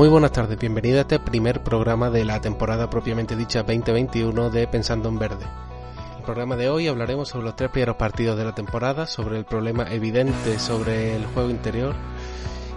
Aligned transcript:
Muy 0.00 0.08
buenas 0.08 0.32
tardes, 0.32 0.58
bienvenido 0.58 0.96
a 0.96 1.02
este 1.02 1.18
primer 1.18 1.62
programa 1.62 2.08
de 2.08 2.24
la 2.24 2.40
temporada 2.40 2.88
propiamente 2.88 3.36
dicha 3.36 3.64
2021 3.64 4.48
de 4.48 4.66
Pensando 4.66 5.10
en 5.10 5.18
Verde. 5.18 5.44
En 5.44 6.16
el 6.16 6.22
programa 6.22 6.56
de 6.56 6.70
hoy 6.70 6.88
hablaremos 6.88 7.28
sobre 7.28 7.44
los 7.44 7.54
tres 7.54 7.68
primeros 7.68 7.96
partidos 7.96 8.38
de 8.38 8.46
la 8.46 8.54
temporada, 8.54 9.06
sobre 9.06 9.36
el 9.36 9.44
problema 9.44 9.92
evidente 9.92 10.58
sobre 10.58 11.16
el 11.16 11.26
juego 11.26 11.50
interior 11.50 11.94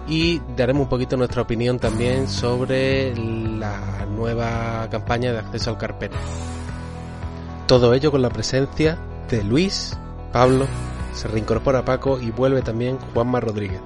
y 0.06 0.42
daremos 0.58 0.84
un 0.84 0.90
poquito 0.90 1.16
nuestra 1.16 1.44
opinión 1.44 1.80
también 1.80 2.28
sobre 2.28 3.16
la 3.16 4.06
nueva 4.06 4.90
campaña 4.92 5.32
de 5.32 5.40
acceso 5.40 5.70
al 5.70 5.78
carpete. 5.78 6.18
Todo 7.68 7.94
ello 7.94 8.12
con 8.12 8.22
la 8.22 8.32
presencia 8.32 8.98
de 9.30 9.46
Luis, 9.46 9.98
Pablo, 10.34 10.68
se 11.14 11.30
reincorpora 11.30 11.86
Paco 11.86 12.20
y 12.20 12.32
vuelve 12.32 12.64
también 12.64 12.98
Juanma 13.14 13.40
Rodríguez. 13.40 13.80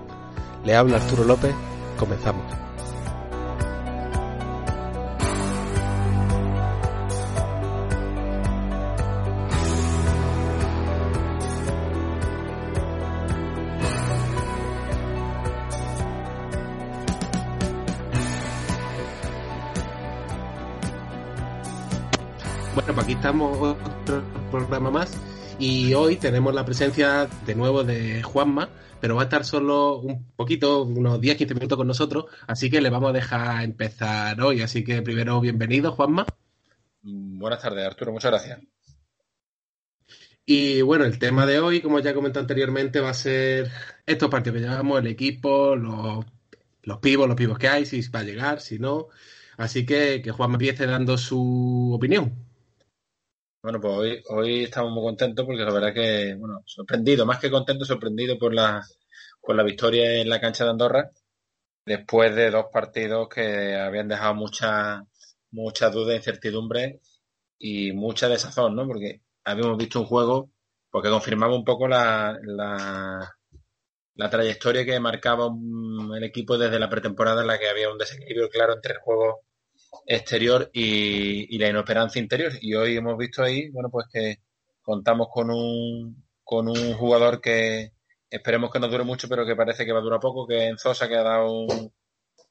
Le 0.66 0.76
habla 0.76 0.98
Arturo 0.98 1.24
López, 1.24 1.54
comenzamos. 2.00 2.67
Y 25.88 25.94
hoy 25.94 26.18
tenemos 26.18 26.54
la 26.54 26.66
presencia 26.66 27.30
de 27.46 27.56
nuevo 27.56 27.86
de 27.86 28.22
Juanma, 28.22 28.68
pero 29.00 29.16
va 29.16 29.22
a 29.22 29.24
estar 29.24 29.46
solo 29.46 30.00
un 30.00 30.32
poquito, 30.36 30.84
unos 30.84 31.22
10-15 31.22 31.54
minutos 31.54 31.78
con 31.78 31.88
nosotros, 31.88 32.26
así 32.46 32.70
que 32.70 32.82
le 32.82 32.90
vamos 32.90 33.12
a 33.12 33.14
dejar 33.14 33.64
empezar 33.64 34.42
hoy. 34.42 34.62
Así 34.62 34.84
que 34.84 35.02
primero, 35.02 35.40
bienvenido, 35.40 35.94
Juanma. 35.94 36.26
Buenas 37.04 37.62
tardes, 37.62 37.86
Arturo, 37.86 38.12
muchas 38.12 38.32
gracias. 38.32 38.60
Y 40.46 40.82
bueno, 40.82 41.06
el 41.06 41.20
tema 41.20 41.46
de 41.46 41.60
hoy, 41.60 41.80
como 41.80 42.00
ya 42.00 42.14
comenté 42.14 42.40
anteriormente, 42.40 43.00
va 43.00 43.12
a 43.12 43.14
ser 43.14 43.72
estos 44.06 44.30
partidos 44.30 44.60
que 44.60 44.68
llevamos, 44.68 45.00
el 45.00 45.08
equipo, 45.08 45.78
los, 45.78 46.26
los 46.84 46.98
pivos, 46.98 47.30
los 47.30 47.38
pivos 47.38 47.58
que 47.58 47.70
hay, 47.70 47.86
si 47.86 48.02
va 48.10 48.20
a 48.20 48.24
llegar, 48.24 48.60
si 48.60 48.78
no. 48.78 49.08
Así 49.56 49.86
que 49.86 50.22
que 50.22 50.32
Juanma 50.32 50.56
empiece 50.56 50.86
dando 50.86 51.18
su 51.18 51.94
opinión. 51.96 52.47
Bueno, 53.68 53.82
pues 53.82 53.94
hoy, 53.98 54.24
hoy 54.30 54.64
estamos 54.64 54.94
muy 54.94 55.04
contentos 55.04 55.46
porque 55.46 55.64
la 55.64 55.74
verdad 55.74 55.94
que, 55.94 56.36
bueno, 56.36 56.62
sorprendido, 56.66 57.26
más 57.26 57.38
que 57.38 57.52
contento, 57.52 57.84
sorprendido 57.84 58.40
por 58.40 58.54
la, 58.54 58.82
por 59.42 59.58
la 59.58 59.64
victoria 59.64 60.22
en 60.22 60.30
la 60.30 60.40
cancha 60.40 60.64
de 60.64 60.70
Andorra, 60.70 61.12
después 61.86 62.34
de 62.34 62.50
dos 62.50 62.68
partidos 62.72 63.28
que 63.28 63.76
habían 63.76 64.08
dejado 64.08 64.36
mucha, 64.36 65.04
mucha 65.52 65.90
duda, 65.90 66.16
incertidumbre 66.16 67.02
y 67.60 67.92
mucha 67.92 68.30
desazón, 68.30 68.74
¿no? 68.74 68.88
Porque 68.88 69.24
habíamos 69.44 69.78
visto 69.78 70.00
un 70.00 70.06
juego 70.06 70.50
porque 70.90 71.10
confirmaba 71.10 71.54
un 71.54 71.66
poco 71.66 71.90
la, 71.90 72.40
la, 72.44 73.36
la 74.16 74.30
trayectoria 74.30 74.86
que 74.86 74.98
marcaba 75.02 75.50
el 76.16 76.24
equipo 76.24 76.58
desde 76.58 76.80
la 76.80 76.90
pretemporada 76.90 77.42
en 77.42 77.48
la 77.48 77.60
que 77.60 77.68
había 77.68 77.92
un 77.92 77.98
desequilibrio 77.98 78.50
claro 78.50 78.76
entre 78.76 78.94
el 78.94 79.00
juego 79.00 79.42
exterior 80.06 80.70
y, 80.74 81.58
la 81.58 81.70
inoperancia 81.70 82.22
interior. 82.22 82.54
Y 82.62 82.76
hoy 82.76 82.98
hemos 82.98 83.18
visto 83.18 83.44
ahí, 83.44 83.70
bueno, 83.70 83.90
pues 83.90 84.08
que 84.12 84.38
contamos 84.82 85.28
con 85.32 85.50
un, 85.52 86.24
con 86.44 86.70
un 86.70 86.94
jugador 86.94 87.42
que 87.42 87.94
esperemos 88.30 88.72
que 88.72 88.80
no 88.80 88.88
dure 88.88 89.04
mucho, 89.04 89.28
pero 89.30 89.46
que 89.46 89.56
parece 89.56 89.86
que 89.86 89.92
va 89.92 90.00
a 90.00 90.04
durar 90.04 90.20
poco, 90.20 90.48
que 90.48 90.66
es 90.66 90.72
Enzosa, 90.72 91.08
que 91.08 91.16
ha 91.16 91.24
dado 91.24 91.68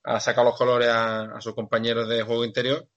ha 0.04 0.20
sacado 0.20 0.48
los 0.50 0.58
colores 0.58 0.88
a, 0.88 1.40
sus 1.40 1.54
compañeros 1.54 2.08
de 2.08 2.22
juego 2.22 2.44
interior. 2.44 2.88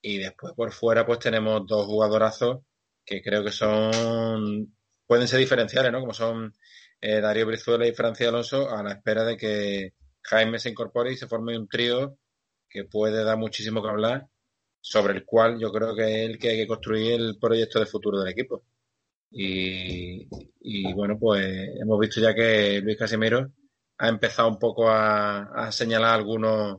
Y 0.00 0.18
después 0.18 0.54
por 0.54 0.72
fuera, 0.72 1.06
pues 1.06 1.18
tenemos 1.18 1.66
dos 1.66 1.86
jugadorazos 1.86 2.60
que 3.04 3.22
creo 3.22 3.44
que 3.44 3.52
son, 3.52 4.74
pueden 5.06 5.28
ser 5.28 5.38
diferenciales, 5.40 5.92
¿no? 5.92 6.00
Como 6.00 6.14
son 6.14 6.54
eh, 7.00 7.20
Darío 7.20 7.46
Brizuela 7.46 7.86
y 7.86 7.94
Francia 7.94 8.28
Alonso, 8.28 8.70
a 8.70 8.82
la 8.82 8.92
espera 8.92 9.24
de 9.24 9.36
que 9.36 9.94
Jaime 10.22 10.58
se 10.58 10.70
incorpore 10.70 11.12
y 11.12 11.16
se 11.16 11.26
forme 11.26 11.58
un 11.58 11.68
trío 11.68 12.16
que 12.74 12.84
puede 12.84 13.24
dar 13.24 13.38
muchísimo 13.38 13.82
que 13.82 13.88
hablar, 13.88 14.28
sobre 14.80 15.14
el 15.14 15.24
cual 15.24 15.60
yo 15.60 15.72
creo 15.72 15.94
que 15.94 16.24
es 16.24 16.30
el 16.30 16.38
que 16.38 16.50
hay 16.50 16.56
que 16.58 16.66
construir 16.66 17.12
el 17.20 17.38
proyecto 17.38 17.78
de 17.78 17.86
futuro 17.86 18.18
del 18.18 18.32
equipo. 18.32 18.64
Y, 19.30 20.92
bueno, 20.92 21.16
pues 21.18 21.70
hemos 21.80 21.98
visto 22.00 22.20
ya 22.20 22.34
que 22.34 22.80
Luis 22.80 22.98
Casimiro 22.98 23.52
ha 23.98 24.08
empezado 24.08 24.48
un 24.48 24.58
poco 24.58 24.88
a, 24.90 25.70
señalar 25.70 26.10
a 26.10 26.14
algunos, 26.14 26.78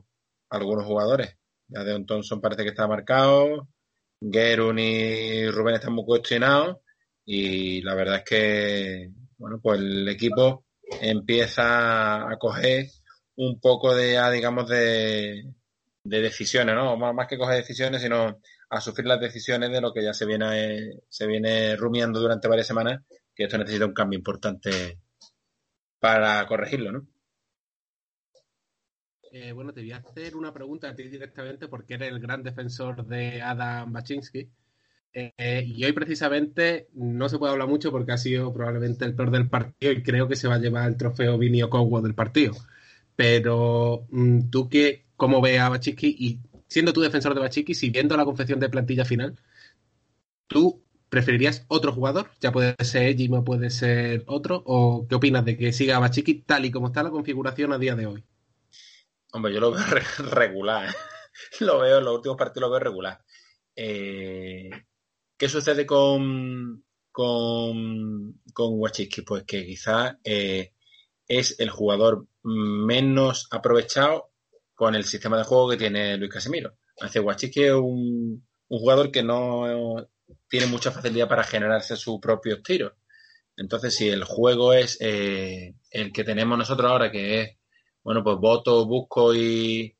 algunos 0.50 0.84
jugadores. 0.84 1.34
Ya 1.68 1.82
de 1.82 2.04
Thompson 2.04 2.40
parece 2.40 2.62
que 2.62 2.70
está 2.70 2.86
marcado, 2.86 3.68
Gerun 4.20 4.78
y 4.78 5.48
Rubén 5.50 5.76
están 5.76 5.94
muy 5.94 6.04
cuestionados 6.04 6.78
y 7.24 7.82
la 7.82 7.94
verdad 7.94 8.18
es 8.18 8.24
que, 8.24 9.10
bueno, 9.38 9.60
pues 9.62 9.80
el 9.80 10.08
equipo 10.08 10.64
empieza 11.00 12.30
a 12.30 12.38
coger 12.38 12.86
un 13.36 13.60
poco 13.60 13.94
de, 13.94 14.18
digamos, 14.32 14.68
de, 14.68 15.44
de 16.08 16.20
decisiones, 16.20 16.74
¿no? 16.74 16.96
Más, 16.96 17.26
que 17.26 17.38
coger 17.38 17.56
decisiones, 17.56 18.02
sino 18.02 18.40
a 18.70 18.80
sufrir 18.80 19.06
las 19.06 19.20
decisiones 19.20 19.70
de 19.70 19.80
lo 19.80 19.92
que 19.92 20.02
ya 20.02 20.12
se 20.12 20.26
viene, 20.26 21.00
se 21.08 21.26
viene 21.26 21.76
rumiando 21.76 22.20
durante 22.20 22.48
varias 22.48 22.66
semanas, 22.66 23.02
que 23.34 23.44
esto 23.44 23.58
necesita 23.58 23.86
un 23.86 23.94
cambio 23.94 24.18
importante 24.18 24.98
para 25.98 26.46
corregirlo, 26.46 26.92
¿no? 26.92 27.06
Eh, 29.32 29.52
bueno, 29.52 29.72
te 29.72 29.80
voy 29.80 29.92
a 29.92 29.98
hacer 29.98 30.34
una 30.34 30.52
pregunta 30.52 30.88
a 30.88 30.94
ti 30.94 31.08
directamente 31.08 31.68
porque 31.68 31.94
eres 31.94 32.08
el 32.10 32.20
gran 32.20 32.42
defensor 32.42 33.06
de 33.06 33.42
Adam 33.42 33.92
Baczynski. 33.92 34.48
Eh, 35.12 35.64
y 35.66 35.84
hoy 35.84 35.92
precisamente 35.92 36.88
no 36.92 37.28
se 37.28 37.38
puede 37.38 37.52
hablar 37.52 37.68
mucho 37.68 37.90
porque 37.90 38.12
ha 38.12 38.18
sido 38.18 38.52
probablemente 38.52 39.04
el 39.06 39.14
peor 39.14 39.30
del 39.30 39.48
partido 39.48 39.92
y 39.92 40.02
creo 40.02 40.28
que 40.28 40.36
se 40.36 40.46
va 40.46 40.56
a 40.56 40.58
llevar 40.58 40.88
el 40.88 40.96
trofeo 40.96 41.38
Vinio 41.38 41.70
Cowo 41.70 42.00
del 42.02 42.14
partido. 42.14 42.54
Pero 43.16 44.06
mm, 44.10 44.50
tú 44.50 44.68
qué, 44.68 45.05
cómo 45.16 45.40
ve 45.40 45.58
a 45.58 45.68
Bachiki 45.68 46.16
y 46.18 46.40
siendo 46.68 46.92
tú 46.92 47.00
defensor 47.00 47.34
de 47.34 47.40
Bachiki, 47.40 47.74
si 47.74 47.90
viendo 47.90 48.16
la 48.16 48.24
confección 48.24 48.60
de 48.60 48.68
plantilla 48.68 49.04
final, 49.04 49.38
¿tú 50.46 50.82
preferirías 51.08 51.64
otro 51.68 51.92
jugador? 51.92 52.30
Ya 52.40 52.52
puede 52.52 52.74
ser 52.82 53.16
o 53.32 53.44
puede 53.44 53.70
ser 53.70 54.24
otro, 54.26 54.62
o 54.66 55.06
qué 55.08 55.14
opinas 55.14 55.44
de 55.44 55.56
que 55.56 55.72
siga 55.72 55.98
Bachiki 55.98 56.42
tal 56.42 56.64
y 56.64 56.70
como 56.70 56.88
está 56.88 57.02
la 57.02 57.10
configuración 57.10 57.72
a 57.72 57.78
día 57.78 57.94
de 57.94 58.06
hoy? 58.06 58.24
Hombre, 59.32 59.52
yo 59.52 59.60
lo 59.60 59.72
veo 59.72 59.84
regular. 60.30 60.94
lo 61.60 61.80
veo, 61.80 61.98
en 61.98 62.04
los 62.04 62.16
últimos 62.16 62.36
partidos 62.36 62.68
lo 62.68 62.70
veo 62.70 62.80
regular. 62.80 63.20
Eh, 63.74 64.70
¿Qué 65.36 65.48
sucede 65.48 65.84
con, 65.84 66.84
con, 67.12 68.40
con? 68.52 68.80
Pues 69.26 69.44
que 69.44 69.66
quizás 69.66 70.16
eh, 70.24 70.72
es 71.28 71.60
el 71.60 71.70
jugador 71.70 72.26
menos 72.42 73.48
aprovechado 73.50 74.30
con 74.76 74.94
el 74.94 75.04
sistema 75.04 75.38
de 75.38 75.44
juego 75.44 75.70
que 75.70 75.78
tiene 75.78 76.16
Luis 76.16 76.30
Casemiro. 76.30 76.76
Hace 77.00 77.18
Guachique 77.18 77.66
es 77.66 77.72
un, 77.72 78.46
jugador 78.68 79.10
que 79.10 79.22
no 79.22 80.08
tiene 80.48 80.66
mucha 80.66 80.92
facilidad 80.92 81.28
para 81.28 81.44
generarse 81.44 81.96
sus 81.96 82.20
propios 82.20 82.62
tiros. 82.62 82.92
Entonces, 83.56 83.94
si 83.94 84.08
el 84.08 84.24
juego 84.24 84.74
es 84.74 84.98
eh, 85.00 85.74
el 85.90 86.12
que 86.12 86.24
tenemos 86.24 86.58
nosotros 86.58 86.90
ahora, 86.90 87.10
que 87.10 87.40
es, 87.40 87.56
bueno, 88.04 88.22
pues 88.22 88.36
voto, 88.36 88.86
busco 88.86 89.34
y, 89.34 89.96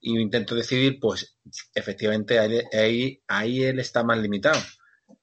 intento 0.00 0.54
decidir, 0.54 0.98
pues 0.98 1.36
efectivamente 1.74 2.38
ahí, 2.38 3.22
ahí 3.28 3.62
él 3.62 3.78
está 3.78 4.02
más 4.04 4.18
limitado. 4.18 4.60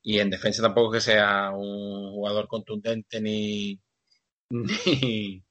Y 0.01 0.19
en 0.19 0.29
defensa 0.29 0.61
tampoco 0.61 0.91
que 0.91 1.01
sea 1.01 1.51
un 1.51 2.11
jugador 2.11 2.47
contundente 2.47 3.19
ni, 3.19 3.79
ni, 4.51 5.43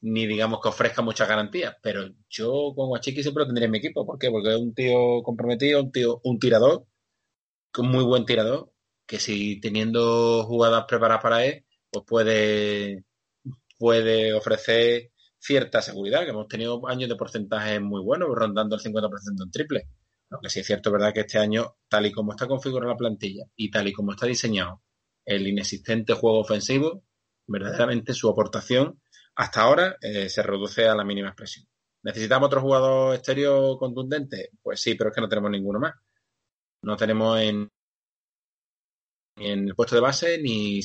ni 0.00 0.26
digamos 0.26 0.60
que 0.62 0.68
ofrezca 0.68 1.02
muchas 1.02 1.28
garantías, 1.28 1.76
pero 1.82 2.08
yo 2.28 2.72
con 2.74 2.88
Guachiqui 2.88 3.22
siempre 3.22 3.42
lo 3.42 3.46
tendría 3.46 3.66
en 3.66 3.72
mi 3.72 3.78
equipo. 3.78 4.06
¿Por 4.06 4.18
qué? 4.18 4.30
Porque 4.30 4.50
es 4.50 4.56
un 4.56 4.74
tío 4.74 5.22
comprometido, 5.22 5.82
un 5.82 5.92
tío, 5.92 6.20
un 6.24 6.38
tirador, 6.38 6.86
un 7.78 7.90
muy 7.90 8.04
buen 8.04 8.24
tirador, 8.26 8.72
que 9.06 9.18
si 9.20 9.60
teniendo 9.60 10.44
jugadas 10.44 10.84
preparadas 10.88 11.22
para 11.22 11.44
él, 11.44 11.64
pues 11.90 12.04
puede, 12.06 13.04
puede 13.78 14.34
ofrecer 14.34 15.12
cierta 15.38 15.82
seguridad, 15.82 16.24
que 16.24 16.30
hemos 16.30 16.48
tenido 16.48 16.86
años 16.88 17.08
de 17.08 17.16
porcentajes 17.16 17.80
muy 17.80 18.02
buenos, 18.02 18.28
rondando 18.34 18.76
el 18.76 18.82
50% 18.82 19.44
en 19.44 19.50
triple. 19.50 19.88
Aunque 20.30 20.50
sí 20.50 20.60
es 20.60 20.66
cierto, 20.66 20.92
¿verdad? 20.92 21.14
Que 21.14 21.20
este 21.20 21.38
año, 21.38 21.76
tal 21.88 22.06
y 22.06 22.12
como 22.12 22.32
está 22.32 22.46
configurada 22.46 22.92
la 22.92 22.98
plantilla 22.98 23.44
y 23.56 23.70
tal 23.70 23.88
y 23.88 23.92
como 23.92 24.12
está 24.12 24.26
diseñado 24.26 24.82
el 25.24 25.46
inexistente 25.46 26.14
juego 26.14 26.40
ofensivo, 26.40 27.02
verdaderamente 27.46 28.14
su 28.14 28.28
aportación 28.28 29.00
hasta 29.38 29.62
ahora 29.62 29.96
eh, 30.00 30.28
se 30.28 30.42
reduce 30.42 30.86
a 30.86 30.94
la 30.94 31.04
mínima 31.04 31.28
expresión. 31.28 31.66
¿Necesitamos 32.02 32.46
otro 32.46 32.60
jugador 32.60 33.14
exterior 33.14 33.78
contundente? 33.78 34.50
Pues 34.62 34.80
sí, 34.80 34.94
pero 34.94 35.10
es 35.10 35.14
que 35.14 35.20
no 35.20 35.28
tenemos 35.28 35.50
ninguno 35.50 35.80
más. 35.80 35.94
No 36.82 36.96
tenemos 36.96 37.40
en, 37.40 37.70
ni 39.36 39.50
en 39.50 39.68
el 39.68 39.74
puesto 39.74 39.94
de 39.94 40.00
base, 40.02 40.38
ni, 40.38 40.80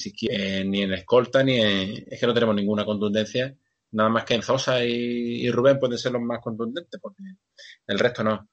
ni 0.66 0.82
en 0.82 0.94
escolta, 0.94 1.44
ni 1.44 1.60
en, 1.60 2.06
es 2.08 2.20
que 2.20 2.28
no 2.28 2.34
tenemos 2.34 2.56
ninguna 2.56 2.86
contundencia 2.86 3.56
nada 3.94 4.10
más 4.10 4.26
que 4.26 4.36
Enzosa 4.36 4.84
y, 4.84 5.46
y 5.46 5.52
Rubén 5.52 5.80
pueden 5.80 5.98
ser 5.98 6.12
los 6.12 6.22
más 6.22 6.42
contundentes, 6.42 7.00
porque 7.00 7.24
el 7.88 8.00
resto 8.00 8.24
no. 8.24 8.50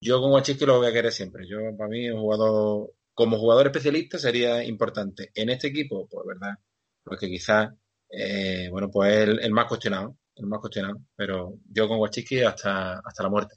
Yo 0.00 0.20
con 0.20 0.32
Wachiki 0.32 0.66
lo 0.66 0.78
voy 0.78 0.88
a 0.88 0.92
querer 0.92 1.12
siempre. 1.12 1.46
Yo, 1.48 1.58
para 1.76 1.90
mí, 1.90 2.08
un 2.08 2.20
jugador, 2.20 2.94
como 3.14 3.38
jugador 3.38 3.66
especialista 3.66 4.18
sería 4.18 4.62
importante. 4.64 5.30
En 5.34 5.50
este 5.50 5.68
equipo, 5.68 6.06
pues 6.08 6.26
verdad, 6.26 6.54
porque 7.02 7.28
quizás, 7.28 7.70
eh, 8.10 8.68
bueno, 8.70 8.90
pues 8.90 9.14
el, 9.14 9.40
el, 9.40 9.52
más 9.52 9.66
cuestionado, 9.66 10.16
el 10.36 10.46
más 10.46 10.60
cuestionado. 10.60 11.00
Pero 11.16 11.58
yo 11.70 11.88
con 11.88 11.98
Wachiki 11.98 12.40
hasta, 12.42 12.98
hasta 13.00 13.22
la 13.22 13.28
muerte. 13.30 13.56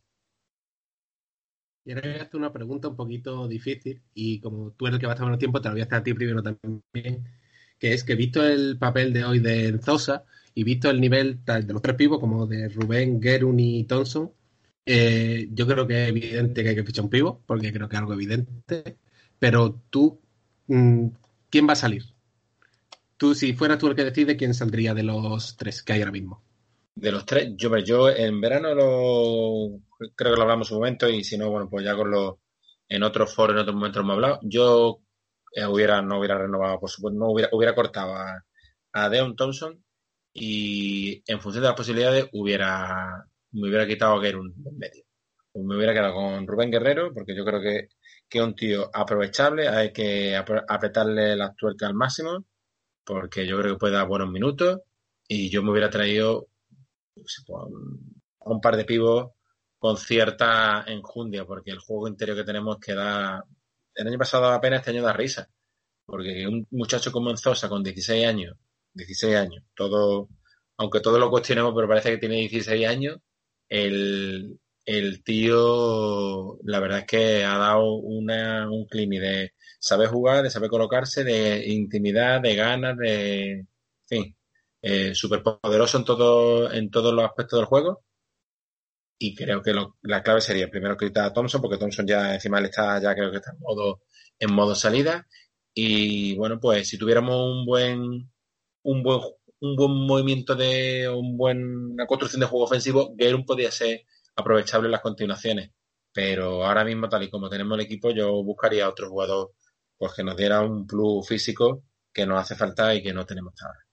Y 1.86 1.92
ahora 1.92 2.10
voy 2.10 2.19
a 2.19 2.24
hacer 2.24 2.36
una 2.36 2.54
pregunta 2.54 2.88
un 2.90 2.96
poquito 2.96 3.48
difícil 3.48 4.01
y 4.13 4.40
como 4.42 4.72
tú 4.72 4.86
eres 4.86 4.96
el 4.96 5.00
que 5.01 5.07
va 5.07 5.13
a 5.13 5.16
estar 5.16 5.25
menos 5.25 5.40
tiempo, 5.40 5.62
te 5.62 5.69
la 5.69 5.74
voy 5.74 5.81
a 5.81 5.86
hacer 5.86 5.98
a 5.98 6.04
ti 6.04 6.13
primero 6.13 6.44
también, 6.44 7.24
que 7.80 7.94
es 7.94 8.04
que 8.04 8.16
visto 8.16 8.46
el 8.48 8.78
papel 8.78 9.13
de 9.13 9.24
hoy 9.25 9.40
de 9.40 9.69
Enzosa 9.69 10.24
y 10.54 10.63
visto 10.63 10.90
el 10.90 11.01
nivel 11.01 11.44
de 11.46 11.74
los 11.74 11.81
tres 11.81 11.96
pibos 11.96 12.19
como 12.19 12.46
de 12.48 12.69
Rubén, 12.69 13.22
Gerun 13.22 13.60
y 13.60 13.86
Thompson, 13.86 14.31
eh, 14.86 15.48
yo 15.51 15.68
creo 15.68 15.88
que 15.88 16.04
es 16.04 16.10
evidente 16.10 16.63
que 16.63 16.69
hay 16.69 16.75
que 16.75 16.84
fichar 16.84 17.06
un 17.06 17.10
pivo, 17.12 17.42
porque 17.46 17.72
creo 17.72 17.88
que 17.88 17.96
es 17.96 18.00
algo 18.00 18.13
evidente. 18.13 18.98
Pero 19.40 19.80
tú, 19.90 20.19
mm, 20.68 21.07
¿quién 21.50 21.68
va 21.68 21.74
a 21.74 21.75
salir? 21.75 22.04
Tú, 23.19 23.36
si 23.36 23.51
fueras 23.51 23.77
tú 23.77 23.88
el 23.88 23.95
que 23.95 24.06
decide, 24.06 24.38
¿quién 24.38 24.54
saldría 24.54 24.94
de 24.94 25.04
los 25.04 25.57
tres 25.57 25.83
que 25.83 25.92
hay 25.92 26.00
ahora 26.00 26.13
mismo? 26.13 26.42
De 26.95 27.12
los 27.12 27.25
tres, 27.25 27.51
yo, 27.57 28.10
en 28.10 28.39
verano 28.39 28.74
lo 28.74 29.81
creo 30.16 30.31
que 30.31 30.38
lo 30.38 30.44
hablamos 30.44 30.71
un 30.71 30.77
momento 30.77 31.10
y 31.10 31.25
si 31.25 31.38
no, 31.38 31.50
bueno, 31.51 31.69
pues 31.69 31.83
ya 31.83 31.95
con 31.95 32.10
los 32.10 32.36
en 32.88 33.04
otros 33.04 33.36
foros, 33.36 33.56
en 33.56 33.62
otros 33.62 33.75
momentos 33.75 34.01
hemos 34.01 34.13
hablado. 34.13 34.39
Yo 34.44 35.01
eh, 35.54 35.66
hubiera, 35.66 36.01
no 36.01 36.18
hubiera 36.19 36.38
renovado, 36.38 36.80
por 36.80 36.89
supuesto, 36.89 37.19
no 37.19 37.31
hubiera, 37.31 37.50
hubiera 37.51 37.75
cortado 37.75 38.16
a, 38.16 39.10
Deon 39.10 39.36
Thompson 39.36 39.83
y 40.33 41.22
en 41.27 41.42
función 41.42 41.63
de 41.63 41.68
las 41.68 41.77
posibilidades 41.77 42.27
hubiera 42.31 43.25
me 43.51 43.68
hubiera 43.68 43.86
quitado 43.86 44.15
a 44.15 44.22
Gerun 44.22 44.54
en 44.65 44.77
medio. 44.77 45.04
Pues 45.51 45.65
me 45.65 45.75
hubiera 45.75 45.94
quedado 45.94 46.13
con 46.13 46.48
Rubén 46.48 46.72
Guerrero, 46.72 47.13
porque 47.13 47.36
yo 47.36 47.44
creo 47.44 47.62
que, 47.62 47.89
es 48.30 48.42
un 48.42 48.56
tío 48.56 48.89
aprovechable, 48.94 49.68
hay 49.68 49.92
que 49.92 50.36
apretarle 50.36 51.36
la 51.36 51.54
tuerca 51.54 51.88
al 51.88 51.95
máximo, 51.95 52.45
porque 53.09 53.47
yo 53.47 53.59
creo 53.59 53.73
que 53.73 53.79
puede 53.79 53.94
dar 53.95 54.07
buenos 54.07 54.29
minutos, 54.29 54.81
y 55.27 55.50
yo 55.50 55.63
me 55.63 55.71
hubiera 55.71 55.89
traído 55.89 56.47
pues, 57.15 57.44
un 58.41 58.61
par 58.61 58.77
de 58.77 58.85
pibos 58.85 59.31
con 59.79 59.97
cierta 59.97 60.83
enjundia, 60.85 61.44
porque 61.44 61.71
el 61.71 61.79
juego 61.79 62.07
interior 62.07 62.38
que 62.38 62.44
tenemos 62.44 62.77
que 62.77 62.94
da... 62.94 63.44
El 63.95 64.07
año 64.07 64.19
pasado 64.19 64.45
apenas 64.50 64.81
este 64.81 64.91
año 64.91 65.01
da 65.01 65.13
risa, 65.13 65.50
porque 66.06 66.45
un 66.47 66.67
muchacho 66.69 67.11
como 67.11 67.31
Enzosa 67.31 67.67
con 67.67 67.83
16 67.83 68.27
años, 68.27 68.56
16 68.94 69.35
años, 69.35 69.63
todo, 69.73 70.29
aunque 70.77 71.00
todo 71.00 71.17
lo 71.17 71.31
cuestionemos, 71.31 71.73
pero 71.73 71.88
parece 71.88 72.12
que 72.12 72.19
tiene 72.19 72.35
16 72.35 72.88
años, 72.88 73.17
el, 73.69 74.59
el 74.85 75.23
tío, 75.23 76.59
la 76.63 76.79
verdad 76.79 77.00
es 77.00 77.05
que 77.05 77.44
ha 77.44 77.57
dado 77.57 77.94
una, 77.95 78.69
un 78.69 78.85
clima 78.85 79.15
de 79.19 79.53
saber 79.79 80.09
jugar, 80.09 80.43
de 80.43 80.49
saber 80.51 80.69
colocarse, 80.69 81.23
de 81.23 81.67
intimidad, 81.69 82.41
de 82.41 82.55
ganas, 82.55 82.97
de, 82.97 83.51
en 83.59 83.67
fin, 84.07 84.37
eh, 84.81 85.15
súper 85.15 85.43
poderoso 85.43 85.97
en, 85.97 86.05
todo, 86.05 86.71
en 86.71 86.89
todos 86.91 87.13
los 87.13 87.25
aspectos 87.25 87.59
del 87.59 87.67
juego. 87.67 88.03
Y 89.17 89.35
creo 89.35 89.61
que 89.61 89.73
lo, 89.73 89.97
la 90.03 90.23
clave 90.23 90.41
sería 90.41 90.69
primero 90.69 90.95
quitar 90.97 91.25
a 91.25 91.33
Thompson, 91.33 91.61
porque 91.61 91.77
Thompson 91.77 92.07
ya 92.07 92.33
encima 92.35 92.61
le 92.61 92.67
está, 92.69 93.01
ya 93.01 93.13
creo 93.15 93.31
que 93.31 93.37
está 93.37 93.51
en 93.51 93.59
modo, 93.59 94.03
en 94.39 94.53
modo 94.53 94.75
salida. 94.75 95.27
Y 95.73 96.35
bueno, 96.37 96.59
pues 96.59 96.87
si 96.89 96.97
tuviéramos 96.97 97.35
un 97.35 97.65
buen, 97.65 98.31
un 98.83 99.03
buen 99.03 99.21
un 99.61 99.75
buen 99.75 99.91
movimiento 99.91 100.55
de 100.55 101.09
un 101.09 101.37
buen, 101.37 101.91
una 101.93 102.05
construcción 102.07 102.39
de 102.41 102.47
juego 102.47 102.65
ofensivo, 102.65 103.13
Gerun 103.17 103.45
podía 103.45 103.71
ser 103.71 104.05
aprovechable 104.35 104.87
en 104.87 104.91
las 104.93 105.01
continuaciones. 105.01 105.71
Pero 106.13 106.65
ahora 106.65 106.83
mismo, 106.83 107.09
tal 107.09 107.23
y 107.23 107.29
como 107.29 107.49
tenemos 107.49 107.77
el 107.77 107.85
equipo, 107.85 108.11
yo 108.11 108.43
buscaría 108.43 108.89
otro 108.89 109.09
jugador 109.09 109.53
pues, 110.00 110.13
que 110.13 110.24
nos 110.24 110.38
diera 110.38 110.62
un 110.62 110.88
plus 110.88 111.28
físico 111.28 111.84
que 112.13 112.25
nos 112.25 112.40
hace 112.40 112.56
falta 112.56 112.96
y 112.96 113.04
que 113.04 113.13
no 113.13 113.25
tenemos 113.25 113.54
ahora. 113.62 113.86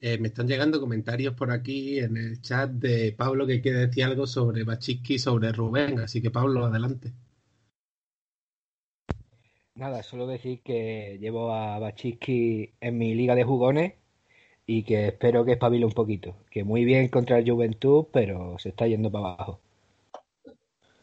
Eh, 0.00 0.18
me 0.18 0.28
están 0.28 0.48
llegando 0.48 0.80
comentarios 0.80 1.34
por 1.34 1.50
aquí 1.52 1.98
en 1.98 2.16
el 2.16 2.42
chat 2.42 2.70
de 2.70 3.12
Pablo 3.12 3.46
que 3.46 3.60
quiere 3.60 3.86
decir 3.86 4.04
algo 4.04 4.26
sobre 4.26 4.64
Bachiski 4.64 5.14
y 5.14 5.18
sobre 5.18 5.52
Rubén. 5.52 6.00
Así 6.00 6.20
que, 6.20 6.30
Pablo, 6.30 6.66
adelante. 6.66 7.12
Nada, 9.74 10.02
solo 10.02 10.26
decir 10.26 10.60
que 10.62 11.18
llevo 11.20 11.52
a 11.54 11.78
Bachiski 11.78 12.74
en 12.80 12.98
mi 12.98 13.14
liga 13.14 13.34
de 13.34 13.44
jugones 13.44 13.94
y 14.66 14.82
que 14.84 15.08
espero 15.08 15.44
que 15.44 15.52
espabile 15.52 15.86
un 15.86 15.92
poquito. 15.92 16.36
Que 16.50 16.64
muy 16.64 16.84
bien 16.84 17.08
contra 17.08 17.38
el 17.38 17.48
Juventud, 17.50 18.06
pero 18.12 18.58
se 18.58 18.70
está 18.70 18.86
yendo 18.86 19.10
para 19.10 19.34
abajo. 19.34 19.60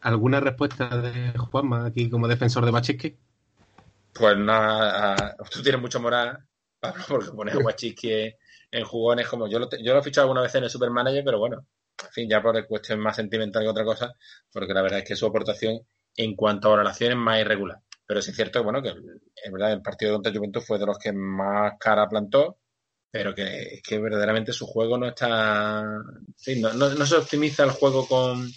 ¿Alguna 0.00 0.40
respuesta 0.40 0.88
de 0.88 1.36
Juanma 1.38 1.86
aquí 1.86 2.08
como 2.08 2.28
defensor 2.28 2.64
de 2.64 2.70
Bachiski? 2.70 3.16
Pues 4.14 4.36
nada, 4.36 5.36
tú 5.50 5.62
tienes 5.62 5.80
mucha 5.80 5.98
moral, 5.98 6.38
Pablo, 6.80 7.04
porque 7.08 7.30
pones 7.32 7.54
a 7.54 7.62
Bachiski 7.62 8.34
en 8.72 8.84
jugones 8.84 9.28
como 9.28 9.48
yo 9.48 9.58
lo, 9.58 9.68
yo 9.82 9.92
lo 9.92 10.00
he 10.00 10.02
fichado 10.02 10.26
alguna 10.26 10.42
vez 10.42 10.54
en 10.54 10.64
el 10.64 10.70
Supermanager, 10.70 11.24
pero 11.24 11.38
bueno, 11.38 11.66
en 12.02 12.12
fin, 12.12 12.28
ya 12.28 12.42
por 12.42 12.66
cuestión 12.66 13.00
más 13.00 13.16
sentimental 13.16 13.62
que 13.62 13.68
otra 13.68 13.84
cosa, 13.84 14.14
porque 14.52 14.74
la 14.74 14.82
verdad 14.82 15.00
es 15.00 15.04
que 15.04 15.16
su 15.16 15.26
aportación 15.26 15.80
en 16.16 16.34
cuanto 16.34 16.68
a 16.68 16.72
valoración 16.72 17.12
es 17.12 17.18
más 17.18 17.40
irregular. 17.40 17.80
Pero 18.06 18.22
sí 18.22 18.30
es 18.30 18.36
cierto, 18.36 18.64
bueno, 18.64 18.82
que 18.82 18.88
es 18.88 19.52
verdad, 19.52 19.72
el 19.72 19.82
partido 19.82 20.14
contra 20.14 20.32
Juventus 20.32 20.66
fue 20.66 20.78
de 20.78 20.86
los 20.86 20.98
que 20.98 21.12
más 21.12 21.74
cara 21.78 22.08
plantó, 22.08 22.58
pero 23.10 23.34
que, 23.34 23.80
que 23.86 23.98
verdaderamente 23.98 24.52
su 24.52 24.66
juego 24.66 24.98
no 24.98 25.06
está. 25.06 25.82
No, 25.82 26.72
no, 26.74 26.90
no, 26.90 27.06
se 27.06 27.16
optimiza 27.16 27.64
el 27.64 27.70
juego 27.70 28.06
con, 28.06 28.50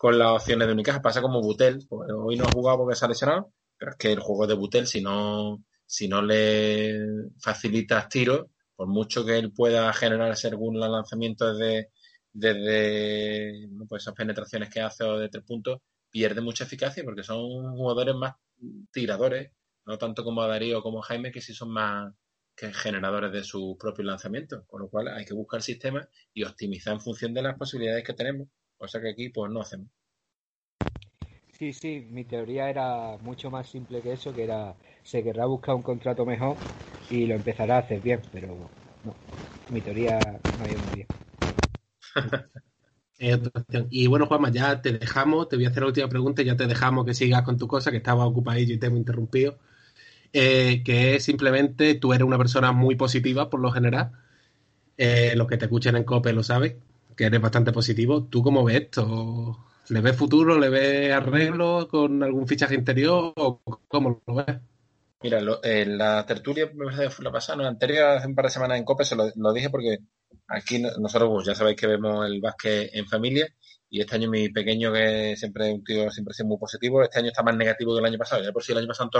con 0.00 0.18
las 0.18 0.30
opciones 0.30 0.66
de 0.66 0.72
Unicaja. 0.72 1.02
Pasa 1.02 1.20
como 1.20 1.42
Butel. 1.42 1.86
Pues 1.86 2.10
hoy 2.10 2.34
no 2.34 2.46
ha 2.46 2.50
jugado 2.50 2.78
porque 2.78 2.96
se 2.96 3.04
ha 3.04 3.44
pero 3.76 3.90
es 3.90 3.98
que 3.98 4.10
el 4.12 4.20
juego 4.20 4.46
de 4.46 4.54
Butel, 4.54 4.86
si 4.86 5.02
no, 5.02 5.62
si 5.84 6.08
no 6.08 6.22
le 6.22 6.98
facilitas 7.38 8.08
tiros, 8.08 8.46
por 8.74 8.88
mucho 8.88 9.26
que 9.26 9.36
él 9.36 9.52
pueda 9.52 9.92
generar 9.92 10.34
según 10.38 10.80
los 10.80 10.88
lanzamientos 10.88 11.58
desde, 11.58 11.90
desde 12.32 13.68
pues 13.86 14.02
esas 14.02 14.14
penetraciones 14.14 14.70
que 14.70 14.80
hace 14.80 15.04
o 15.04 15.18
de 15.18 15.28
tres 15.28 15.44
puntos, 15.44 15.80
pierde 16.08 16.40
mucha 16.40 16.64
eficacia 16.64 17.04
porque 17.04 17.22
son 17.22 17.76
jugadores 17.76 18.14
más 18.14 18.36
tiradores, 18.90 19.52
no 19.84 19.98
tanto 19.98 20.24
como 20.24 20.40
a 20.40 20.48
Darío 20.48 20.82
como 20.82 21.02
Jaime, 21.02 21.30
que 21.30 21.42
sí 21.42 21.52
son 21.52 21.72
más 21.72 22.10
que 22.56 22.72
generadores 22.72 23.32
de 23.32 23.44
sus 23.44 23.76
propios 23.78 24.06
lanzamientos. 24.06 24.64
Con 24.66 24.80
lo 24.80 24.88
cual 24.88 25.08
hay 25.08 25.26
que 25.26 25.34
buscar 25.34 25.60
sistemas 25.60 26.08
y 26.32 26.44
optimizar 26.44 26.94
en 26.94 27.00
función 27.02 27.34
de 27.34 27.42
las 27.42 27.58
posibilidades 27.58 28.02
que 28.02 28.14
tenemos. 28.14 28.48
O 28.80 28.88
sea 28.88 29.00
que 29.00 29.10
aquí 29.10 29.28
pues 29.28 29.50
no 29.52 29.60
hacemos. 29.60 29.88
Sí, 31.52 31.72
sí, 31.72 32.06
mi 32.10 32.24
teoría 32.24 32.70
era 32.70 33.18
mucho 33.20 33.50
más 33.50 33.68
simple 33.68 34.00
que 34.00 34.12
eso, 34.14 34.32
que 34.34 34.44
era 34.44 34.74
se 35.04 35.22
querrá 35.22 35.44
buscar 35.46 35.74
un 35.74 35.82
contrato 35.82 36.24
mejor 36.24 36.56
y 37.10 37.26
lo 37.26 37.34
empezará 37.34 37.76
a 37.76 37.80
hacer 37.80 38.00
bien, 38.00 38.20
pero 38.32 38.48
no, 39.04 39.14
mi 39.70 39.80
teoría 39.82 40.18
no 40.18 40.64
ha 40.64 40.70
ido 40.70 40.80
muy 40.86 40.96
bien. 40.96 41.06
Y 43.90 44.06
bueno, 44.06 44.26
Juanma, 44.26 44.50
ya 44.50 44.80
te 44.80 44.92
dejamos, 44.92 45.48
te 45.48 45.56
voy 45.56 45.66
a 45.66 45.68
hacer 45.68 45.82
la 45.82 45.88
última 45.88 46.08
pregunta 46.08 46.42
y 46.42 46.46
ya 46.46 46.56
te 46.56 46.66
dejamos 46.66 47.04
que 47.04 47.14
sigas 47.14 47.42
con 47.42 47.58
tu 47.58 47.68
cosa, 47.68 47.90
que 47.90 47.98
estaba 47.98 48.26
ocupadillo 48.26 48.74
y 48.74 48.78
te 48.78 48.86
hemos 48.86 48.98
interrumpido. 48.98 49.58
Eh, 50.32 50.82
que 50.84 51.16
es 51.16 51.24
simplemente, 51.24 51.94
tú 51.96 52.12
eres 52.14 52.26
una 52.26 52.38
persona 52.38 52.72
muy 52.72 52.96
positiva 52.96 53.50
por 53.50 53.60
lo 53.60 53.72
general. 53.72 54.12
Eh, 54.98 55.34
los 55.36 55.48
que 55.48 55.56
te 55.58 55.66
escuchan 55.66 55.96
en 55.96 56.04
COPE 56.04 56.32
lo 56.34 56.42
saben, 56.42 56.78
que 57.20 57.26
eres 57.26 57.42
bastante 57.42 57.70
positivo. 57.70 58.24
¿Tú 58.24 58.42
cómo 58.42 58.64
ves 58.64 58.80
esto? 58.80 59.66
¿Le 59.90 60.00
ves 60.00 60.16
futuro? 60.16 60.58
¿Le 60.58 60.70
ves 60.70 61.12
arreglo 61.12 61.86
con 61.86 62.22
algún 62.22 62.48
fichaje 62.48 62.74
interior? 62.74 63.34
¿O 63.36 63.60
cómo 63.88 64.22
lo 64.26 64.34
ves? 64.36 64.56
Mira, 65.22 65.38
lo, 65.42 65.62
eh, 65.62 65.84
la 65.84 66.24
tertulia 66.24 66.70
la 66.74 67.30
pasada, 67.30 67.62
la 67.62 67.68
anterior, 67.68 68.16
hace 68.16 68.26
un 68.26 68.34
par 68.34 68.46
de 68.46 68.50
semanas 68.52 68.78
en 68.78 68.84
COPE, 68.84 69.04
se 69.04 69.16
lo, 69.16 69.52
dije 69.52 69.68
porque 69.68 69.98
aquí 70.48 70.78
nosotros 70.78 71.28
pues, 71.30 71.46
ya 71.46 71.54
sabéis 71.54 71.76
que 71.76 71.88
vemos 71.88 72.26
el 72.26 72.40
básquet 72.40 72.88
en 72.94 73.06
familia 73.06 73.46
y 73.90 74.00
este 74.00 74.16
año 74.16 74.30
mi 74.30 74.48
pequeño, 74.48 74.90
que 74.90 75.36
siempre 75.36 75.68
es 75.68 75.74
un 75.74 75.84
tío, 75.84 76.10
siempre 76.10 76.32
ha 76.40 76.44
muy 76.44 76.56
positivo, 76.56 77.02
este 77.02 77.18
año 77.18 77.28
está 77.28 77.42
más 77.42 77.54
negativo 77.54 77.92
que 77.92 78.00
el 78.00 78.06
año 78.06 78.16
pasado. 78.16 78.42
Ya 78.42 78.50
por 78.50 78.62
si 78.62 78.72
el 78.72 78.78
año 78.78 78.88
pasado 78.88 79.10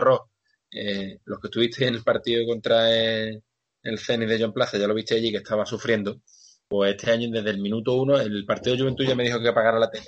en 0.70 0.88
eh, 0.88 1.18
los 1.26 1.38
que 1.38 1.48
estuviste 1.48 1.86
en 1.86 1.96
el 1.96 2.02
partido 2.02 2.46
contra 2.46 2.90
el, 2.90 3.42
el 3.82 3.98
Zenit 3.98 4.30
de 4.30 4.40
John 4.40 4.54
Plaza, 4.54 4.78
ya 4.78 4.86
lo 4.86 4.94
viste 4.94 5.16
allí 5.16 5.30
que 5.30 5.36
estaba 5.36 5.66
sufriendo. 5.66 6.22
Pues 6.70 6.92
este 6.92 7.10
año, 7.10 7.28
desde 7.32 7.50
el 7.50 7.58
minuto 7.58 7.94
uno, 7.94 8.20
el 8.20 8.46
partido 8.46 8.76
de 8.76 8.82
Juventud 8.82 9.04
ya 9.04 9.16
me 9.16 9.24
dijo 9.24 9.40
que 9.40 9.48
apagara 9.48 9.80
la 9.80 9.90
tele. 9.90 10.06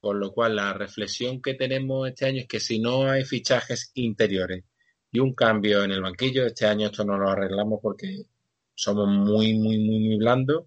Con 0.00 0.20
lo 0.20 0.32
cual, 0.34 0.56
la 0.56 0.74
reflexión 0.74 1.40
que 1.40 1.54
tenemos 1.54 2.06
este 2.06 2.26
año 2.26 2.40
es 2.42 2.46
que 2.46 2.60
si 2.60 2.78
no 2.78 3.08
hay 3.10 3.24
fichajes 3.24 3.90
interiores 3.94 4.64
y 5.10 5.20
un 5.20 5.34
cambio 5.34 5.82
en 5.82 5.92
el 5.92 6.02
banquillo, 6.02 6.44
este 6.44 6.66
año 6.66 6.88
esto 6.88 7.04
no 7.06 7.16
lo 7.16 7.30
arreglamos 7.30 7.80
porque 7.82 8.26
somos 8.74 9.08
muy, 9.08 9.54
muy, 9.54 9.78
muy, 9.78 9.98
muy 10.00 10.16
blandos. 10.18 10.66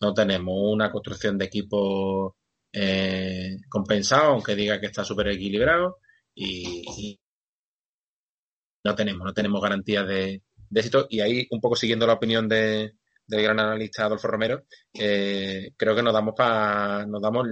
No 0.00 0.14
tenemos 0.14 0.54
una 0.56 0.92
construcción 0.92 1.36
de 1.36 1.46
equipo 1.46 2.36
eh, 2.72 3.56
compensado, 3.68 4.34
aunque 4.34 4.54
diga 4.54 4.78
que 4.78 4.86
está 4.86 5.04
súper 5.04 5.28
equilibrado. 5.30 5.98
Y, 6.32 7.18
no 8.84 8.94
tenemos, 8.94 9.24
no 9.26 9.34
tenemos 9.34 9.60
garantías 9.60 10.06
de, 10.06 10.42
éxito. 10.72 11.08
Y 11.10 11.20
ahí, 11.20 11.48
un 11.50 11.60
poco 11.60 11.74
siguiendo 11.74 12.06
la 12.06 12.12
opinión 12.12 12.48
de, 12.48 12.92
del 13.26 13.42
gran 13.42 13.58
analista 13.60 14.04
Adolfo 14.04 14.28
Romero, 14.28 14.64
creo 14.92 15.96
que 15.96 16.02
nos 16.02 16.12
damos 16.12 16.34
para, 16.36 17.06
nos 17.06 17.20
damos, 17.20 17.48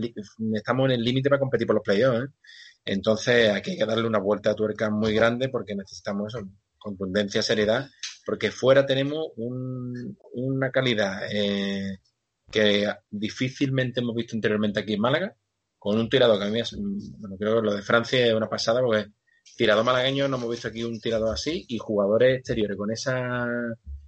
estamos 0.54 0.86
en 0.86 0.92
el 0.92 1.02
límite 1.02 1.28
para 1.28 1.40
competir 1.40 1.66
por 1.66 1.76
los 1.76 1.84
playoffs. 1.84 2.24
¿eh? 2.24 2.28
Entonces 2.84 3.50
aquí 3.50 3.72
hay 3.72 3.78
que 3.78 3.86
darle 3.86 4.06
una 4.06 4.18
vuelta 4.18 4.50
a 4.50 4.54
tuerca 4.54 4.90
muy 4.90 5.14
grande 5.14 5.48
porque 5.48 5.74
necesitamos 5.74 6.34
eso, 6.34 6.46
contundencia, 6.78 7.42
seriedad, 7.42 7.88
porque 8.26 8.50
fuera 8.50 8.84
tenemos 8.86 9.28
un, 9.36 10.16
una 10.32 10.70
calidad 10.70 11.22
eh, 11.32 11.98
que 12.50 12.88
difícilmente 13.10 14.00
hemos 14.00 14.14
visto 14.14 14.36
anteriormente 14.36 14.80
aquí 14.80 14.94
en 14.94 15.00
Málaga, 15.00 15.36
con 15.78 15.98
un 15.98 16.08
tirado 16.08 16.38
que 16.38 16.44
a 16.44 16.50
mí 16.50 16.60
es, 16.60 16.76
bueno, 17.18 17.36
creo 17.38 17.60
que 17.60 17.66
lo 17.66 17.74
de 17.74 17.82
Francia 17.82 18.26
es 18.26 18.34
una 18.34 18.48
pasada 18.48 18.80
porque 18.80 19.10
tirado 19.56 19.84
malagueño 19.84 20.28
no 20.28 20.36
hemos 20.36 20.50
visto 20.50 20.68
aquí 20.68 20.84
un 20.84 21.00
tirado 21.00 21.30
así 21.30 21.64
y 21.68 21.78
jugadores 21.78 22.38
exteriores 22.38 22.76
con 22.76 22.90
esa 22.90 23.46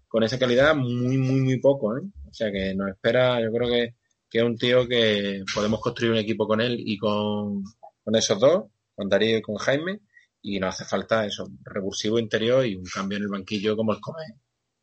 con 0.08 0.22
esa 0.22 0.38
calidad 0.38 0.74
muy 0.74 1.18
muy 1.18 1.40
muy 1.40 1.58
poco 1.58 1.96
¿eh? 1.96 2.02
o 2.28 2.32
sea 2.32 2.50
que 2.50 2.74
nos 2.74 2.88
espera 2.90 3.40
yo 3.40 3.52
creo 3.52 3.68
que, 3.68 3.94
que 4.30 4.38
es 4.38 4.44
un 4.44 4.56
tío 4.56 4.86
que 4.86 5.44
podemos 5.54 5.80
construir 5.80 6.12
un 6.12 6.18
equipo 6.18 6.46
con 6.46 6.60
él 6.60 6.76
y 6.78 6.98
con, 6.98 7.62
con 8.04 8.16
esos 8.16 8.38
dos 8.40 8.64
con 8.94 9.08
Darío 9.08 9.38
y 9.38 9.42
con 9.42 9.56
Jaime 9.56 10.00
y 10.48 10.60
nos 10.60 10.74
hace 10.74 10.84
falta 10.84 11.26
eso 11.26 11.48
revulsivo 11.64 12.20
interior 12.20 12.64
y 12.64 12.76
un 12.76 12.84
cambio 12.84 13.18
en 13.18 13.24
el 13.24 13.30
banquillo 13.30 13.76
como 13.76 13.92
el 13.92 14.00
come. 14.00 14.22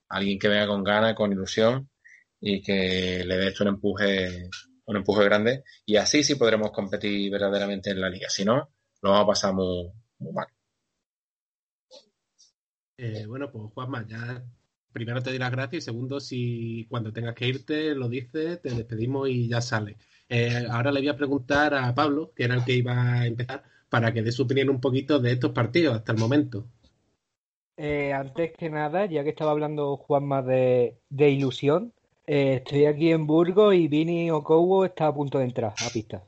Alguien 0.10 0.38
que 0.38 0.50
venga 0.50 0.68
con 0.68 0.84
ganas 0.84 1.16
con 1.16 1.32
ilusión 1.32 1.90
y 2.42 2.62
que 2.62 3.24
le 3.26 3.38
dé 3.38 3.48
esto 3.48 3.64
un 3.64 3.70
empuje 3.70 4.50
un 4.86 4.98
empuje 4.98 5.24
grande 5.24 5.64
y 5.86 5.96
así 5.96 6.22
sí 6.24 6.36
podremos 6.36 6.72
competir 6.72 7.32
verdaderamente 7.32 7.92
en 7.92 8.02
la 8.02 8.10
liga. 8.10 8.30
Si 8.30 8.44
no 8.44 8.74
lo 9.02 9.10
vamos 9.10 9.24
a 9.24 9.28
pasar 9.28 9.54
muy 9.54 9.90
eh, 12.98 13.26
bueno, 13.26 13.50
pues 13.50 13.72
Juanma, 13.74 14.06
ya 14.06 14.44
primero 14.94 15.22
te 15.22 15.32
doy 15.32 15.40
las 15.40 15.52
gracias 15.52 15.84
y 15.84 15.86
segundo, 15.86 16.20
si 16.20 16.86
cuando 16.90 17.12
tengas 17.12 17.36
que 17.36 17.48
irte 17.48 17.96
lo 17.96 18.08
dices, 18.08 18.62
te 18.62 18.70
despedimos 18.70 19.28
y 19.30 19.48
ya 19.48 19.60
sale. 19.60 19.98
Eh, 20.30 20.66
ahora 20.70 20.92
le 20.92 21.02
voy 21.02 21.10
a 21.10 21.18
preguntar 21.18 21.74
a 21.74 21.94
Pablo, 21.94 22.32
que 22.36 22.46
era 22.46 22.56
el 22.56 22.64
que 22.64 22.74
iba 22.74 22.94
a 22.94 23.26
empezar, 23.26 23.64
para 23.90 24.14
que 24.14 24.22
dé 24.22 24.32
su 24.32 24.44
opinión 24.44 24.70
un 24.70 24.80
poquito 24.80 25.20
de 25.20 25.34
estos 25.34 25.52
partidos 25.52 25.96
hasta 25.96 26.14
el 26.14 26.20
momento. 26.20 26.66
Eh, 27.76 28.14
antes 28.14 28.54
que 28.58 28.70
nada, 28.70 29.06
ya 29.08 29.24
que 29.24 29.30
estaba 29.30 29.52
hablando 29.52 29.98
Juanma 29.98 30.42
de, 30.42 31.00
de 31.10 31.30
ilusión, 31.32 31.92
estoy 32.26 32.86
aquí 32.86 33.12
en 33.12 33.28
Burgos 33.28 33.76
y 33.76 33.88
Vini 33.88 34.32
Okowo 34.32 34.86
está 34.86 35.08
a 35.08 35.14
punto 35.14 35.40
de 35.40 35.46
entrar 35.46 35.74
a 35.78 35.90
pista. 35.90 36.24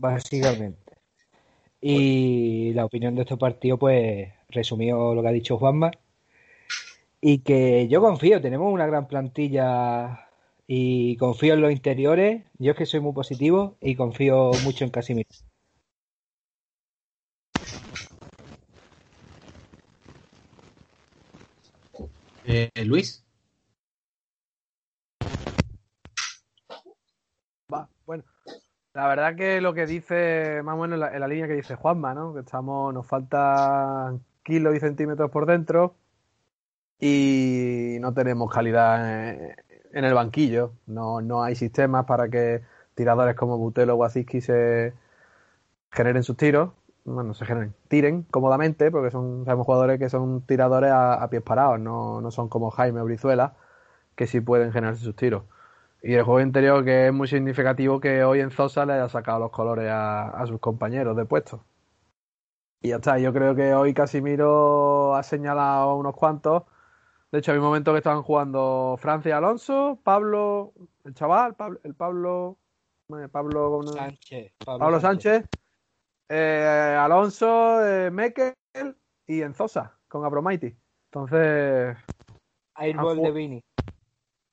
Básicamente. 0.00 0.88
Y 1.80 2.72
la 2.72 2.84
opinión 2.84 3.14
de 3.14 3.22
este 3.22 3.36
partido, 3.36 3.78
pues, 3.78 4.32
resumió 4.48 5.14
lo 5.14 5.22
que 5.22 5.28
ha 5.28 5.32
dicho 5.32 5.58
Juanma. 5.58 5.90
Y 7.20 7.40
que 7.40 7.88
yo 7.88 8.00
confío, 8.00 8.40
tenemos 8.40 8.72
una 8.72 8.86
gran 8.86 9.08
plantilla 9.08 10.28
y 10.66 11.16
confío 11.16 11.54
en 11.54 11.62
los 11.62 11.72
interiores. 11.72 12.44
Yo 12.58 12.72
es 12.72 12.78
que 12.78 12.86
soy 12.86 13.00
muy 13.00 13.12
positivo 13.12 13.76
y 13.80 13.96
confío 13.96 14.50
mucho 14.64 14.84
en 14.84 14.90
Casimiro. 14.90 15.28
Eh, 22.44 22.70
Luis. 22.84 23.24
Va, 27.72 27.88
bueno, 28.06 28.24
la 28.94 29.08
verdad 29.08 29.36
que 29.36 29.60
lo 29.60 29.74
que 29.74 29.86
dice, 29.86 30.62
más 30.62 30.74
o 30.76 30.78
menos 30.78 31.12
en 31.12 31.20
la, 31.20 31.28
línea 31.28 31.46
que 31.46 31.54
dice 31.54 31.74
Juanma, 31.74 32.14
¿no? 32.14 32.32
Que 32.32 32.40
estamos, 32.40 32.94
nos 32.94 33.06
faltan 33.06 34.24
kilos 34.42 34.74
y 34.76 34.80
centímetros 34.80 35.30
por 35.30 35.44
dentro 35.46 35.96
y 37.00 37.98
no 38.00 38.12
tenemos 38.14 38.52
calidad 38.52 39.30
en, 39.92 40.04
el 40.04 40.14
banquillo. 40.14 40.72
No, 40.86 41.20
no 41.20 41.42
hay 41.42 41.54
sistemas 41.54 42.04
para 42.06 42.28
que 42.28 42.62
tiradores 42.94 43.36
como 43.36 43.58
Butelo 43.58 43.94
o 43.94 43.96
Waziski 43.98 44.40
se 44.40 44.94
generen 45.92 46.22
sus 46.22 46.36
tiros. 46.36 46.72
Bueno, 47.04 47.34
se 47.34 47.46
generen, 47.46 47.74
tiren 47.88 48.22
cómodamente, 48.24 48.90
porque 48.90 49.10
son, 49.10 49.44
sabemos 49.44 49.66
jugadores 49.66 49.98
que 49.98 50.10
son 50.10 50.42
tiradores 50.42 50.90
a, 50.92 51.26
pies 51.30 51.42
parados, 51.42 51.80
no, 51.80 52.20
no 52.20 52.30
son 52.30 52.48
como 52.48 52.70
Jaime 52.70 53.00
o 53.00 53.04
Brizuela, 53.04 53.54
que 54.16 54.26
sí 54.26 54.40
pueden 54.40 54.72
generarse 54.72 55.04
sus 55.04 55.16
tiros. 55.16 55.44
Y 56.02 56.14
el 56.14 56.22
juego 56.22 56.40
interior 56.40 56.84
que 56.84 57.08
es 57.08 57.12
muy 57.12 57.26
significativo 57.28 58.00
que 58.00 58.22
hoy 58.24 58.40
en 58.40 58.50
Zosa 58.50 58.86
le 58.86 58.94
haya 58.94 59.08
sacado 59.08 59.40
los 59.40 59.50
colores 59.50 59.88
a, 59.90 60.44
sus 60.46 60.60
compañeros 60.60 61.16
de 61.16 61.24
puesto. 61.24 61.64
Y 62.80 62.90
ya 62.90 62.96
está, 62.96 63.18
yo 63.18 63.32
creo 63.32 63.54
que 63.56 63.74
hoy 63.74 63.94
Casimiro 63.94 65.16
ha 65.16 65.22
señalado 65.24 65.96
unos 65.96 66.14
cuantos. 66.14 66.64
De 67.30 67.40
hecho, 67.40 67.52
hay 67.52 67.58
un 67.58 67.64
momento 67.64 67.92
que 67.92 67.98
estaban 67.98 68.22
jugando 68.22 68.96
Francia 68.98 69.28
y 69.28 69.32
Alonso, 69.32 70.00
Pablo, 70.02 70.72
el 71.04 71.12
chaval, 71.12 71.56
Pablo, 71.56 71.78
el 71.84 71.94
Pablo, 71.94 72.58
Pablo 73.30 73.82
Sánchez, 73.82 74.52
Pablo, 74.64 74.98
Sánchez, 74.98 75.44
eh, 76.30 76.96
Alonso, 76.98 77.86
eh, 77.86 78.10
Mekel 78.10 78.54
y 79.26 79.42
Enzosa 79.42 79.98
con 80.08 80.24
Abromaiti. 80.24 80.74
Entonces. 81.12 81.96
Airball 82.74 83.20
de 83.20 83.30
Vini. 83.30 83.64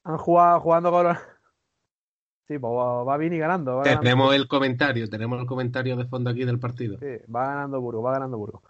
Han 0.04 0.18
jugado 0.18 0.60
jugando 0.60 0.92
con 0.92 1.16
Sí, 2.48 2.60
pues 2.60 2.72
va 2.74 3.18
Vini 3.18 3.38
ganando. 3.38 3.82
tenemos 3.82 4.36
el 4.36 4.48
comentario, 4.48 5.10
tenemos 5.10 5.40
el 5.40 5.48
comentario 5.48 5.96
de 5.96 6.06
fondo 6.06 6.30
aquí 6.30 6.44
del 6.44 6.60
partido. 6.60 7.00
Sí, 7.00 7.32
va 7.34 7.48
ganando 7.48 7.80
Burgos, 7.82 8.06
va 8.06 8.12
ganando 8.12 8.38
Burgos. 8.38 8.62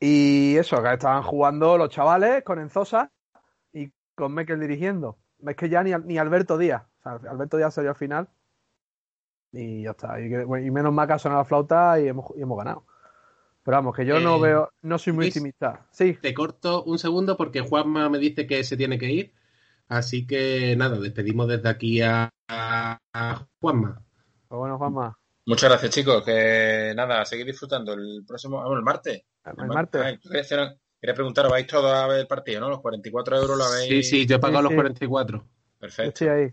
Y 0.00 0.56
eso, 0.56 0.82
que 0.82 0.92
estaban 0.92 1.22
jugando 1.22 1.78
los 1.78 1.88
chavales 1.88 2.42
con 2.44 2.58
Enzosa 2.58 3.10
con 4.16 4.34
Mekel 4.34 4.58
dirigiendo. 4.58 5.18
Es 5.46 5.54
que 5.54 5.68
ya 5.68 5.84
ni, 5.84 5.92
ni 6.04 6.18
Alberto 6.18 6.58
Díaz. 6.58 6.82
O 7.00 7.20
sea, 7.20 7.30
Alberto 7.30 7.56
Díaz 7.56 7.74
salió 7.74 7.90
al 7.90 7.96
final. 7.96 8.28
Y 9.52 9.82
ya 9.82 9.90
está. 9.92 10.20
Y, 10.20 10.28
menos 10.70 10.92
mal 10.92 11.06
que 11.06 11.12
ha 11.12 11.18
sonado 11.18 11.42
la 11.42 11.44
flauta 11.44 12.00
y 12.00 12.08
hemos, 12.08 12.34
ganado. 12.34 12.84
Pero 13.62 13.76
vamos, 13.76 13.96
que 13.96 14.04
yo 14.04 14.20
no 14.20 14.36
eh, 14.36 14.48
veo, 14.48 14.72
no 14.82 14.98
soy 14.98 15.12
muy 15.12 15.28
optimista. 15.28 15.86
Sí. 15.90 16.14
Te 16.20 16.34
corto 16.34 16.84
un 16.84 16.98
segundo 16.98 17.36
porque 17.36 17.60
Juanma 17.60 18.08
me 18.08 18.18
dice 18.18 18.46
que 18.46 18.64
se 18.64 18.76
tiene 18.76 18.98
que 18.98 19.10
ir. 19.10 19.32
Así 19.88 20.26
que 20.26 20.74
nada, 20.76 20.98
despedimos 20.98 21.48
desde 21.48 21.68
aquí 21.68 22.00
a, 22.02 22.32
Juanma. 23.60 24.02
Pues 24.48 24.58
bueno, 24.58 24.78
Juanma. 24.78 25.18
Muchas 25.46 25.70
gracias, 25.70 25.94
chicos. 25.94 26.24
Que 26.24 26.92
nada, 26.96 27.24
seguir 27.24 27.46
disfrutando. 27.46 27.94
El 27.94 28.24
próximo, 28.26 28.60
bueno, 28.62 28.78
el 28.78 28.82
martes. 28.82 29.22
El, 29.44 29.66
martes. 29.68 30.20
Quería, 31.00 31.14
preguntar, 31.14 31.48
¿vais 31.50 31.66
todos 31.66 31.92
a 31.92 32.06
ver 32.06 32.20
el 32.20 32.26
partido, 32.26 32.60
no? 32.60 32.68
Los 32.68 32.80
44 32.80 33.36
euros 33.36 33.58
lo 33.58 33.64
habéis. 33.64 33.88
Sí, 33.88 34.02
sí, 34.02 34.26
yo 34.26 34.36
he 34.36 34.38
pagado 34.38 34.62
los 34.62 34.72
44. 34.72 35.44
Perfecto. 35.78 36.18
Sí, 36.18 36.28
ahí. 36.28 36.52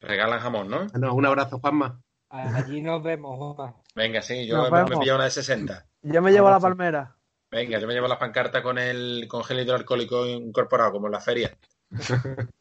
Regalan 0.00 0.40
jamón, 0.40 0.68
¿no? 0.68 0.86
no 0.94 1.14
un 1.14 1.26
abrazo, 1.26 1.58
Juanma. 1.58 2.00
Allí 2.28 2.82
nos 2.82 3.02
vemos, 3.02 3.38
Juanma. 3.38 3.74
Venga, 3.94 4.22
sí, 4.22 4.46
yo 4.46 4.70
me, 4.70 4.84
me 4.84 4.96
pillo 4.98 5.14
una 5.14 5.24
de 5.24 5.30
60. 5.30 5.86
Yo 6.02 6.22
me 6.22 6.32
llevo 6.32 6.50
la 6.50 6.60
palmera. 6.60 7.16
Venga, 7.50 7.78
yo 7.78 7.86
me 7.86 7.94
llevo 7.94 8.08
la 8.08 8.18
pancarta 8.18 8.62
con 8.62 8.78
el 8.78 9.26
con 9.28 9.44
gel 9.44 9.60
hidroalcohólico 9.60 10.26
incorporado, 10.26 10.92
como 10.92 11.06
en 11.06 11.12
la 11.12 11.20
feria. 11.20 11.56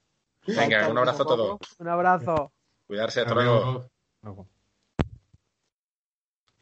Venga, 0.47 0.87
un 0.87 0.97
abrazo 0.97 1.23
a 1.23 1.27
todos. 1.27 1.59
Un 1.79 1.87
abrazo. 1.87 2.51
Cuidarse, 2.87 3.21
hasta 3.21 3.33
luego. 3.33 3.89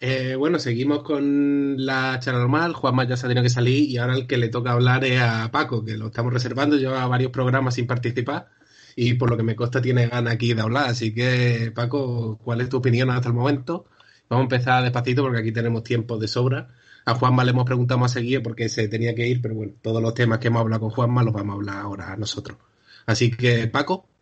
Eh, 0.05 0.35
bueno, 0.35 0.59
seguimos 0.59 1.01
con 1.01 1.85
la 1.85 2.19
charla 2.19 2.41
normal. 2.41 2.73
Juanma 2.73 3.05
ya 3.07 3.15
se 3.15 3.25
ha 3.25 3.29
tenido 3.29 3.41
que 3.43 3.49
salir 3.49 3.89
y 3.89 3.97
ahora 3.97 4.15
el 4.15 4.27
que 4.27 4.35
le 4.35 4.49
toca 4.49 4.73
hablar 4.73 5.05
es 5.05 5.21
a 5.21 5.49
Paco, 5.49 5.85
que 5.85 5.95
lo 5.95 6.07
estamos 6.07 6.33
reservando. 6.33 6.75
Lleva 6.75 7.07
varios 7.07 7.31
programas 7.31 7.75
sin 7.75 7.87
participar 7.87 8.49
y 8.97 9.13
por 9.13 9.29
lo 9.29 9.37
que 9.37 9.43
me 9.43 9.55
consta 9.55 9.81
tiene 9.81 10.07
ganas 10.07 10.33
aquí 10.33 10.53
de 10.53 10.61
hablar. 10.61 10.89
Así 10.89 11.13
que, 11.13 11.71
Paco, 11.73 12.37
¿cuál 12.43 12.59
es 12.59 12.67
tu 12.67 12.77
opinión 12.77 13.09
hasta 13.11 13.29
el 13.29 13.33
momento? 13.33 13.85
Vamos 14.27 14.41
a 14.41 14.55
empezar 14.55 14.83
despacito 14.83 15.23
porque 15.23 15.39
aquí 15.39 15.53
tenemos 15.53 15.83
tiempo 15.83 16.17
de 16.17 16.27
sobra. 16.27 16.75
A 17.05 17.15
Juanma 17.15 17.45
le 17.45 17.51
hemos 17.51 17.65
preguntado 17.65 17.99
más 17.99 18.11
seguido 18.11 18.43
porque 18.43 18.67
se 18.67 18.89
tenía 18.89 19.15
que 19.15 19.27
ir, 19.29 19.41
pero 19.41 19.55
bueno, 19.55 19.73
todos 19.81 20.01
los 20.01 20.13
temas 20.13 20.39
que 20.39 20.47
hemos 20.49 20.59
hablado 20.59 20.81
con 20.81 20.89
Juanma 20.89 21.23
los 21.23 21.33
vamos 21.33 21.53
a 21.53 21.55
hablar 21.59 21.77
ahora 21.77 22.17
nosotros. 22.17 22.57
Así 23.05 23.31
que, 23.31 23.67
Paco. 23.67 24.12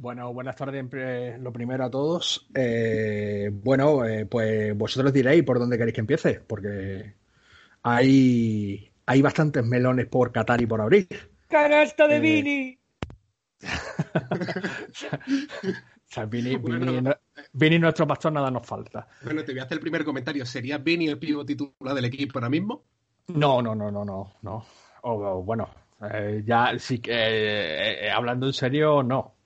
Bueno, 0.00 0.32
buenas 0.32 0.56
tardes 0.56 1.38
lo 1.40 1.52
primero 1.52 1.84
a 1.84 1.90
todos. 1.90 2.48
Eh, 2.54 3.50
bueno, 3.52 4.06
eh, 4.06 4.24
pues 4.24 4.74
vosotros 4.74 5.12
diréis 5.12 5.42
por 5.42 5.58
dónde 5.58 5.76
queréis 5.76 5.94
que 5.94 6.00
empiece, 6.00 6.40
porque 6.40 7.16
hay, 7.82 8.90
hay 9.04 9.20
bastantes 9.20 9.62
melones 9.62 10.06
por 10.06 10.32
catar 10.32 10.62
y 10.62 10.66
por 10.66 10.80
abrir. 10.80 11.06
¡Canasta 11.48 12.08
de 12.08 12.16
eh, 12.16 12.20
Vini! 12.20 12.78
O 16.10 16.12
sea, 16.12 16.24
Vini, 16.24 16.58
Vini, 17.52 17.78
nuestro 17.78 18.04
pastor, 18.04 18.32
nada 18.32 18.50
nos 18.50 18.66
falta. 18.66 19.06
Bueno, 19.22 19.44
te 19.44 19.52
voy 19.52 19.60
a 19.60 19.64
hacer 19.64 19.76
el 19.76 19.80
primer 19.80 20.04
comentario. 20.04 20.44
¿Sería 20.44 20.78
Vini 20.78 21.06
el 21.06 21.20
pivo 21.20 21.44
titular 21.44 21.94
del 21.94 22.06
equipo 22.06 22.38
ahora 22.38 22.48
mismo? 22.48 22.82
No, 23.28 23.62
no, 23.62 23.76
no, 23.76 23.92
no, 23.92 24.04
no. 24.04 24.32
no. 24.42 24.66
O, 25.02 25.44
bueno, 25.44 25.70
eh, 26.12 26.42
ya 26.44 26.76
sí 26.80 26.98
que 26.98 27.12
eh, 27.12 28.06
eh, 28.06 28.10
hablando 28.10 28.46
en 28.46 28.52
serio, 28.52 29.04
no. 29.04 29.36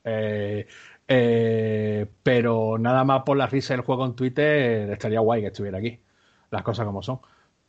Pero 2.23 2.79
nada 2.79 3.05
más 3.05 3.23
por 3.25 3.37
la 3.37 3.47
risa 3.47 3.75
del 3.75 3.83
juego 3.83 4.05
en 4.07 4.15
Twitter 4.15 4.91
estaría 4.91 5.21
guay 5.21 5.41
que 5.43 5.49
estuviera 5.49 5.79
aquí. 5.79 5.99
Las 6.51 6.63
cosas 6.63 6.87
como 6.87 7.03
son. 7.03 7.21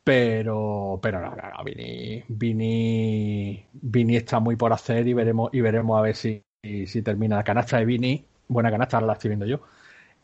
Pero, 0.04 1.00
pero 1.01 1.20
no, 1.22 1.36
no, 1.36 1.63
Vini, 1.63 2.24
Vini, 2.27 3.65
Vini 3.74 4.15
está 4.18 4.39
muy 4.39 4.56
por 4.56 4.72
hacer 4.74 5.08
y 5.08 5.13
veremos, 5.13 5.50
y 5.54 5.62
veremos 5.62 5.98
a 5.98 6.01
ver 6.04 6.15
si, 6.15 6.44
si 6.63 7.01
termina 7.01 7.38
la 7.38 7.44
canasta 7.44 7.77
de 7.80 7.86
Vini. 7.86 8.25
Buena 8.48 8.70
canasta, 8.72 8.98
ahora 8.98 9.08
la 9.08 9.13
estoy 9.13 9.30
viendo 9.30 9.46
yo. 9.48 9.62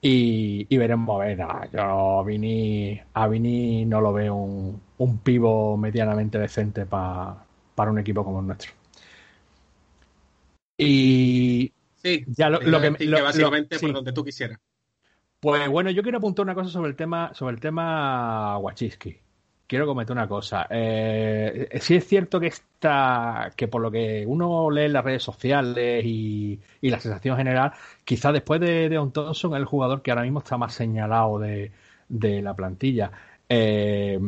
Y, 0.02 0.68
y 0.70 0.78
veremos 0.78 1.22
a 1.22 1.26
ver. 1.26 1.38
yo 1.74 2.20
a 2.20 2.24
Vini, 2.24 3.00
a 3.14 3.28
Vini 3.28 3.86
no 3.86 4.02
lo 4.02 4.14
veo 4.14 4.36
un, 4.36 4.82
un 5.00 5.18
pivo 5.20 5.78
medianamente 5.78 6.40
decente 6.40 6.86
pa- 6.88 7.46
para 7.76 7.92
un 7.92 8.00
equipo 8.00 8.24
como 8.26 8.40
el 8.42 8.48
nuestro. 8.48 8.72
Y 10.78 11.72
Sí, 12.02 12.24
Ya 12.28 12.50
lo- 12.50 12.60
que- 12.60 12.66
decir 12.66 13.10
lo- 13.10 13.18
que 13.18 13.24
básicamente 13.24 13.76
lo- 13.76 13.82
por 13.82 13.94
donde 13.94 14.12
tú 14.14 14.24
quisieras. 14.24 14.60
Pues 15.40 15.68
bueno, 15.70 15.90
yo 15.90 16.04
quiero 16.04 16.20
apuntar 16.20 16.44
una 16.44 16.54
cosa 16.56 16.70
sobre 16.70 16.90
el 16.90 16.96
tema, 16.96 17.32
sobre 17.34 17.56
el 17.56 17.60
tema 17.60 18.58
Wachiski. 18.60 19.18
Quiero 19.66 19.88
comentar 19.88 20.16
una 20.16 20.28
cosa. 20.28 20.68
Eh, 20.70 21.70
sí 21.80 21.96
es 21.96 22.06
cierto 22.06 22.40
que 22.40 22.48
está, 22.48 23.52
que 23.56 23.68
por 23.68 23.82
lo 23.82 23.90
que 23.90 24.26
uno 24.28 24.70
lee 24.70 24.82
en 24.84 24.94
las 24.94 25.04
redes 25.06 25.24
sociales 25.24 26.04
y, 26.06 26.60
y 26.82 26.90
la 26.90 27.00
sensación 27.00 27.38
general, 27.38 27.72
quizás 28.04 28.34
después 28.34 28.60
de, 28.60 28.90
de 28.90 28.96
Don 28.98 29.12
Thompson 29.12 29.54
es 29.54 29.60
el 29.60 29.66
jugador 29.66 30.02
que 30.02 30.12
ahora 30.12 30.24
mismo 30.24 30.40
está 30.40 30.58
más 30.58 30.74
señalado 30.74 31.40
de, 31.40 31.72
de 32.10 32.42
la 32.42 32.54
plantilla. 32.54 33.12
Eh, 33.48 34.20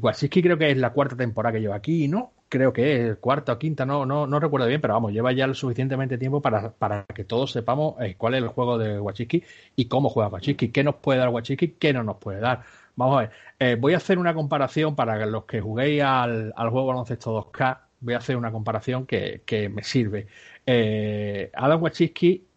Wachiski 0.00 0.42
creo 0.42 0.58
que 0.58 0.70
es 0.70 0.76
la 0.76 0.90
cuarta 0.92 1.16
temporada 1.16 1.54
que 1.54 1.60
lleva 1.62 1.76
aquí, 1.76 2.06
¿no? 2.06 2.32
Creo 2.50 2.72
que 2.72 3.10
es 3.10 3.16
cuarta 3.18 3.52
o 3.52 3.58
quinta, 3.58 3.86
no, 3.86 4.04
no, 4.04 4.26
no 4.26 4.40
recuerdo 4.40 4.66
bien, 4.66 4.80
pero 4.80 4.94
vamos, 4.94 5.12
lleva 5.12 5.30
ya 5.32 5.46
lo 5.46 5.54
suficientemente 5.54 6.18
tiempo 6.18 6.42
para, 6.42 6.72
para 6.72 7.06
que 7.06 7.24
todos 7.24 7.52
sepamos 7.52 7.94
eh, 8.00 8.16
cuál 8.18 8.34
es 8.34 8.42
el 8.42 8.48
juego 8.48 8.76
de 8.76 8.98
Wachiski 9.00 9.44
y 9.76 9.86
cómo 9.86 10.08
juega 10.10 10.30
Wachiski, 10.30 10.70
qué 10.72 10.82
nos 10.82 10.96
puede 10.96 11.20
dar 11.20 11.28
Wachiski, 11.28 11.68
qué 11.78 11.92
no 11.92 12.02
nos 12.02 12.16
puede 12.16 12.40
dar. 12.40 12.64
Vamos 12.96 13.18
a 13.18 13.20
ver, 13.20 13.30
eh, 13.60 13.76
voy 13.78 13.94
a 13.94 13.98
hacer 13.98 14.18
una 14.18 14.34
comparación 14.34 14.96
para 14.96 15.24
los 15.26 15.44
que 15.44 15.60
juguéis 15.60 16.02
al, 16.02 16.52
al 16.56 16.70
juego 16.70 16.88
baloncesto 16.88 17.52
2K, 17.52 17.78
voy 18.00 18.14
a 18.14 18.18
hacer 18.18 18.36
una 18.36 18.50
comparación 18.50 19.06
que, 19.06 19.42
que 19.46 19.68
me 19.68 19.84
sirve. 19.84 20.26
Eh, 20.66 21.50
Adam 21.54 21.80
Wachiski 21.82 22.48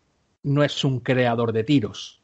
no 0.44 0.64
es 0.64 0.84
un 0.84 1.02
creador 1.02 1.54
de 1.54 1.64
tiros, 1.64 2.24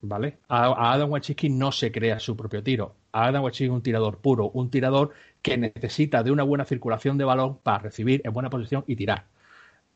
¿vale? 0.00 0.38
A, 0.48 0.66
a 0.66 0.92
Adam 0.92 1.10
Wachiski 1.10 1.48
no 1.48 1.72
se 1.72 1.90
crea 1.92 2.18
su 2.20 2.36
propio 2.36 2.62
tiro. 2.62 2.96
Adam 3.12 3.44
Wachiski 3.44 3.64
es 3.64 3.70
un 3.70 3.82
tirador 3.82 4.18
puro, 4.18 4.50
un 4.50 4.70
tirador 4.70 5.12
que 5.42 5.56
necesita 5.56 6.22
de 6.22 6.30
una 6.30 6.42
buena 6.42 6.64
circulación 6.64 7.18
de 7.18 7.24
balón 7.24 7.58
para 7.62 7.78
recibir 7.78 8.20
en 8.24 8.32
buena 8.32 8.50
posición 8.50 8.84
y 8.86 8.96
tirar. 8.96 9.26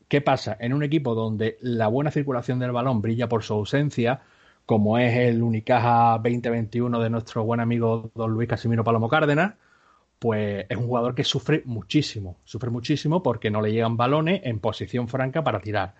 ¿Qué 0.09 0.21
pasa? 0.21 0.57
En 0.61 0.73
un 0.75 0.83
equipo 0.83 1.15
donde 1.15 1.57
la 1.61 1.89
buena 1.89 2.11
circulación 2.11 2.59
del 2.59 2.73
balón 2.73 3.03
brilla 3.03 3.29
por 3.29 3.43
su 3.43 3.55
ausencia, 3.55 4.23
como 4.67 4.99
es 4.99 5.17
el 5.17 5.43
Unicaja 5.43 6.19
2021 6.23 7.01
de 7.01 7.11
nuestro 7.11 7.45
buen 7.45 7.61
amigo 7.61 8.11
don 8.15 8.31
Luis 8.33 8.49
Casimiro 8.49 8.85
Palomo 8.85 9.09
Cárdenas, 9.09 9.55
pues 10.19 10.67
es 10.69 10.77
un 10.77 10.87
jugador 10.87 11.15
que 11.15 11.25
sufre 11.25 11.63
muchísimo, 11.67 12.39
sufre 12.45 12.71
muchísimo 12.71 13.23
porque 13.23 13.51
no 13.51 13.61
le 13.61 13.73
llegan 13.73 13.97
balones 13.97 14.41
en 14.45 14.61
posición 14.61 15.09
franca 15.09 15.43
para 15.43 15.61
tirar. 15.61 15.95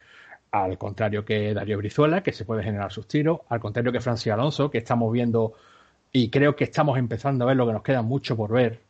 Al 0.51 0.79
contrario 0.79 1.25
que 1.25 1.53
Darío 1.53 1.79
Brizuela, 1.79 2.23
que 2.23 2.33
se 2.33 2.45
puede 2.45 2.63
generar 2.63 2.93
sus 2.93 3.09
tiros, 3.09 3.41
al 3.49 3.61
contrario 3.61 3.93
que 3.93 4.01
Francis 4.01 4.33
Alonso, 4.33 4.71
que 4.71 4.79
estamos 4.79 5.13
viendo 5.13 5.55
y 6.13 6.31
creo 6.31 6.55
que 6.57 6.65
estamos 6.65 6.97
empezando 6.99 7.45
a 7.45 7.49
ver 7.49 7.57
lo 7.57 7.67
que 7.67 7.73
nos 7.73 7.83
queda 7.83 8.03
mucho 8.03 8.37
por 8.37 8.53
ver, 8.53 8.81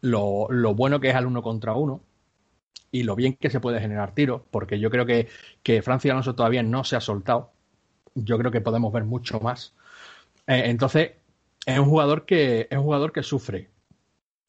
lo, 0.00 0.46
lo 0.50 0.74
bueno 0.74 1.00
que 1.00 1.10
es 1.10 1.14
al 1.14 1.26
uno 1.26 1.42
contra 1.42 1.74
uno 1.74 2.02
y 2.90 3.02
lo 3.02 3.16
bien 3.16 3.34
que 3.36 3.50
se 3.50 3.60
puede 3.60 3.80
generar 3.80 4.14
tiros, 4.14 4.42
porque 4.50 4.78
yo 4.78 4.90
creo 4.90 5.06
que, 5.06 5.28
que 5.62 5.82
Francis 5.82 6.10
Alonso 6.10 6.34
todavía 6.34 6.62
no 6.62 6.84
se 6.84 6.96
ha 6.96 7.00
soltado. 7.00 7.52
Yo 8.14 8.38
creo 8.38 8.50
que 8.50 8.60
podemos 8.60 8.92
ver 8.92 9.04
mucho 9.04 9.40
más. 9.40 9.74
Eh, 10.46 10.64
entonces, 10.66 11.12
es 11.66 11.78
un 11.78 11.86
jugador 11.86 12.26
que 12.26 12.68
es 12.70 12.78
un 12.78 12.84
jugador 12.84 13.12
que 13.12 13.22
sufre. 13.22 13.70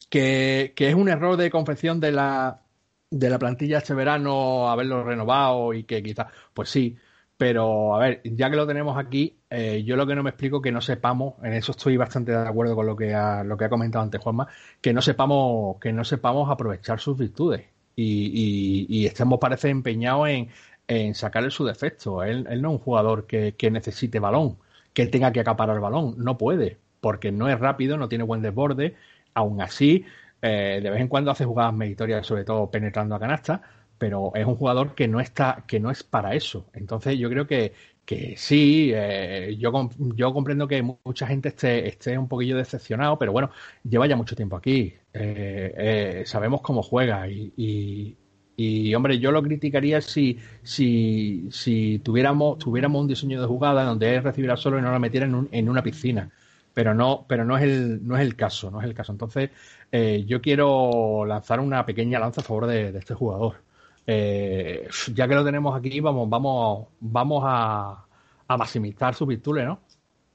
Que, 0.09 0.73
que 0.75 0.89
es 0.89 0.95
un 0.95 1.09
error 1.09 1.35
de 1.37 1.49
confección 1.51 1.99
de 1.99 2.11
la, 2.11 2.61
de 3.09 3.29
la 3.29 3.39
plantilla 3.39 3.79
este 3.79 3.93
verano 3.93 4.69
haberlo 4.69 5.03
renovado 5.03 5.73
y 5.73 5.83
que 5.83 6.01
quizás, 6.01 6.27
pues 6.53 6.69
sí, 6.69 6.97
pero 7.37 7.95
a 7.95 7.99
ver, 7.99 8.21
ya 8.23 8.49
que 8.49 8.55
lo 8.55 8.65
tenemos 8.65 8.97
aquí, 8.97 9.37
eh, 9.49 9.83
yo 9.85 9.95
lo 9.95 10.07
que 10.07 10.15
no 10.15 10.23
me 10.23 10.31
explico 10.31 10.61
que 10.61 10.71
no 10.71 10.81
sepamos, 10.81 11.35
en 11.43 11.53
eso 11.53 11.71
estoy 11.71 11.95
bastante 11.95 12.31
de 12.31 12.47
acuerdo 12.47 12.75
con 12.75 12.85
lo 12.87 12.95
que 12.95 13.13
ha, 13.13 13.43
lo 13.43 13.57
que 13.57 13.65
ha 13.65 13.69
comentado 13.69 14.03
antes 14.03 14.19
Juanma, 14.21 14.47
que 14.81 14.93
no 14.93 15.01
sepamos, 15.01 15.77
que 15.79 15.93
no 15.93 16.03
sepamos 16.03 16.49
aprovechar 16.49 16.99
sus 16.99 17.17
virtudes. 17.17 17.65
Y, 17.95 18.85
y, 18.89 19.01
y 19.01 19.05
estemos 19.07 19.39
parece 19.39 19.69
empeñados 19.69 20.29
en, 20.29 20.49
en 20.87 21.15
sacarle 21.15 21.51
su 21.51 21.65
defecto. 21.65 22.23
Él, 22.23 22.43
no 22.43 22.69
es 22.69 22.73
un 22.75 22.79
jugador 22.79 23.25
que, 23.27 23.55
que 23.55 23.71
necesite 23.71 24.19
balón, 24.19 24.57
que 24.93 25.07
tenga 25.07 25.31
que 25.31 25.39
acaparar 25.39 25.79
balón, 25.79 26.15
no 26.17 26.37
puede, 26.37 26.79
porque 27.01 27.31
no 27.31 27.49
es 27.49 27.59
rápido, 27.59 27.97
no 27.97 28.09
tiene 28.09 28.23
buen 28.23 28.41
desborde, 28.41 28.95
aún 29.33 29.61
así, 29.61 30.05
eh, 30.41 30.79
de 30.81 30.89
vez 30.89 31.01
en 31.01 31.07
cuando 31.07 31.31
hace 31.31 31.45
jugadas 31.45 31.73
meritorias, 31.73 32.25
sobre 32.25 32.43
todo 32.45 32.69
penetrando 32.71 33.15
a 33.15 33.19
canasta, 33.19 33.61
pero 33.97 34.31
es 34.35 34.45
un 34.45 34.55
jugador 34.55 34.95
que 34.95 35.07
no 35.07 35.19
está, 35.19 35.63
que 35.67 35.79
no 35.79 35.91
es 35.91 36.03
para 36.03 36.35
eso. 36.35 36.69
Entonces 36.73 37.17
yo 37.17 37.29
creo 37.29 37.47
que, 37.47 37.73
que 38.05 38.35
sí, 38.37 38.91
eh, 38.93 39.55
yo, 39.59 39.89
yo 40.15 40.33
comprendo 40.33 40.67
que 40.67 40.81
mucha 40.81 41.27
gente 41.27 41.49
esté, 41.49 41.87
esté 41.87 42.17
un 42.17 42.27
poquillo 42.27 42.57
decepcionado, 42.57 43.17
pero 43.19 43.31
bueno, 43.31 43.51
lleva 43.83 44.07
ya 44.07 44.15
mucho 44.15 44.35
tiempo 44.35 44.55
aquí. 44.55 44.93
Eh, 45.13 45.73
eh, 46.21 46.23
sabemos 46.25 46.61
cómo 46.61 46.83
juega 46.83 47.27
y, 47.29 47.53
y, 47.57 48.17
y, 48.55 48.93
hombre, 48.95 49.19
yo 49.19 49.31
lo 49.31 49.41
criticaría 49.43 50.01
si, 50.01 50.39
si, 50.63 51.47
si 51.51 51.99
tuviéramos, 51.99 52.57
tuviéramos 52.59 53.01
un 53.01 53.07
diseño 53.07 53.39
de 53.41 53.47
jugada 53.47 53.83
donde 53.83 54.15
él 54.15 54.23
recibiera 54.23 54.57
solo 54.57 54.79
y 54.79 54.81
no 54.81 54.91
lo 54.91 54.99
metiera 54.99 55.25
en, 55.25 55.47
en 55.51 55.69
una 55.69 55.83
piscina. 55.83 56.31
Pero 56.73 56.93
no, 56.93 57.25
pero 57.27 57.43
no 57.43 57.57
es 57.57 57.63
el, 57.63 58.05
no 58.07 58.15
es 58.17 58.21
el 58.21 58.35
caso, 58.35 58.69
no 58.71 58.79
es 58.79 58.85
el 58.85 58.93
caso. 58.93 59.11
Entonces, 59.11 59.49
eh, 59.91 60.23
yo 60.27 60.41
quiero 60.41 61.25
lanzar 61.25 61.59
una 61.59 61.85
pequeña 61.85 62.19
lanza 62.19 62.41
a 62.41 62.43
favor 62.43 62.67
de 62.67 62.89
este 62.97 63.13
jugador. 63.15 63.63
Eh, 64.09 64.87
ya 65.13 65.27
que 65.27 65.35
lo 65.35 65.43
tenemos 65.43 65.77
aquí, 65.77 65.99
vamos, 65.99 66.29
vamos, 66.29 66.87
vamos 67.01 67.43
a, 67.45 68.05
a 68.47 68.57
maximizar 68.57 69.13
sus 69.13 69.27
virtudes, 69.27 69.65
¿no? 69.65 69.81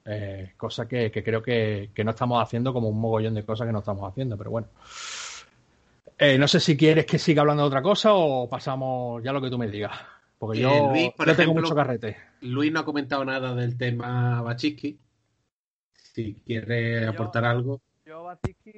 Eh, 0.05 0.53
cosa 0.57 0.87
que, 0.87 1.09
que 1.09 1.23
creo 1.23 1.41
que, 1.41 1.89
que 1.93 2.03
no 2.03 2.11
estamos 2.11 2.41
haciendo 2.43 2.71
como 2.73 2.89
un 2.89 2.99
mogollón 2.99 3.33
de 3.33 3.43
cosas 3.43 3.65
que 3.65 3.73
no 3.73 3.79
estamos 3.79 4.07
haciendo, 4.09 4.37
pero 4.37 4.51
bueno. 4.51 4.67
Eh, 6.17 6.37
no 6.37 6.47
sé 6.47 6.59
si 6.59 6.77
quieres 6.77 7.05
que 7.05 7.17
siga 7.17 7.41
hablando 7.41 7.63
de 7.63 7.67
otra 7.67 7.81
cosa 7.81 8.13
o 8.13 8.47
pasamos 8.47 9.23
ya 9.23 9.33
lo 9.33 9.41
que 9.41 9.49
tú 9.49 9.57
me 9.57 9.67
digas. 9.67 9.91
Porque 10.37 10.59
yo, 10.59 10.69
Eh, 10.69 10.87
Luis, 10.91 11.11
por 11.17 11.27
yo 11.27 11.35
tengo 11.35 11.53
mucho 11.53 11.73
carrete. 11.73 12.17
Luis 12.41 12.71
no 12.71 12.81
ha 12.81 12.85
comentado 12.85 13.25
nada 13.25 13.55
del 13.55 13.77
tema 13.77 14.41
Bachiski. 14.41 14.99
Si 15.93 16.35
quiere 16.45 17.01
Yo- 17.03 17.09
aportar 17.09 17.45
algo. 17.45 17.81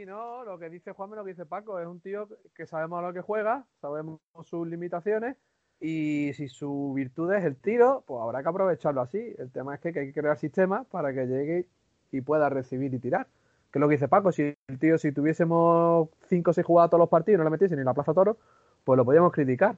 No, 0.05 0.43
lo 0.45 0.57
que 0.57 0.69
dice 0.69 0.93
Juan, 0.93 1.11
lo 1.11 1.23
que 1.23 1.31
dice 1.31 1.45
Paco, 1.45 1.79
es 1.79 1.87
un 1.87 1.99
tío 1.99 2.29
que 2.55 2.65
sabemos 2.65 2.99
a 2.99 3.07
lo 3.07 3.13
que 3.13 3.21
juega, 3.21 3.65
sabemos 3.81 4.19
sus 4.45 4.65
limitaciones 4.67 5.35
y 5.79 6.31
si 6.35 6.47
su 6.47 6.93
virtud 6.95 7.33
es 7.33 7.43
el 7.43 7.57
tiro, 7.57 8.03
pues 8.07 8.21
habrá 8.21 8.41
que 8.41 8.49
aprovecharlo 8.49 9.01
así. 9.01 9.35
El 9.37 9.51
tema 9.51 9.75
es 9.75 9.81
que, 9.81 9.89
hay 9.89 10.13
que 10.13 10.21
crear 10.21 10.37
sistemas 10.37 10.85
para 10.87 11.13
que 11.13 11.27
llegue 11.27 11.67
y 12.11 12.21
pueda 12.21 12.49
recibir 12.49 12.93
y 12.93 12.99
tirar. 12.99 13.27
Que 13.71 13.79
es 13.79 13.81
lo 13.81 13.89
que 13.89 13.95
dice 13.95 14.07
Paco, 14.07 14.31
si 14.31 14.55
el 14.67 14.79
tío, 14.79 14.97
si 14.97 15.11
tuviésemos 15.11 16.09
5 16.29 16.51
o 16.51 16.53
6 16.53 16.65
jugadas 16.65 16.89
todos 16.89 17.01
los 17.01 17.09
partidos 17.09 17.35
y 17.35 17.39
no 17.39 17.43
le 17.43 17.49
metiese 17.49 17.75
ni 17.75 17.83
la 17.83 17.93
Plaza 17.93 18.13
Toro, 18.13 18.37
pues 18.85 18.95
lo 18.95 19.03
podíamos 19.03 19.33
criticar. 19.33 19.75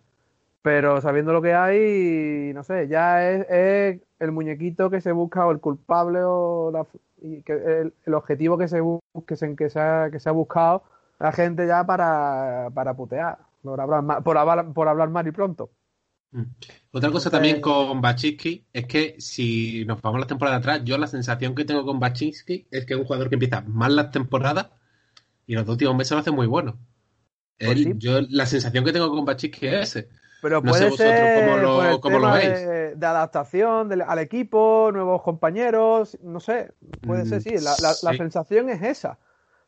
Pero 0.62 1.00
sabiendo 1.02 1.34
lo 1.34 1.42
que 1.42 1.54
hay, 1.54 2.52
no 2.54 2.64
sé, 2.64 2.88
ya 2.88 3.30
es, 3.30 3.46
es 3.50 4.02
el 4.20 4.32
muñequito 4.32 4.90
que 4.90 5.02
se 5.02 5.12
busca 5.12 5.46
o 5.46 5.52
el 5.52 5.60
culpable 5.60 6.20
o 6.24 6.72
la, 6.72 6.86
y 7.22 7.42
que 7.44 7.54
el, 7.54 7.94
el 8.06 8.14
objetivo 8.14 8.58
que 8.58 8.68
se, 8.68 8.82
que 9.26 9.36
se, 9.36 9.56
que, 9.56 9.70
se 9.70 9.80
ha, 9.80 10.10
que 10.12 10.20
se 10.20 10.30
ha 10.30 10.34
buscado 10.34 10.84
la 11.20 11.32
gente 11.32 11.66
ya 11.66 11.86
para, 11.86 12.70
para 12.74 12.96
putear, 12.96 13.40
por 13.62 13.82
hablar, 13.82 14.04
mal, 14.04 14.24
por, 14.24 14.38
hablar, 14.38 14.74
por 14.74 14.88
hablar 14.88 15.10
mal 15.10 15.28
y 15.28 15.32
pronto. 15.32 15.72
Mm. 16.32 16.44
Otra 16.92 17.12
cosa 17.12 17.30
también 17.30 17.62
con 17.62 18.02
Baczynski 18.02 18.66
es 18.74 18.86
que 18.86 19.16
si 19.20 19.86
nos 19.86 20.02
vamos 20.02 20.20
la 20.20 20.28
temporada 20.28 20.58
atrás, 20.58 20.82
yo 20.84 20.98
la 20.98 21.08
sensación 21.08 21.56
que 21.56 21.66
tengo 21.66 21.86
con 21.86 22.00
Baczynski 22.00 22.68
es 22.70 22.86
que 22.86 22.94
es 22.94 23.00
un 23.00 23.06
jugador 23.06 23.30
que 23.30 23.36
empieza 23.36 23.62
mal 23.62 23.96
las 23.96 24.12
temporadas 24.12 24.68
y 25.46 25.56
los 25.56 25.66
dos 25.66 25.74
últimos 25.74 25.96
meses 25.96 26.12
lo 26.12 26.20
hace 26.20 26.32
muy 26.32 26.48
bueno. 26.48 26.78
Pues 27.58 27.72
Él-. 27.72 27.98
Yo 27.98 28.22
la 28.30 28.46
sensación 28.46 28.86
que 28.86 28.94
tengo 28.94 29.10
con 29.10 29.26
Baczynski 29.26 29.68
es 29.68 29.96
ese. 29.96 30.10
Pero 30.42 30.62
No 30.62 30.74
sé 30.74 30.86
puede 30.86 30.92
ser 30.92 31.32
cómo 31.34 31.58
lo- 31.58 31.74
por 31.74 31.86
el 31.88 32.00
cómo 32.02 32.20
lo 32.20 32.32
veis. 32.32 32.60
De, 32.60 32.96
de 32.96 33.06
adaptación 33.08 33.92
al 34.02 34.20
equipo, 34.20 34.92
nuevos 34.94 35.22
compañeros, 35.24 36.18
no 36.22 36.40
sé, 36.40 36.72
puede 37.06 37.26
Mm, 37.26 37.30
ser, 37.30 37.42
sí, 37.42 37.60
la, 37.60 37.78
la- 37.80 38.14
sensación 38.14 38.70
es 38.70 38.82
esa. 38.84 39.18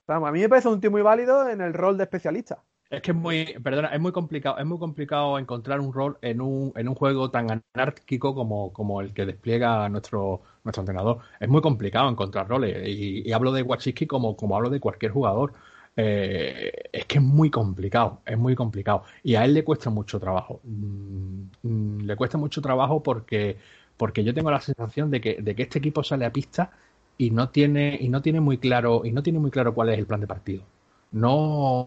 Vamos, 0.08 0.30
a 0.30 0.32
mí 0.32 0.42
me 0.42 0.50
parece 0.50 0.70
un 0.70 0.82
tío 0.82 0.92
muy 0.92 1.02
válido 1.04 1.50
en 1.50 1.62
el 1.62 1.74
rol 1.74 1.98
de 1.98 2.04
especialista. 2.06 2.64
Es 2.90 3.04
que 3.04 3.12
es 3.12 3.18
muy, 3.18 3.46
perdona, 3.64 3.90
es 3.90 4.00
muy 4.00 4.12
complicado, 4.12 4.58
es 4.58 4.66
muy 4.66 4.80
complicado 4.80 5.38
encontrar 5.38 5.80
un 5.80 5.94
rol 5.94 6.18
en 6.24 6.42
un, 6.42 6.74
en 6.76 6.88
un 6.90 6.96
juego 6.96 7.30
tan 7.30 7.62
anárquico 7.76 8.34
como, 8.34 8.74
como 8.74 9.02
el 9.02 9.14
que 9.14 9.28
despliega 9.28 9.88
nuestro, 9.90 10.42
nuestro 10.64 10.82
entrenador. 10.82 11.20
Es 11.40 11.48
muy 11.50 11.62
complicado 11.62 12.10
encontrar 12.10 12.48
roles. 12.48 12.88
Y, 12.88 13.28
y 13.30 13.32
hablo 13.32 13.52
de 13.52 13.62
Wachiski 13.62 14.08
como, 14.08 14.36
como 14.36 14.56
hablo 14.56 14.72
de 14.72 14.80
cualquier 14.80 15.12
jugador. 15.12 15.54
Eh, 16.02 16.72
es 16.94 17.06
que 17.06 17.18
es 17.18 17.24
muy 17.24 17.50
complicado, 17.50 18.22
es 18.26 18.38
muy 18.38 18.56
complicado. 18.56 19.04
Y 19.22 19.36
a 19.36 19.44
él 19.44 19.54
le 19.54 19.66
cuesta 19.66 19.90
mucho 19.90 20.18
trabajo. 20.18 20.62
Mm, 20.64 21.44
mm, 21.64 22.02
le 22.06 22.16
cuesta 22.16 22.38
mucho 22.38 22.62
trabajo 22.62 23.04
porque, 23.04 23.58
porque 23.98 24.24
yo 24.24 24.34
tengo 24.34 24.50
la 24.50 24.62
sensación 24.62 25.12
de 25.12 25.20
que, 25.20 25.42
de 25.42 25.56
que 25.56 25.64
este 25.64 25.80
equipo 25.80 26.02
sale 26.02 26.26
a 26.26 26.32
pista 26.32 26.72
y 27.18 27.32
no 27.32 27.50
tiene 27.50 27.98
y 28.00 28.08
no 28.08 28.22
tiene 28.22 28.40
muy 28.40 28.60
claro 28.60 29.02
y 29.04 29.12
no 29.12 29.22
tiene 29.22 29.40
muy 29.40 29.52
claro 29.52 29.74
cuál 29.74 29.90
es 29.90 30.00
el 30.00 30.06
plan 30.06 30.22
de 30.22 30.28
partido. 30.28 30.64
No 31.12 31.86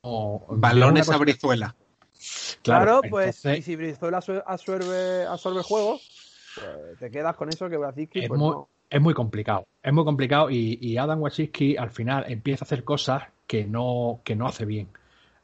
balones 0.51 1.09
a 1.09 1.17
Brizuela. 1.17 1.75
Claro, 2.61 3.01
pues 3.09 3.43
y 3.47 3.63
si 3.63 3.77
Brizuela 3.77 4.19
absorbe, 4.19 5.25
absorbe 5.25 5.59
el 5.59 5.65
juego, 5.65 5.99
pues 6.55 6.99
te 6.99 7.11
quedas 7.11 7.35
con 7.35 7.49
eso 7.49 7.67
que 7.71 7.77
es, 7.77 8.29
pues 8.29 8.39
no. 8.39 8.69
es 8.91 9.01
muy 9.01 9.15
complicado. 9.15 9.67
Es 9.83 9.93
muy 9.95 10.05
complicado 10.05 10.51
y, 10.51 10.79
y 10.83 10.99
Adam 10.99 11.23
Wachowski 11.23 11.79
al 11.79 11.91
final 11.91 12.27
empieza 12.29 12.65
a 12.65 12.67
hacer 12.67 12.85
cosas 12.85 13.23
que 13.53 13.67
no, 13.67 14.23
que 14.25 14.35
no 14.35 14.47
hace 14.47 14.65
bien. 14.65 14.89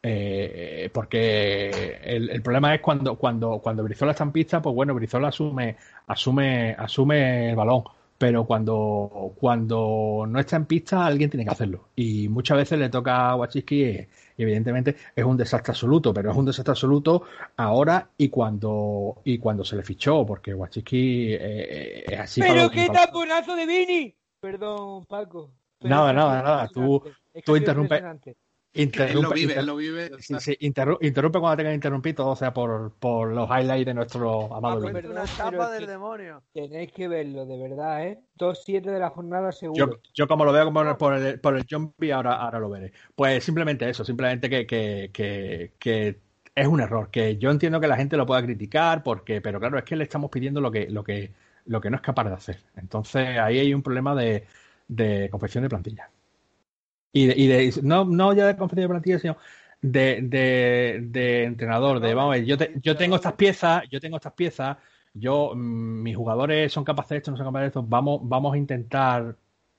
Eh, 0.03 0.89
porque 0.95 2.01
el, 2.03 2.31
el, 2.31 2.41
problema 2.41 2.75
es 2.75 2.81
cuando, 2.81 3.17
cuando, 3.17 3.59
cuando 3.59 3.85
Brizola 3.85 4.13
está 4.13 4.25
en 4.25 4.33
pista, 4.33 4.63
pues 4.63 4.75
bueno, 4.75 4.95
Brizola 4.95 5.29
asume, 5.29 5.77
asume, 6.07 6.75
asume 6.79 7.51
el 7.51 7.57
balón. 7.57 7.85
Pero 8.17 8.47
cuando, 8.47 9.35
cuando 9.39 10.25
no 10.27 10.41
está 10.41 10.57
en 10.57 10.65
pista, 10.65 11.05
alguien 11.05 11.29
tiene 11.29 11.45
que 11.45 11.51
hacerlo. 11.51 11.89
Y 11.97 12.29
muchas 12.31 12.57
veces 12.57 12.79
le 12.79 12.89
toca 12.89 13.29
a 13.29 13.37
Wachowski 13.37 13.85
y, 13.85 14.09
y 14.39 14.43
evidentemente 14.43 14.97
es 15.15 15.25
un 15.27 15.37
desastre 15.37 15.73
absoluto, 15.73 16.15
pero 16.15 16.31
es 16.31 16.37
un 16.37 16.47
desastre 16.47 16.73
absoluto 16.73 17.25
ahora 17.59 18.09
y 18.17 18.31
cuando, 18.31 19.21
y 19.23 19.37
cuando 19.37 19.67
se 19.67 19.77
le 19.77 19.83
fichó, 19.83 20.25
porque 20.25 20.55
Wachowski 20.55 21.35
eh, 21.35 22.05
es 22.07 22.19
así. 22.19 22.41
¡Pero 22.41 22.71
qué 22.71 22.89
taponazo 22.89 23.55
de 23.55 23.67
Vini! 23.67 24.15
Perdón, 24.41 25.05
Paco. 25.05 25.51
Nada, 25.81 26.13
nada, 26.13 26.43
nada. 26.43 26.69
Tú, 26.69 27.03
tú 27.45 27.57
interrumpes. 27.57 28.03
Interrumpe, 28.75 29.13
él 29.13 29.23
lo 29.23 29.31
vive, 29.31 29.59
él 29.59 29.67
lo 29.67 29.77
vive. 29.77 30.11
Sí, 30.21 30.35
sí, 30.39 30.57
interrumpe, 30.61 31.07
interrumpe 31.07 31.41
cuando 31.41 31.57
tenga 31.57 31.71
que 31.71 31.75
interrumpir 31.77 32.15
todo 32.15 32.37
sea 32.37 32.53
por, 32.53 32.93
por 32.99 33.33
los 33.33 33.49
highlights 33.49 33.87
de 33.87 33.95
nuestro 33.95 34.55
amado 34.55 34.87
ah, 34.87 35.01
Una 35.11 35.25
estampa 35.25 35.71
del 35.73 35.87
demonio. 35.87 36.43
Tenéis 36.53 36.93
que 36.93 37.09
verlo, 37.09 37.47
de 37.47 37.59
verdad, 37.59 38.07
¿eh? 38.07 38.21
2-7 38.39 38.83
de 38.83 38.99
la 38.99 39.11
jornada 39.11 39.53
seguro. 39.53 39.87
Yo, 39.87 40.01
yo 40.13 40.29
como 40.29 40.45
lo 40.45 40.53
veo 40.53 40.67
como 40.67 40.99
por 40.99 41.15
el, 41.15 41.41
por 41.41 41.57
el 41.57 41.67
jumpy, 41.69 42.11
ahora, 42.11 42.35
ahora 42.35 42.61
lo 42.61 42.69
veré. 42.69 42.93
Pues 43.17 43.43
simplemente 43.43 43.89
eso, 43.89 44.05
simplemente 44.05 44.51
que, 44.51 44.67
que, 44.67 45.11
que, 45.13 45.73
que 45.79 46.21
es 46.55 46.67
un 46.67 46.81
error, 46.81 47.11
que 47.11 47.39
yo 47.39 47.51
entiendo 47.51 47.81
que 47.81 47.89
la 47.89 47.97
gente 47.97 48.17
lo 48.17 48.27
pueda 48.27 48.43
criticar, 48.43 49.03
porque, 49.03 49.41
pero 49.41 49.59
claro, 49.59 49.79
es 49.79 49.85
que 49.85 49.97
le 49.97 50.05
estamos 50.05 50.31
pidiendo 50.31 50.61
lo 50.61 50.71
que, 50.71 50.89
lo 50.91 51.03
que, 51.03 51.33
lo 51.65 51.81
que 51.81 51.89
no 51.91 51.97
es 51.97 52.03
capaz 52.03 52.25
de 52.25 52.35
hacer. 52.35 52.61
Entonces 52.77 53.39
ahí 53.39 53.59
hay 53.59 53.75
un 53.75 53.83
problema 53.83 54.15
de, 54.15 54.47
de 54.89 55.29
confección 55.31 55.63
de 55.63 55.71
plantilla. 55.71 56.11
Y 57.13 57.27
de, 57.27 57.35
y 57.37 57.47
de, 57.47 57.75
no, 57.83 58.33
ya 58.35 58.47
de 58.47 58.57
confección 58.57 58.85
de 58.85 58.89
plantilla, 58.89 59.19
sino 59.19 59.37
de, 59.81 60.21
de, 61.01 61.45
entrenador, 61.45 62.01
de 62.01 62.15
vamos 62.15 62.35
a 62.35 62.39
ver, 62.39 62.47
yo, 62.47 62.59
te, 62.59 62.75
yo 62.83 62.97
tengo 62.97 63.17
estas 63.17 63.35
piezas, 63.35 63.85
yo 63.91 64.01
tengo 64.01 64.17
estas 64.17 64.33
piezas, 64.35 64.77
yo, 65.15 65.53
mmm, 65.55 66.03
mis 66.03 66.17
jugadores 66.17 66.73
son 66.73 66.85
capaces 66.85 67.11
de 67.11 67.17
esto, 67.19 67.31
no 67.31 67.37
son 67.37 67.47
capaces 67.47 67.65
de 67.65 67.69
esto, 67.69 67.83
vamos, 67.83 68.21
vamos 68.25 68.55
a 68.55 68.59
intentar 68.59 69.37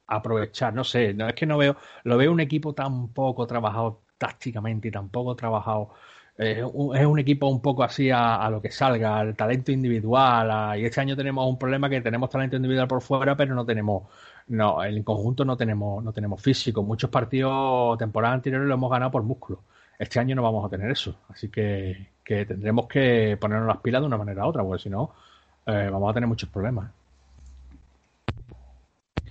aprovechar, 0.08 0.74
no 0.74 0.84
sé, 0.84 1.14
no 1.14 1.28
es 1.30 1.36
que 1.36 1.46
no 1.46 1.58
veo, 1.58 1.78
lo 2.04 2.18
veo 2.18 2.32
un 2.32 2.40
equipo 2.40 2.74
tan 2.74 3.10
poco 3.14 3.46
trabajado 3.48 4.02
tácticamente 4.18 4.88
y 4.90 4.92
tan 4.92 5.10
poco 5.10 5.36
trabajado 5.36 5.94
eh, 6.42 6.64
es 6.96 7.06
un 7.06 7.20
equipo 7.20 7.48
un 7.48 7.62
poco 7.62 7.84
así 7.84 8.10
a, 8.10 8.38
a, 8.38 8.50
lo 8.50 8.62
que 8.62 8.72
salga, 8.72 9.20
al 9.20 9.36
talento 9.36 9.74
individual. 9.74 10.50
A, 10.50 10.78
y 10.78 10.86
este 10.86 11.02
año 11.02 11.16
tenemos 11.16 11.46
un 11.46 11.60
problema 11.60 11.90
que 11.90 12.00
tenemos 12.00 12.30
talento 12.30 12.56
individual 12.56 12.88
por 12.88 13.02
fuera, 13.02 13.36
pero 13.36 13.54
no 13.56 13.66
tenemos, 13.66 14.04
no, 14.50 14.84
en 14.84 15.04
conjunto 15.04 15.46
no 15.46 15.56
tenemos, 15.56 16.04
no 16.04 16.12
tenemos 16.12 16.42
físico. 16.42 16.84
Muchos 16.84 17.10
partidos 17.10 17.98
temporada 17.98 18.34
anteriores 18.34 18.68
lo 18.68 18.74
hemos 18.74 18.92
ganado 18.92 19.12
por 19.12 19.24
músculo. 19.24 19.64
Este 19.98 20.20
año 20.20 20.36
no 20.36 20.44
vamos 20.44 20.66
a 20.66 20.70
tener 20.70 20.90
eso. 20.92 21.16
Así 21.30 21.50
que, 21.50 22.10
que 22.24 22.46
tendremos 22.46 22.88
que 22.88 23.38
ponernos 23.40 23.68
las 23.68 23.78
pilas 23.78 24.02
de 24.02 24.08
una 24.08 24.18
manera 24.18 24.46
u 24.46 24.50
otra, 24.50 24.64
porque 24.64 24.84
si 24.84 24.90
no, 24.90 25.14
eh, 25.66 25.90
vamos 25.92 26.10
a 26.10 26.14
tener 26.14 26.28
muchos 26.28 26.50
problemas. 26.50 26.92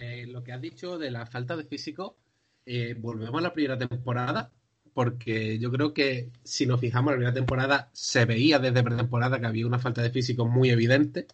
Eh, 0.01 0.27
lo 0.29 0.45
que 0.45 0.53
has 0.53 0.61
dicho 0.61 0.99
de 0.99 1.11
la 1.11 1.27
falta 1.27 1.57
de 1.57 1.65
físico, 1.65 2.17
eh, 2.65 2.95
volvemos 2.99 3.41
a 3.41 3.43
la 3.43 3.53
primera 3.53 3.77
temporada 3.79 4.51
porque 4.95 5.59
yo 5.59 5.71
creo 5.71 5.95
que 5.95 6.31
si 6.43 6.67
nos 6.67 6.81
fijamos 6.81 7.11
en 7.11 7.13
la 7.13 7.17
primera 7.19 7.35
temporada 7.35 7.89
se 7.93 8.25
veía 8.25 8.59
desde 8.59 8.83
pretemporada 8.83 9.39
que 9.39 9.47
había 9.47 9.67
una 9.67 9.79
falta 9.79 10.03
de 10.03 10.11
físico 10.11 10.45
muy 10.47 10.71
evidente, 10.71 11.27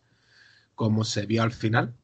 como 0.74 1.04
se 1.04 1.24
vio 1.26 1.42
al 1.42 1.52
final. 1.52 1.94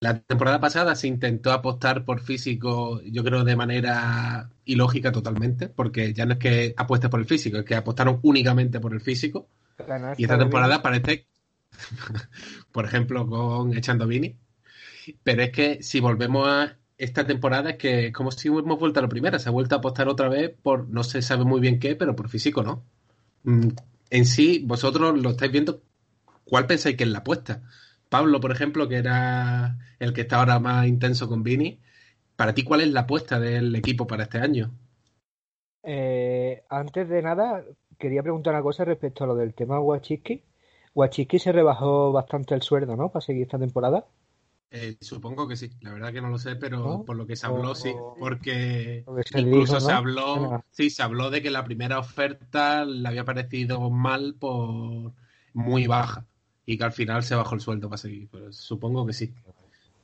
La 0.00 0.20
temporada 0.20 0.60
pasada 0.60 0.94
se 0.94 1.06
intentó 1.06 1.52
apostar 1.52 2.04
por 2.04 2.20
físico, 2.20 3.00
yo 3.02 3.22
creo 3.24 3.44
de 3.44 3.56
manera 3.56 4.50
ilógica 4.64 5.12
totalmente, 5.12 5.68
porque 5.68 6.12
ya 6.12 6.26
no 6.26 6.34
es 6.34 6.38
que 6.38 6.74
apuestes 6.76 7.10
por 7.10 7.20
el 7.20 7.26
físico, 7.26 7.58
es 7.58 7.64
que 7.64 7.74
apostaron 7.74 8.18
únicamente 8.22 8.80
por 8.80 8.92
el 8.92 9.00
físico. 9.00 9.48
Y 10.16 10.24
esta 10.24 10.38
temporada 10.38 10.82
parece, 10.82 11.26
por 12.72 12.84
ejemplo, 12.84 13.26
con 13.26 13.76
Echando 13.76 14.06
Vini. 14.06 14.36
Pero 15.22 15.42
es 15.42 15.50
que 15.50 15.82
si 15.82 16.00
volvemos 16.00 16.46
a 16.48 16.76
esta 16.98 17.24
temporada 17.24 17.70
es 17.70 17.76
que 17.76 18.12
como 18.12 18.32
si 18.32 18.48
hemos 18.48 18.78
vuelto 18.78 18.98
a 18.98 19.02
la 19.04 19.08
primera, 19.08 19.38
se 19.38 19.48
ha 19.48 19.52
vuelto 19.52 19.76
a 19.76 19.78
apostar 19.78 20.08
otra 20.08 20.28
vez 20.28 20.52
por 20.62 20.88
no 20.88 21.04
se 21.04 21.22
sabe 21.22 21.44
muy 21.44 21.60
bien 21.60 21.78
qué, 21.78 21.94
pero 21.94 22.16
por 22.16 22.28
físico 22.28 22.62
no. 22.62 22.84
En 24.10 24.26
sí, 24.26 24.62
vosotros 24.66 25.18
lo 25.18 25.30
estáis 25.30 25.52
viendo, 25.52 25.80
¿cuál 26.44 26.66
pensáis 26.66 26.96
que 26.96 27.04
es 27.04 27.10
la 27.10 27.20
apuesta? 27.20 27.62
Pablo, 28.08 28.40
por 28.40 28.52
ejemplo, 28.52 28.88
que 28.88 28.96
era 28.96 29.76
el 29.98 30.12
que 30.12 30.22
está 30.22 30.38
ahora 30.38 30.58
más 30.58 30.86
intenso 30.86 31.28
con 31.28 31.42
Vini, 31.42 31.80
para 32.36 32.54
ti, 32.54 32.62
¿cuál 32.62 32.80
es 32.80 32.88
la 32.88 33.00
apuesta 33.00 33.40
del 33.40 33.74
equipo 33.74 34.06
para 34.06 34.24
este 34.24 34.38
año? 34.38 34.70
Eh, 35.82 36.62
antes 36.68 37.08
de 37.08 37.22
nada, 37.22 37.64
quería 37.98 38.22
preguntar 38.22 38.54
una 38.54 38.62
cosa 38.62 38.84
respecto 38.84 39.24
a 39.24 39.26
lo 39.26 39.34
del 39.34 39.54
tema 39.54 39.80
Wachiki. 39.80 40.42
Wachiki 40.94 41.38
se 41.38 41.52
rebajó 41.52 42.12
bastante 42.12 42.54
el 42.54 42.62
sueldo, 42.62 42.96
¿no? 42.96 43.10
Para 43.10 43.24
seguir 43.24 43.42
esta 43.42 43.58
temporada. 43.58 44.06
Eh, 44.70 44.96
supongo 45.00 45.48
que 45.48 45.56
sí, 45.56 45.70
la 45.80 45.92
verdad 45.92 46.12
que 46.12 46.20
no 46.20 46.28
lo 46.28 46.38
sé, 46.38 46.56
pero 46.56 46.78
¿No? 46.78 47.04
por 47.04 47.16
lo 47.16 47.26
que 47.26 47.36
se 47.36 47.46
habló, 47.46 47.70
o, 47.70 47.74
sí, 47.74 47.90
porque 48.18 49.02
se 49.24 49.40
incluso 49.40 49.76
dijo, 49.76 49.86
se 49.86 49.92
habló, 49.92 50.62
sí, 50.70 50.90
se 50.90 51.02
habló 51.02 51.30
de 51.30 51.42
que 51.42 51.50
la 51.50 51.64
primera 51.64 51.98
oferta 51.98 52.84
le 52.84 53.08
había 53.08 53.24
parecido 53.24 53.88
mal 53.88 54.36
por 54.38 55.14
muy 55.54 55.86
baja 55.86 56.26
y 56.70 56.76
que 56.78 56.84
al 56.84 56.92
final 56.92 57.22
se 57.22 57.34
bajó 57.34 57.54
el 57.54 57.60
sueldo 57.62 57.88
para 57.88 57.98
seguir, 57.98 58.28
pero 58.30 58.52
supongo 58.52 59.06
que 59.06 59.14
sí. 59.14 59.34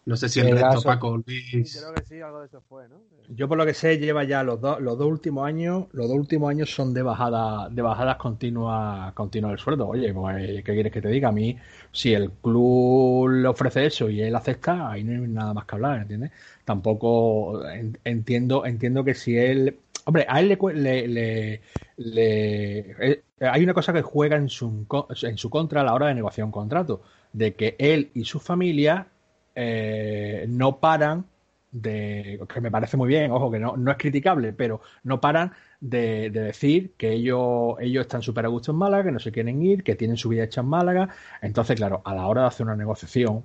No 0.07 0.17
sé 0.17 0.29
si 0.29 0.41
el 0.41 0.49
El 0.49 0.57
resto. 0.57 0.83
Paco, 0.85 1.17
Luis. 1.27 1.79
Creo 1.79 1.93
que 1.93 2.03
sí, 2.03 2.21
algo 2.21 2.41
de 2.41 2.47
eso 2.47 2.61
fue, 2.69 2.89
¿no? 2.89 3.01
Yo 3.29 3.49
por 3.49 3.57
lo 3.57 3.65
que 3.65 3.73
sé 3.73 3.99
lleva 3.99 4.25
ya 4.25 4.43
los 4.43 4.61
dos 4.61 4.81
los 4.83 4.99
dos 4.99 5.07
últimos 5.09 5.47
años, 5.47 5.87
los 5.93 6.09
dos 6.09 6.17
últimos 6.19 6.51
años 6.51 6.71
son 6.75 6.93
de 6.93 7.03
bajada 7.03 7.71
de 7.71 7.81
bajadas 7.81 8.17
continuas 8.19 9.15
continuas 9.15 9.53
del 9.53 9.59
sueldo. 9.59 9.89
Oye, 9.89 10.13
pues 10.13 10.63
¿qué 10.63 10.73
quieres 10.75 10.93
que 10.93 11.01
te 11.01 11.09
diga? 11.09 11.29
A 11.31 11.33
mí 11.33 11.57
si 11.91 12.13
el 12.13 12.31
club 12.33 13.29
le 13.31 13.49
ofrece 13.49 13.87
eso 13.87 14.11
y 14.11 14.21
él 14.21 14.35
acepta, 14.37 14.91
ahí 14.91 15.05
no 15.05 15.13
hay 15.23 15.29
nada 15.29 15.55
más 15.55 15.65
que 15.65 15.75
hablar, 15.75 16.01
¿entiendes? 16.03 16.33
Tampoco 16.67 17.67
en- 17.67 17.99
entiendo 18.05 18.67
entiendo 18.67 19.05
que 19.05 19.15
si 19.15 19.37
él 19.39 19.79
Hombre, 20.05 20.27
a 20.29 20.41
él 20.41 20.49
le, 20.49 20.57
le, 20.75 21.09
le- 21.09 21.61
le- 21.97 22.97
eh, 23.11 23.25
hay 23.41 23.63
una 23.65 23.75
cosa 23.75 23.93
que 23.93 24.03
juega 24.03 24.37
en 24.37 24.49
su, 24.49 24.87
en 25.23 25.39
su 25.39 25.51
contra 25.51 25.81
a 25.81 25.85
la 25.85 25.95
hora 25.95 26.09
de 26.09 26.15
negociar 26.15 26.45
un 26.45 26.53
contrato, 26.53 27.03
de 27.33 27.55
que 27.55 27.77
él 27.79 28.11
y 28.15 28.25
su 28.25 28.39
familia 28.41 29.09
eh, 29.55 30.47
no 30.49 30.79
paran 30.81 31.27
de, 31.75 32.41
que 32.49 32.61
me 32.61 32.71
parece 32.71 32.97
muy 32.97 33.09
bien, 33.09 33.33
ojo, 33.33 33.51
que 33.51 33.59
no, 33.59 33.77
no 33.77 33.91
es 33.91 33.99
criticable, 33.99 34.53
pero 34.53 34.81
no 35.03 35.21
paran 35.21 35.53
de, 35.81 36.31
de 36.31 36.41
decir 36.41 36.93
que 36.97 37.13
ellos, 37.13 37.75
ellos 37.81 38.03
están 38.03 38.23
súper 38.23 38.45
a 38.45 38.49
gusto 38.49 38.71
en 38.71 38.79
Málaga, 38.79 39.05
que 39.05 39.13
no 39.13 39.19
se 39.19 39.33
quieren 39.33 39.61
ir, 39.61 39.83
que 39.83 39.97
tienen 39.97 40.17
su 40.17 40.29
vida 40.29 40.45
hecha 40.45 40.61
en 40.61 40.69
Málaga. 40.69 41.09
Entonces, 41.43 41.77
claro, 41.77 42.01
a 42.05 42.15
la 42.15 42.29
hora 42.29 42.43
de 42.43 42.47
hacer 42.47 42.65
una 42.65 42.77
negociación, 42.77 43.43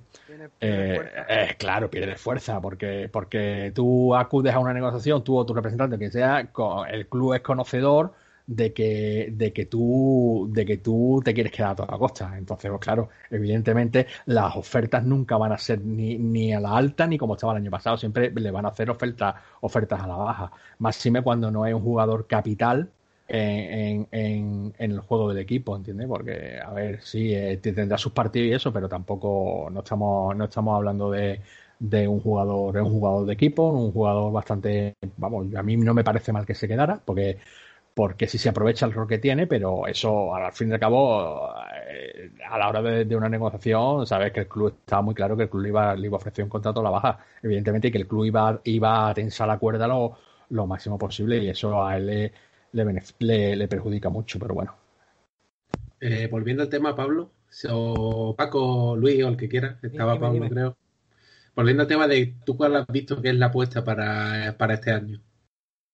eh, 0.60 1.00
eh, 1.28 1.56
claro, 1.58 1.90
pierdes 1.90 2.20
fuerza, 2.20 2.60
porque, 2.60 3.10
porque 3.12 3.72
tú 3.74 4.14
acudes 4.14 4.54
a 4.54 4.60
una 4.60 4.72
negociación, 4.72 5.24
tú 5.24 5.36
o 5.36 5.44
tu 5.44 5.52
representante, 5.52 5.98
que 5.98 6.10
sea, 6.10 6.38
el 6.88 7.08
club 7.08 7.34
es 7.34 7.40
conocedor 7.40 8.14
de 8.52 8.72
que, 8.72 9.28
de 9.32 9.52
que 9.52 9.66
tú, 9.66 10.48
de 10.52 10.66
que 10.66 10.78
tú 10.78 11.20
te 11.24 11.32
quieres 11.32 11.52
quedar 11.52 11.70
a 11.72 11.74
toda 11.76 11.98
costa. 11.98 12.36
Entonces, 12.36 12.68
pues 12.70 12.80
claro, 12.80 13.08
evidentemente 13.30 14.06
las 14.26 14.56
ofertas 14.56 15.04
nunca 15.04 15.36
van 15.36 15.52
a 15.52 15.58
ser 15.58 15.80
ni, 15.82 16.18
ni 16.18 16.52
a 16.52 16.58
la 16.60 16.76
alta 16.76 17.06
ni 17.06 17.16
como 17.18 17.34
estaba 17.34 17.52
el 17.52 17.58
año 17.62 17.70
pasado. 17.70 17.96
Siempre 17.96 18.30
le 18.34 18.50
van 18.50 18.64
a 18.66 18.68
hacer 18.70 18.90
ofertas, 18.90 19.34
ofertas 19.60 20.00
a 20.02 20.06
la 20.08 20.16
baja. 20.16 20.52
Máxime 20.78 21.22
cuando 21.22 21.50
no 21.50 21.64
es 21.66 21.74
un 21.74 21.82
jugador 21.82 22.26
capital 22.26 22.90
en, 23.28 24.08
en, 24.12 24.72
en- 24.78 24.90
el 24.92 25.00
juego 25.00 25.28
del 25.28 25.38
equipo, 25.38 25.76
¿entiendes? 25.76 26.08
Porque, 26.08 26.58
a 26.60 26.72
ver, 26.72 27.00
sí, 27.02 27.32
eh, 27.34 27.58
te- 27.58 27.72
tendrá 27.72 27.96
sus 27.98 28.12
partidos 28.12 28.48
y 28.48 28.52
eso, 28.52 28.72
pero 28.72 28.88
tampoco 28.88 29.68
no 29.70 29.80
estamos, 29.80 30.36
no 30.36 30.44
estamos 30.44 30.74
hablando 30.76 31.10
de, 31.12 31.40
de 31.78 32.08
un 32.08 32.20
jugador, 32.20 32.74
de 32.74 32.82
un 32.82 32.90
jugador 32.90 33.26
de 33.26 33.32
equipo, 33.34 33.68
un 33.70 33.92
jugador 33.92 34.32
bastante, 34.32 34.94
vamos, 35.16 35.46
a 35.54 35.62
mí 35.62 35.76
no 35.76 35.94
me 35.94 36.02
parece 36.04 36.32
mal 36.32 36.44
que 36.46 36.54
se 36.54 36.66
quedara, 36.68 37.00
porque 37.04 37.38
porque 37.94 38.26
si 38.28 38.38
se 38.38 38.48
aprovecha 38.48 38.86
el 38.86 38.92
rol 38.92 39.08
que 39.08 39.18
tiene, 39.18 39.46
pero 39.46 39.86
eso 39.86 40.34
al 40.34 40.52
fin 40.52 40.70
y 40.70 40.72
al 40.74 40.80
cabo, 40.80 41.52
eh, 41.88 42.30
a 42.48 42.58
la 42.58 42.68
hora 42.68 42.82
de, 42.82 43.04
de 43.04 43.16
una 43.16 43.28
negociación, 43.28 44.06
sabes 44.06 44.32
que 44.32 44.40
el 44.40 44.48
club 44.48 44.74
estaba 44.80 45.02
muy 45.02 45.14
claro 45.14 45.36
que 45.36 45.44
el 45.44 45.50
club 45.50 45.62
le 45.62 45.68
iba, 45.68 45.94
le 45.96 46.06
iba 46.06 46.16
a 46.16 46.18
ofrecer 46.20 46.44
un 46.44 46.50
contrato 46.50 46.80
a 46.80 46.82
la 46.84 46.90
baja, 46.90 47.18
evidentemente, 47.42 47.88
y 47.88 47.92
que 47.92 47.98
el 47.98 48.06
club 48.08 48.24
iba, 48.26 48.60
iba 48.64 49.08
a 49.10 49.14
tensar 49.14 49.48
la 49.48 49.58
cuerda 49.58 49.86
lo, 49.88 50.16
lo 50.50 50.66
máximo 50.66 50.98
posible, 50.98 51.38
y 51.38 51.48
eso 51.48 51.84
a 51.84 51.96
él 51.96 52.06
le, 52.06 52.32
le, 52.72 52.84
benef- 52.86 53.14
le- 53.20 53.56
le 53.56 53.68
perjudica 53.68 54.08
mucho, 54.10 54.38
pero 54.38 54.54
bueno. 54.54 54.74
Eh, 56.00 56.28
volviendo 56.30 56.62
al 56.62 56.68
tema, 56.68 56.96
Pablo, 56.96 57.30
o 57.70 58.34
Paco, 58.36 58.96
Luis 58.96 59.22
o 59.24 59.28
el 59.28 59.36
que 59.36 59.48
quiera, 59.48 59.78
estaba 59.82 60.12
Dime, 60.14 60.18
Pablo, 60.18 60.34
dime. 60.34 60.48
creo. 60.48 60.76
volviendo 61.56 61.82
al 61.84 61.88
tema 61.88 62.08
de 62.08 62.36
tú 62.44 62.56
cuál 62.56 62.76
has 62.76 62.86
visto 62.88 63.20
que 63.22 63.30
es 63.30 63.36
la 63.36 63.46
apuesta 63.46 63.84
para, 63.84 64.56
para 64.58 64.74
este 64.74 64.92
año. 64.92 65.22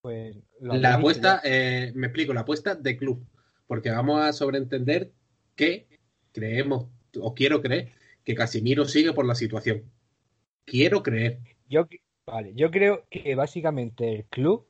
Pues 0.07 0.37
La 0.61 0.95
apuesta, 0.95 1.41
eh, 1.43 1.91
me 1.97 2.07
explico, 2.07 2.33
la 2.33 2.43
apuesta 2.43 2.77
de 2.77 2.97
club, 2.97 3.27
porque 3.67 3.91
vamos 3.91 4.23
a 4.23 4.33
sobreentender 4.33 5.11
que 5.57 5.89
creemos, 6.31 6.87
o 7.21 7.35
quiero 7.35 7.61
creer, 7.61 7.89
que 8.23 8.37
Casimiro 8.37 8.85
sigue 8.85 9.13
por 9.13 9.27
la 9.27 9.35
situación. 9.35 9.83
Quiero 10.65 11.03
creer. 11.03 11.41
Yo, 11.69 11.89
vale, 12.25 12.53
yo 12.55 12.71
creo 12.71 13.05
que 13.11 13.35
básicamente 13.35 14.15
el 14.15 14.25
club 14.27 14.69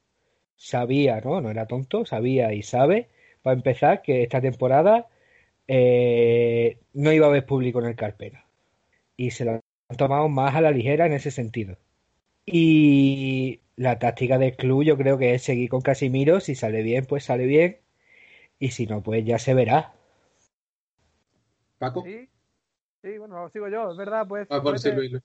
sabía, 0.57 1.21
¿no? 1.21 1.43
No 1.43 1.51
era 1.51 1.67
tonto, 1.67 2.07
sabía 2.07 2.55
y 2.55 2.63
sabe, 2.63 3.11
para 3.43 3.57
empezar, 3.57 4.01
que 4.01 4.23
esta 4.23 4.41
temporada 4.41 5.07
eh, 5.69 6.79
no 6.95 7.13
iba 7.13 7.27
a 7.27 7.29
haber 7.29 7.45
público 7.45 7.79
en 7.81 7.89
el 7.89 7.95
Carpena. 7.95 8.47
Y 9.19 9.33
se 9.33 9.45
lo 9.45 9.51
han 9.51 9.97
tomado 9.99 10.31
más 10.31 10.55
a 10.55 10.63
la 10.63 10.71
ligera 10.71 11.05
en 11.05 11.13
ese 11.13 11.31
sentido. 11.31 11.77
Y 12.47 13.61
la 13.77 13.99
táctica 13.99 14.39
del 14.39 14.57
club 14.57 14.85
yo 14.85 14.97
creo 14.97 15.19
que 15.19 15.35
es 15.35 15.43
seguir 15.43 15.69
con 15.69 15.81
Casimiro, 15.81 16.41
si 16.41 16.55
sale 16.55 16.83
bien, 16.83 17.05
pues 17.05 17.25
sale 17.25 17.45
bien, 17.45 17.79
y 18.59 18.71
si 18.71 18.87
no, 18.87 19.03
pues 19.03 19.25
ya 19.25 19.39
se 19.39 19.55
verá. 19.55 19.93
Paco, 21.79 22.05
Sí, 22.05 22.29
sí, 23.03 23.19
bueno, 23.19 23.49
sigo 23.51 23.69
yo, 23.69 23.91
es 23.91 23.97
verdad, 23.97 24.27
pues. 24.29 24.47
Ah, 24.51 24.63
por 24.63 24.77
puede- 24.77 24.79
sí, 24.79 24.91
Luis, 24.93 25.13
Luis. 25.13 25.23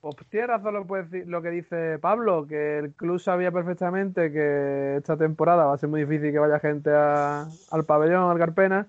Pues 0.00 0.16
tiene 0.28 0.48
razón 0.48 0.74
lo, 0.74 0.84
decir- 0.84 1.26
lo 1.26 1.42
que 1.42 1.50
dice 1.50 1.98
Pablo, 1.98 2.46
que 2.46 2.78
el 2.78 2.92
club 2.92 3.18
sabía 3.18 3.50
perfectamente 3.50 4.30
que 4.30 4.96
esta 4.98 5.16
temporada 5.16 5.64
va 5.64 5.74
a 5.74 5.78
ser 5.78 5.88
muy 5.88 6.02
difícil 6.04 6.32
que 6.32 6.38
vaya 6.38 6.60
gente 6.60 6.90
a- 6.92 7.48
al 7.70 7.84
pabellón, 7.84 8.30
al 8.30 8.38
Carpena, 8.38 8.86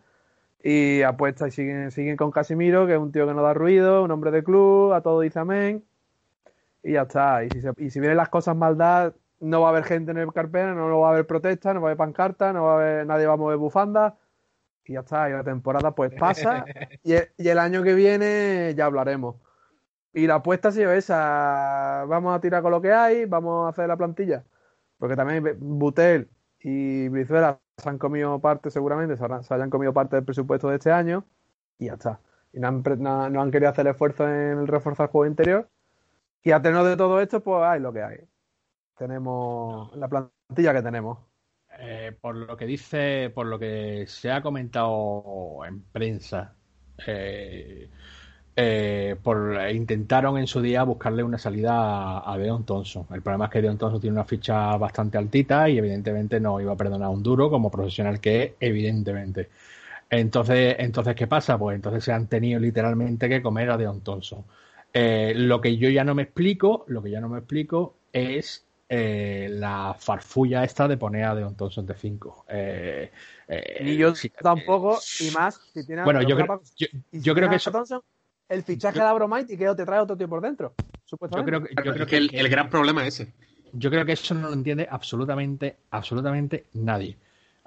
y 0.63 1.01
apuesta 1.03 1.47
y 1.47 1.51
siguen, 1.51 1.91
siguen 1.91 2.17
con 2.17 2.31
Casimiro, 2.31 2.87
que 2.87 2.93
es 2.93 2.99
un 2.99 3.11
tío 3.11 3.27
que 3.27 3.33
no 3.33 3.41
da 3.41 3.53
ruido, 3.53 4.03
un 4.03 4.11
hombre 4.11 4.31
de 4.31 4.43
club, 4.43 4.93
a 4.93 5.01
todo 5.01 5.21
dice 5.21 5.39
amén, 5.39 5.83
y 6.87 6.93
ya 6.93 7.03
está. 7.03 7.43
Y 7.43 7.49
si, 7.51 7.61
se- 7.61 7.73
y 7.77 7.89
si 7.91 7.99
vienen 7.99 8.17
las 8.17 8.29
cosas 8.29 8.55
mal 8.55 8.77
dadas, 8.77 9.13
no 9.39 9.61
va 9.61 9.67
a 9.69 9.71
haber 9.71 9.83
gente 9.85 10.11
en 10.11 10.17
el 10.17 10.33
Carpena, 10.33 10.73
no 10.73 10.99
va 11.01 11.09
a 11.09 11.11
haber 11.13 11.27
protestas, 11.27 11.75
no 11.75 11.81
va 11.81 11.89
a 11.89 11.91
haber 11.91 11.97
pancartas, 11.97 12.53
no 12.53 12.63
va 12.65 12.73
a 12.73 12.75
haber, 12.77 13.05
nadie 13.07 13.27
va 13.27 13.33
a 13.33 13.37
mover 13.37 13.57
bufandas, 13.57 14.13
y 14.85 14.93
ya 14.93 15.01
está. 15.01 15.29
Y 15.29 15.33
la 15.33 15.43
temporada 15.43 15.91
pues 15.95 16.13
pasa, 16.13 16.65
y 17.03 17.13
el, 17.13 17.29
y 17.37 17.49
el 17.49 17.59
año 17.59 17.83
que 17.83 17.93
viene 17.93 18.73
ya 18.75 18.85
hablaremos. 18.85 19.35
Y 20.13 20.27
la 20.27 20.35
apuesta 20.35 20.69
ha 20.69 20.71
sido 20.71 20.91
esa. 20.93 22.05
Vamos 22.07 22.35
a 22.35 22.41
tirar 22.41 22.63
con 22.63 22.71
lo 22.71 22.81
que 22.81 22.93
hay, 22.93 23.25
vamos 23.25 23.67
a 23.67 23.69
hacer 23.69 23.87
la 23.87 23.97
plantilla. 23.97 24.43
Porque 24.97 25.15
también 25.15 25.57
Butel 25.59 26.29
y 26.59 27.07
Brizuela 27.09 27.59
se 27.77 27.89
han 27.89 27.99
comido 27.99 28.39
parte, 28.39 28.71
seguramente, 28.71 29.17
se, 29.17 29.53
hayan 29.53 29.69
comido 29.69 29.93
parte 29.93 30.15
del 30.15 30.25
presupuesto 30.25 30.69
de 30.69 30.77
este 30.77 30.91
año. 30.91 31.25
Y 31.79 31.87
ya 31.87 31.93
está. 31.93 32.19
Y 32.53 32.59
no 32.59 32.67
han, 32.69 32.83
no- 32.99 33.29
no 33.29 33.41
han 33.41 33.51
querido 33.51 33.69
hacer 33.71 33.85
el 33.87 33.91
esfuerzo 33.91 34.27
en 34.27 34.59
el 34.59 34.67
reforzar 34.67 35.05
el 35.07 35.11
juego 35.11 35.27
interior. 35.27 35.69
Y 36.47 36.51
a 36.53 36.61
tenor 36.61 36.85
de 36.85 36.95
todo 36.95 37.19
esto, 37.19 37.43
pues 37.43 37.61
hay 37.61 37.81
lo 37.81 37.91
que 37.91 38.01
hay. 38.01 38.19
Tenemos 38.97 39.93
la 39.97 40.07
plantilla 40.07 40.73
que 40.73 40.81
tenemos. 40.81 41.19
Eh, 41.77 42.17
por 42.21 42.37
lo 42.37 42.55
que 42.55 42.65
dice, 42.65 43.29
por 43.35 43.47
lo 43.47 43.59
que 43.59 44.05
se 44.07 44.31
ha 44.31 44.41
comentado 44.41 45.65
en 45.67 45.81
prensa, 45.83 46.55
eh, 47.05 47.89
eh, 48.55 49.17
por, 49.21 49.59
intentaron 49.71 50.37
en 50.37 50.47
su 50.47 50.61
día 50.61 50.83
buscarle 50.83 51.21
una 51.21 51.37
salida 51.37 51.73
a, 51.73 52.33
a 52.33 52.37
Deon 52.37 52.65
Thompson. 52.65 53.05
El 53.11 53.21
problema 53.21 53.45
es 53.47 53.51
que 53.51 53.61
Deon 53.61 53.77
Thompson 53.77 53.99
tiene 53.99 54.13
una 54.13 54.23
ficha 54.23 54.77
bastante 54.77 55.17
altita 55.17 55.67
y 55.67 55.77
evidentemente 55.77 56.39
no 56.39 56.61
iba 56.61 56.71
a 56.71 56.77
perdonar 56.77 57.09
un 57.09 57.23
duro 57.23 57.49
como 57.49 57.69
profesional 57.69 58.21
que 58.21 58.43
es, 58.43 58.53
evidentemente. 58.61 59.49
Entonces, 60.09 60.77
entonces, 60.79 61.15
¿qué 61.15 61.27
pasa? 61.27 61.57
Pues 61.57 61.75
entonces 61.75 62.05
se 62.05 62.13
han 62.13 62.27
tenido 62.27 62.59
literalmente 62.61 63.27
que 63.27 63.41
comer 63.41 63.69
a 63.69 63.77
Deon 63.77 64.01
Thompson. 64.01 64.45
Eh, 64.93 65.33
lo 65.35 65.61
que 65.61 65.77
yo 65.77 65.89
ya 65.89 66.03
no 66.03 66.15
me 66.15 66.23
explico, 66.23 66.85
lo 66.87 67.01
que 67.03 67.11
ya 67.11 67.21
no 67.21 67.29
me 67.29 67.39
explico 67.39 67.97
es 68.11 68.65
eh, 68.89 69.47
la 69.51 69.95
farfulla 69.99 70.63
esta 70.63 70.87
de 70.87 70.97
poner 70.97 71.25
a 71.25 71.35
Deon 71.35 71.55
Thompson 71.55 71.85
de 71.85 71.93
5. 71.93 72.45
Eh, 72.47 73.11
eh, 73.47 73.79
Ni 73.83 73.97
yo 73.97 74.15
sí, 74.15 74.31
tampoco, 74.41 74.97
y 75.19 75.29
más 75.31 75.59
si 75.73 75.85
tiene 75.85 76.03
bueno, 76.03 76.21
yo 76.21 76.35
creo, 76.35 76.61
yo, 76.77 76.87
y 77.11 77.19
si 77.19 77.21
yo 77.23 77.35
creo 77.35 77.49
que 77.49 77.57
eso, 77.57 77.71
Thompson, 77.71 78.01
el 78.49 78.63
fichaje 78.63 78.97
yo- 78.97 79.03
de 79.03 79.09
Abromite 79.09 79.53
y 79.53 79.57
que 79.57 79.65
te 79.75 79.85
trae 79.85 79.99
otro 79.99 80.17
tío 80.17 80.29
por 80.29 80.41
dentro. 80.41 80.73
yo 81.09 81.17
creo 81.17 81.61
que, 81.63 81.69
yo 81.69 81.75
Claro, 81.75 81.93
creo 81.93 82.03
es 82.05 82.09
que 82.09 82.17
el, 82.17 82.31
que- 82.31 82.39
el 82.39 82.49
gran 82.49 82.69
problema 82.69 83.05
es 83.05 83.19
ese. 83.19 83.33
Yo 83.73 83.89
creo 83.89 84.05
que 84.05 84.13
eso 84.13 84.33
no 84.33 84.47
lo 84.47 84.53
entiende 84.53 84.87
absolutamente, 84.89 85.77
absolutamente 85.91 86.65
nadie. 86.73 87.17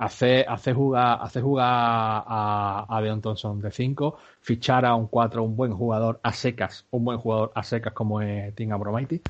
Hace, 0.00 0.46
hace 0.48 0.72
jugar, 0.72 1.18
hace 1.20 1.42
jugar 1.42 1.66
a, 1.68 2.86
a 2.88 3.02
Deon 3.02 3.20
de 3.60 3.70
5, 3.70 4.18
fichar 4.40 4.86
a 4.86 4.94
un 4.94 5.08
4, 5.08 5.42
un 5.42 5.54
buen 5.54 5.74
jugador 5.74 6.20
a 6.22 6.32
secas, 6.32 6.86
un 6.90 7.04
buen 7.04 7.18
jugador 7.18 7.52
a 7.54 7.62
secas 7.62 7.92
como 7.92 8.22
es 8.22 8.54
Tim 8.54 8.72
Abromaitis, 8.72 9.20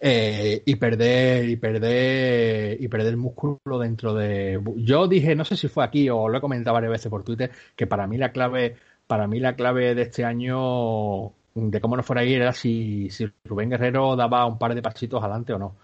eh, 0.00 0.62
y 0.64 0.76
perder, 0.76 1.48
y 1.48 1.56
perder, 1.56 2.80
y 2.80 2.86
perder 2.86 3.16
músculo 3.16 3.58
dentro 3.80 4.14
de. 4.14 4.60
Yo 4.76 5.08
dije, 5.08 5.34
no 5.34 5.44
sé 5.44 5.56
si 5.56 5.66
fue 5.66 5.82
aquí 5.82 6.08
o 6.10 6.28
lo 6.28 6.38
he 6.38 6.40
comentado 6.40 6.74
varias 6.74 6.92
veces 6.92 7.10
por 7.10 7.24
Twitter, 7.24 7.50
que 7.74 7.88
para 7.88 8.06
mí 8.06 8.18
la 8.18 8.30
clave, 8.30 8.76
para 9.08 9.26
mí 9.26 9.40
la 9.40 9.56
clave 9.56 9.96
de 9.96 10.02
este 10.02 10.24
año 10.24 11.32
de 11.54 11.80
cómo 11.80 11.96
no 11.96 12.04
fuera 12.04 12.22
a 12.22 12.24
ir 12.24 12.40
era 12.40 12.52
si, 12.52 13.10
si 13.10 13.26
Rubén 13.44 13.70
Guerrero 13.70 14.14
daba 14.14 14.46
un 14.46 14.58
par 14.58 14.74
de 14.76 14.82
pasitos 14.82 15.22
adelante 15.22 15.52
o 15.54 15.58
no. 15.58 15.74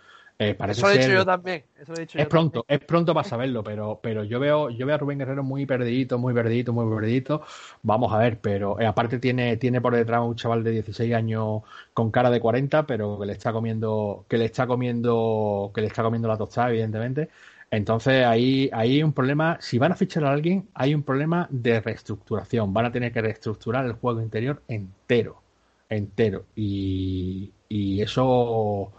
Eh, 0.48 0.54
parece 0.54 0.80
Eso 0.80 0.86
lo 0.86 0.90
he 0.90 0.94
dicho 0.94 1.10
ser- 1.10 1.12
yo 1.12 1.24
también. 1.24 1.64
Eso 1.76 1.92
lo 1.92 1.98
he 1.98 2.00
dicho 2.02 2.18
es 2.18 2.26
yo 2.26 2.28
pronto, 2.28 2.64
es 2.68 2.80
pronto 2.80 3.14
para 3.14 3.28
saberlo, 3.28 3.64
pero, 3.64 4.00
pero 4.02 4.24
yo 4.24 4.38
veo, 4.40 4.70
yo 4.70 4.86
veo 4.86 4.94
a 4.96 4.98
Rubén 4.98 5.18
Guerrero 5.18 5.42
muy 5.44 5.66
perdidito, 5.66 6.18
muy 6.18 6.34
perdidito, 6.34 6.72
muy 6.72 6.86
perdidito. 6.94 7.42
Vamos 7.82 8.12
a 8.12 8.18
ver, 8.18 8.40
pero 8.40 8.78
eh, 8.80 8.86
aparte 8.86 9.18
tiene, 9.18 9.56
tiene 9.56 9.80
por 9.80 9.94
detrás 9.96 10.20
un 10.22 10.36
chaval 10.36 10.62
de 10.64 10.72
16 10.72 11.14
años 11.14 11.62
con 11.94 12.10
cara 12.10 12.30
de 12.30 12.40
40, 12.40 12.86
pero 12.86 13.18
que 13.18 13.26
le 13.26 13.32
está 13.32 13.52
comiendo, 13.52 14.26
que 14.28 14.38
le 14.38 14.44
está 14.46 14.66
comiendo, 14.66 15.72
que 15.74 15.80
le 15.80 15.86
está 15.88 16.02
comiendo 16.02 16.28
la 16.28 16.36
tostada, 16.38 16.70
evidentemente. 16.70 17.30
Entonces 17.70 18.24
ahí, 18.26 18.68
ahí 18.72 18.96
hay 18.96 19.02
un 19.02 19.12
problema. 19.14 19.56
Si 19.60 19.78
van 19.78 19.92
a 19.92 19.96
fichar 19.96 20.24
a 20.24 20.32
alguien, 20.32 20.68
hay 20.74 20.94
un 20.94 21.02
problema 21.02 21.48
de 21.50 21.80
reestructuración. 21.80 22.72
Van 22.74 22.84
a 22.86 22.92
tener 22.92 23.12
que 23.12 23.22
reestructurar 23.22 23.86
el 23.86 23.94
juego 23.94 24.20
interior 24.20 24.62
entero, 24.68 25.42
entero. 25.88 26.44
Y, 26.54 27.52
y 27.68 28.02
eso 28.02 28.92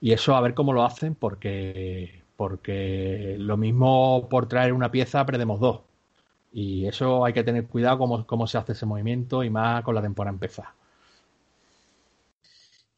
y 0.00 0.12
eso 0.12 0.36
a 0.36 0.40
ver 0.40 0.54
cómo 0.54 0.72
lo 0.72 0.84
hacen 0.84 1.14
porque 1.14 2.22
porque 2.36 3.36
lo 3.38 3.56
mismo 3.56 4.28
por 4.28 4.48
traer 4.48 4.72
una 4.72 4.90
pieza 4.90 5.24
perdemos 5.26 5.60
dos 5.60 5.80
y 6.52 6.86
eso 6.86 7.24
hay 7.24 7.32
que 7.34 7.44
tener 7.44 7.66
cuidado 7.66 7.98
cómo, 7.98 8.26
cómo 8.26 8.46
se 8.46 8.58
hace 8.58 8.72
ese 8.72 8.86
movimiento 8.86 9.44
y 9.44 9.50
más 9.50 9.82
con 9.84 9.94
la 9.94 10.02
temporada 10.02 10.34
empezada 10.34 10.74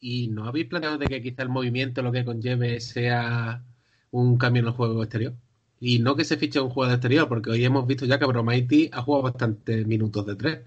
¿Y 0.01 0.27
no 0.27 0.45
habéis 0.45 0.67
planeado 0.67 0.97
de 0.97 1.07
que 1.07 1.21
quizá 1.21 1.43
el 1.43 1.49
movimiento 1.49 2.01
lo 2.01 2.11
que 2.11 2.25
conlleve 2.25 2.79
sea 2.79 3.63
un 4.11 4.37
cambio 4.37 4.61
en 4.61 4.67
el 4.67 4.73
juego 4.73 5.03
exterior? 5.03 5.33
Y 5.79 5.99
no 5.99 6.15
que 6.15 6.25
se 6.25 6.37
fiche 6.37 6.59
un 6.59 6.69
juego 6.69 6.89
de 6.89 6.95
exterior, 6.95 7.27
porque 7.27 7.49
hoy 7.51 7.63
hemos 7.65 7.87
visto 7.87 8.05
ya 8.05 8.19
que 8.19 8.25
Bromaiti 8.25 8.89
ha 8.93 9.01
jugado 9.01 9.23
bastantes 9.23 9.85
minutos 9.87 10.25
de 10.25 10.35
tres. 10.35 10.59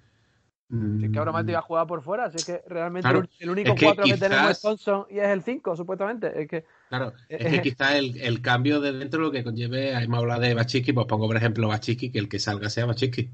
Si 0.72 1.04
es 1.04 1.12
que 1.12 1.18
ahora 1.18 1.32
Mm, 1.32 1.48
iba 1.50 1.58
a 1.58 1.62
jugar 1.62 1.87
por 1.87 2.00
fuera, 2.02 2.24
así 2.24 2.38
es 2.38 2.46
que 2.46 2.62
realmente 2.66 3.06
Claro, 3.06 3.26
el, 3.40 3.50
único 3.50 3.68
es 3.72 3.74
que 3.78 3.85
4 3.85 4.04
que 4.04 4.11
quizás- 4.12 4.20
tenemos 4.30 4.50
es 4.52 4.61
Thompson 4.62 5.06
y 5.11 5.18
es 5.18 5.28
el 5.28 5.42
5, 5.42 5.76
supuestamente. 5.76 6.42
Es 6.42 6.48
que 6.48 6.64
Claro, 6.88 7.12
es 7.28 7.44
Eh, 7.46 7.50
que 7.50 7.56
eh. 7.56 7.62
quizá 7.62 7.98
el, 7.98 8.18
el 8.18 8.40
cambio 8.40 8.80
de 8.80 8.92
dentro 8.92 9.20
lo 9.20 9.30
que 9.30 9.44
conlleve, 9.44 9.92
hemos 9.92 10.18
hablado 10.20 10.40
de 10.40 10.54
Bachiki, 10.54 10.94
pues 10.94 11.06
pongo 11.06 11.26
por 11.26 11.37
ejemplo 11.37 11.68
Bachiki, 11.68 12.11
que 12.11 12.18
el 12.18 12.28
que 12.30 12.38
salga 12.38 12.70
sea 12.70 12.87
Bachiki. 12.87 13.28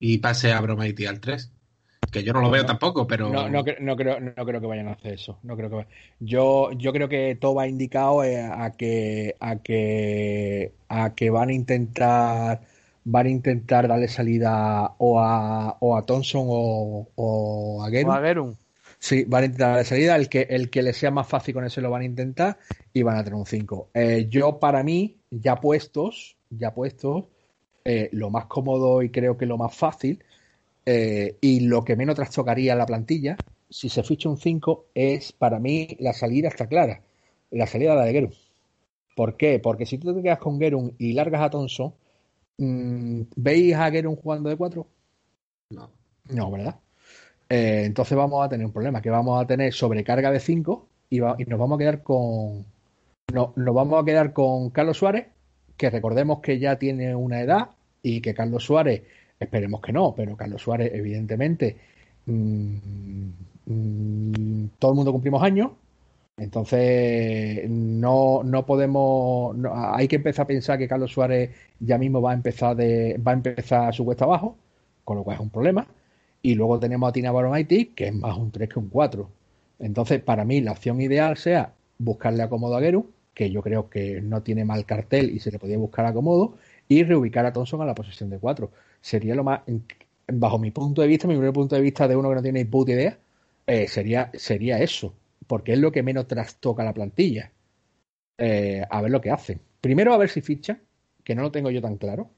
Y 0.00 0.18
pase 0.18 0.52
a 0.52 0.60
Bromaiti 0.60 1.06
al 1.06 1.20
3. 1.20 1.52
Que 2.12 2.22
yo 2.22 2.32
no 2.32 2.40
lo 2.40 2.50
veo 2.50 2.66
tampoco, 2.66 3.06
pero. 3.06 3.28
no, 3.30 3.48
no, 3.48 3.64
cre- 3.64 3.78
no 3.80 3.96
creo, 3.96 4.20
no 4.20 4.44
creo 4.44 4.60
que 4.60 4.66
vayan 4.66 4.88
a 4.88 4.92
hacer 4.92 5.14
eso 5.14 5.38
no 5.42 5.56
creo 5.56 5.70
que 5.70 5.86
yo, 6.20 6.70
yo 6.72 6.92
creo 6.92 7.08
que 7.08 7.36
todo 7.40 7.54
va 7.54 7.66
indicado 7.66 8.22
eh, 8.22 8.40
a 8.42 8.72
que 8.72 9.34
a 9.40 9.56
que 9.62 10.74
a 10.88 11.14
que 11.14 11.30
van 11.30 11.48
a 11.48 11.52
intentar 11.54 12.60
van 13.04 13.26
a 13.26 13.30
intentar 13.30 13.86
darle 13.88 14.08
salida 14.08 14.94
o 14.98 15.20
a, 15.20 15.76
o 15.80 15.96
a 15.96 16.02
Thompson 16.06 16.46
o, 16.46 17.08
o 17.14 17.82
a 17.82 17.90
Guerrero 17.90 18.10
o 18.10 18.14
a 18.14 18.20
Gerun. 18.22 18.58
Sí, 18.98 19.24
van 19.24 19.42
a 19.42 19.46
intentar 19.46 19.76
la 19.76 19.84
salida. 19.84 20.16
El 20.16 20.28
que, 20.28 20.46
el 20.48 20.70
que 20.70 20.82
le 20.82 20.94
sea 20.94 21.10
más 21.10 21.28
fácil 21.28 21.54
con 21.54 21.64
ese 21.64 21.82
lo 21.82 21.90
van 21.90 22.02
a 22.02 22.06
intentar 22.06 22.58
y 22.92 23.02
van 23.02 23.18
a 23.18 23.24
tener 23.24 23.38
un 23.38 23.46
5. 23.46 23.90
yo, 24.30 24.58
para 24.58 24.82
mí, 24.82 25.18
ya 25.30 25.56
puestos, 25.56 26.36
ya 26.48 26.72
puestos, 26.72 27.24
eh, 27.84 28.08
lo 28.12 28.30
más 28.30 28.46
cómodo 28.46 29.02
y 29.02 29.10
creo 29.10 29.36
que 29.36 29.44
lo 29.44 29.58
más 29.58 29.76
fácil 29.76 30.24
eh, 30.86 31.36
y 31.42 31.60
lo 31.60 31.84
que 31.84 31.96
menos 31.96 32.14
trastocaría 32.14 32.74
la 32.74 32.86
plantilla, 32.86 33.36
si 33.68 33.90
se 33.90 34.02
ficha 34.02 34.30
un 34.30 34.38
5, 34.38 34.86
es 34.94 35.32
para 35.32 35.58
mí 35.58 35.96
la 36.00 36.14
salida 36.14 36.48
está 36.48 36.66
clara. 36.66 37.02
La 37.50 37.66
salida 37.66 37.94
la 37.94 38.04
de 38.04 38.12
Gerun. 38.12 38.34
¿Por 39.14 39.36
qué? 39.36 39.58
Porque 39.58 39.84
si 39.86 39.98
tú 39.98 40.14
te 40.14 40.22
quedas 40.22 40.38
con 40.38 40.58
Gerun 40.58 40.94
y 40.98 41.12
largas 41.12 41.42
a 41.42 41.50
Thompson, 41.50 41.94
¿veis 42.58 43.74
a 43.74 43.90
Gerun 43.90 44.16
jugando 44.16 44.48
de 44.50 44.56
4? 44.56 44.86
No. 45.70 45.90
No, 46.30 46.50
¿verdad? 46.50 46.76
Eh, 47.48 47.84
entonces 47.86 48.16
vamos 48.16 48.44
a 48.44 48.48
tener 48.48 48.66
un 48.66 48.72
problema, 48.72 49.02
que 49.02 49.10
vamos 49.10 49.42
a 49.42 49.46
tener 49.46 49.72
sobrecarga 49.74 50.30
de 50.32 50.40
5 50.40 50.88
y, 51.10 51.20
va- 51.20 51.36
y 51.38 51.44
nos 51.46 51.58
vamos 51.60 51.76
a 51.76 51.78
quedar 51.80 52.02
con 52.02 52.66
no- 53.34 53.52
nos 53.56 53.74
vamos 53.74 54.02
a 54.02 54.04
quedar 54.06 54.32
con 54.32 54.70
Carlos 54.70 54.98
Suárez, 54.98 55.26
que 55.76 55.90
recordemos 55.90 56.40
que 56.40 56.58
ya 56.58 56.78
tiene 56.78 57.14
una 57.16 57.40
edad 57.42 57.70
y 58.02 58.20
que 58.20 58.34
Carlos 58.34 58.64
Suárez, 58.64 59.02
esperemos 59.40 59.80
que 59.82 59.92
no, 59.92 60.14
pero 60.16 60.36
Carlos 60.36 60.62
Suárez 60.62 60.92
evidentemente 60.94 61.76
mm, 62.26 62.76
mm, 63.66 64.68
todo 64.78 64.92
el 64.92 64.96
mundo 64.96 65.12
cumplimos 65.12 65.42
años, 65.42 65.72
entonces 66.36 67.68
no, 67.70 68.42
no 68.44 68.66
podemos, 68.66 69.56
no- 69.56 69.72
hay 69.94 70.08
que 70.08 70.16
empezar 70.16 70.44
a 70.44 70.46
pensar 70.48 70.78
que 70.78 70.88
Carlos 70.88 71.12
Suárez 71.12 71.50
ya 71.78 71.98
mismo 71.98 72.20
va 72.20 72.32
a 72.32 72.34
empezar 72.34 72.74
de, 72.76 73.18
va 73.26 73.32
a 73.32 73.34
empezar 73.34 73.94
su 73.94 74.04
cuesta 74.04 74.24
abajo, 74.24 74.56
con 75.04 75.16
lo 75.16 75.24
cual 75.24 75.36
es 75.36 75.40
un 75.42 75.50
problema. 75.50 75.86
Y 76.42 76.54
luego 76.56 76.78
tenemos 76.78 77.08
a 77.08 77.12
Tina 77.12 77.32
Baromaiti, 77.32 77.86
que 77.86 78.08
es 78.08 78.14
más 78.14 78.36
un 78.36 78.50
3 78.50 78.68
que 78.68 78.78
un 78.78 78.88
4. 78.88 79.30
Entonces, 79.78 80.20
para 80.22 80.44
mí, 80.44 80.60
la 80.60 80.72
opción 80.72 81.00
ideal 81.00 81.36
sea 81.36 81.72
buscarle 81.98 82.42
acomodo 82.42 82.76
a 82.76 82.80
Geru, 82.80 83.10
que 83.32 83.50
yo 83.50 83.62
creo 83.62 83.88
que 83.88 84.20
no 84.20 84.42
tiene 84.42 84.64
mal 84.64 84.84
cartel 84.86 85.30
y 85.30 85.40
se 85.40 85.50
le 85.50 85.58
podía 85.58 85.78
buscar 85.78 86.04
acomodo, 86.06 86.54
y 86.88 87.02
reubicar 87.04 87.46
a 87.46 87.52
Thompson 87.52 87.80
a 87.82 87.86
la 87.86 87.94
posición 87.94 88.28
de 88.30 88.38
4. 88.38 88.70
Sería 89.00 89.34
lo 89.34 89.44
más, 89.44 89.60
bajo 90.32 90.58
mi 90.58 90.70
punto 90.70 91.02
de 91.02 91.08
vista, 91.08 91.26
mi 91.28 91.34
primer 91.34 91.52
punto 91.52 91.74
de 91.76 91.80
vista 91.82 92.08
de 92.08 92.16
uno 92.16 92.28
que 92.28 92.34
no 92.36 92.42
tiene 92.42 92.60
ni 92.60 92.64
puta 92.66 92.92
idea, 92.92 93.18
eh, 93.66 93.88
sería, 93.88 94.30
sería 94.34 94.78
eso, 94.80 95.14
porque 95.46 95.72
es 95.72 95.78
lo 95.78 95.92
que 95.92 96.02
menos 96.02 96.26
trastoca 96.26 96.84
la 96.84 96.92
plantilla. 96.92 97.50
Eh, 98.38 98.82
a 98.88 99.00
ver 99.00 99.10
lo 99.10 99.20
que 99.20 99.30
hacen. 99.30 99.60
Primero, 99.80 100.12
a 100.14 100.18
ver 100.18 100.28
si 100.28 100.40
fichan, 100.40 100.80
que 101.22 101.34
no 101.34 101.42
lo 101.42 101.52
tengo 101.52 101.70
yo 101.70 101.80
tan 101.80 101.96
claro. 101.96 102.30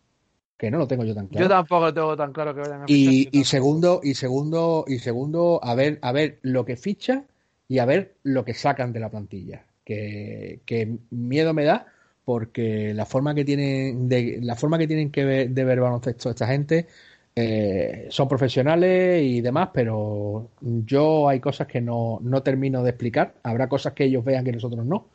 Que 0.56 0.70
no 0.70 0.78
lo 0.78 0.88
tengo 0.88 1.04
yo 1.04 1.14
tan 1.14 1.26
claro. 1.26 1.44
Yo 1.44 1.48
tampoco 1.48 1.84
lo 1.86 1.94
tengo 1.94 2.16
tan 2.16 2.32
claro 2.32 2.54
que 2.54 2.60
vayan 2.60 2.82
a 2.82 2.84
Y, 2.88 3.28
y 3.30 3.44
segundo, 3.44 4.00
y 4.02 4.14
segundo, 4.14 4.84
y 4.86 4.98
segundo, 4.98 5.60
a 5.62 5.74
ver, 5.74 5.98
a 6.02 6.12
ver 6.12 6.38
lo 6.42 6.64
que 6.64 6.76
ficha 6.76 7.24
y 7.68 7.78
a 7.78 7.84
ver 7.84 8.14
lo 8.22 8.44
que 8.44 8.54
sacan 8.54 8.92
de 8.92 9.00
la 9.00 9.10
plantilla. 9.10 9.66
Que, 9.84 10.60
que 10.64 10.98
miedo 11.10 11.54
me 11.54 11.64
da 11.64 11.86
porque 12.24 12.92
la 12.92 13.06
forma 13.06 13.36
que 13.36 13.44
tienen 13.44 14.08
de, 14.08 14.40
la 14.42 14.56
forma 14.56 14.78
que 14.78 14.88
tienen 14.88 15.12
que 15.12 15.24
ver, 15.24 15.50
de 15.50 15.64
ver 15.64 15.80
baloncesto 15.80 16.28
esta 16.28 16.48
gente 16.48 16.88
eh, 17.36 18.06
son 18.10 18.28
profesionales 18.28 19.22
y 19.22 19.42
demás, 19.42 19.68
pero 19.72 20.48
yo 20.60 21.28
hay 21.28 21.38
cosas 21.38 21.66
que 21.66 21.80
no, 21.82 22.18
no 22.22 22.42
termino 22.42 22.82
de 22.82 22.90
explicar. 22.90 23.34
Habrá 23.42 23.68
cosas 23.68 23.92
que 23.92 24.04
ellos 24.04 24.24
vean 24.24 24.44
que 24.44 24.52
nosotros 24.52 24.84
no, 24.86 25.06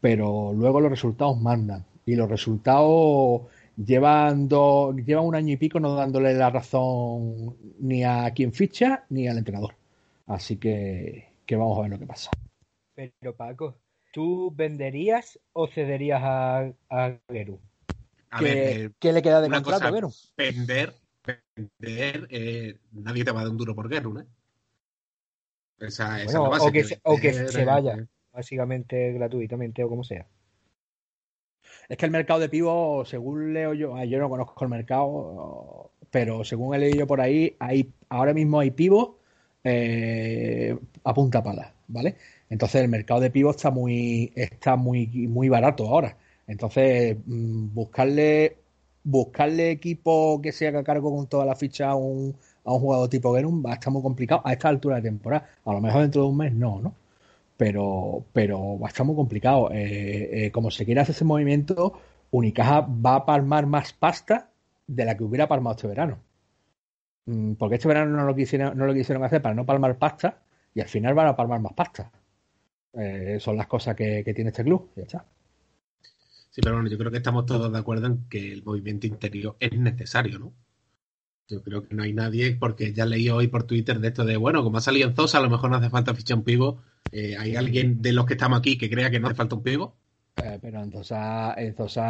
pero 0.00 0.52
luego 0.54 0.80
los 0.80 0.90
resultados 0.90 1.40
mandan. 1.40 1.84
Y 2.06 2.14
los 2.14 2.30
resultados 2.30 3.42
llevan, 3.76 4.46
dos- 4.48 4.94
llevan 5.04 5.24
un 5.26 5.34
año 5.34 5.54
y 5.54 5.56
pico 5.56 5.80
no 5.80 5.94
dándole 5.96 6.34
la 6.34 6.50
razón 6.50 7.56
ni 7.80 8.04
a 8.04 8.30
quien 8.32 8.52
ficha 8.52 9.04
ni 9.10 9.26
al 9.26 9.38
entrenador. 9.38 9.74
Así 10.28 10.56
que, 10.56 11.30
que 11.44 11.56
vamos 11.56 11.78
a 11.78 11.82
ver 11.82 11.90
lo 11.90 11.98
que 11.98 12.06
pasa. 12.06 12.30
Pero 12.94 13.34
Paco, 13.36 13.74
¿tú 14.12 14.52
venderías 14.54 15.38
o 15.52 15.66
cederías 15.66 16.22
a, 16.22 16.70
a 16.90 17.12
Geru? 17.28 17.58
A 18.30 18.38
¿Qué, 18.38 18.44
ver, 18.44 18.56
eh, 18.86 18.90
qué 19.00 19.12
le 19.12 19.20
queda 19.22 19.40
de 19.40 19.50
contrato, 19.50 19.80
cosa- 19.80 19.90
Vero? 19.90 20.10
vender, 20.36 20.94
vender, 21.56 22.26
eh, 22.30 22.78
nadie 22.92 23.24
te 23.24 23.30
va 23.32 23.40
a 23.40 23.42
dar 23.44 23.50
un 23.52 23.58
duro 23.58 23.74
por 23.74 23.88
Gerrun, 23.90 24.20
¿eh? 24.20 24.26
Esa, 25.78 26.22
esa 26.22 26.36
es 26.38 26.42
Bueno, 26.42 26.42
la 26.42 26.48
base, 26.50 26.70
o 26.70 26.72
que 26.72 26.84
se- 26.84 27.00
o 27.04 27.18
que 27.20 27.32
vender, 27.32 27.54
se 27.54 27.64
eh, 27.64 27.64
vaya. 27.64 27.96
Básicamente 28.32 29.12
gratuitamente 29.12 29.82
o 29.84 29.88
como 29.88 30.04
sea. 30.04 30.26
Es 31.88 31.96
que 31.96 32.06
el 32.06 32.12
mercado 32.12 32.40
de 32.40 32.48
pivo, 32.48 33.04
según 33.04 33.52
leo 33.54 33.74
yo, 33.74 34.02
yo 34.04 34.18
no 34.18 34.28
conozco 34.28 34.64
el 34.64 34.70
mercado, 34.70 35.90
pero 36.10 36.44
según 36.44 36.74
he 36.74 36.78
leído 36.78 37.06
por 37.06 37.20
ahí, 37.20 37.56
hay 37.58 37.92
ahora 38.08 38.34
mismo 38.34 38.60
hay 38.60 38.70
pivos 38.70 39.10
eh, 39.64 40.76
a 41.04 41.14
punta 41.14 41.42
pala, 41.42 41.74
¿vale? 41.88 42.16
Entonces 42.48 42.82
el 42.82 42.88
mercado 42.88 43.20
de 43.20 43.30
pivos 43.30 43.56
está 43.56 43.70
muy 43.70 44.32
está 44.36 44.76
muy 44.76 45.06
muy 45.28 45.48
barato 45.48 45.88
ahora. 45.88 46.16
Entonces 46.46 47.16
mm, 47.26 47.74
buscarle 47.74 48.58
buscarle 49.06 49.70
equipo 49.70 50.40
que 50.42 50.52
se 50.52 50.66
haga 50.68 50.82
cargo 50.84 51.14
con 51.16 51.26
toda 51.28 51.44
la 51.46 51.56
ficha 51.56 51.90
a 51.90 51.94
un, 51.96 52.36
a 52.64 52.72
un 52.72 52.80
jugador 52.80 53.08
tipo 53.08 53.34
Gerum 53.34 53.64
va 53.64 53.72
a 53.72 53.74
estar 53.74 53.92
muy 53.92 54.02
complicado 54.02 54.42
a 54.44 54.52
esta 54.52 54.68
altura 54.68 54.96
de 54.96 55.02
temporada. 55.02 55.48
A 55.64 55.72
lo 55.72 55.80
mejor 55.80 56.02
dentro 56.02 56.22
de 56.22 56.28
un 56.28 56.36
mes 56.38 56.52
no, 56.54 56.80
¿no? 56.80 56.94
pero, 57.56 58.24
pero 58.32 58.78
va 58.78 58.88
a 58.88 58.90
estar 58.90 59.06
muy 59.06 59.16
complicado. 59.16 59.70
Eh, 59.72 60.46
eh, 60.46 60.50
como 60.52 60.70
se 60.70 60.84
quiera 60.84 61.02
hacer 61.02 61.14
ese 61.14 61.24
movimiento, 61.24 61.94
Unicaja 62.30 62.80
va 62.82 63.16
a 63.16 63.26
palmar 63.26 63.66
más 63.66 63.92
pasta 63.92 64.50
de 64.86 65.04
la 65.04 65.16
que 65.16 65.24
hubiera 65.24 65.48
palmado 65.48 65.76
este 65.76 65.88
verano. 65.88 66.18
Mm, 67.26 67.54
Porque 67.54 67.76
este 67.76 67.88
verano 67.88 68.16
no 68.16 68.24
lo 68.24 68.34
quisieron, 68.34 68.76
no 68.76 68.86
lo 68.86 68.94
quisieron 68.94 69.24
hacer 69.24 69.42
para 69.42 69.54
no 69.54 69.66
palmar 69.66 69.98
pasta 69.98 70.42
y 70.74 70.80
al 70.80 70.88
final 70.88 71.14
van 71.14 71.28
a 71.28 71.36
palmar 71.36 71.60
más 71.60 71.72
pasta. 71.74 72.10
Eh, 72.94 73.38
son 73.40 73.56
las 73.56 73.66
cosas 73.66 73.94
que, 73.96 74.22
que 74.24 74.34
tiene 74.34 74.50
este 74.50 74.64
club. 74.64 74.90
Ya 74.96 75.02
está. 75.02 75.24
Sí, 76.56 76.62
pero 76.62 76.76
bueno, 76.76 76.88
yo 76.88 76.96
creo 76.96 77.10
que 77.10 77.18
estamos 77.18 77.44
todos 77.44 77.70
de 77.70 77.78
acuerdo 77.78 78.06
en 78.06 78.26
que 78.30 78.50
el 78.50 78.64
movimiento 78.64 79.06
interior 79.06 79.58
es 79.60 79.78
necesario, 79.78 80.38
¿no? 80.38 80.54
Yo 81.48 81.62
creo 81.62 81.82
que 81.82 81.94
no 81.94 82.02
hay 82.02 82.14
nadie, 82.14 82.56
porque 82.58 82.94
ya 82.94 83.04
leí 83.04 83.28
hoy 83.28 83.48
por 83.48 83.64
Twitter 83.64 84.00
de 84.00 84.08
esto 84.08 84.24
de, 84.24 84.38
bueno, 84.38 84.62
como 84.62 84.78
ha 84.78 84.80
salido 84.80 85.06
en 85.06 85.14
Zosa, 85.14 85.36
a 85.36 85.42
lo 85.42 85.50
mejor 85.50 85.68
no 85.68 85.76
hace 85.76 85.90
falta 85.90 86.14
fichar 86.14 86.38
un 86.38 86.44
pivo. 86.44 86.80
Eh, 87.12 87.36
¿Hay 87.38 87.56
alguien 87.56 88.00
de 88.00 88.14
los 88.14 88.24
que 88.24 88.32
estamos 88.32 88.58
aquí 88.58 88.78
que 88.78 88.88
crea 88.88 89.10
que 89.10 89.20
no 89.20 89.26
hace 89.26 89.36
falta 89.36 89.54
un 89.54 89.62
pivo? 89.62 89.96
Eh, 90.42 90.58
pero 90.62 90.82
entonces, 90.82 91.18
entonces 91.58 92.02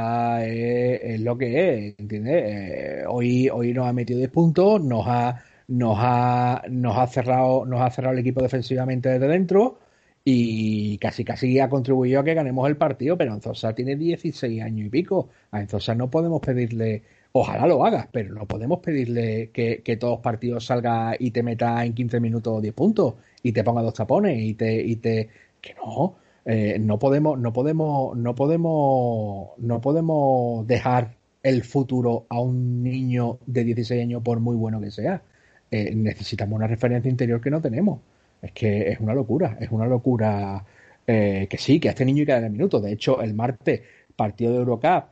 es, 0.42 1.00
es 1.02 1.20
lo 1.22 1.36
que 1.36 1.88
es, 1.88 1.98
¿entiendes? 1.98 2.44
Eh, 2.46 3.04
hoy, 3.08 3.48
hoy 3.48 3.74
nos 3.74 3.88
ha 3.88 3.92
metido 3.92 4.18
10 4.18 4.30
puntos, 4.30 4.80
nos 4.80 5.08
ha, 5.08 5.42
nos 5.66 5.96
ha, 5.98 6.62
nos 6.70 6.96
ha 6.96 7.06
cerrado, 7.08 7.66
nos 7.66 7.80
ha 7.80 7.90
cerrado 7.90 8.12
el 8.12 8.20
equipo 8.20 8.42
defensivamente 8.42 9.08
desde 9.08 9.26
dentro 9.26 9.80
y 10.28 10.98
casi 10.98 11.24
casi 11.24 11.60
ha 11.60 11.68
contribuido 11.68 12.18
a 12.18 12.24
que 12.24 12.34
ganemos 12.34 12.68
el 12.68 12.76
partido, 12.76 13.16
pero 13.16 13.32
Enzosa 13.32 13.76
tiene 13.76 13.94
16 13.94 14.60
años 14.60 14.88
y 14.88 14.90
pico. 14.90 15.28
A 15.52 15.60
Enzosa 15.60 15.94
no 15.94 16.10
podemos 16.10 16.40
pedirle, 16.40 17.04
ojalá 17.30 17.68
lo 17.68 17.86
hagas, 17.86 18.08
pero 18.10 18.34
no 18.34 18.44
podemos 18.44 18.80
pedirle 18.80 19.50
que, 19.52 19.96
todos 20.00 20.14
los 20.14 20.20
partidos 20.22 20.66
salga 20.66 21.14
y 21.16 21.30
te 21.30 21.44
meta 21.44 21.84
en 21.84 21.94
15 21.94 22.18
minutos 22.18 22.60
10 22.60 22.74
puntos 22.74 23.14
y 23.40 23.52
te 23.52 23.62
ponga 23.62 23.82
dos 23.82 23.94
tapones 23.94 24.42
y 24.42 24.54
te, 24.54 24.82
y 24.82 24.96
te 24.96 25.28
que 25.60 25.74
no. 25.74 26.16
Eh, 26.44 26.76
no 26.80 26.98
podemos, 26.98 27.38
no 27.38 27.52
podemos, 27.52 28.16
no 28.16 28.34
podemos, 28.34 29.50
no 29.58 29.80
podemos 29.80 30.66
dejar 30.66 31.14
el 31.44 31.62
futuro 31.62 32.26
a 32.30 32.40
un 32.40 32.82
niño 32.82 33.38
de 33.46 33.62
16 33.62 34.02
años 34.02 34.22
por 34.24 34.40
muy 34.40 34.56
bueno 34.56 34.80
que 34.80 34.90
sea. 34.90 35.22
Eh, 35.70 35.94
necesitamos 35.94 36.56
una 36.56 36.66
referencia 36.66 37.08
interior 37.08 37.40
que 37.40 37.50
no 37.50 37.60
tenemos. 37.60 38.00
Es 38.42 38.52
que 38.52 38.90
es 38.90 39.00
una 39.00 39.14
locura, 39.14 39.56
es 39.60 39.70
una 39.70 39.86
locura 39.86 40.64
eh, 41.06 41.46
que 41.48 41.58
sí, 41.58 41.80
que 41.80 41.88
a 41.88 41.90
este 41.92 42.04
niño 42.04 42.20
hay 42.20 42.26
que 42.26 42.32
darle 42.32 42.50
minutos. 42.50 42.82
De 42.82 42.92
hecho, 42.92 43.20
el 43.22 43.34
martes, 43.34 43.82
partido 44.14 44.52
de 44.52 44.58
Eurocup, 44.58 45.04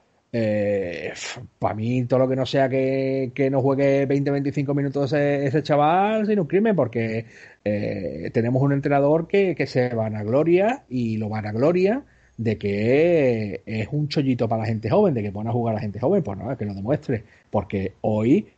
para 1.58 1.74
mí 1.74 2.04
todo 2.06 2.20
lo 2.20 2.28
que 2.28 2.36
no 2.36 2.44
sea 2.44 2.68
que, 2.68 3.30
que 3.34 3.50
no 3.50 3.62
juegue 3.62 4.08
20-25 4.08 4.74
minutos 4.74 5.12
ese, 5.12 5.62
chaval 5.62 6.26
sin 6.26 6.40
un 6.40 6.46
crimen, 6.46 6.74
porque 6.74 7.26
eh, 7.64 8.30
tenemos 8.32 8.60
un 8.62 8.72
entrenador 8.72 9.28
que, 9.28 9.54
que 9.54 9.66
se 9.66 9.90
vanagloria 9.90 10.84
y 10.88 11.18
lo 11.18 11.28
vanagloria 11.28 12.02
de 12.36 12.58
que 12.58 13.62
es 13.64 13.88
un 13.92 14.08
chollito 14.08 14.48
para 14.48 14.62
la 14.62 14.68
gente 14.68 14.90
joven, 14.90 15.14
de 15.14 15.22
que 15.22 15.32
pone 15.32 15.50
a 15.50 15.52
jugar 15.52 15.74
a 15.74 15.76
la 15.76 15.82
gente 15.82 16.00
joven, 16.00 16.22
pues 16.22 16.38
no, 16.38 16.56
que 16.56 16.64
lo 16.64 16.74
demuestre, 16.74 17.24
porque 17.50 17.94
hoy 18.00 18.48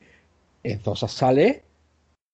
Enzosa 0.63 1.09
sale 1.09 1.63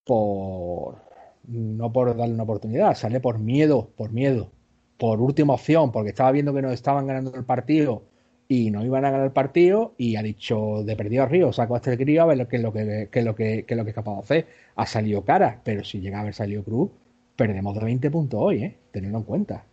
por 0.05 1.12
no 1.46 1.92
por 1.92 2.16
darle 2.16 2.35
una 2.35 2.44
oportunidad, 2.44 2.94
sale 2.94 3.20
por 3.20 3.38
miedo, 3.38 3.90
por 3.96 4.12
miedo, 4.12 4.50
por 4.98 5.20
última 5.20 5.55
opción, 5.55 5.92
porque 5.92 6.11
estaba 6.11 6.33
viendo 6.33 6.55
que 6.55 6.62
nos 6.62 6.72
estaban 6.72 7.07
ganando 7.07 7.35
el 7.35 7.44
partido 7.44 8.05
y 8.48 8.70
no 8.70 8.85
iban 8.85 9.05
a 9.05 9.11
ganar 9.11 9.26
el 9.26 9.33
partido 9.33 9.94
y 9.96 10.16
ha 10.16 10.22
dicho 10.22 10.83
de 10.85 10.94
perdido 10.94 11.22
a 11.22 11.26
Río, 11.26 11.52
saco 11.52 11.74
a 11.74 11.78
este 11.78 11.96
crío 11.96 12.22
a 12.22 12.26
ver 12.26 12.38
lo 12.38 12.48
que, 12.48 12.59
lo 12.59 12.72
que, 12.72 13.09
qué 13.11 13.18
es 13.20 13.24
lo 13.24 13.35
que 13.35 13.64
es 13.66 13.94
capaz 13.94 14.14
de 14.14 14.20
hacer. 14.20 14.46
Ha 14.76 14.87
salido 14.87 15.24
cara, 15.24 15.61
pero 15.64 15.85
si 15.85 16.00
llega 16.00 16.18
a 16.18 16.20
haber 16.20 16.35
salido 16.35 16.62
cruz, 16.62 16.90
perdemos 17.37 17.74
de 17.74 17.85
20 17.85 18.11
puntos 18.11 18.40
hoy, 18.42 18.62
¿eh? 18.62 18.78
En 18.92 19.22
cuenta. 19.22 19.64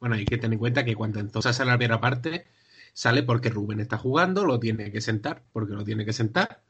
Bueno, 0.00 0.14
hay 0.14 0.24
que 0.24 0.38
tener 0.38 0.54
en 0.54 0.58
cuenta 0.60 0.84
que 0.84 0.94
cuando 0.94 1.20
entonces 1.20 1.56
sale 1.56 1.70
la 1.72 1.78
primera 1.78 2.00
parte, 2.00 2.44
sale 2.92 3.22
porque 3.22 3.50
Rubén 3.50 3.80
está 3.80 3.98
jugando, 3.98 4.44
lo 4.44 4.60
tiene 4.60 4.92
que 4.92 5.00
sentar, 5.00 5.42
porque 5.52 5.72
lo 5.72 5.84
tiene 5.84 6.04
que 6.04 6.12
sentar, 6.12 6.62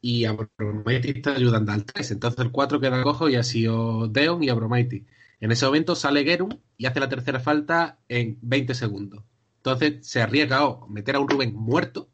y 0.00 0.24
Abromaiti 0.24 1.10
está 1.10 1.34
ayudando 1.34 1.72
al 1.72 1.84
3. 1.84 2.12
Entonces 2.12 2.40
el 2.40 2.50
4 2.50 2.80
queda 2.80 3.02
cojo 3.02 3.28
y 3.28 3.36
ha 3.36 3.42
sido 3.42 4.08
Deon 4.08 4.42
y 4.42 4.48
Abromaiti. 4.48 5.06
En 5.40 5.52
ese 5.52 5.66
momento 5.66 5.94
sale 5.94 6.24
Gerum 6.24 6.50
y 6.76 6.86
hace 6.86 7.00
la 7.00 7.08
tercera 7.08 7.40
falta 7.40 7.98
en 8.08 8.38
20 8.42 8.74
segundos. 8.74 9.24
Entonces 9.58 10.06
se 10.06 10.22
arriesga 10.22 10.64
o 10.64 10.86
meter 10.88 11.16
a 11.16 11.20
un 11.20 11.28
Rubén 11.28 11.54
muerto 11.54 12.08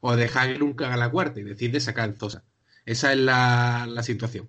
o 0.00 0.16
dejar 0.16 0.48
a 0.48 0.52
Gerum 0.52 0.74
que 0.74 0.84
haga 0.84 0.96
la 0.96 1.10
cuarta 1.10 1.40
y 1.40 1.44
decide 1.44 1.80
sacar 1.80 2.08
el 2.08 2.16
Zosa. 2.16 2.44
Esa 2.84 3.12
es 3.12 3.18
la, 3.18 3.86
la, 3.88 4.02
situación. 4.02 4.48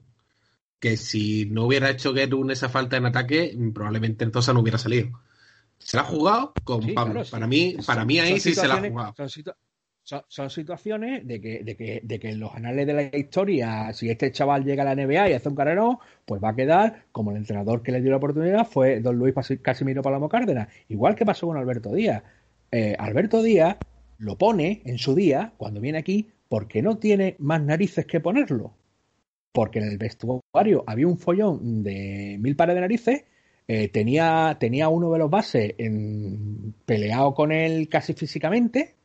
Que 0.79 0.97
si 0.97 1.45
no 1.45 1.65
hubiera 1.65 1.89
hecho 1.89 2.13
Gerum 2.13 2.51
esa 2.51 2.69
falta 2.69 2.97
en 2.97 3.05
ataque, 3.05 3.57
probablemente 3.73 4.25
el 4.25 4.31
Zosa 4.31 4.53
no 4.53 4.59
hubiera 4.59 4.77
salido. 4.77 5.19
Se 5.79 5.97
la 5.97 6.03
ha 6.03 6.05
jugado 6.05 6.53
con 6.63 6.83
sí, 6.83 6.91
Pablo. 6.91 7.13
Claro, 7.13 7.29
para, 7.29 7.45
sí. 7.45 7.49
mí, 7.49 7.77
para 7.85 8.05
mí 8.05 8.19
ahí 8.19 8.39
sí 8.39 8.53
se 8.53 8.67
la 8.67 8.75
ha 8.75 8.89
jugado. 8.89 9.13
Son, 9.15 9.29
situ 9.29 9.51
son, 10.27 10.49
situaciones 10.49 11.27
de 11.27 11.41
que, 11.41 11.63
de, 11.63 11.75
que, 11.75 11.99
de 12.01 12.19
que 12.19 12.29
en 12.29 12.39
los 12.39 12.53
anales 12.55 12.87
de 12.87 12.93
la 12.93 13.17
historia, 13.17 13.91
si 13.93 14.09
este 14.09 14.31
chaval 14.31 14.63
llega 14.63 14.83
a 14.83 14.95
la 14.95 14.95
NBA 14.95 15.29
y 15.29 15.33
hace 15.33 15.49
un 15.49 15.55
carrerón, 15.55 15.97
pues 16.25 16.41
va 16.41 16.49
a 16.49 16.55
quedar 16.55 17.05
como 17.11 17.31
el 17.31 17.37
entrenador 17.37 17.83
que 17.83 17.91
le 17.91 18.01
dio 18.01 18.11
la 18.11 18.17
oportunidad 18.17 18.65
fue 18.65 19.01
don 19.01 19.17
Luis 19.17 19.33
Casimiro 19.61 20.01
Palamo 20.01 20.29
Cárdenas. 20.29 20.69
Igual 20.87 21.15
que 21.15 21.25
pasó 21.25 21.47
con 21.47 21.57
Alberto 21.57 21.93
Díaz. 21.93 22.23
Eh, 22.71 22.95
Alberto 22.97 23.43
Díaz 23.43 23.77
lo 24.17 24.37
pone 24.37 24.81
en 24.85 24.97
su 24.97 25.13
día, 25.13 25.53
cuando 25.57 25.81
viene 25.81 25.97
aquí, 25.97 26.29
porque 26.47 26.81
no 26.81 26.97
tiene 26.97 27.35
más 27.39 27.61
narices 27.61 28.05
que 28.05 28.21
ponerlo. 28.21 28.73
porque 29.51 29.79
en 29.79 29.85
el 29.85 29.97
vestuario 29.97 30.83
había 30.85 31.07
un 31.07 31.17
follón 31.17 31.83
de 31.83 32.37
mil 32.39 32.55
pares 32.55 32.75
de 32.75 32.81
narices, 32.81 33.25
eh, 33.67 33.89
tenía, 33.89 34.55
tenía 34.59 34.87
uno 34.87 35.11
de 35.11 35.19
los 35.19 35.29
bases 35.29 35.73
en, 35.77 36.73
peleado 36.85 37.33
con 37.33 37.51
él 37.51 37.89
casi 37.89 38.13
físicamente 38.13 38.97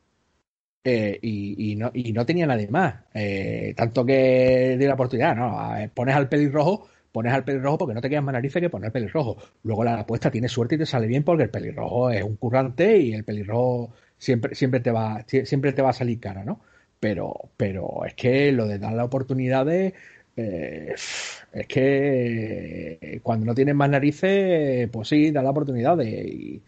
eh, 0.83 1.17
y, 1.21 1.71
y, 1.71 1.75
no, 1.75 1.91
y 1.93 2.11
no 2.13 2.25
tenía 2.25 2.45
nadie 2.45 2.67
más. 2.67 2.95
Eh, 3.13 3.73
tanto 3.75 4.05
que 4.05 4.75
dio 4.77 4.87
la 4.87 4.95
oportunidad, 4.95 5.35
¿no? 5.35 5.57
Pones 5.93 6.15
al 6.15 6.27
pelirrojo, 6.29 6.89
pones 7.11 7.33
al 7.33 7.43
pelirrojo 7.45 7.77
porque 7.79 7.93
no 7.93 8.01
te 8.01 8.09
quedas 8.09 8.23
más 8.23 8.33
narices 8.33 8.61
que 8.61 8.69
poner 8.69 8.91
pelirrojo. 8.91 9.37
Luego 9.63 9.83
la 9.83 9.99
apuesta 10.01 10.31
tiene 10.31 10.49
suerte 10.49 10.75
y 10.75 10.77
te 10.79 10.85
sale 10.85 11.07
bien 11.07 11.23
porque 11.23 11.43
el 11.43 11.49
pelirrojo 11.49 12.09
es 12.11 12.23
un 12.23 12.35
currante 12.35 12.97
y 12.97 13.13
el 13.13 13.23
pelirrojo 13.23 13.93
siempre, 14.17 14.55
siempre, 14.55 14.79
te, 14.81 14.91
va, 14.91 15.25
siempre 15.27 15.73
te 15.73 15.81
va 15.81 15.89
a 15.91 15.93
salir 15.93 16.19
cara, 16.19 16.43
¿no? 16.43 16.61
Pero, 16.99 17.51
pero 17.57 18.05
es 18.05 18.13
que 18.15 18.51
lo 18.51 18.65
de 18.67 18.79
dar 18.79 18.93
la 18.93 19.05
oportunidad 19.05 19.69
eh, 19.69 19.93
es 20.35 21.67
que 21.67 23.19
cuando 23.23 23.45
no 23.45 23.53
tienes 23.55 23.75
más 23.75 23.89
narices, 23.89 24.89
pues 24.89 25.07
sí, 25.07 25.31
da 25.31 25.41
la 25.43 25.51
oportunidad 25.51 25.97
de. 25.97 26.61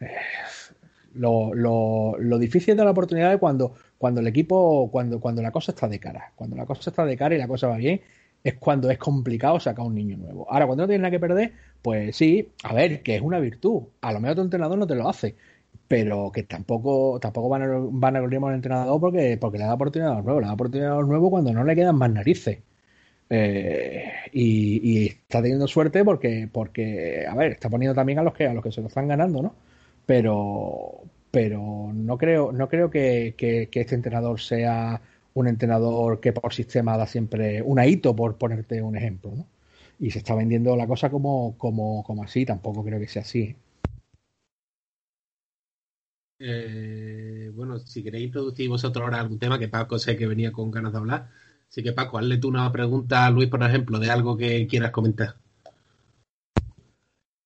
Eh, 0.00 0.08
lo, 1.14 1.54
lo, 1.54 2.16
lo, 2.18 2.38
difícil 2.38 2.76
de 2.76 2.84
la 2.84 2.90
oportunidad 2.90 3.32
es 3.32 3.38
cuando, 3.38 3.74
cuando 3.98 4.20
el 4.20 4.26
equipo, 4.26 4.88
cuando, 4.90 5.20
cuando 5.20 5.42
la 5.42 5.50
cosa 5.50 5.72
está 5.72 5.88
de 5.88 5.98
cara. 5.98 6.32
Cuando 6.36 6.56
la 6.56 6.66
cosa 6.66 6.90
está 6.90 7.04
de 7.04 7.16
cara 7.16 7.34
y 7.34 7.38
la 7.38 7.48
cosa 7.48 7.68
va 7.68 7.76
bien, 7.76 8.00
es 8.42 8.54
cuando 8.54 8.90
es 8.90 8.98
complicado 8.98 9.60
sacar 9.60 9.84
un 9.84 9.94
niño 9.94 10.16
nuevo. 10.16 10.46
Ahora, 10.50 10.66
cuando 10.66 10.84
no 10.84 10.88
tienes 10.88 11.02
nada 11.02 11.10
que 11.10 11.20
perder, 11.20 11.52
pues 11.82 12.16
sí, 12.16 12.48
a 12.64 12.74
ver, 12.74 13.02
que 13.02 13.16
es 13.16 13.22
una 13.22 13.38
virtud. 13.38 13.82
A 14.00 14.12
lo 14.12 14.20
mejor 14.20 14.36
tu 14.36 14.42
entrenador 14.42 14.78
no 14.78 14.86
te 14.86 14.94
lo 14.94 15.08
hace, 15.08 15.36
pero 15.88 16.30
que 16.32 16.44
tampoco, 16.44 17.18
tampoco 17.20 17.48
van 17.48 17.62
a, 17.62 17.68
van 17.90 18.16
a 18.16 18.20
al 18.20 18.54
entrenador 18.54 19.00
porque, 19.00 19.36
porque 19.40 19.58
le 19.58 19.64
da 19.64 19.74
oportunidad 19.74 20.12
a 20.12 20.14
los 20.16 20.24
nuevos. 20.24 20.42
Le 20.42 20.48
da 20.48 20.54
oportunidad 20.54 20.92
a 20.92 21.00
los 21.00 21.08
nuevos 21.08 21.30
cuando 21.30 21.52
no 21.52 21.64
le 21.64 21.74
quedan 21.76 21.96
más 21.96 22.10
narices. 22.10 22.58
Eh, 23.32 24.12
y, 24.32 25.06
está 25.06 25.40
teniendo 25.40 25.68
suerte 25.68 26.04
porque, 26.04 26.48
porque, 26.52 27.26
a 27.28 27.34
ver, 27.36 27.52
está 27.52 27.70
poniendo 27.70 27.94
también 27.94 28.18
a 28.18 28.22
los 28.22 28.34
que 28.34 28.46
a 28.46 28.54
los 28.54 28.62
que 28.62 28.72
se 28.72 28.80
lo 28.80 28.88
están 28.88 29.06
ganando, 29.08 29.40
¿no? 29.42 29.54
Pero, 30.06 31.02
pero 31.30 31.92
no 31.94 32.18
creo, 32.18 32.52
no 32.52 32.68
creo 32.68 32.90
que, 32.90 33.34
este 33.72 33.94
entrenador 33.94 34.40
sea 34.40 35.00
un 35.34 35.48
entrenador 35.48 36.20
que 36.20 36.32
por 36.32 36.52
sistema 36.52 36.96
da 36.96 37.06
siempre 37.06 37.62
un 37.62 37.82
hito, 37.82 38.16
por 38.16 38.36
ponerte 38.36 38.82
un 38.82 38.96
ejemplo, 38.96 39.32
¿no? 39.36 39.46
Y 39.98 40.10
se 40.10 40.18
está 40.18 40.34
vendiendo 40.34 40.76
la 40.76 40.86
cosa 40.86 41.10
como, 41.10 41.56
como, 41.58 42.02
como 42.04 42.24
así, 42.24 42.44
tampoco 42.46 42.84
creo 42.84 42.98
que 42.98 43.08
sea 43.08 43.22
así. 43.22 43.54
Eh, 46.38 47.50
bueno, 47.54 47.78
si 47.78 48.02
queréis 48.02 48.26
introducir 48.26 48.68
vosotros 48.68 49.04
ahora 49.04 49.20
algún 49.20 49.38
tema 49.38 49.58
que 49.58 49.68
Paco 49.68 49.98
sé 49.98 50.16
que 50.16 50.26
venía 50.26 50.52
con 50.52 50.70
ganas 50.70 50.92
de 50.92 50.98
hablar, 50.98 51.28
Así 51.70 51.84
que 51.84 51.92
Paco, 51.92 52.18
hazle 52.18 52.38
tú 52.38 52.48
una 52.48 52.70
pregunta 52.72 53.26
a 53.26 53.30
Luis, 53.30 53.48
por 53.48 53.62
ejemplo, 53.62 53.98
de 54.00 54.10
algo 54.10 54.36
que 54.36 54.66
quieras 54.66 54.90
comentar. 54.90 55.36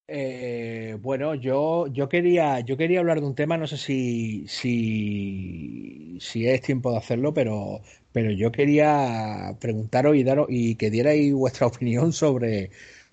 Eh, 0.06 0.98
bueno, 1.00 1.34
yo, 1.34 1.86
yo 1.86 2.08
quería 2.10 2.60
yo 2.60 2.76
quería 2.76 3.00
hablar 3.00 3.20
de 3.20 3.26
un 3.26 3.34
tema, 3.34 3.56
no 3.56 3.66
sé 3.66 3.78
si, 3.78 4.46
si, 4.48 6.18
si 6.20 6.46
es 6.46 6.60
tiempo 6.60 6.90
de 6.92 6.98
hacerlo, 6.98 7.32
pero, 7.32 7.80
pero 8.12 8.30
yo 8.30 8.52
quería 8.52 9.56
preguntaros 9.60 10.14
y 10.16 10.22
daros 10.22 10.46
y 10.50 10.74
que 10.76 10.90
dierais 10.90 11.32
vuestra 11.32 11.66
opinión 11.68 12.12
sobre, 12.12 12.70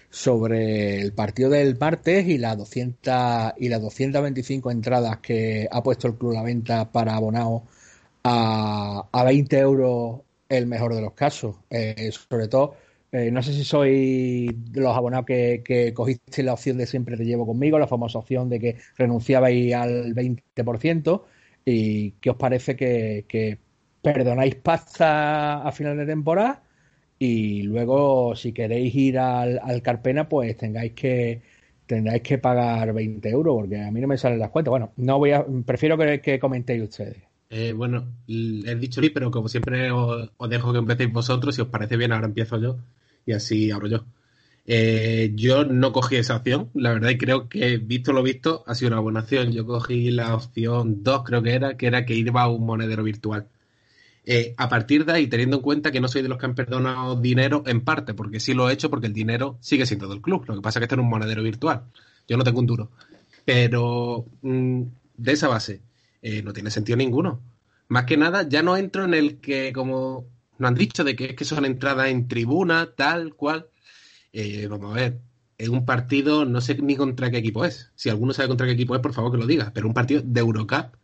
sobre 0.09 0.99
el 1.01 1.13
partido 1.13 1.49
del 1.49 1.77
martes 1.79 2.27
y 2.27 2.37
las 2.37 2.57
200 2.57 3.53
y 3.57 3.69
las 3.69 3.81
225 3.81 4.69
entradas 4.71 5.19
que 5.19 5.67
ha 5.71 5.81
puesto 5.83 6.07
el 6.09 6.15
club 6.15 6.31
a 6.31 6.35
la 6.35 6.43
venta 6.43 6.91
para 6.91 7.15
abonados 7.15 7.63
a, 8.23 9.07
a 9.11 9.23
20 9.23 9.59
euros 9.59 10.21
el 10.49 10.67
mejor 10.67 10.95
de 10.95 11.01
los 11.01 11.13
casos. 11.13 11.55
Eh, 11.69 12.11
sobre 12.11 12.47
todo, 12.47 12.75
eh, 13.11 13.29
no 13.29 13.43
sé 13.43 13.53
si 13.53 13.63
soy 13.65 14.57
los 14.73 14.95
abonados 14.95 15.25
que, 15.25 15.61
que 15.65 15.93
cogiste 15.93 16.43
la 16.43 16.53
opción 16.53 16.77
de 16.77 16.85
siempre 16.85 17.17
te 17.17 17.25
llevo 17.25 17.45
conmigo, 17.45 17.77
la 17.77 17.87
famosa 17.87 18.19
opción 18.19 18.49
de 18.49 18.59
que 18.59 18.77
renunciabais 18.97 19.73
al 19.73 20.15
20% 20.15 21.23
y 21.65 22.11
qué 22.11 22.29
os 22.29 22.37
parece 22.37 22.75
que, 22.75 23.59
perdonáis 24.01 24.55
pasta 24.55 25.61
a 25.61 25.71
final 25.71 25.95
de 25.97 26.05
temporada 26.07 26.63
y 27.19 27.61
luego 27.63 28.35
si 28.35 28.51
queréis 28.51 28.95
ir 28.95 29.19
al, 29.19 29.59
al 29.61 29.81
Carpena 29.83 30.27
pues 30.27 30.57
tengáis 30.57 30.93
que 30.93 31.41
tendráis 31.85 32.23
que 32.23 32.37
pagar 32.39 32.93
20 32.93 33.29
euros 33.29 33.55
porque 33.55 33.79
a 33.79 33.91
mí 33.91 34.01
no 34.01 34.07
me 34.07 34.17
salen 34.17 34.39
las 34.39 34.49
cuentas. 34.49 34.71
Bueno, 34.71 34.93
no 34.95 35.19
voy 35.19 35.31
a, 35.31 35.45
prefiero 35.65 35.97
que, 35.97 36.21
que 36.21 36.39
comentéis 36.39 36.83
ustedes. 36.83 37.17
Eh, 37.49 37.73
bueno, 37.73 38.07
he 38.29 38.75
dicho 38.75 39.01
pero 39.13 39.29
como 39.29 39.49
siempre 39.49 39.91
os, 39.91 40.31
dejo 40.49 40.71
que 40.71 40.79
empecéis 40.79 41.11
vosotros. 41.11 41.53
Si 41.53 41.61
os 41.61 41.67
parece 41.67 41.97
bien, 41.97 42.13
ahora 42.13 42.27
empiezo 42.27 42.57
yo 42.57 42.77
y 43.25 43.33
así 43.33 43.71
abro 43.71 43.87
yo. 43.87 44.05
Eh, 44.65 45.31
yo 45.35 45.65
no 45.65 45.91
cogí 45.91 46.17
esa 46.17 46.37
opción, 46.37 46.69
la 46.73 46.93
verdad, 46.93 47.09
y 47.09 47.17
creo 47.17 47.49
que, 47.49 47.77
visto 47.77 48.13
lo 48.13 48.23
visto, 48.23 48.63
ha 48.67 48.75
sido 48.75 48.91
una 48.91 48.99
buena 48.99 49.21
opción. 49.21 49.51
Yo 49.51 49.65
cogí 49.65 50.11
la 50.11 50.35
opción 50.35 51.03
2, 51.03 51.23
creo 51.23 51.41
que 51.43 51.53
era, 51.53 51.77
que 51.77 51.87
era 51.87 52.05
que 52.05 52.15
iba 52.15 52.41
a 52.43 52.47
un 52.49 52.65
monedero 52.65 53.03
virtual. 53.03 53.47
Eh, 54.23 54.53
a 54.57 54.69
partir 54.69 55.03
de 55.05 55.13
ahí, 55.13 55.27
teniendo 55.27 55.57
en 55.57 55.63
cuenta 55.63 55.91
que 55.91 55.99
no 55.99 56.07
soy 56.07 56.21
de 56.21 56.29
los 56.29 56.37
que 56.37 56.45
han 56.45 56.55
perdonado 56.55 57.19
dinero, 57.19 57.63
en 57.65 57.81
parte, 57.81 58.13
porque 58.13 58.39
sí 58.39 58.53
lo 58.53 58.69
he 58.69 58.73
hecho, 58.73 58.89
porque 58.89 59.07
el 59.07 59.13
dinero 59.13 59.57
sigue 59.61 59.85
siendo 59.85 60.07
del 60.07 60.21
club. 60.21 60.45
Lo 60.47 60.55
que 60.55 60.61
pasa 60.61 60.79
es 60.79 60.81
que 60.81 60.85
está 60.85 60.95
en 60.95 61.01
un 61.01 61.09
monedero 61.09 61.43
virtual. 61.43 61.83
Yo 62.27 62.37
no 62.37 62.43
tengo 62.43 62.59
un 62.59 62.67
duro. 62.67 62.91
Pero 63.45 64.25
mm, 64.41 64.83
de 65.17 65.31
esa 65.31 65.47
base, 65.47 65.81
eh, 66.21 66.43
no 66.43 66.53
tiene 66.53 66.71
sentido 66.71 66.97
ninguno. 66.97 67.41
Más 67.87 68.05
que 68.05 68.17
nada, 68.17 68.47
ya 68.47 68.63
no 68.63 68.77
entro 68.77 69.05
en 69.05 69.13
el 69.13 69.39
que, 69.39 69.73
como 69.73 70.25
nos 70.61 70.69
han 70.69 70.75
dicho, 70.75 71.03
de 71.03 71.15
que 71.15 71.25
es 71.25 71.35
que 71.35 71.43
son 71.43 71.65
entradas 71.65 72.07
en 72.07 72.27
tribuna, 72.27 72.93
tal 72.95 73.33
cual. 73.33 73.67
Eh, 74.31 74.67
vamos 74.67 74.91
a 74.91 74.95
ver, 74.95 75.21
es 75.57 75.69
un 75.69 75.85
partido, 75.85 76.45
no 76.45 76.61
sé 76.61 76.75
ni 76.75 76.95
contra 76.95 77.31
qué 77.31 77.37
equipo 77.37 77.65
es. 77.65 77.91
Si 77.95 78.09
alguno 78.09 78.31
sabe 78.31 78.47
contra 78.47 78.67
qué 78.67 78.73
equipo 78.73 78.95
es, 78.95 79.01
por 79.01 79.13
favor 79.13 79.31
que 79.31 79.39
lo 79.39 79.47
diga. 79.47 79.71
Pero 79.73 79.87
un 79.87 79.93
partido 79.95 80.21
de 80.23 80.39
Eurocup, 80.39 80.95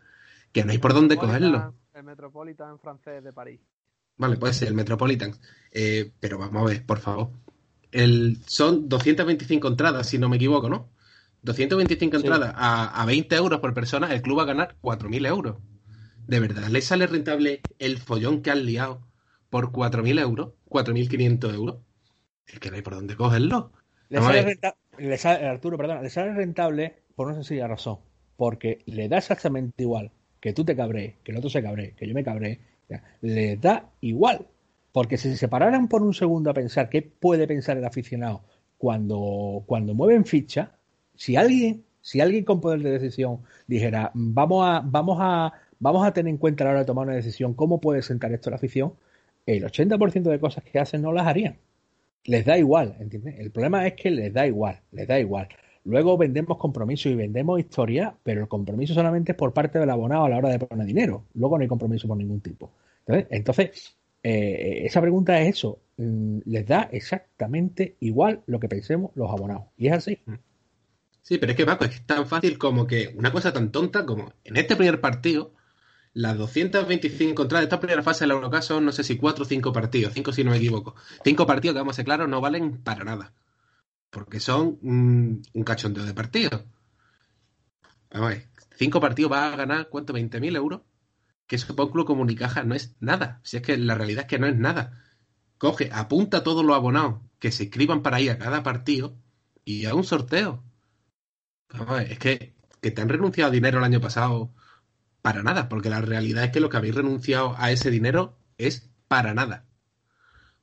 que 0.51 0.63
no 0.63 0.71
hay 0.71 0.77
por 0.77 0.93
dónde 0.93 1.17
cogerlo. 1.17 1.73
El 1.93 2.03
Metropolitan 2.03 2.77
francés 2.79 3.23
de 3.23 3.33
París. 3.33 3.59
Vale, 4.17 4.37
puede 4.37 4.53
ser 4.53 4.67
el 4.67 4.75
Metropolitan. 4.75 5.33
Eh, 5.71 6.11
pero 6.19 6.37
vamos 6.37 6.61
a 6.61 6.65
ver, 6.65 6.85
por 6.85 6.99
favor. 6.99 7.31
El, 7.91 8.37
son 8.45 8.87
225 8.87 9.67
entradas, 9.67 10.07
si 10.07 10.19
no 10.19 10.29
me 10.29 10.35
equivoco, 10.35 10.69
¿no? 10.69 10.89
225 11.41 12.17
entradas 12.17 12.53
a, 12.55 13.01
a, 13.01 13.05
20 13.05 13.35
euros 13.35 13.59
por 13.59 13.73
persona, 13.73 14.13
el 14.13 14.21
club 14.21 14.39
va 14.39 14.43
a 14.43 14.47
ganar 14.47 14.75
4.000 14.81 15.27
euros. 15.27 15.57
¿De 16.27 16.39
verdad 16.39 16.67
le 16.67 16.81
sale 16.81 17.07
rentable 17.07 17.61
el 17.79 17.97
follón 17.97 18.41
que 18.41 18.51
han 18.51 18.65
liado 18.65 19.07
por 19.49 19.71
4.000 19.71 20.19
euros? 20.19 20.53
4.500 20.69 21.53
euros. 21.53 21.77
Es 22.45 22.59
que 22.59 22.69
no 22.69 22.75
hay 22.75 22.81
por 22.81 22.95
dónde 22.95 23.15
cogerlo. 23.15 23.71
Le 24.09 24.21
sale, 24.21 24.41
rentable, 24.41 25.47
Arturo, 25.47 25.77
perdona, 25.77 26.01
le 26.01 26.09
sale 26.09 26.33
rentable 26.33 27.03
por 27.15 27.27
una 27.27 27.35
sencilla 27.35 27.67
razón. 27.67 27.99
Porque 28.35 28.79
le 28.85 29.09
da 29.09 29.17
exactamente 29.17 29.83
igual 29.83 30.11
que 30.39 30.53
tú 30.53 30.63
te 30.63 30.75
cabres, 30.75 31.15
que 31.23 31.31
el 31.31 31.37
otro 31.37 31.49
se 31.49 31.61
cabre, 31.61 31.93
que 31.97 32.07
yo 32.07 32.13
me 32.13 32.23
cabré. 32.23 32.59
Le 33.21 33.57
da 33.57 33.89
igual. 34.01 34.47
Porque 34.91 35.17
si 35.17 35.29
se 35.29 35.37
separaran 35.37 35.87
por 35.87 36.01
un 36.01 36.13
segundo 36.13 36.49
a 36.49 36.53
pensar 36.53 36.89
qué 36.89 37.01
puede 37.01 37.47
pensar 37.47 37.77
el 37.77 37.85
aficionado 37.85 38.43
cuando, 38.77 39.63
cuando 39.65 39.93
mueven 39.93 40.25
ficha, 40.25 40.71
si 41.15 41.35
alguien, 41.35 41.83
si 42.01 42.21
alguien 42.21 42.45
con 42.45 42.61
poder 42.61 42.81
de 42.81 42.91
decisión 42.91 43.41
dijera, 43.67 44.11
vamos 44.13 44.67
a, 44.67 44.81
vamos 44.85 45.17
a, 45.19 45.53
vamos 45.79 46.07
a 46.07 46.13
tener 46.13 46.29
en 46.29 46.37
cuenta 46.37 46.63
a 46.63 46.65
la 46.65 46.71
hora 46.71 46.79
de 46.81 46.85
tomar 46.85 47.07
una 47.07 47.15
decisión 47.15 47.53
cómo 47.53 47.81
puede 47.81 48.01
sentar 48.01 48.31
esto 48.31 48.49
la 48.49 48.55
afición, 48.55 48.93
el 49.47 49.63
80% 49.63 50.23
de 50.23 50.39
cosas 50.39 50.63
que 50.63 50.77
hacen 50.77 51.01
no 51.01 51.11
las 51.11 51.25
harían. 51.25 51.57
Les 52.25 52.45
da 52.45 52.57
igual, 52.57 52.95
¿entiendes? 52.99 53.39
El 53.39 53.51
problema 53.51 53.87
es 53.87 53.93
que 53.93 54.11
les 54.11 54.33
da 54.33 54.45
igual, 54.45 54.81
les 54.91 55.07
da 55.07 55.19
igual. 55.19 55.47
Luego 55.85 56.17
vendemos 56.17 56.57
compromiso 56.57 57.07
y 57.07 57.15
vendemos 57.15 57.59
historia, 57.59 58.13
pero 58.21 58.41
el 58.41 58.49
compromiso 58.49 58.93
solamente 58.93 59.31
es 59.31 59.37
por 59.37 59.53
parte 59.53 59.79
del 59.79 59.89
abonado 59.89 60.25
a 60.25 60.29
la 60.29 60.37
hora 60.37 60.49
de 60.49 60.59
poner 60.59 60.85
dinero. 60.85 61.23
Luego 61.33 61.57
no 61.57 61.61
hay 61.61 61.69
compromiso 61.69 62.09
por 62.09 62.17
ningún 62.17 62.41
tipo. 62.41 62.73
Entonces, 63.05 63.27
entonces 63.31 63.97
eh, 64.21 64.81
esa 64.85 64.99
pregunta 64.99 65.39
es 65.39 65.55
eso. 65.55 65.79
Mm, 65.95 66.39
les 66.43 66.67
da 66.67 66.89
exactamente 66.91 67.95
igual 68.01 68.43
lo 68.47 68.59
que 68.59 68.67
pensemos 68.67 69.11
los 69.15 69.31
abonados. 69.31 69.67
Y 69.77 69.87
es 69.87 69.93
así. 69.93 70.19
Mm. 70.25 70.33
Sí, 71.21 71.37
pero 71.37 71.51
es 71.51 71.57
que 71.57 71.65
Paco, 71.65 71.85
es 71.85 72.05
tan 72.05 72.27
fácil 72.27 72.57
como 72.57 72.87
que 72.87 73.13
una 73.17 73.31
cosa 73.31 73.53
tan 73.53 73.71
tonta 73.71 74.05
como 74.05 74.33
en 74.43 74.57
este 74.57 74.75
primer 74.75 74.99
partido, 74.99 75.53
las 76.13 76.37
225 76.37 77.41
entradas 77.41 77.63
de 77.63 77.65
esta 77.65 77.79
primera 77.79 78.03
fase 78.03 78.23
del 78.23 78.31
Eurocup 78.31 78.61
son 78.61 78.85
no 78.85 78.91
sé 78.91 79.03
si 79.03 79.17
cuatro 79.17 79.43
o 79.43 79.47
cinco 79.47 79.71
partidos, 79.71 80.13
cinco 80.13 80.31
si 80.31 80.43
no 80.43 80.51
me 80.51 80.57
equivoco. 80.57 80.95
Cinco 81.23 81.45
partidos 81.45 81.75
que 81.75 81.79
vamos 81.79 81.95
a 81.95 81.97
ser 81.97 82.05
claros 82.05 82.29
no 82.29 82.41
valen 82.41 82.83
para 82.83 83.03
nada. 83.03 83.33
Porque 84.09 84.39
son 84.39 84.79
un 84.81 85.63
cachondeo 85.65 86.05
de 86.05 86.13
partidos. 86.13 86.63
Vamos 88.11 88.27
a 88.27 88.29
ver, 88.35 88.49
cinco 88.77 88.99
partidos 88.99 89.31
va 89.31 89.47
a 89.47 89.55
ganar, 89.55 89.89
¿cuánto? 89.89 90.13
¿20.000 90.13 90.55
euros? 90.55 90.81
Que 91.45 91.57
eso 91.57 91.75
para 91.75 91.85
un 91.85 91.91
club 91.91 92.05
como 92.05 92.21
Unicaja 92.21 92.63
no 92.63 92.75
es 92.75 92.95
nada. 92.99 93.41
Si 93.43 93.57
es 93.57 93.63
que 93.63 93.77
la 93.77 93.95
realidad 93.95 94.23
es 94.23 94.27
que 94.27 94.39
no 94.39 94.47
es 94.47 94.55
nada. 94.55 95.03
Coge, 95.57 95.89
apunta 95.91 96.37
a 96.37 96.43
todos 96.43 96.65
los 96.65 96.75
abonados 96.75 97.21
que 97.39 97.51
se 97.51 97.65
inscriban 97.65 98.01
para 98.03 98.19
ir 98.21 98.31
a 98.31 98.37
cada 98.37 98.63
partido 98.63 99.17
y 99.65 99.85
a 99.85 99.95
un 99.95 100.03
sorteo 100.03 100.63
es 102.07 102.19
que, 102.19 102.55
te 102.79 103.01
han 103.01 103.09
renunciado 103.09 103.51
dinero 103.51 103.79
el 103.79 103.83
año 103.83 103.99
pasado 103.99 104.53
para 105.27 105.43
nada, 105.43 105.67
porque 105.69 105.89
la 105.89 106.01
realidad 106.01 106.45
es 106.45 106.51
que 106.51 106.59
lo 106.61 106.69
que 106.69 106.77
habéis 106.77 106.95
renunciado 106.95 107.55
a 107.57 107.71
ese 107.71 107.91
dinero 107.91 108.21
es 108.57 108.89
para 109.09 109.33
nada. 109.33 109.65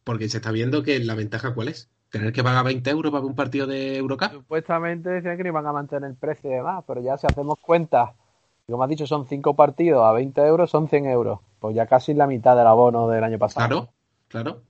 porque 0.05 0.29
se 0.29 0.39
está 0.39 0.51
viendo 0.51 0.83
que 0.83 0.99
la 1.01 1.15
ventaja 1.15 1.55
cuál 1.55 1.69
es. 1.69 1.91
Tener 2.11 2.33
que 2.33 2.45
pagar 2.45 2.65
20 2.65 2.91
euros 2.91 3.11
para 3.12 3.25
un 3.25 3.35
partido 3.35 3.67
de 3.67 3.97
Eurocup. 3.97 4.31
Supuestamente 4.33 5.09
decían 5.11 5.37
que 5.37 5.43
no 5.43 5.49
iban 5.49 5.67
a 5.67 5.73
mantener 5.73 6.09
el 6.11 6.17
precio 6.17 6.51
y 6.51 6.55
demás, 6.55 6.85
pero 6.87 7.01
ya 7.03 7.17
si 7.17 7.27
hacemos 7.27 7.59
cuenta, 7.61 8.15
como 8.67 8.83
has 8.85 8.91
dicho, 8.91 9.07
son 9.07 9.27
5 9.27 9.55
partidos 9.57 10.05
a 10.05 10.12
20 10.12 10.41
euros, 10.43 10.71
son 10.71 10.89
100 10.89 11.07
euros. 11.07 11.41
Pues 11.59 11.75
ya 11.75 11.87
casi 11.87 12.15
la 12.15 12.27
mitad 12.27 12.57
del 12.57 12.67
abono 12.67 13.09
del 13.09 13.25
año 13.25 13.39
pasado. 13.39 13.67
Claro, 13.67 13.89
claro. 14.29 14.62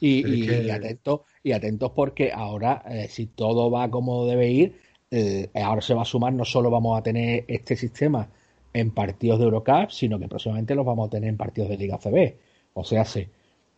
Y, 0.00 0.22
Pero 0.22 0.34
es 0.34 0.40
y- 0.40 0.46
que- 0.46 0.62
y 0.64 0.70
atentos, 0.70 1.20
y 1.42 1.52
atentos 1.52 1.92
porque 1.94 2.32
ahora, 2.32 2.82
eh, 2.88 3.08
si 3.08 3.26
todo 3.26 3.70
va 3.70 3.90
como 3.90 4.26
debe 4.26 4.48
ir, 4.48 4.80
eh, 5.10 5.50
ahora 5.62 5.82
se 5.82 5.94
va 5.94 6.02
a 6.02 6.04
sumar, 6.06 6.32
no 6.32 6.44
solo 6.44 6.70
vamos 6.70 6.98
a 6.98 7.02
tener 7.02 7.44
este 7.48 7.76
sistema 7.76 8.28
en 8.72 8.90
partidos 8.92 9.38
de 9.38 9.44
Eurocup, 9.46 9.90
sino 9.90 10.18
que 10.18 10.28
próximamente 10.28 10.74
los 10.74 10.86
vamos 10.86 11.08
a 11.08 11.10
tener 11.10 11.28
en 11.28 11.36
partidos 11.36 11.70
de 11.70 11.76
Liga 11.76 11.98
CB. 11.98 12.36
O 12.74 12.84
sea, 12.84 13.04
se, 13.04 13.28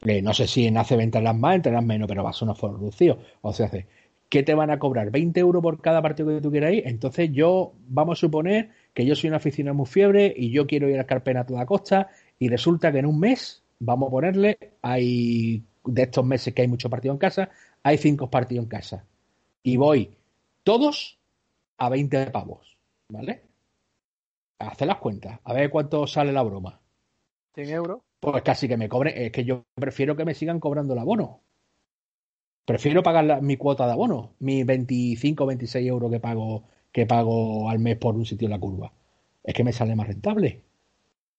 eh, 0.04 0.22
no 0.22 0.34
sé 0.34 0.46
si 0.46 0.66
en 0.66 0.76
ACB 0.76 1.00
entrarán 1.00 1.40
más, 1.40 1.56
entrarán 1.56 1.86
menos, 1.86 2.08
pero 2.08 2.24
va 2.24 2.30
a 2.30 2.32
ser 2.32 2.44
un 2.44 2.50
aforo 2.50 2.76
reducido. 2.76 3.18
O 3.40 3.52
sea, 3.52 3.68
se, 3.68 3.86
¿qué 4.28 4.42
te 4.42 4.54
van 4.54 4.70
a 4.70 4.78
cobrar? 4.78 5.10
¿20 5.10 5.36
euros 5.38 5.62
por 5.62 5.80
cada 5.80 6.02
partido 6.02 6.28
que 6.28 6.40
tú 6.40 6.50
quieras 6.50 6.72
ir? 6.72 6.82
Entonces 6.86 7.30
yo, 7.32 7.72
vamos 7.88 8.18
a 8.18 8.20
suponer 8.20 8.70
que 8.94 9.06
yo 9.06 9.14
soy 9.14 9.28
una 9.28 9.38
aficionado 9.38 9.74
muy 9.74 9.86
fiebre 9.86 10.32
y 10.36 10.50
yo 10.50 10.66
quiero 10.66 10.88
ir 10.88 10.98
al 10.98 11.06
Carpena 11.06 11.40
a 11.40 11.46
toda 11.46 11.66
costa 11.66 12.08
y 12.38 12.48
resulta 12.48 12.92
que 12.92 12.98
en 12.98 13.06
un 13.06 13.20
mes, 13.20 13.62
vamos 13.78 14.08
a 14.08 14.10
ponerle, 14.10 14.58
hay 14.82 15.62
de 15.84 16.02
estos 16.02 16.24
meses 16.24 16.54
que 16.54 16.62
hay 16.62 16.68
muchos 16.68 16.90
partidos 16.90 17.14
en 17.14 17.18
casa, 17.18 17.50
hay 17.82 17.98
cinco 17.98 18.30
partidos 18.30 18.64
en 18.64 18.68
casa. 18.68 19.04
Y 19.62 19.76
voy 19.76 20.10
todos 20.64 21.18
a 21.78 21.88
20 21.88 22.30
pavos, 22.30 22.76
¿vale? 23.08 23.42
Hacer 24.62 24.86
las 24.88 24.98
cuentas, 24.98 25.40
a 25.44 25.52
ver 25.52 25.70
cuánto 25.70 26.06
sale 26.06 26.32
la 26.32 26.42
broma. 26.42 26.80
100 27.54 27.70
euros. 27.70 28.00
Pues 28.20 28.42
casi 28.42 28.68
que 28.68 28.76
me 28.76 28.88
cobren, 28.88 29.14
es 29.16 29.32
que 29.32 29.44
yo 29.44 29.64
prefiero 29.74 30.16
que 30.16 30.24
me 30.24 30.34
sigan 30.34 30.60
cobrando 30.60 30.92
el 30.94 31.00
abono. 31.00 31.40
Prefiero 32.64 33.02
pagar 33.02 33.24
la- 33.24 33.40
mi 33.40 33.56
cuota 33.56 33.86
de 33.86 33.92
abono, 33.92 34.34
mis 34.38 34.64
25 34.64 35.44
o 35.44 35.46
26 35.48 35.86
euros 35.88 36.10
que 36.10 36.20
pago, 36.20 36.64
que 36.92 37.06
pago 37.06 37.68
al 37.68 37.80
mes 37.80 37.96
por 37.96 38.14
un 38.14 38.24
sitio 38.24 38.46
en 38.46 38.52
la 38.52 38.60
curva. 38.60 38.92
Es 39.42 39.54
que 39.54 39.64
me 39.64 39.72
sale 39.72 39.96
más 39.96 40.06
rentable. 40.06 40.62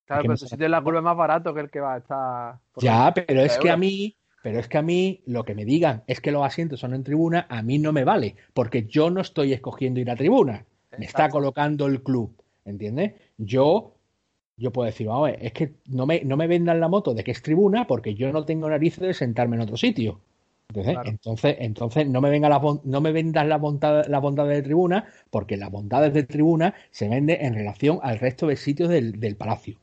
Claro, 0.05 0.21
que 0.23 0.27
pero 0.27 0.37
tu 0.37 0.47
sitio 0.47 0.65
en 0.65 0.71
la 0.71 0.83
curva 0.83 0.99
es 0.99 1.03
más 1.05 1.15
barato 1.17 1.53
que 1.53 1.61
el 1.61 1.69
que 1.69 1.79
va 1.79 1.93
a 1.93 1.97
estar. 1.97 2.59
Ya, 2.77 3.13
pero 3.13 3.41
es 3.41 3.57
que 3.57 3.69
a 3.69 3.77
mí, 3.77 4.17
pero 4.43 4.59
es 4.59 4.67
que 4.67 4.77
a 4.77 4.81
mí 4.81 5.21
lo 5.25 5.45
que 5.45 5.55
me 5.55 5.63
digan 5.63 6.03
es 6.07 6.19
que 6.19 6.31
los 6.33 6.45
asientos 6.45 6.81
son 6.81 6.93
en 6.93 7.05
tribuna, 7.05 7.47
a 7.49 7.61
mí 7.61 7.79
no 7.79 7.93
me 7.93 8.03
vale, 8.03 8.35
porque 8.53 8.85
yo 8.85 9.09
no 9.09 9.21
estoy 9.21 9.53
escogiendo 9.53 10.01
ir 10.01 10.11
a 10.11 10.17
tribuna. 10.17 10.65
Me 10.97 11.05
está 11.05 11.29
colocando 11.29 11.85
el 11.87 12.03
club, 12.03 12.42
¿entiendes? 12.65 13.13
Yo, 13.37 13.95
yo 14.57 14.71
puedo 14.71 14.87
decir, 14.87 15.07
vamos 15.07 15.29
a 15.29 15.31
ver, 15.33 15.45
es 15.45 15.53
que 15.53 15.75
no 15.87 16.05
me, 16.05 16.21
no 16.25 16.37
me 16.37 16.47
vendan 16.47 16.79
la 16.79 16.87
moto 16.89 17.13
de 17.13 17.23
que 17.23 17.31
es 17.31 17.41
tribuna 17.41 17.87
porque 17.87 18.15
yo 18.15 18.31
no 18.33 18.45
tengo 18.45 18.69
narices 18.69 19.01
de 19.01 19.13
sentarme 19.13 19.55
en 19.57 19.63
otro 19.63 19.77
sitio. 19.77 20.21
Claro. 20.87 21.09
Entonces, 21.09 21.55
entonces 21.59 22.07
no 22.07 22.21
me 22.21 22.29
venga 22.29 22.49
la, 22.49 22.61
no 22.83 23.01
me 23.01 23.11
vendas 23.11 23.45
la 23.47 23.57
bondad, 23.57 24.05
la 24.07 24.19
bondades 24.19 24.57
de 24.57 24.63
tribuna, 24.63 25.07
porque 25.31 25.57
las 25.57 25.71
bondades 25.71 26.13
de 26.13 26.23
tribuna 26.23 26.75
se 26.91 27.09
venden 27.09 27.43
en 27.45 27.53
relación 27.55 27.99
al 28.03 28.19
resto 28.19 28.47
de 28.47 28.55
sitios 28.57 28.89
del, 28.89 29.19
del 29.19 29.35
palacio. 29.35 29.79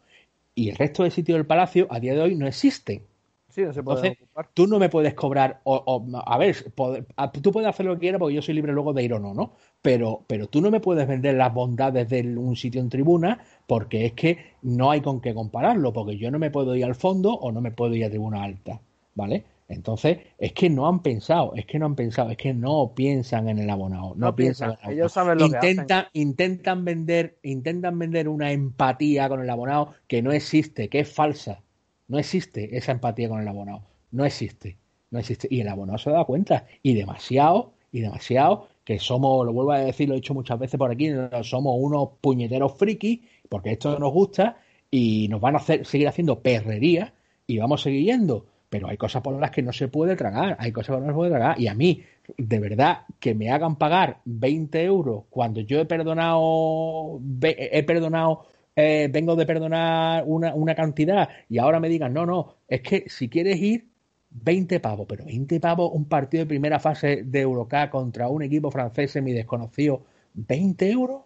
Y 0.55 0.71
el 0.71 0.77
resto 0.77 1.05
de 1.05 1.11
sitios 1.13 1.39
del 1.39 1.47
palacio 1.47 1.87
a 1.91 2.01
día 2.01 2.15
de 2.15 2.23
hoy 2.23 2.37
no 2.37 2.47
existen. 2.49 3.05
Sí, 3.49 3.63
no 3.63 3.73
se 3.73 3.83
puede 3.83 4.03
Entonces, 4.03 4.13
ocupar. 4.13 4.51
Tú 4.55 4.67
no 4.67 4.79
me 4.79 4.89
puedes 4.89 5.15
cobrar, 5.15 5.61
o, 5.65 5.77
o- 5.87 6.23
a 6.27 6.39
ver, 6.39 6.57
pod- 6.75 7.07
a- 7.17 7.33
tú 7.33 7.53
puedes 7.53 7.69
hacer 7.69 7.87
lo 7.87 7.95
que 7.95 8.01
quieras 8.01 8.19
porque 8.19 8.35
yo 8.35 8.43
soy 8.43 8.55
libre 8.55 8.73
luego 8.73 8.93
de 8.93 9.03
ir 9.05 9.15
o 9.15 9.21
no, 9.21 9.35
¿no? 9.35 9.55
Pero, 9.83 10.25
pero 10.27 10.47
tú 10.47 10.61
no 10.61 10.71
me 10.71 10.81
puedes 10.81 11.09
vender 11.09 11.37
las 11.37 11.55
bondades 11.55 12.09
de 12.09 12.37
un 12.37 12.55
sitio 12.55 12.81
en 12.81 12.91
tribuna 12.91 13.41
porque 13.67 14.07
es 14.07 14.13
que 14.13 14.39
no 14.63 14.91
hay 14.91 15.01
con 15.01 15.21
qué 15.21 15.33
compararlo, 15.33 15.93
porque 15.93 16.19
yo 16.19 16.31
no 16.31 16.39
me 16.39 16.51
puedo 16.51 16.77
ir 16.77 16.85
al 16.85 16.95
fondo 16.95 17.33
o 17.33 17.51
no 17.51 17.61
me 17.61 17.71
puedo 17.71 17.95
ir 17.95 18.05
a 18.05 18.11
tribuna 18.11 18.45
alta, 18.45 18.81
¿vale? 19.15 19.45
Entonces, 19.71 20.19
es 20.37 20.53
que 20.53 20.69
no 20.69 20.89
han 20.89 21.01
pensado, 21.01 21.55
es 21.55 21.65
que 21.65 21.79
no 21.79 21.87
han 21.87 21.95
pensado, 21.95 22.31
es 22.31 22.37
que 22.37 22.53
no 22.53 22.93
piensan 22.97 23.49
en 23.49 23.61
el 23.61 23.71
abonado, 23.71 24.15
no, 24.17 24.27
No 24.27 24.35
piensan, 24.35 24.71
piensan, 24.71 24.85
en 24.85 24.91
el 24.91 24.99
ellos 24.99 25.13
saben 25.13 25.39
lo 25.39 25.49
que 25.49 25.55
intentan, 25.55 26.07
intentan 26.13 26.85
vender, 26.85 27.39
intentan 27.45 27.97
vender 27.97 28.29
una 28.29 28.51
empatía 28.51 29.29
con 29.29 29.41
el 29.41 29.49
abonado 29.49 29.95
que 30.09 30.23
no 30.23 30.33
existe, 30.33 30.89
que 30.89 30.99
es 30.99 31.09
falsa. 31.09 31.63
No 32.09 32.19
existe 32.19 32.77
esa 32.77 32.91
empatía 32.91 33.29
con 33.29 33.41
el 33.41 33.47
abonado. 33.47 33.83
No 34.11 34.25
existe. 34.25 34.77
No 35.13 35.21
existe. 35.21 35.47
Y 35.49 35.61
el 35.61 35.69
abonado 35.69 35.99
se 35.99 36.11
da 36.11 36.25
cuenta. 36.25 36.67
Y 36.83 36.95
demasiado, 36.95 37.73
y 37.93 38.01
demasiado, 38.01 38.70
que 38.85 38.99
somos, 38.99 39.45
lo 39.47 39.53
vuelvo 39.53 39.73
a 39.73 39.79
decir, 39.79 40.09
lo 40.09 40.15
he 40.15 40.19
dicho 40.19 40.35
muchas 40.35 40.59
veces 40.59 40.79
por 40.79 40.91
aquí, 40.91 41.11
somos 41.43 41.77
unos 41.79 42.11
puñeteros 42.21 42.77
frikis, 42.77 43.21
porque 43.49 43.73
esto 43.73 43.99
nos 43.99 44.13
gusta, 44.13 44.59
y 44.91 45.29
nos 45.29 45.41
van 45.41 45.55
a 45.55 45.59
hacer, 45.59 45.87
seguir 45.87 46.09
haciendo 46.09 46.41
perrería, 46.41 47.15
y 47.47 47.59
vamos 47.59 47.81
a 47.81 47.85
seguir 47.85 48.05
yendo. 48.05 48.47
Pero 48.69 48.89
hay 48.89 48.97
cosas 48.97 49.23
por 49.23 49.39
las 49.39 49.51
que 49.51 49.63
no 49.63 49.73
se 49.73 49.89
puede 49.89 50.15
tragar, 50.17 50.57
hay 50.61 50.71
cosas 50.71 50.95
por 50.95 50.97
las 50.97 51.03
que 51.03 51.07
no 51.09 51.13
se 51.13 51.17
puede 51.17 51.31
tragar. 51.31 51.61
Y 51.61 51.67
a 51.67 51.75
mí, 51.75 52.03
de 52.39 52.59
verdad, 52.61 52.99
que 53.19 53.35
me 53.35 53.51
hagan 53.51 53.77
pagar 53.77 54.21
20 54.25 54.83
euros 54.85 55.25
cuando 55.29 55.61
yo 55.61 55.81
he 55.81 55.87
perdonado, 55.87 57.21
he 57.43 57.83
perdonado 57.83 58.47
eh, 58.77 59.09
vengo 59.11 59.37
de 59.37 59.47
perdonar 59.47 60.25
una, 60.27 60.55
una 60.55 60.75
cantidad 60.75 61.29
y 61.49 61.59
ahora 61.59 61.81
me 61.81 61.89
digan, 61.89 62.15
no, 62.15 62.25
no, 62.25 62.55
es 62.69 62.81
que 62.83 63.05
si 63.09 63.29
quieres 63.29 63.61
ir, 63.61 63.90
20 64.31 64.81
pavos, 64.81 65.07
pero 65.09 65.25
20 65.25 65.61
pavos 65.61 65.91
un 65.93 66.07
partido 66.07 66.43
de 66.45 66.47
primera 66.49 66.79
fase 66.81 67.23
de 67.25 67.41
Eurocup 67.41 67.91
contra 67.91 68.29
un 68.29 68.43
equipo 68.43 68.71
francés 68.71 69.11
semi 69.13 69.33
desconocido, 69.33 70.05
20 70.35 70.91
euros. 70.91 71.23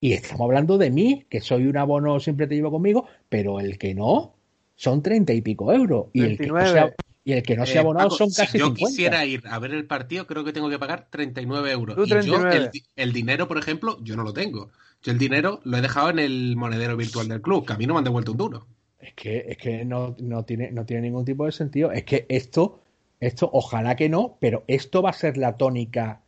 Y 0.00 0.12
estamos 0.12 0.42
hablando 0.44 0.78
de 0.78 0.90
mí, 0.90 1.26
que 1.28 1.40
soy 1.40 1.66
un 1.66 1.76
abono, 1.76 2.20
siempre 2.20 2.46
te 2.46 2.54
llevo 2.54 2.70
conmigo, 2.70 3.06
pero 3.28 3.58
el 3.60 3.78
que 3.78 3.94
no, 3.94 4.34
son 4.76 5.02
30 5.02 5.32
y 5.34 5.42
pico 5.42 5.72
euros. 5.72 6.06
Y 6.12 6.22
el 6.22 6.38
que 6.38 6.46
no 6.46 6.54
29. 6.54 6.70
sea, 6.72 6.94
y 7.24 7.32
el 7.32 7.42
que 7.42 7.56
no 7.56 7.66
sea 7.66 7.82
Eh, 7.82 7.84
abonado 7.84 8.10
Paco, 8.10 8.16
son 8.16 8.30
casi 8.30 8.52
si 8.52 8.58
yo 8.58 8.66
50. 8.66 8.78
quisiera 8.78 9.24
ir 9.26 9.42
a 9.48 9.58
ver 9.58 9.72
el 9.74 9.86
partido, 9.86 10.26
creo 10.26 10.44
que 10.44 10.52
tengo 10.52 10.70
que 10.70 10.78
pagar 10.78 11.08
39 11.10 11.70
euros. 11.72 11.96
Tú, 11.96 12.04
Y 12.04 12.22
yo 12.22 12.46
39. 12.46 12.56
el, 12.56 12.70
el 12.96 13.12
dinero, 13.12 13.48
por 13.48 13.58
ejemplo, 13.58 13.98
yo 14.02 14.16
no 14.16 14.22
lo 14.22 14.32
tengo. 14.32 14.70
Yo 15.02 15.12
el 15.12 15.18
dinero 15.18 15.60
lo 15.64 15.76
he 15.76 15.80
dejado 15.82 16.10
en 16.10 16.18
el 16.20 16.56
monedero 16.56 16.96
virtual 16.96 17.28
del 17.28 17.42
club, 17.42 17.66
que 17.66 17.72
a 17.72 17.76
mí 17.76 17.86
no 17.86 17.94
me 17.94 17.98
han 17.98 18.04
devuelto 18.04 18.32
un 18.32 18.38
duro. 18.38 18.66
Es 18.98 19.14
que, 19.14 19.44
es 19.48 19.58
que 19.58 19.84
no, 19.84 20.16
no 20.18 20.44
tiene, 20.44 20.70
no 20.72 20.84
tiene 20.86 21.02
ningún 21.02 21.24
tipo 21.24 21.46
de 21.46 21.52
sentido. 21.52 21.92
Es 21.92 22.04
que 22.04 22.26
esto, 22.28 22.80
esto, 23.20 23.48
ojalá 23.52 23.96
que 23.96 24.08
no, 24.08 24.36
pero 24.40 24.64
esto 24.66 25.02
va 25.02 25.10
a 25.10 25.12
ser 25.12 25.36
la 25.36 25.56
tónica. 25.56 26.22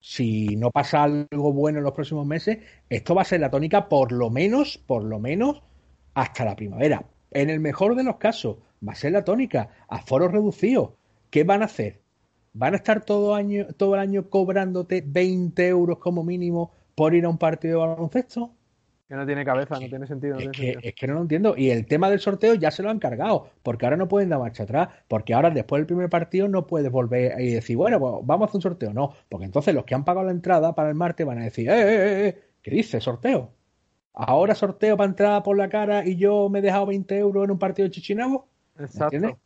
Si 0.00 0.56
no 0.56 0.70
pasa 0.70 1.04
algo 1.04 1.52
bueno 1.52 1.78
en 1.78 1.84
los 1.84 1.94
próximos 1.94 2.26
meses, 2.26 2.58
esto 2.90 3.14
va 3.14 3.22
a 3.22 3.24
ser 3.26 3.40
la 3.40 3.50
tónica 3.50 3.88
por 3.88 4.12
lo 4.12 4.30
menos, 4.30 4.78
por 4.78 5.04
lo 5.04 5.18
menos, 5.18 5.62
hasta 6.14 6.44
la 6.44 6.56
primavera. 6.56 7.06
En 7.32 7.50
el 7.50 7.60
mejor 7.60 7.96
de 7.96 8.04
los 8.04 8.16
casos, 8.18 8.58
va 8.86 8.92
a 8.92 8.96
ser 8.96 9.12
la 9.12 9.24
tónica, 9.24 9.70
a 9.88 10.00
foros 10.02 10.32
reducidos. 10.32 10.92
¿Qué 11.30 11.44
van 11.44 11.62
a 11.62 11.66
hacer? 11.66 12.02
¿Van 12.54 12.74
a 12.74 12.78
estar 12.78 13.04
todo, 13.04 13.34
año, 13.34 13.68
todo 13.76 13.94
el 13.94 14.00
año 14.00 14.30
cobrándote 14.30 15.02
20 15.06 15.68
euros 15.68 15.98
como 15.98 16.24
mínimo 16.24 16.72
por 16.94 17.14
ir 17.14 17.24
a 17.26 17.28
un 17.30 17.38
partido 17.38 17.80
de 17.82 17.88
baloncesto? 17.88 18.55
Que 19.08 19.14
no 19.14 19.24
tiene 19.24 19.44
cabeza, 19.44 19.78
no 19.78 19.88
tiene 19.88 20.06
sentido. 20.06 20.34
No 20.34 20.40
Es 20.40 20.50
tiene 20.50 20.52
que, 20.52 20.58
sentido. 20.58 20.80
es 20.82 20.94
que 20.94 21.06
no 21.06 21.14
lo 21.14 21.20
entiendo. 21.22 21.54
Y 21.56 21.70
el 21.70 21.86
tema 21.86 22.10
del 22.10 22.18
sorteo 22.18 22.54
ya 22.54 22.70
se 22.72 22.82
lo 22.82 22.90
han 22.90 22.98
cargado, 22.98 23.50
porque 23.62 23.86
ahora 23.86 23.96
no 23.96 24.08
pueden 24.08 24.28
dar 24.30 24.40
marcha 24.40 24.64
atrás, 24.64 24.88
porque 25.06 25.32
ahora 25.32 25.50
después 25.50 25.78
del 25.80 25.86
primer 25.86 26.10
partido 26.10 26.48
no 26.48 26.66
puedes 26.66 26.90
volver 26.90 27.40
y 27.40 27.52
decir, 27.54 27.76
bueno, 27.76 28.00
pues 28.00 28.14
vamos 28.26 28.46
a 28.46 28.48
hacer 28.50 28.58
un 28.58 28.62
sorteo. 28.62 28.92
No, 28.92 29.14
porque 29.28 29.44
entonces 29.46 29.74
los 29.74 29.84
que 29.84 29.94
han 29.94 30.04
pagado 30.04 30.26
la 30.26 30.32
entrada 30.32 30.74
para 30.74 30.88
el 30.88 30.96
martes 30.96 31.24
van 31.26 31.38
a 31.38 31.44
decir, 31.44 31.68
eh, 31.70 31.72
eh, 31.72 31.84
eh, 31.88 32.28
eh, 32.28 32.42
¿qué 32.62 32.70
dice 32.72 33.00
sorteo? 33.00 33.54
Ahora 34.14 34.54
sorteo 34.56 34.96
para 34.96 35.08
entrada 35.10 35.42
por 35.42 35.56
la 35.58 35.68
cara 35.68 36.06
y 36.06 36.16
yo 36.16 36.48
me 36.48 36.58
he 36.60 36.62
dejado 36.62 36.86
20 36.86 37.16
euros 37.18 37.44
en 37.44 37.50
un 37.52 37.58
partido 37.58 37.86
de 37.88 37.92
Chichinabo. 37.92 38.48
Exacto. 38.78 39.16
¿Entiendes? 39.16 39.36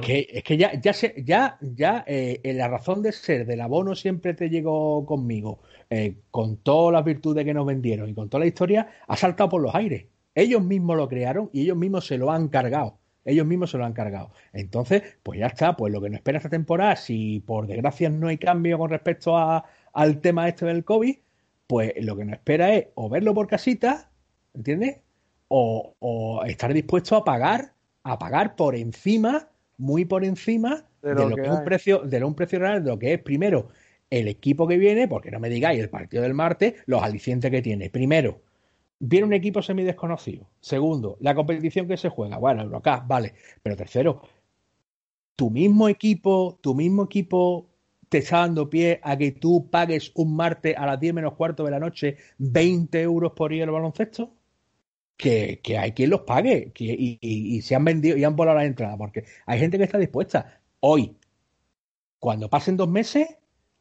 Es 0.00 0.06
que, 0.06 0.26
es 0.32 0.42
que 0.42 0.56
ya, 0.56 0.72
ya, 0.80 0.92
se- 0.92 1.14
ya, 1.24 1.58
ya 1.60 2.04
eh, 2.06 2.40
la 2.54 2.68
razón 2.68 3.02
de 3.02 3.12
ser 3.12 3.46
del 3.46 3.60
abono 3.60 3.94
siempre 3.94 4.34
te 4.34 4.48
llegó 4.48 5.04
conmigo, 5.06 5.60
eh, 5.90 6.16
con 6.30 6.56
todas 6.58 6.92
las 6.94 7.04
virtudes 7.04 7.44
que 7.44 7.52
nos 7.54 7.66
vendieron 7.66 8.08
y 8.08 8.14
con 8.14 8.28
toda 8.28 8.40
la 8.40 8.46
historia, 8.46 8.88
ha 9.06 9.16
saltado 9.16 9.50
por 9.50 9.60
los 9.62 9.74
aires. 9.74 10.06
Ellos 10.34 10.62
mismos 10.62 10.96
lo 10.96 11.08
crearon 11.08 11.50
y 11.52 11.62
ellos 11.62 11.76
mismos 11.76 12.06
se 12.06 12.18
lo 12.18 12.30
han 12.30 12.48
cargado. 12.48 12.98
Ellos 13.24 13.46
mismos 13.46 13.70
se 13.72 13.78
lo 13.78 13.84
han 13.84 13.92
cargado. 13.92 14.30
Entonces, 14.52 15.02
pues 15.22 15.40
ya 15.40 15.46
está, 15.46 15.76
pues 15.76 15.92
lo 15.92 16.00
que 16.00 16.08
nos 16.10 16.18
espera 16.18 16.38
esta 16.38 16.48
temporada, 16.50 16.94
si 16.96 17.40
por 17.40 17.66
desgracia 17.66 18.08
no 18.08 18.28
hay 18.28 18.38
cambio 18.38 18.78
con 18.78 18.88
respecto 18.90 19.36
a- 19.36 19.64
al 19.92 20.20
tema 20.20 20.46
este 20.48 20.64
del 20.66 20.84
COVID, 20.84 21.16
pues 21.66 21.92
lo 22.02 22.16
que 22.16 22.24
nos 22.24 22.34
espera 22.34 22.72
es 22.74 22.86
o 22.94 23.08
verlo 23.08 23.34
por 23.34 23.46
casita, 23.48 24.10
¿entiendes? 24.54 24.98
O, 25.48 25.94
o 25.98 26.44
estar 26.44 26.72
dispuesto 26.72 27.16
a 27.16 27.24
pagar, 27.24 27.72
a 28.04 28.18
pagar 28.18 28.54
por 28.56 28.76
encima, 28.76 29.48
muy 29.78 30.04
por 30.04 30.24
encima 30.24 30.88
De 31.02 31.14
de, 31.14 31.26
lo 31.26 31.32
que 31.32 31.40
que 31.40 31.48
es 31.48 31.52
un 31.52 31.62
precio, 31.62 32.00
de 32.00 32.20
lo- 32.20 32.28
un 32.28 32.34
precio 32.34 32.58
real, 32.58 32.82
de 32.84 32.90
lo 32.90 32.98
que 32.98 33.14
es 33.14 33.22
primero 33.22 33.68
el 34.10 34.28
equipo 34.28 34.66
que 34.68 34.76
viene, 34.78 35.08
porque 35.08 35.30
no 35.30 35.40
me 35.40 35.48
digáis 35.48 35.80
el 35.80 35.90
partido 35.90 36.22
del 36.22 36.34
martes, 36.34 36.74
los 36.86 37.02
alicientes 37.02 37.50
que 37.50 37.62
tiene. 37.62 37.90
Primero, 37.90 38.42
viene 39.00 39.26
un 39.26 39.32
equipo 39.34 39.62
semi 39.62 39.84
desconocido. 39.84 40.48
Segundo, 40.60 41.16
la 41.20 41.34
competición 41.34 41.88
que 41.88 41.96
se 41.96 42.08
juega. 42.10 42.38
Bueno, 42.38 42.62
Eurocup, 42.62 43.06
vale. 43.06 43.34
Pero 43.62 43.76
tercero, 43.76 44.22
tu 45.36 45.50
mismo 45.50 45.88
equipo, 45.88 46.58
tu 46.62 46.74
mismo 46.74 47.04
equipo 47.04 47.68
te 48.08 48.18
está 48.18 48.38
dando 48.40 48.70
pie 48.70 49.00
a 49.02 49.16
que 49.16 49.32
tú 49.32 49.68
pagues 49.70 50.12
un 50.14 50.36
martes 50.36 50.76
a 50.76 50.86
las 50.86 51.00
10 51.00 51.12
menos 51.14 51.34
cuarto 51.34 51.64
de 51.64 51.70
la 51.72 51.80
noche 51.80 52.16
20 52.38 53.02
euros 53.02 53.32
por 53.32 53.52
ir 53.52 53.62
al 53.64 53.70
baloncesto. 53.70 54.35
Que, 55.16 55.60
que 55.62 55.78
hay 55.78 55.92
quien 55.92 56.10
los 56.10 56.20
pague 56.22 56.72
que, 56.72 56.84
y, 56.84 57.18
y- 57.22 57.56
y 57.56 57.62
se 57.62 57.74
han 57.74 57.84
vendido 57.84 58.16
y 58.18 58.24
han 58.24 58.36
volado 58.36 58.58
las 58.58 58.66
entradas, 58.66 58.96
porque 58.98 59.24
hay 59.46 59.58
gente 59.58 59.78
que 59.78 59.84
está 59.84 59.98
dispuesta. 59.98 60.60
hoy. 60.80 61.16
Cuando 62.18 62.48
pasen 62.50 62.76
dos 62.76 62.88
meses, 62.88 63.28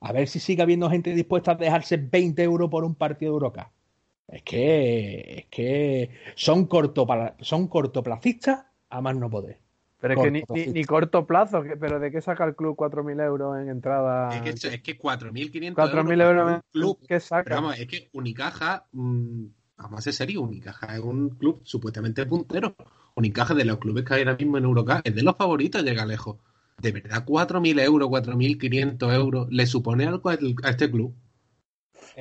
a 0.01 0.11
ver 0.11 0.27
si 0.27 0.39
sigue 0.39 0.61
habiendo 0.61 0.89
gente 0.89 1.13
dispuesta 1.13 1.51
a 1.51 1.55
dejarse 1.55 1.97
20 1.97 2.43
euros 2.43 2.69
por 2.69 2.83
un 2.83 2.95
partido 2.95 3.31
de 3.31 3.35
Eurocup. 3.35 3.67
Es 4.27 4.41
que, 4.43 5.35
es 5.39 5.45
que 5.47 6.09
son, 6.35 6.67
cortopla- 6.67 7.35
son 7.39 7.67
cortoplacistas 7.67 8.65
a 8.89 9.01
más 9.01 9.15
no 9.15 9.29
poder. 9.29 9.59
Pero 9.99 10.13
es 10.13 10.19
que 10.19 10.31
ni, 10.31 10.41
Corto, 10.41 10.53
ni, 10.55 10.65
ni 10.73 10.83
corto 10.83 11.25
plazo, 11.25 11.63
pero 11.79 11.99
¿de 11.99 12.11
qué 12.11 12.21
saca 12.21 12.43
el 12.45 12.55
club 12.55 12.75
4.000 12.75 13.19
euros 13.19 13.57
en 13.59 13.69
entrada? 13.69 14.35
Es 14.35 14.41
que, 14.61 14.67
es 14.75 14.81
que 14.81 14.97
4.500 14.97 15.73
4.000 15.73 16.21
euros 16.21 16.29
euros 16.29 16.47
en 16.49 16.55
un 16.55 16.61
club. 16.71 16.99
¿Qué 17.01 17.07
Pero 17.07 17.19
saca? 17.21 17.55
vamos, 17.55 17.79
es 17.79 17.87
que 17.87 18.09
Unicaja, 18.13 18.85
mm, 18.91 19.45
vamos 19.77 19.99
a 19.99 20.01
ser 20.01 20.13
serios, 20.13 20.43
Unicaja 20.43 20.95
es 20.95 21.01
un 21.01 21.29
club 21.31 21.61
supuestamente 21.63 22.25
puntero. 22.25 22.75
Unicaja 23.15 23.53
de 23.53 23.65
los 23.65 23.77
clubes 23.77 24.03
que 24.03 24.13
hay 24.13 24.21
ahora 24.21 24.35
mismo 24.35 24.57
en 24.57 24.65
Eurocup 24.65 25.01
es 25.03 25.15
de 25.15 25.23
los 25.23 25.35
favoritos, 25.37 25.83
llega 25.83 26.05
lejos. 26.05 26.37
De 26.81 26.91
verdad, 26.91 27.23
4.000 27.25 27.79
euros, 27.79 28.09
4.500 28.09 29.13
euros, 29.13 29.47
¿le 29.49 29.65
supone 29.65 30.05
algo 30.05 30.29
a 30.29 30.69
este 30.69 30.91
club? 30.91 31.15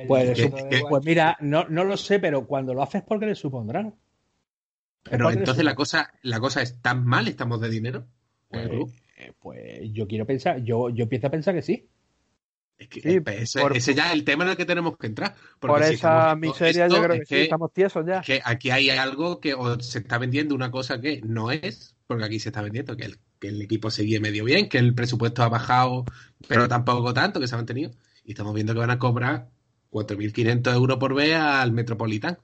Pues, 0.07 0.35
que- 0.35 0.49
Pues 0.89 1.03
mira, 1.03 1.37
no, 1.41 1.67
no 1.69 1.83
lo 1.83 1.97
sé, 1.97 2.19
pero 2.19 2.45
cuando 2.45 2.73
lo 2.73 2.83
haces 2.83 3.03
porque 3.03 3.25
le 3.25 3.35
supondrán. 3.35 3.95
Pero 5.03 5.29
entonces 5.29 5.63
la 5.63 5.75
cosa, 5.75 6.11
la 6.23 6.39
cosa 6.39 6.61
es, 6.61 6.81
¿tan 6.81 7.05
mal 7.05 7.27
estamos 7.27 7.61
de 7.61 7.69
dinero? 7.69 8.05
¿O 8.49 8.59
el 8.59 8.69
Pues, 8.69 9.03
eh, 9.17 9.33
pues 9.39 9.91
yo 9.93 10.07
quiero 10.07 10.25
pensar, 10.25 10.63
yo, 10.63 10.89
yo 10.89 11.03
empiezo 11.03 11.27
a 11.27 11.31
pensar 11.31 11.53
que 11.53 11.61
sí. 11.61 11.87
Es 12.77 12.89
que 12.89 13.01
Sí, 13.01 13.09
eh, 13.09 13.23
ese, 13.39 13.61
por- 13.61 13.75
ese 13.77 13.93
ya 13.93 14.07
es 14.07 14.13
el 14.13 14.23
tema 14.25 14.43
en 14.43 14.51
el 14.51 14.57
que 14.57 14.65
tenemos 14.65 14.97
que 14.97 15.07
entrar. 15.07 15.33
Por 15.59 15.81
si 15.83 15.93
esa 15.93 16.35
miseria 16.35 16.85
esto, 16.85 16.97
yo 16.97 17.03
creo 17.03 17.21
es 17.21 17.27
que, 17.29 17.35
sí, 17.37 17.41
estamos 17.43 17.71
tiesos 17.71 18.05
ya. 18.05 18.21
que 18.21 18.41
aquí 18.43 18.69
hay 18.69 18.89
algo 18.89 19.39
que 19.39 19.53
o 19.53 19.79
se 19.79 19.99
está 19.99 20.17
vendiendo 20.17 20.53
una 20.55 20.71
cosa 20.71 20.99
que 20.99 21.21
no 21.21 21.51
es, 21.51 21.95
porque 22.05 22.25
aquí 22.25 22.39
se 22.39 22.49
está 22.49 22.61
vendiendo 22.61 22.97
que 22.97 23.05
el, 23.05 23.17
que 23.39 23.47
el 23.47 23.61
equipo 23.61 23.89
sigue 23.91 24.19
medio 24.19 24.43
bien, 24.43 24.67
que 24.67 24.77
el 24.77 24.93
presupuesto 24.93 25.41
ha 25.43 25.49
bajado, 25.49 26.03
pero 26.49 26.67
tampoco 26.67 27.13
tanto, 27.13 27.39
que 27.39 27.47
se 27.47 27.55
ha 27.55 27.57
mantenido. 27.57 27.91
Y 28.25 28.31
estamos 28.31 28.53
viendo 28.53 28.73
que 28.73 28.79
van 28.79 28.91
a 28.91 28.99
cobrar 28.99 29.47
4.500 29.91 30.73
euros 30.75 30.97
por 30.97 31.13
vez 31.13 31.35
al 31.35 31.71
Metropolitan. 31.71 32.37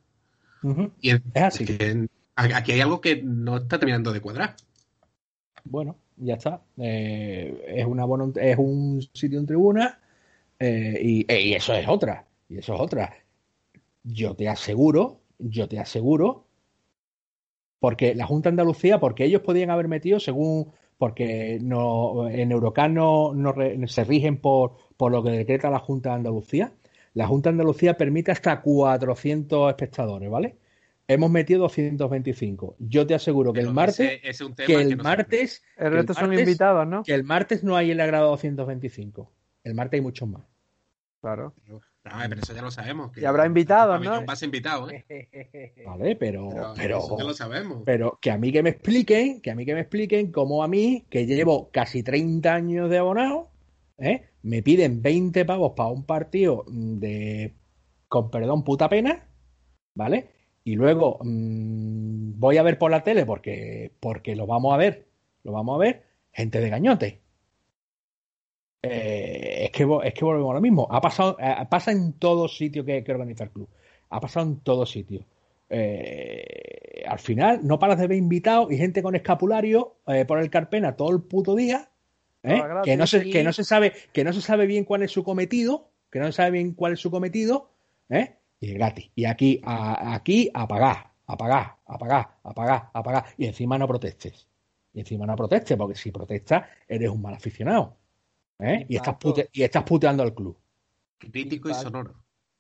Ujú. 0.64 0.92
Y 1.02 1.10
en- 1.10 1.24
Es 1.34 1.44
así. 1.44 1.64
es 1.66 1.78
que 1.78 2.08
aquí 2.36 2.72
hay 2.72 2.80
algo 2.82 3.02
que 3.02 3.22
no 3.22 3.58
está 3.58 3.80
terminando 3.80 4.14
de 4.14 4.22
cuadrar. 4.22 4.56
Bueno, 5.64 5.98
ya 6.18 6.36
está. 6.36 6.62
Eh, 6.78 7.66
es, 7.68 7.86
una 7.86 8.06
es 8.42 8.58
un 8.58 9.02
sitio 9.14 9.40
en 9.40 9.46
tribuna 9.46 10.00
eh, 10.62 11.00
y, 11.02 11.26
eh, 11.32 11.42
y 11.42 11.54
eso 11.54 11.74
es 11.74 11.88
otra. 11.88 12.28
Y 12.50 12.58
eso 12.60 12.76
es 12.76 12.80
otra. 12.82 13.14
Yo 14.04 14.36
te 14.36 14.48
aseguro, 14.50 15.22
yo 15.40 15.68
te 15.68 15.80
aseguro, 15.80 16.46
porque 17.80 18.14
la 18.16 18.26
Junta 18.26 18.50
de 18.50 18.54
Andalucía, 18.54 19.00
porque 19.00 19.26
ellos 19.26 19.42
podían 19.42 19.70
haber 19.72 19.88
metido 19.88 20.20
según, 20.20 20.72
porque 20.98 21.58
no, 21.62 22.30
en 22.30 22.52
Eurocan 22.52 22.94
no, 22.94 23.34
no 23.34 23.52
re- 23.54 23.88
se 23.88 24.04
rigen 24.04 24.38
por, 24.38 24.74
por 24.98 25.12
lo 25.12 25.24
que 25.24 25.32
decreta 25.32 25.70
la 25.70 25.80
Junta 25.80 26.10
de 26.10 26.16
Andalucía. 26.16 26.72
La 27.14 27.28
Junta 27.28 27.50
de 27.50 27.54
Andalucía 27.56 27.98
permite 27.98 28.32
hasta 28.32 28.62
400 28.62 29.70
espectadores, 29.70 30.30
¿vale? 30.30 30.58
Hemos 31.08 31.30
metido 31.32 31.62
225. 31.62 32.76
Yo 32.80 33.06
te 33.06 33.16
aseguro 33.16 33.52
que 33.52 33.60
el 33.62 33.74
martes, 33.74 34.00
ese- 34.00 34.16
ese 34.18 34.30
es 34.30 34.42
un 34.42 34.56
tema 34.56 34.68
que 34.68 34.74
que 34.76 34.82
el 34.82 34.98
no 34.98 35.04
martes 35.04 35.64
El 35.76 35.88
el 35.88 35.94
resto 35.94 36.14
son 36.14 36.30
martes- 36.30 36.40
invitados, 36.48 36.88
¿no? 36.88 37.04
que 37.04 37.14
el 37.14 37.24
martes 37.24 37.64
no 37.64 37.76
hay 37.76 37.92
el 37.92 38.00
agrado 38.00 38.30
225. 38.30 39.32
El 39.64 39.74
martes 39.74 39.98
hay 39.98 40.02
muchos 40.02 40.30
más. 40.30 40.44
Claro. 41.22 41.54
Pero, 42.02 42.42
eso 42.42 42.54
ya 42.54 42.64
lo 42.64 42.72
sabemos. 42.72 43.12
que 43.12 43.22
Y 43.22 43.26
habrá 43.26 43.46
invitados, 43.46 44.02
¿no? 44.02 44.26
Va 44.26 44.34
a 44.34 44.36
ser 44.36 44.48
invitado, 44.48 44.90
¿eh? 44.90 45.06
¿Vale? 45.86 46.16
Pero, 46.16 46.50
Pero, 46.50 46.74
pero, 46.76 46.98
eso 46.98 47.18
ya 47.18 47.24
lo 47.24 47.34
sabemos. 47.36 47.84
pero 47.86 48.18
que 48.20 48.32
a 48.32 48.40
mí 48.40 48.52
que 48.52 48.64
me 48.64 48.72
expliquen, 48.72 49.40
que 49.40 49.52
a 49.52 49.56
mí 49.56 49.64
que 49.64 49.76
me 49.76 49.82
expliquen 49.82 50.32
cómo 50.32 50.64
a 50.64 50.68
mí, 50.68 51.06
que 51.12 51.28
llevo 51.28 51.70
casi 51.72 52.02
30 52.02 52.52
años 52.54 52.90
de 52.90 52.98
abonado, 52.98 53.52
¿eh? 54.00 54.30
me 54.42 54.64
piden 54.64 55.04
20 55.04 55.46
pavos 55.46 55.74
para 55.76 55.90
un 55.90 56.04
partido 56.06 56.66
de, 56.68 57.54
con 58.08 58.32
perdón, 58.32 58.64
puta 58.64 58.90
pena, 58.90 59.28
¿vale? 59.94 60.32
Y 60.64 60.76
luego 60.76 61.20
mm, 61.22 62.40
voy 62.40 62.58
a 62.58 62.64
ver 62.64 62.80
por 62.80 62.90
la 62.90 63.04
tele 63.04 63.28
porque, 63.28 63.92
porque 64.00 64.36
lo 64.36 64.48
vamos 64.48 64.74
a 64.74 64.78
ver, 64.78 65.08
lo 65.44 65.52
vamos 65.52 65.76
a 65.76 65.80
ver, 65.80 66.04
gente 66.32 66.60
de 66.60 66.70
gañote. 66.70 67.22
Eh, 68.84 69.66
es, 69.66 69.72
que, 69.72 69.88
es 70.04 70.14
que 70.14 70.26
volvemos 70.26 70.52
a 70.52 70.56
lo 70.56 70.62
mismo. 70.62 70.88
Ha 70.90 71.02
pasado, 71.02 71.38
eh, 71.40 71.56
pasa 71.70 71.92
en 71.92 72.14
todos 72.14 72.58
sitios 72.58 72.86
que, 72.86 73.04
que 73.04 73.12
organiza 73.12 73.44
el 73.44 73.52
club. 73.52 73.70
Ha 74.10 74.20
pasado 74.20 74.46
en 74.48 74.60
todos 74.60 74.90
sitios. 74.90 75.26
Eh, 75.74 77.06
al 77.08 77.20
final 77.20 77.62
no 77.64 77.80
paras 77.80 77.98
de 77.98 78.08
ver 78.08 78.18
invitados 78.18 78.70
y 78.72 78.78
gente 78.78 79.02
con 79.02 79.16
escapulario 79.16 79.96
eh, 80.08 80.26
por 80.26 80.40
el 80.40 80.50
Carpena 80.50 80.98
todo 80.98 81.12
el 81.12 81.22
puto 81.22 81.56
día. 81.56 81.90
Todo. 82.42 82.82
Que, 82.82 82.98
no 82.98 83.08
se, 83.08 83.30
que 83.30 83.44
no 83.44 83.54
se 83.54 83.64
sabe, 83.64 83.94
que 84.12 84.24
no 84.24 84.34
se 84.34 84.42
sabe 84.42 84.66
bien 84.66 84.84
cuál 84.84 85.04
es 85.04 85.12
su 85.12 85.24
cometido, 85.24 85.92
que 86.10 86.20
no 86.20 86.26
se 86.26 86.34
sabe 86.34 86.52
bien 86.52 86.74
cuál 86.74 86.94
es 86.94 87.00
su 87.00 87.12
cometido, 87.12 87.70
¿eh? 88.10 88.36
y 88.60 88.72
es 88.72 88.74
gratis. 88.74 89.12
Y 89.16 89.26
aquí, 89.26 89.62
a, 89.64 90.16
aquí 90.16 90.50
a 90.54 90.68
pagar, 90.68 91.12
a 91.28 91.38
pagar, 91.38 91.76
a 91.86 91.98
pagar, 91.98 92.30
a 92.44 92.54
pagar, 92.54 92.90
a 92.94 93.04
pagar. 93.04 93.26
Y 93.38 93.46
encima 93.46 93.78
no 93.78 93.88
protestes. 93.88 94.48
Y 94.94 95.02
encima 95.02 95.26
no 95.26 95.36
protestes, 95.36 95.78
porque 95.78 95.96
si 95.96 96.12
protestas, 96.12 96.66
eres 96.88 97.10
un 97.10 97.22
mal 97.22 97.36
aficionado. 97.36 97.96
¿Eh? 98.62 98.86
Y, 98.88 98.96
estás 98.96 99.16
pute- 99.18 99.50
y 99.52 99.64
estás 99.64 99.84
puteando 99.84 100.24
al 100.24 100.34
club. 100.34 100.58
Crítico 101.18 101.70
y 101.70 101.74
sonoro. 101.74 102.16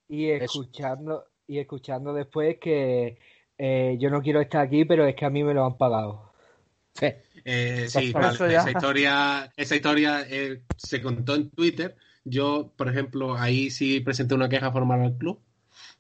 Y 0.08 0.30
escuchando, 0.30 1.26
y 1.48 1.60
escuchando 1.60 2.14
después 2.14 2.58
que 2.60 3.18
eh, 3.58 3.98
yo 4.00 4.10
no 4.10 4.22
quiero 4.22 4.42
estar 4.42 4.62
aquí, 4.62 4.86
pero 4.86 5.06
es 5.06 5.16
que 5.16 5.26
a 5.26 5.30
mí 5.30 5.44
me 5.44 5.54
lo 5.54 5.66
han 5.66 5.78
pagado. 5.78 6.32
Sí. 6.94 7.08
Eh, 7.46 7.86
sí, 7.88 8.12
Por 8.12 8.22
vale, 8.22 8.56
esa 8.56 8.72
historia, 8.72 9.54
esa 9.56 9.76
historia 9.76 10.26
eh, 10.30 10.64
se 10.78 11.02
contó 11.02 11.36
en 11.36 11.50
Twitter. 11.50 11.96
Yo, 12.24 12.72
por 12.76 12.90
ejemplo, 12.90 13.36
ahí 13.36 13.70
sí 13.72 14.00
presenté 14.02 14.36
una 14.36 14.50
queja 14.50 14.72
formal 14.72 15.02
al 15.02 15.18
club. 15.18 15.40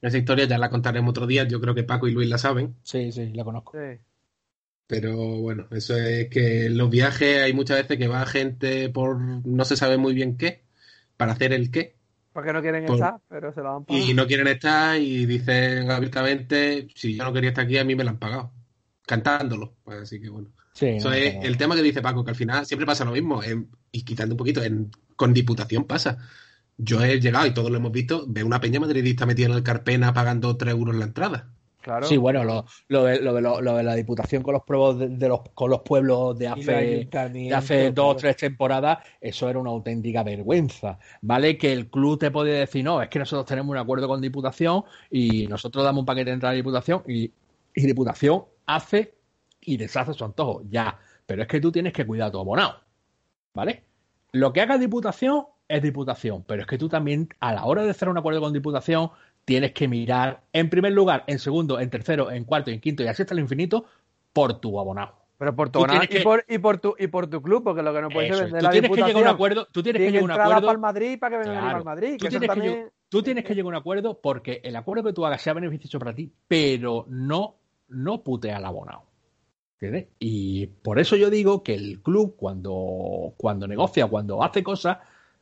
Esa 0.01 0.17
historia 0.17 0.45
ya 0.45 0.57
la 0.57 0.69
contaremos 0.69 1.11
otro 1.11 1.25
día. 1.27 1.45
Yo 1.45 1.61
creo 1.61 1.73
que 1.73 1.83
Paco 1.83 2.07
y 2.07 2.11
Luis 2.11 2.29
la 2.29 2.37
saben. 2.37 2.75
Sí, 2.83 3.11
sí, 3.11 3.31
la 3.33 3.43
conozco. 3.43 3.73
Sí. 3.73 3.99
Pero 4.91 5.15
bueno, 5.39 5.67
eso 5.71 5.95
es 5.95 6.27
que 6.27 6.65
en 6.65 6.77
los 6.77 6.89
viajes 6.89 7.41
hay 7.41 7.53
muchas 7.53 7.77
veces 7.77 7.97
que 7.97 8.09
va 8.09 8.25
gente 8.25 8.89
por 8.89 9.17
no 9.19 9.63
se 9.63 9.77
sabe 9.77 9.95
muy 9.97 10.13
bien 10.13 10.35
qué, 10.37 10.65
para 11.15 11.31
hacer 11.31 11.53
el 11.53 11.71
qué, 11.71 11.95
Porque 12.33 12.51
no 12.51 12.61
quieren 12.61 12.85
Por- 12.85 12.95
estar, 12.95 13.21
pero 13.29 13.53
se 13.53 13.61
lo 13.61 13.77
han 13.77 13.85
pagado. 13.85 14.05
y 14.05 14.13
no 14.13 14.27
quieren 14.27 14.47
estar 14.47 14.99
y 14.99 15.25
dicen 15.25 15.89
abiertamente, 15.89 16.89
si 16.93 17.15
yo 17.15 17.23
no 17.23 17.31
quería 17.31 17.51
estar 17.51 17.63
aquí, 17.63 17.77
a 17.77 17.85
mí 17.85 17.95
me 17.95 18.03
lo 18.03 18.09
han 18.09 18.19
pagado, 18.19 18.51
cantándolo. 19.07 19.75
Pues 19.83 20.01
así 20.01 20.19
que 20.21 20.27
bueno. 20.29 20.49
Sí, 20.73 20.87
Eso 20.87 21.09
no, 21.09 21.15
es 21.15 21.35
el 21.41 21.55
tema 21.57 21.75
que 21.75 21.81
dice 21.83 22.01
Paco, 22.01 22.23
que 22.25 22.31
al 22.31 22.35
final 22.35 22.65
siempre 22.65 22.85
pasa 22.85 23.05
lo 23.05 23.11
mismo, 23.13 23.41
en- 23.43 23.69
y 23.93 24.03
quitando 24.03 24.33
un 24.35 24.37
poquito, 24.37 24.61
en- 24.61 24.91
con 25.15 25.33
diputación 25.33 25.85
pasa. 25.85 26.17
Yo 26.77 27.01
he 27.03 27.19
llegado, 27.21 27.45
y 27.47 27.53
todos 27.53 27.71
lo 27.71 27.77
hemos 27.77 27.91
visto, 27.93 28.25
veo 28.27 28.45
una 28.45 28.59
peña 28.59 28.79
madridista 28.81 29.25
metida 29.25 29.47
en 29.47 29.53
el 29.53 29.63
Carpena 29.63 30.13
pagando 30.13 30.57
3 30.57 30.73
euros 30.73 30.95
la 30.95 31.05
entrada. 31.05 31.49
Claro. 31.81 32.05
Sí, 32.05 32.17
bueno, 32.17 32.43
lo, 32.43 32.65
lo 32.89 33.03
de, 33.05 33.19
lo, 33.19 33.33
de, 33.33 33.41
lo, 33.41 33.59
lo 33.59 33.75
de 33.75 33.83
la 33.83 33.95
diputación 33.95 34.43
con 34.43 34.53
los 34.53 34.63
pueblos 34.63 34.99
de, 34.99 35.09
de 35.09 35.27
los, 35.27 35.41
con 35.53 35.69
los 35.71 35.81
pueblos 35.81 36.37
de 36.37 36.47
hace, 36.47 37.09
de 37.11 37.53
hace 37.53 37.91
dos 37.91 38.13
o 38.13 38.15
tres 38.15 38.37
temporadas, 38.37 38.99
eso 39.19 39.49
era 39.49 39.59
una 39.59 39.71
auténtica 39.71 40.23
vergüenza. 40.23 40.99
¿Vale? 41.21 41.57
Que 41.57 41.73
el 41.73 41.89
club 41.89 42.19
te 42.19 42.31
podía 42.31 42.53
decir, 42.53 42.83
no, 42.83 43.01
es 43.01 43.09
que 43.09 43.19
nosotros 43.19 43.45
tenemos 43.45 43.71
un 43.71 43.77
acuerdo 43.77 44.07
con 44.07 44.21
Diputación 44.21 44.83
y 45.09 45.47
nosotros 45.47 45.83
damos 45.83 46.01
un 46.01 46.05
paquete 46.05 46.29
de 46.29 46.35
entrada 46.35 46.53
a 46.53 46.55
Diputación 46.55 47.03
y, 47.07 47.31
y 47.75 47.85
Diputación 47.85 48.45
hace 48.65 49.15
y 49.59 49.77
deshace 49.77 50.13
su 50.13 50.23
antojo. 50.23 50.61
Ya. 50.69 50.99
Pero 51.25 51.41
es 51.41 51.47
que 51.47 51.59
tú 51.59 51.71
tienes 51.71 51.93
que 51.93 52.05
cuidar 52.05 52.27
a 52.27 52.31
tu 52.31 52.39
abonado. 52.39 52.79
¿Vale? 53.53 53.83
Lo 54.33 54.53
que 54.53 54.61
haga 54.61 54.77
Diputación 54.77 55.45
es 55.67 55.81
Diputación, 55.81 56.43
pero 56.45 56.61
es 56.61 56.67
que 56.67 56.77
tú 56.77 56.89
también, 56.89 57.29
a 57.39 57.53
la 57.53 57.65
hora 57.65 57.83
de 57.83 57.91
hacer 57.91 58.09
un 58.09 58.17
acuerdo 58.17 58.41
con 58.41 58.53
Diputación, 58.53 59.09
tienes 59.45 59.71
que 59.73 59.87
mirar, 59.87 60.41
en 60.53 60.69
primer 60.69 60.93
lugar, 60.93 61.23
en 61.27 61.39
segundo, 61.39 61.79
en 61.79 61.89
tercero, 61.89 62.31
en 62.31 62.43
cuarto 62.45 62.71
en 62.71 62.79
quinto 62.79 63.03
y 63.03 63.07
así 63.07 63.21
hasta 63.23 63.33
el 63.33 63.39
infinito, 63.39 63.85
por 64.33 64.59
tu 64.59 64.79
abonado. 64.79 65.15
Pero 65.37 65.55
por 65.55 65.69
tu 65.69 65.79
abonado 65.79 66.03
y, 66.03 66.07
que- 66.07 66.21
por, 66.21 66.45
y, 66.47 66.57
por 66.59 66.77
tu, 66.79 66.95
y 66.99 67.07
por 67.07 67.27
tu 67.27 67.41
club, 67.41 67.63
porque 67.63 67.81
lo 67.81 67.91
que 67.93 68.01
no 68.01 68.09
puede 68.09 68.27
Eso 68.27 68.37
ser 68.37 68.45
es. 68.47 68.51
vender 68.53 68.63
la 68.63 68.69
tienes 68.71 68.91
que 68.91 68.95
llegar 69.01 69.15
a 69.15 69.19
un 69.19 69.27
acuerdo, 69.27 69.67
tú 69.71 69.81
tienes 69.81 69.99
que 69.99 70.11
llegar 70.11 70.21
a 70.21 70.25
un 70.25 70.31
acuerdo. 70.31 70.61
para 70.61 70.71
el 70.73 70.77
Madrid 70.79 71.19
para 71.19 71.31
que 71.41 71.47
vengan 71.49 71.63
Claro. 71.63 71.77
al 71.77 71.83
Madrid. 71.85 72.11
Tú 72.11 72.17
Que 72.19 72.27
eso 72.27 72.39
tienes 72.39 72.49
que, 72.49 72.55
también... 72.61 72.85
lleg- 72.85 72.91
tú 73.09 73.23
tienes 73.23 73.43
que 73.43 73.55
llegar 73.55 73.65
a 73.65 73.69
un 73.69 73.75
acuerdo 73.81 74.21
porque 74.21 74.61
el 74.63 74.75
acuerdo 74.75 75.03
que 75.03 75.13
tú 75.13 75.25
hagas 75.25 75.41
sea 75.41 75.53
beneficioso 75.53 75.97
para 75.99 76.13
ti, 76.13 76.31
pero 76.47 77.05
no, 77.09 77.55
no 77.87 78.21
putea 78.23 78.57
al 78.57 78.65
abonado. 78.65 79.03
¿Entiendes? 79.79 80.09
Y 80.19 80.67
por 80.67 80.99
eso 80.99 81.15
yo 81.15 81.31
digo 81.31 81.63
que 81.63 81.73
el 81.73 82.01
club, 82.03 82.35
cuando, 82.37 83.33
cuando 83.35 83.67
negocia, 83.67 84.05
cuando 84.05 84.43
hace 84.43 84.61
cosas, 84.61 84.99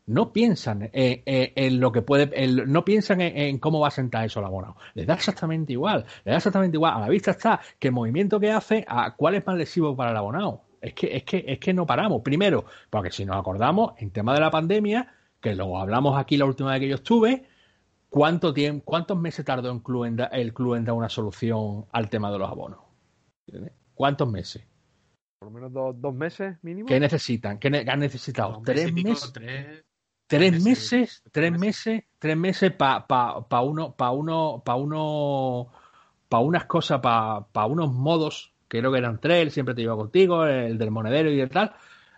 no 0.09 0.33
piensan 0.33 0.83
en, 0.93 1.21
en- 1.25 1.51
en 1.55 1.79
lo 1.79 1.91
que 1.91 2.01
puede, 2.01 2.29
en- 2.43 2.71
no 2.71 2.83
piensan 2.83 3.21
en, 3.21 3.37
en 3.37 3.59
cómo 3.59 3.79
va 3.79 3.89
a 3.89 3.91
sentar 3.91 4.25
eso 4.25 4.39
al 4.39 4.45
abonado. 4.45 4.75
Les 4.95 5.05
da 5.07 5.13
exactamente 5.13 5.73
igual, 5.73 6.05
les 6.25 6.31
da 6.33 6.37
exactamente 6.37 6.77
igual. 6.77 6.93
A 6.95 6.99
la 7.01 7.09
vista 7.09 7.31
está 7.31 7.59
que 7.79 7.87
el 7.89 7.93
movimiento 7.93 8.39
que 8.39 8.51
hace, 8.51 8.83
a 8.87 9.15
cuál 9.15 9.35
es 9.35 9.45
más 9.45 9.55
lesivo 9.57 9.95
para 9.95 10.11
el 10.11 10.17
abonado. 10.17 10.63
Es 10.81 10.93
que, 10.93 11.15
es 11.15 11.23
que, 11.23 11.43
es 11.47 11.59
que 11.59 11.73
no 11.73 11.85
paramos. 11.85 12.21
Primero, 12.21 12.65
porque 12.89 13.11
si 13.11 13.25
nos 13.25 13.35
acordamos, 13.37 13.93
en 13.97 14.11
tema 14.11 14.33
de 14.33 14.39
la 14.39 14.49
pandemia, 14.51 15.13
que 15.41 15.53
lo 15.55 15.77
hablamos 15.77 16.17
aquí 16.17 16.37
la 16.37 16.45
última 16.45 16.71
vez 16.71 16.79
que 16.79 16.87
yo 16.87 16.95
estuve, 16.95 17.45
¿cuánto 18.09 18.53
tiempo, 18.53 18.83
cuántos 18.85 19.17
meses 19.17 19.45
tardó 19.45 19.71
el 19.71 19.81
club 19.83 20.05
en, 20.05 20.15
da- 20.15 20.25
el 20.27 20.53
club 20.53 20.75
en 20.75 20.85
dar 20.85 20.95
una 20.95 21.09
solución 21.09 21.85
al 21.91 22.09
tema 22.09 22.31
de 22.31 22.39
los 22.39 22.49
abonos? 22.49 22.79
¿Cuántos 23.93 24.29
meses? 24.29 24.65
Por 25.39 25.49
lo 25.49 25.53
menos 25.53 25.73
dos, 25.73 25.95
dos 25.99 26.13
meses 26.13 26.57
mínimo. 26.61 26.87
¿Qué 26.87 26.99
necesitan? 26.99 27.59
¿Qué 27.59 27.69
ne- 27.69 27.85
han 27.87 27.99
necesitado? 27.99 28.61
¿Tres 28.63 28.91
pico, 28.91 29.09
meses? 29.09 29.33
tres- 29.33 29.83
tres 30.29 30.63
meses, 30.63 31.23
tres 31.31 31.51
meses. 31.51 32.03
tres 32.19 32.37
meses 32.37 32.71
para 32.71 33.07
pa, 33.07 33.47
pa 33.47 33.61
uno, 33.61 33.93
para 33.93 34.11
uno, 34.11 34.61
para 34.63 34.77
uno, 34.77 35.67
para 36.29 36.43
unas 36.43 36.65
cosas, 36.65 37.01
para 37.01 37.41
pa 37.51 37.65
unos 37.65 37.91
modos, 37.91 38.53
que 38.67 38.79
creo 38.79 38.91
que 38.91 38.99
eran 38.99 39.19
tres, 39.19 39.41
el 39.41 39.51
siempre 39.51 39.73
te 39.73 39.81
llevo 39.81 39.97
contigo, 39.97 40.45
el 40.45 40.77
del 40.77 40.91
monedero 40.91 41.31
y 41.31 41.41
el 41.41 41.49
tal, 41.49 41.73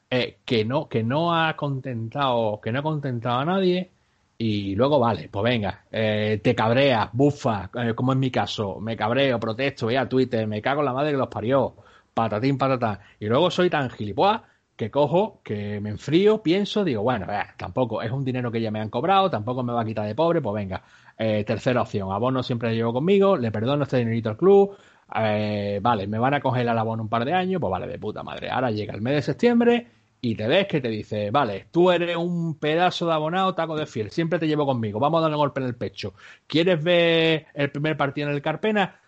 eh, 0.10 0.40
que 0.44 0.66
no, 0.66 0.90
que 0.90 1.04
no 1.04 1.34
ha 1.34 1.56
contentado, 1.56 2.60
que 2.62 2.72
no 2.72 2.80
ha 2.80 2.84
contentado 2.84 3.40
a 3.40 3.46
nadie. 3.46 3.90
Y 4.38 4.76
luego, 4.76 5.00
vale, 5.00 5.30
pues 5.30 5.44
venga, 5.44 5.86
eh, 5.92 6.42
te 6.44 6.56
cabreas, 6.56 7.10
bufa, 7.14 7.70
eh, 7.76 7.94
como 7.94 8.12
en 8.12 8.20
mi 8.20 8.32
caso, 8.32 8.80
me 8.80 8.98
cabreo, 8.98 9.40
protesto, 9.40 9.86
voy 9.86 9.96
a 9.96 10.10
Twitter, 10.10 10.48
me 10.48 10.62
cago 10.62 10.82
en 10.82 10.86
la 10.86 10.94
madre 10.94 11.12
que 11.12 11.18
los 11.18 11.28
parió, 11.28 11.76
patatín, 12.14 12.58
patatán. 12.58 13.00
Y 13.20 13.28
luego 13.28 13.52
soy 13.52 13.70
tan 13.70 13.90
gilipollas 13.90 14.42
que 14.76 14.90
cojo, 14.90 15.42
que 15.44 15.80
me 15.80 15.90
enfrío, 15.90 16.42
pienso, 16.42 16.84
digo, 16.84 17.04
bueno, 17.04 17.32
eh, 17.32 17.44
tampoco 17.58 18.02
es 18.02 18.12
un 18.12 18.24
dinero 18.24 18.52
que 18.52 18.62
ya 18.62 18.72
me 18.72 18.80
han 18.80 18.90
cobrado, 18.90 19.30
tampoco 19.30 19.64
me 19.64 19.74
va 19.74 19.82
a 19.82 19.86
quitar 19.86 20.08
de 20.08 20.16
pobre, 20.16 20.42
pues 20.42 20.56
venga. 20.56 20.84
Eh, 21.18 21.44
tercera 21.44 21.82
opción, 21.82 22.12
abono 22.12 22.42
siempre 22.42 22.70
lo 22.70 22.76
llevo 22.76 22.94
conmigo, 22.94 23.38
le 23.38 23.52
perdono 23.52 23.84
este 23.84 23.98
dinerito 23.98 24.30
al 24.30 24.38
club, 24.38 24.76
eh, 25.16 25.80
vale, 25.82 26.08
me 26.08 26.18
van 26.18 26.34
a 26.34 26.42
congelar 26.42 26.74
el 26.74 26.80
abono 26.80 27.04
un 27.04 27.10
par 27.10 27.26
de 27.26 27.34
años, 27.34 27.60
pues 27.62 27.72
vale, 27.72 27.88
de 27.88 28.00
puta 28.00 28.24
madre. 28.24 28.50
Ahora 28.50 28.72
llega 28.72 28.94
el 28.94 29.02
mes 29.02 29.16
de 29.16 29.22
septiembre 29.22 29.88
y 30.22 30.36
te 30.36 30.48
ves 30.48 30.68
que 30.68 30.82
te 30.82 30.88
dice, 30.90 31.32
vale, 31.32 31.68
tú 31.72 31.92
eres 31.92 32.16
un 32.16 32.58
pedazo 32.58 33.08
de 33.08 33.14
abonado 33.14 33.54
taco 33.54 33.76
de 33.76 33.86
fiel, 33.86 34.12
siempre 34.12 34.40
te 34.40 34.48
llevo 34.48 34.66
conmigo, 34.66 35.00
vamos 35.00 35.20
a 35.20 35.22
darle 35.24 35.36
un 35.36 35.42
golpe 35.42 35.62
en 35.62 35.68
el 35.68 35.76
pecho. 35.76 36.14
¿Quieres 36.48 36.84
ver 36.84 37.48
el 37.54 37.72
primer 37.72 37.98
partido 37.98 38.30
en 38.30 38.36
el 38.36 38.42
Carpena? 38.42 39.00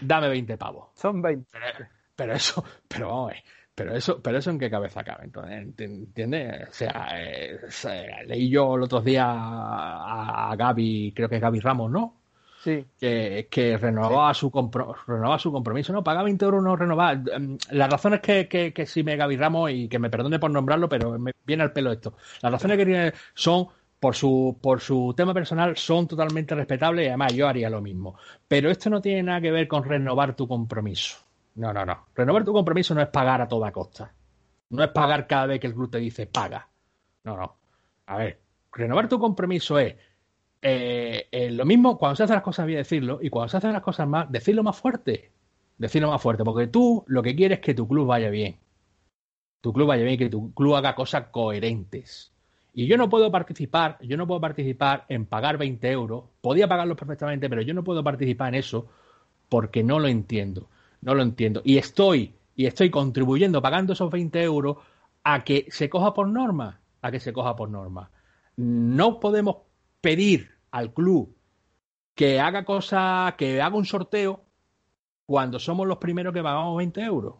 Dame 0.00 0.28
20 0.28 0.56
pavos. 0.56 0.90
Son 0.94 1.20
20. 1.22 1.46
Pero, 1.50 1.88
pero 2.14 2.32
eso, 2.34 2.64
pero 2.88 3.08
vamos 3.08 3.30
a 3.30 3.34
ver, 3.34 3.44
pero 3.78 3.94
eso, 3.94 4.20
pero 4.22 4.38
eso 4.38 4.50
en 4.50 4.58
qué 4.58 4.70
cabeza 4.70 5.04
cabe, 5.04 5.24
entonces, 5.24 5.52
ent- 5.66 5.80
¿entiendes? 5.80 6.68
O 6.68 6.72
sea, 6.72 7.08
eh, 7.14 7.58
leí 8.26 8.50
yo 8.50 8.74
el 8.76 8.82
otro 8.82 9.00
día 9.00 9.26
a, 9.30 10.50
a 10.52 10.56
Gaby, 10.56 11.12
creo 11.14 11.28
que 11.28 11.36
es 11.36 11.40
Gaby 11.42 11.60
Ramos, 11.60 11.90
¿no? 11.90 12.14
Sí. 12.62 12.84
Que, 12.98 13.46
que 13.50 13.78
renovaba 13.78 14.34
su 14.34 14.50
compro- 14.50 14.96
renovaba 15.06 15.38
su 15.38 15.52
compromiso, 15.52 15.92
no, 15.92 16.02
paga 16.02 16.22
20 16.24 16.44
euros, 16.44 16.62
no 16.62 16.74
renovaba. 16.76 17.12
Em, 17.12 17.56
La 17.70 17.86
razón 17.88 18.14
es 18.14 18.20
que, 18.20 18.48
que, 18.48 18.72
que 18.72 18.84
sí 18.86 19.02
me 19.04 19.16
Gaby 19.16 19.36
Ramos 19.36 19.70
y 19.70 19.88
que 19.88 19.98
me 20.00 20.10
perdone 20.10 20.38
por 20.40 20.50
nombrarlo, 20.50 20.88
pero 20.88 21.18
me 21.18 21.32
viene 21.46 21.62
al 21.62 21.72
pelo 21.72 21.92
esto. 21.92 22.14
Las 22.42 22.52
razones 22.52 22.76
que 22.76 22.84
tiene 22.86 23.12
son 23.34 23.68
por 24.00 24.14
su, 24.16 24.58
por 24.60 24.80
su 24.80 25.14
tema 25.16 25.32
personal 25.34 25.76
son 25.76 26.06
totalmente 26.08 26.54
respetables 26.54 27.04
y 27.06 27.08
además 27.08 27.32
yo 27.34 27.48
haría 27.48 27.70
lo 27.70 27.80
mismo. 27.80 28.16
Pero 28.48 28.70
esto 28.70 28.90
no 28.90 29.00
tiene 29.00 29.22
nada 29.22 29.40
que 29.40 29.50
ver 29.52 29.68
con 29.68 29.84
renovar 29.84 30.34
tu 30.36 30.46
compromiso. 30.48 31.18
No, 31.58 31.72
no, 31.72 31.84
no. 31.84 32.06
Renovar 32.14 32.44
tu 32.44 32.52
compromiso 32.52 32.94
no 32.94 33.02
es 33.02 33.08
pagar 33.08 33.42
a 33.42 33.48
toda 33.48 33.72
costa. 33.72 34.14
No 34.70 34.84
es 34.84 34.90
pagar 34.90 35.26
cada 35.26 35.46
vez 35.46 35.60
que 35.60 35.66
el 35.66 35.74
club 35.74 35.90
te 35.90 35.98
dice 35.98 36.26
paga. 36.26 36.68
No, 37.24 37.36
no. 37.36 37.56
A 38.06 38.16
ver, 38.16 38.40
renovar 38.72 39.08
tu 39.08 39.18
compromiso 39.18 39.76
es 39.78 39.96
eh, 40.62 41.26
eh, 41.32 41.50
lo 41.50 41.64
mismo 41.64 41.98
cuando 41.98 42.14
se 42.14 42.22
hacen 42.22 42.34
las 42.34 42.44
cosas 42.44 42.64
bien 42.66 42.78
decirlo 42.78 43.18
y 43.20 43.28
cuando 43.28 43.48
se 43.48 43.56
hacen 43.56 43.72
las 43.72 43.82
cosas 43.82 44.06
más, 44.06 44.30
decirlo 44.30 44.62
más 44.62 44.76
fuerte. 44.76 45.32
Decirlo 45.78 46.10
más 46.10 46.22
fuerte, 46.22 46.44
porque 46.44 46.68
tú 46.68 47.04
lo 47.08 47.22
que 47.22 47.34
quieres 47.34 47.58
es 47.58 47.64
que 47.64 47.74
tu 47.74 47.88
club 47.88 48.06
vaya 48.06 48.30
bien. 48.30 48.60
Tu 49.60 49.72
club 49.72 49.88
vaya 49.88 50.04
bien, 50.04 50.16
que 50.16 50.28
tu 50.28 50.54
club 50.54 50.76
haga 50.76 50.94
cosas 50.94 51.26
coherentes. 51.32 52.32
Y 52.72 52.86
yo 52.86 52.96
no 52.96 53.08
puedo 53.08 53.32
participar, 53.32 53.98
yo 54.02 54.16
no 54.16 54.28
puedo 54.28 54.40
participar 54.40 55.06
en 55.08 55.26
pagar 55.26 55.58
20 55.58 55.90
euros. 55.90 56.24
Podía 56.40 56.68
pagarlos 56.68 56.96
perfectamente, 56.96 57.48
pero 57.50 57.62
yo 57.62 57.74
no 57.74 57.82
puedo 57.82 58.04
participar 58.04 58.54
en 58.54 58.60
eso 58.60 58.86
porque 59.48 59.82
no 59.82 59.98
lo 59.98 60.06
entiendo. 60.06 60.68
No 61.00 61.14
lo 61.14 61.22
entiendo. 61.22 61.62
Y 61.64 61.78
estoy, 61.78 62.34
y 62.54 62.66
estoy 62.66 62.90
contribuyendo 62.90 63.62
pagando 63.62 63.92
esos 63.92 64.10
20 64.10 64.42
euros 64.42 64.78
a 65.22 65.44
que 65.44 65.66
se 65.70 65.88
coja 65.88 66.14
por 66.14 66.28
norma. 66.28 66.80
A 67.02 67.10
que 67.10 67.20
se 67.20 67.32
coja 67.32 67.54
por 67.54 67.70
norma. 67.70 68.10
No 68.56 69.20
podemos 69.20 69.58
pedir 70.00 70.50
al 70.70 70.92
club 70.92 71.34
que 72.14 72.40
haga 72.40 72.64
cosas, 72.64 73.34
que 73.34 73.60
haga 73.62 73.76
un 73.76 73.84
sorteo 73.84 74.44
cuando 75.26 75.58
somos 75.58 75.86
los 75.86 75.98
primeros 75.98 76.34
que 76.34 76.42
pagamos 76.42 76.76
20 76.76 77.00
euros. 77.02 77.34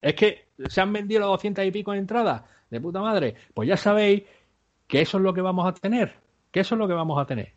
Es 0.00 0.14
que 0.14 0.48
se 0.66 0.80
han 0.80 0.92
vendido 0.92 1.20
los 1.20 1.30
200 1.30 1.64
y 1.64 1.70
pico 1.70 1.92
de 1.92 1.98
entradas, 1.98 2.42
de 2.70 2.80
puta 2.80 3.00
madre. 3.00 3.36
Pues 3.54 3.68
ya 3.68 3.76
sabéis 3.76 4.24
que 4.88 5.02
eso 5.02 5.18
es 5.18 5.22
lo 5.22 5.32
que 5.32 5.40
vamos 5.40 5.66
a 5.66 5.72
tener. 5.72 6.16
Que 6.50 6.60
eso 6.60 6.74
es 6.74 6.78
lo 6.78 6.88
que 6.88 6.94
vamos 6.94 7.20
a 7.20 7.26
tener. 7.26 7.52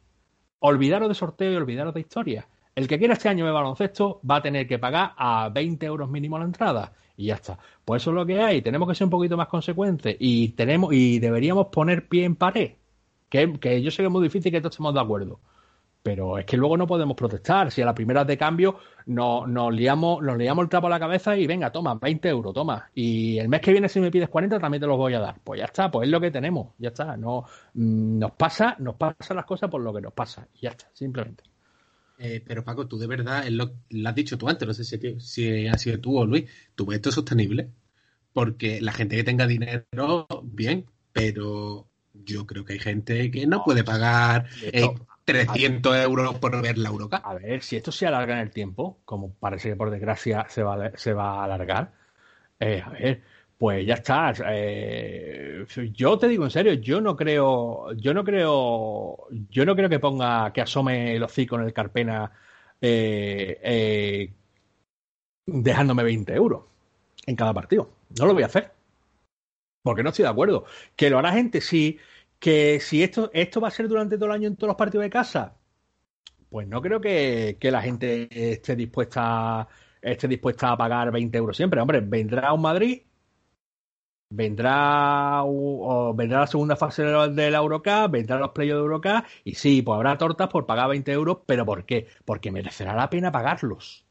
Olvidaros 0.59 1.09
de 1.09 1.15
sorteo 1.15 1.51
y 1.51 1.55
olvidaros 1.55 1.93
de 1.93 2.01
historia. 2.01 2.47
El 2.76 2.89
que 2.89 2.99
quiera 2.99 3.13
este 3.13 3.30
año 3.30 3.45
de 3.45 3.51
baloncesto 3.51 4.19
va 4.30 4.38
a 4.38 4.41
tener 4.41 4.67
que 4.67 4.78
pagar 4.78 5.13
a 5.17 5.49
20 5.49 5.86
euros 5.86 6.09
mínimo 6.09 6.38
la 6.38 6.43
entrada. 6.43 6.91
Y 7.15 7.28
ya 7.28 7.36
está. 7.36 7.57
Pues 7.86 8.03
eso 8.03 8.11
es 8.11 8.15
lo 8.15 8.26
que 8.26 8.41
hay. 8.41 8.61
Tenemos 8.61 8.89
que 8.89 8.95
ser 8.95 9.05
un 9.05 9.11
poquito 9.11 9.38
más 9.38 9.47
consecuentes. 9.47 10.17
Y 10.19 10.49
tenemos, 10.49 10.93
y 10.93 11.19
deberíamos 11.19 11.67
poner 11.67 12.09
pie 12.09 12.26
en 12.26 12.36
pared. 12.36 12.73
Que, 13.30 13.53
que 13.59 13.82
yo 13.82 13.91
sé 13.91 13.97
que 13.97 14.07
es 14.07 14.11
muy 14.11 14.23
difícil 14.23 14.51
que 14.51 14.59
todos 14.59 14.73
estemos 14.73 14.93
de 14.93 14.99
acuerdo. 14.99 15.39
Pero 16.03 16.38
es 16.38 16.45
que 16.45 16.57
luego 16.57 16.76
no 16.76 16.86
podemos 16.86 17.15
protestar. 17.15 17.71
Si 17.71 17.82
a 17.82 17.86
las 17.86 17.95
primeras 17.95 18.28
de 18.28 18.38
cambio 18.38 18.78
nos, 19.05 19.47
nos, 19.47 19.73
liamos, 19.73 20.21
nos 20.21 20.38
liamos 20.38 20.63
el 20.63 20.69
trapo 20.69 20.88
a 20.88 20.89
la 20.89 20.99
cabeza 20.99 21.38
y 21.38 21.47
venga, 21.47 21.71
toma, 21.71 21.95
20 21.95 22.28
euros, 22.28 22.53
toma. 22.53 22.89
Y 22.93 23.39
el 23.39 23.47
mes 23.47 23.61
que 23.61 23.71
viene, 23.71 23.88
si 23.88 24.01
me 24.01 24.11
pides 24.11 24.28
40, 24.28 24.59
también 24.59 24.82
te 24.82 24.88
los 24.88 24.97
voy 24.97 25.13
a 25.13 25.19
dar. 25.19 25.36
Pues 25.41 25.59
ya 25.59 25.65
está, 25.65 25.89
pues 25.89 26.07
es 26.07 26.11
lo 26.11 26.19
que 26.19 26.30
tenemos. 26.30 26.73
Ya 26.78 26.89
está. 26.89 27.15
No, 27.15 27.45
mm, 27.73 28.19
nos 28.19 28.34
pasa, 28.34 28.76
nos 28.80 28.95
pasan 28.95 29.38
las 29.38 29.45
cosas 29.45 29.69
por 29.69 29.82
lo 29.82 29.93
que 29.93 30.01
nos 30.01 30.13
pasa. 30.13 30.45
Y 30.55 30.63
ya 30.63 30.71
está, 30.71 30.89
simplemente. 30.93 31.55
Eh, 32.18 32.43
pero 32.45 32.63
Paco, 32.63 32.88
tú 32.88 32.97
de 32.97 33.07
verdad, 33.07 33.45
lo, 33.49 33.74
lo, 33.89 34.09
has 34.09 34.16
dicho 34.16 34.38
tú 34.38 34.47
antes, 34.47 34.68
no 34.68 34.74
sé 34.74 34.84
si, 34.84 35.20
si 35.20 35.68
ha 35.68 35.78
sido 35.78 35.99
tú 35.99 36.18
o 36.18 36.26
Luis, 36.26 36.49
¿tú 36.76 36.86
ves 36.86 36.97
esto 36.97 37.11
sostenible? 37.11 37.72
Porque 38.34 38.82
la 38.82 38.93
gente 38.93 39.16
que 39.16 39.24
tenga 39.24 39.47
dinero, 39.47 39.86
bien, 40.43 40.86
pero 41.11 41.88
yo 42.13 42.45
creo 42.45 42.63
que 42.66 42.74
hay 42.74 42.80
gente 42.80 43.32
que 43.32 43.47
no 43.47 43.63
puede 43.63 43.84
pagar 43.84 44.47
eh, 44.61 44.89
300 45.26 45.95
euros 45.97 46.39
por 46.39 46.61
ver 46.61 46.78
la 46.78 46.89
Eurocup. 46.89 47.20
A 47.24 47.34
ver, 47.34 47.63
si 47.63 47.76
esto 47.76 47.91
se 47.91 48.07
alarga 48.07 48.36
en 48.36 48.41
el 48.41 48.51
tiempo, 48.51 48.99
como 49.05 49.34
parece 49.34 49.70
que 49.70 49.76
por 49.76 49.91
desgracia 49.91 50.45
se 50.49 50.63
va, 50.63 50.91
se 50.95 51.13
va 51.13 51.41
a 51.41 51.43
alargar, 51.45 51.93
eh, 52.59 52.82
a 52.86 52.89
ver, 52.89 53.22
pues 53.58 53.86
ya 53.86 53.95
está. 53.95 54.34
Eh, 54.47 55.66
yo 55.93 56.18
te 56.18 56.28
digo 56.28 56.43
en 56.43 56.51
serio, 56.51 56.74
yo 56.74 57.01
no 57.01 57.16
creo, 57.16 57.93
yo 57.93 58.14
no 58.14 58.24
creo, 58.24 59.28
yo 59.49 59.66
no 59.66 59.76
creo 59.76 59.89
que 59.89 59.99
ponga, 59.99 60.51
que 60.53 60.62
asome 60.62 61.16
el 61.16 61.24
hocico 61.24 61.56
en 61.56 61.64
el 61.64 61.74
Carpena 61.74 62.32
eh, 62.82 63.60
eh, 63.64 64.34
dejándome 65.45 66.03
20 66.03 66.34
euros 66.34 66.64
en 67.26 67.36
cada 67.36 67.53
partido. 67.53 67.89
No 68.20 68.26
lo 68.26 68.34
voy 68.34 68.43
a 68.43 68.47
hacer. 68.47 68.72
Porque 69.84 70.03
no 70.03 70.10
estoy 70.10 70.24
de 70.24 70.30
acuerdo. 70.30 70.66
Que 70.95 71.10
lo 71.10 71.20
hará 71.20 71.32
gente, 71.34 71.62
sí. 71.62 71.99
Que 72.39 72.80
si 72.80 73.03
esto, 73.03 73.30
esto 73.34 73.62
va 73.62 73.70
a 73.70 73.72
ser 73.72 73.88
durante 73.88 74.18
todo 74.18 74.28
el 74.28 74.32
año 74.36 74.47
en 74.47 74.56
todos 74.56 74.70
los 74.70 74.78
partidos 74.78 75.03
de 75.03 75.10
casa, 75.10 75.56
pues 76.49 76.68
no 76.68 76.82
creo 76.82 77.01
que, 77.01 77.58
que 77.60 77.72
la 77.72 77.82
gente 77.82 78.28
esté 78.53 78.76
dispuesta, 78.76 79.68
esté 80.01 80.28
dispuesta 80.28 80.72
a 80.72 80.78
pagar 80.78 81.12
20 81.12 81.38
euros 81.38 81.58
siempre. 81.58 81.82
Hombre, 81.82 82.01
vendrá 82.01 82.53
un 82.53 82.62
Madrid, 82.62 83.01
vendrá, 84.30 85.43
o 85.43 86.13
vendrá 86.15 86.41
la 86.41 86.47
segunda 86.47 86.76
fase 86.76 87.03
de 87.03 87.51
la 87.51 87.57
Eurocup, 87.57 88.11
vendrán 88.11 88.39
los 88.39 88.51
playoffs 88.51 88.78
de 88.78 88.84
Eurocup, 88.84 89.26
y 89.43 89.55
sí, 89.55 89.82
pues 89.82 89.95
habrá 89.95 90.17
tortas 90.17 90.47
por 90.49 90.65
pagar 90.65 90.89
20 90.89 91.11
euros, 91.11 91.39
pero 91.45 91.65
¿por 91.65 91.86
qué? 91.86 92.07
Porque 92.26 92.51
merecerá 92.51 92.95
la 92.95 93.09
pena 93.09 93.32
pagarlos. 93.32 94.05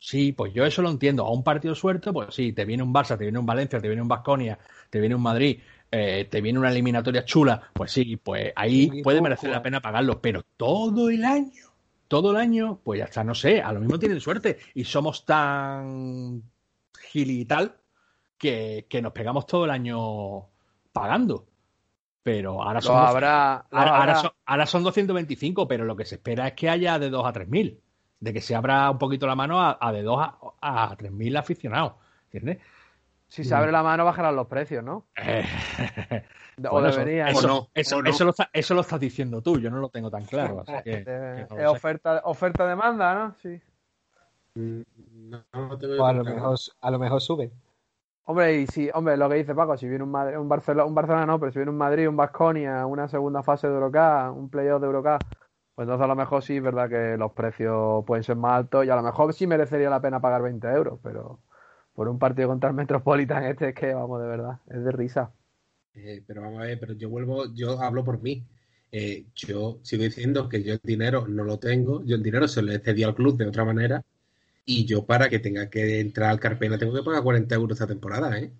Sí, 0.00 0.32
pues 0.32 0.54
yo 0.54 0.64
eso 0.64 0.80
lo 0.80 0.90
entiendo. 0.90 1.26
A 1.26 1.32
un 1.32 1.42
partido 1.42 1.74
suelto, 1.74 2.12
pues 2.12 2.32
sí, 2.34 2.52
te 2.52 2.64
viene 2.64 2.84
un 2.84 2.94
Barça, 2.94 3.18
te 3.18 3.24
viene 3.24 3.38
un 3.38 3.46
Valencia, 3.46 3.80
te 3.80 3.88
viene 3.88 4.02
un 4.02 4.08
Vasconia, 4.08 4.58
te 4.90 5.00
viene 5.00 5.16
un 5.16 5.22
Madrid, 5.22 5.58
eh, 5.90 6.28
te 6.30 6.40
viene 6.40 6.58
una 6.58 6.70
eliminatoria 6.70 7.24
chula, 7.24 7.70
pues 7.72 7.90
sí, 7.90 8.16
pues 8.16 8.52
ahí 8.54 9.02
puede 9.02 9.20
merecer 9.20 9.50
la 9.50 9.62
pena 9.62 9.80
pagarlo, 9.80 10.20
pero 10.20 10.44
todo 10.56 11.10
el 11.10 11.24
año, 11.24 11.72
todo 12.06 12.30
el 12.30 12.36
año, 12.36 12.80
pues 12.84 13.00
ya 13.00 13.06
está, 13.06 13.24
no 13.24 13.34
sé, 13.34 13.60
a 13.60 13.72
lo 13.72 13.80
mismo 13.80 13.98
tienen 13.98 14.20
suerte 14.20 14.58
y 14.74 14.84
somos 14.84 15.24
tan 15.24 16.42
gili 17.10 17.40
y 17.40 17.44
tal 17.44 17.74
que, 18.38 18.86
que 18.88 19.02
nos 19.02 19.12
pegamos 19.12 19.46
todo 19.46 19.64
el 19.64 19.70
año 19.70 20.46
pagando. 20.92 21.46
Pero 22.22 22.62
ahora 22.62 22.80
son, 22.80 22.96
habrá, 22.96 23.66
ahora, 23.70 23.96
ahora, 23.96 24.14
son, 24.16 24.30
ahora 24.44 24.66
son 24.66 24.82
225, 24.82 25.66
pero 25.66 25.84
lo 25.84 25.96
que 25.96 26.04
se 26.04 26.16
espera 26.16 26.48
es 26.48 26.54
que 26.54 26.68
haya 26.68 26.98
de 26.98 27.10
2 27.10 27.26
a 27.26 27.32
3 27.32 27.48
mil 27.48 27.80
de 28.20 28.32
que 28.32 28.40
se 28.40 28.54
abra 28.54 28.90
un 28.90 28.98
poquito 28.98 29.26
la 29.26 29.34
mano 29.34 29.60
a, 29.60 29.78
a 29.80 29.92
de 29.92 30.02
2 30.02 30.18
a, 30.20 30.36
a 30.60 30.96
3.000 30.96 31.38
aficionados. 31.38 31.94
¿Entiendes? 32.24 32.58
Si 33.28 33.44
se 33.44 33.54
abre 33.54 33.70
la 33.70 33.82
mano, 33.82 34.06
bajarán 34.06 34.36
los 34.36 34.46
precios, 34.46 34.82
¿no? 34.82 35.04
Eh, 35.16 35.44
o 36.64 36.70
bueno, 36.70 36.90
debería. 36.90 37.28
Eso, 37.28 37.46
no, 37.46 37.68
eso, 37.74 38.02
no. 38.02 38.08
eso, 38.08 38.24
lo 38.24 38.30
está, 38.30 38.48
eso, 38.52 38.74
lo 38.74 38.80
estás 38.80 38.98
diciendo 38.98 39.42
tú, 39.42 39.60
yo 39.60 39.70
no 39.70 39.78
lo 39.78 39.90
tengo 39.90 40.10
tan 40.10 40.24
claro. 40.24 40.64
Así 40.66 40.82
que, 40.82 41.04
que 41.04 41.46
no 41.50 41.58
es 41.58 41.66
oferta, 41.66 42.22
oferta 42.24 42.66
demanda, 42.66 43.14
¿no? 43.14 43.34
Sí. 43.42 43.60
No, 44.54 45.44
no 45.52 45.78
o 45.98 46.06
a, 46.06 46.12
lo 46.14 46.24
mejor, 46.24 46.58
a 46.80 46.90
lo 46.90 46.98
mejor 46.98 47.20
sube. 47.20 47.52
Hombre, 48.30 48.60
y 48.60 48.66
si, 48.66 48.90
hombre, 48.92 49.16
lo 49.16 49.26
que 49.30 49.36
dice 49.36 49.54
Paco, 49.54 49.78
si 49.78 49.88
viene 49.88 50.04
un, 50.04 50.14
un 50.14 50.48
Barcelona, 50.50 50.84
un 50.84 50.94
Barcelona 50.94 51.24
no, 51.24 51.40
pero 51.40 51.50
si 51.50 51.60
viene 51.60 51.70
un 51.70 51.78
Madrid, 51.78 52.06
un 52.06 52.16
Vasconia, 52.16 52.84
una 52.84 53.08
segunda 53.08 53.42
fase 53.42 53.68
de 53.68 53.72
Eurocup, 53.72 54.36
un 54.36 54.50
playoff 54.50 54.82
de 54.82 54.86
Eurocup, 54.86 55.22
pues 55.74 55.86
entonces 55.86 56.04
a 56.04 56.06
lo 56.08 56.14
mejor 56.14 56.42
sí 56.42 56.58
es 56.58 56.62
verdad 56.62 56.90
que 56.90 57.16
los 57.16 57.32
precios 57.32 58.04
pueden 58.06 58.22
ser 58.22 58.36
más 58.36 58.58
altos 58.58 58.84
y 58.84 58.90
a 58.90 58.96
lo 58.96 59.02
mejor 59.02 59.32
sí 59.32 59.46
merecería 59.46 59.88
la 59.88 60.02
pena 60.02 60.20
pagar 60.20 60.42
20 60.42 60.66
euros, 60.68 61.00
pero, 61.02 61.40
por 61.94 62.06
un 62.10 62.18
partido 62.18 62.48
contra 62.48 62.68
el 62.68 62.76
Metropolitan 62.76 63.44
este 63.44 63.70
es 63.70 63.74
que, 63.74 63.94
vamos, 63.94 64.20
de 64.20 64.28
verdad, 64.28 64.58
es 64.66 64.84
de 64.84 64.92
risa. 64.92 65.32
Eh, 65.94 66.22
pero 66.26 66.42
vamos 66.42 66.60
a 66.60 66.64
ver, 66.64 66.78
pero 66.78 66.92
yo 66.92 67.08
vuelvo, 67.08 67.46
yo 67.54 67.80
hablo 67.80 68.04
por 68.04 68.20
mí. 68.20 68.46
Eh, 68.92 69.24
yo 69.34 69.78
sigo 69.80 70.02
diciendo 70.02 70.50
que 70.50 70.62
yo 70.62 70.74
el 70.74 70.80
dinero 70.82 71.26
no 71.26 71.44
lo 71.44 71.58
tengo, 71.58 72.04
yo 72.04 72.16
el 72.16 72.22
dinero 72.22 72.46
se 72.46 72.60
lo 72.60 72.72
he 72.72 72.78
cedido 72.78 73.08
al 73.08 73.14
club 73.14 73.38
de 73.38 73.46
otra 73.46 73.64
manera 73.64 74.04
y 74.68 74.84
yo 74.86 75.06
para 75.06 75.30
que 75.30 75.38
tenga 75.40 75.70
que 75.70 76.00
entrar 76.00 76.30
al 76.30 76.40
Carpena 76.40 76.78
tengo 76.78 76.92
que 76.94 77.02
pagar 77.02 77.22
40 77.22 77.54
euros 77.54 77.72
esta 77.76 77.86
temporada, 77.86 78.38
¿eh? 78.38 78.52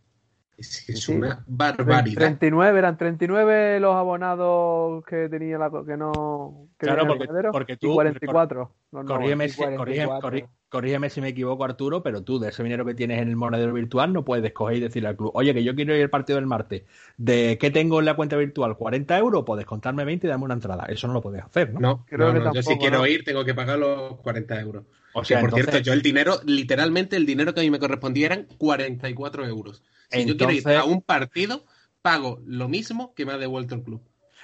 Es, 0.59 0.89
es 0.89 1.05
Sí. 1.05 1.13
una 1.15 1.45
barbaridad. 1.47 2.17
39, 2.21 2.79
eran 2.81 2.97
39 2.99 3.79
los 3.79 3.95
abonados 3.95 5.05
que 5.05 5.29
tenía 5.29 5.57
la 5.57 5.71
que 5.87 5.97
no 5.97 6.67
que 6.77 6.87
Claro, 6.87 7.03
el 7.03 7.09
porque- 7.19 7.29
porque 7.53 7.73
y 7.75 7.77
tú- 7.77 7.95
44 7.95 8.73
los 8.91 9.05
nuevos. 9.05 9.13
Corrígeme, 9.19 9.45
y 9.47 9.49
si, 9.51 9.61
corrígeme- 9.63 9.77
44. 9.77 10.21
corrí- 10.29 10.47
corrígeme 10.69 11.11
si 11.11 11.21
me 11.21 11.29
equivoco, 11.29 11.65
Arturo, 11.65 12.03
pero 12.03 12.23
tú 12.25 12.41
de 12.41 12.49
ese 12.49 12.65
dinero 12.65 12.85
que 12.85 12.95
tienes 12.95 13.23
en 13.23 13.29
el 13.29 13.37
monedero 13.37 13.73
virtual 13.73 14.13
no 14.13 14.25
puedes 14.25 14.53
coger 14.53 14.79
y 14.79 14.81
decirle 14.81 15.11
al 15.11 15.17
club, 15.17 15.31
oye, 15.35 15.55
que 15.55 15.63
yo 15.63 15.77
quiero 15.77 15.95
ir 15.95 16.03
al 16.03 16.11
partido 16.11 16.37
del 16.39 16.47
martes. 16.47 16.83
¿De 17.17 17.57
qué 17.61 17.71
tengo 17.71 18.01
en 18.01 18.07
la 18.07 18.15
cuenta 18.17 18.37
virtual? 18.37 18.77
¿40 18.77 19.17
euros? 19.17 19.45
Puedes 19.47 19.65
contarme 19.65 20.05
20 20.05 20.27
y 20.27 20.31
darme 20.31 20.45
una 20.47 20.55
entrada. 20.55 20.87
Eso 20.89 21.07
no 21.07 21.13
lo 21.15 21.23
puedes 21.23 21.45
hacer, 21.45 21.73
¿no? 21.73 21.79
No, 21.81 22.05
Creo 22.09 22.27
no, 22.29 22.33
que 22.35 22.39
no, 22.41 22.55
yo 22.55 22.63
si 22.63 22.69
tampoco, 22.71 22.81
quiero 22.81 22.99
¿no? 22.99 23.07
ir 23.07 23.23
tengo 23.25 23.45
que 23.45 23.55
pagar 23.55 23.79
los 23.79 24.17
40 24.23 24.59
euros. 24.61 24.85
O 25.15 25.21
Que 25.21 25.27
sea, 25.29 25.41
por 25.41 25.51
entonces, 25.51 25.71
cierto, 25.71 25.87
yo 25.87 25.93
el 25.93 26.03
dinero, 26.03 26.35
literalmente 26.45 27.15
el 27.17 27.27
dinero 27.27 27.55
que 27.55 27.61
a 27.61 27.63
mí 27.63 27.71
me 27.71 27.79
correspondía 27.79 28.27
eran 28.27 28.47
44 28.59 29.47
euros. 29.47 29.83
Si 30.11 30.25
yo 30.27 30.37
quiero 30.37 30.53
ir 30.53 30.59
Entonces- 30.59 30.81
a 30.81 30.85
un 30.85 31.03
partido, 31.03 31.65
pago 32.03 32.41
lo 32.47 32.69
mismo 32.69 33.13
que 33.15 33.27
me 33.27 33.33
ha 33.33 33.39
devuelto 33.39 33.75
el 33.75 33.83
club. 33.83 34.01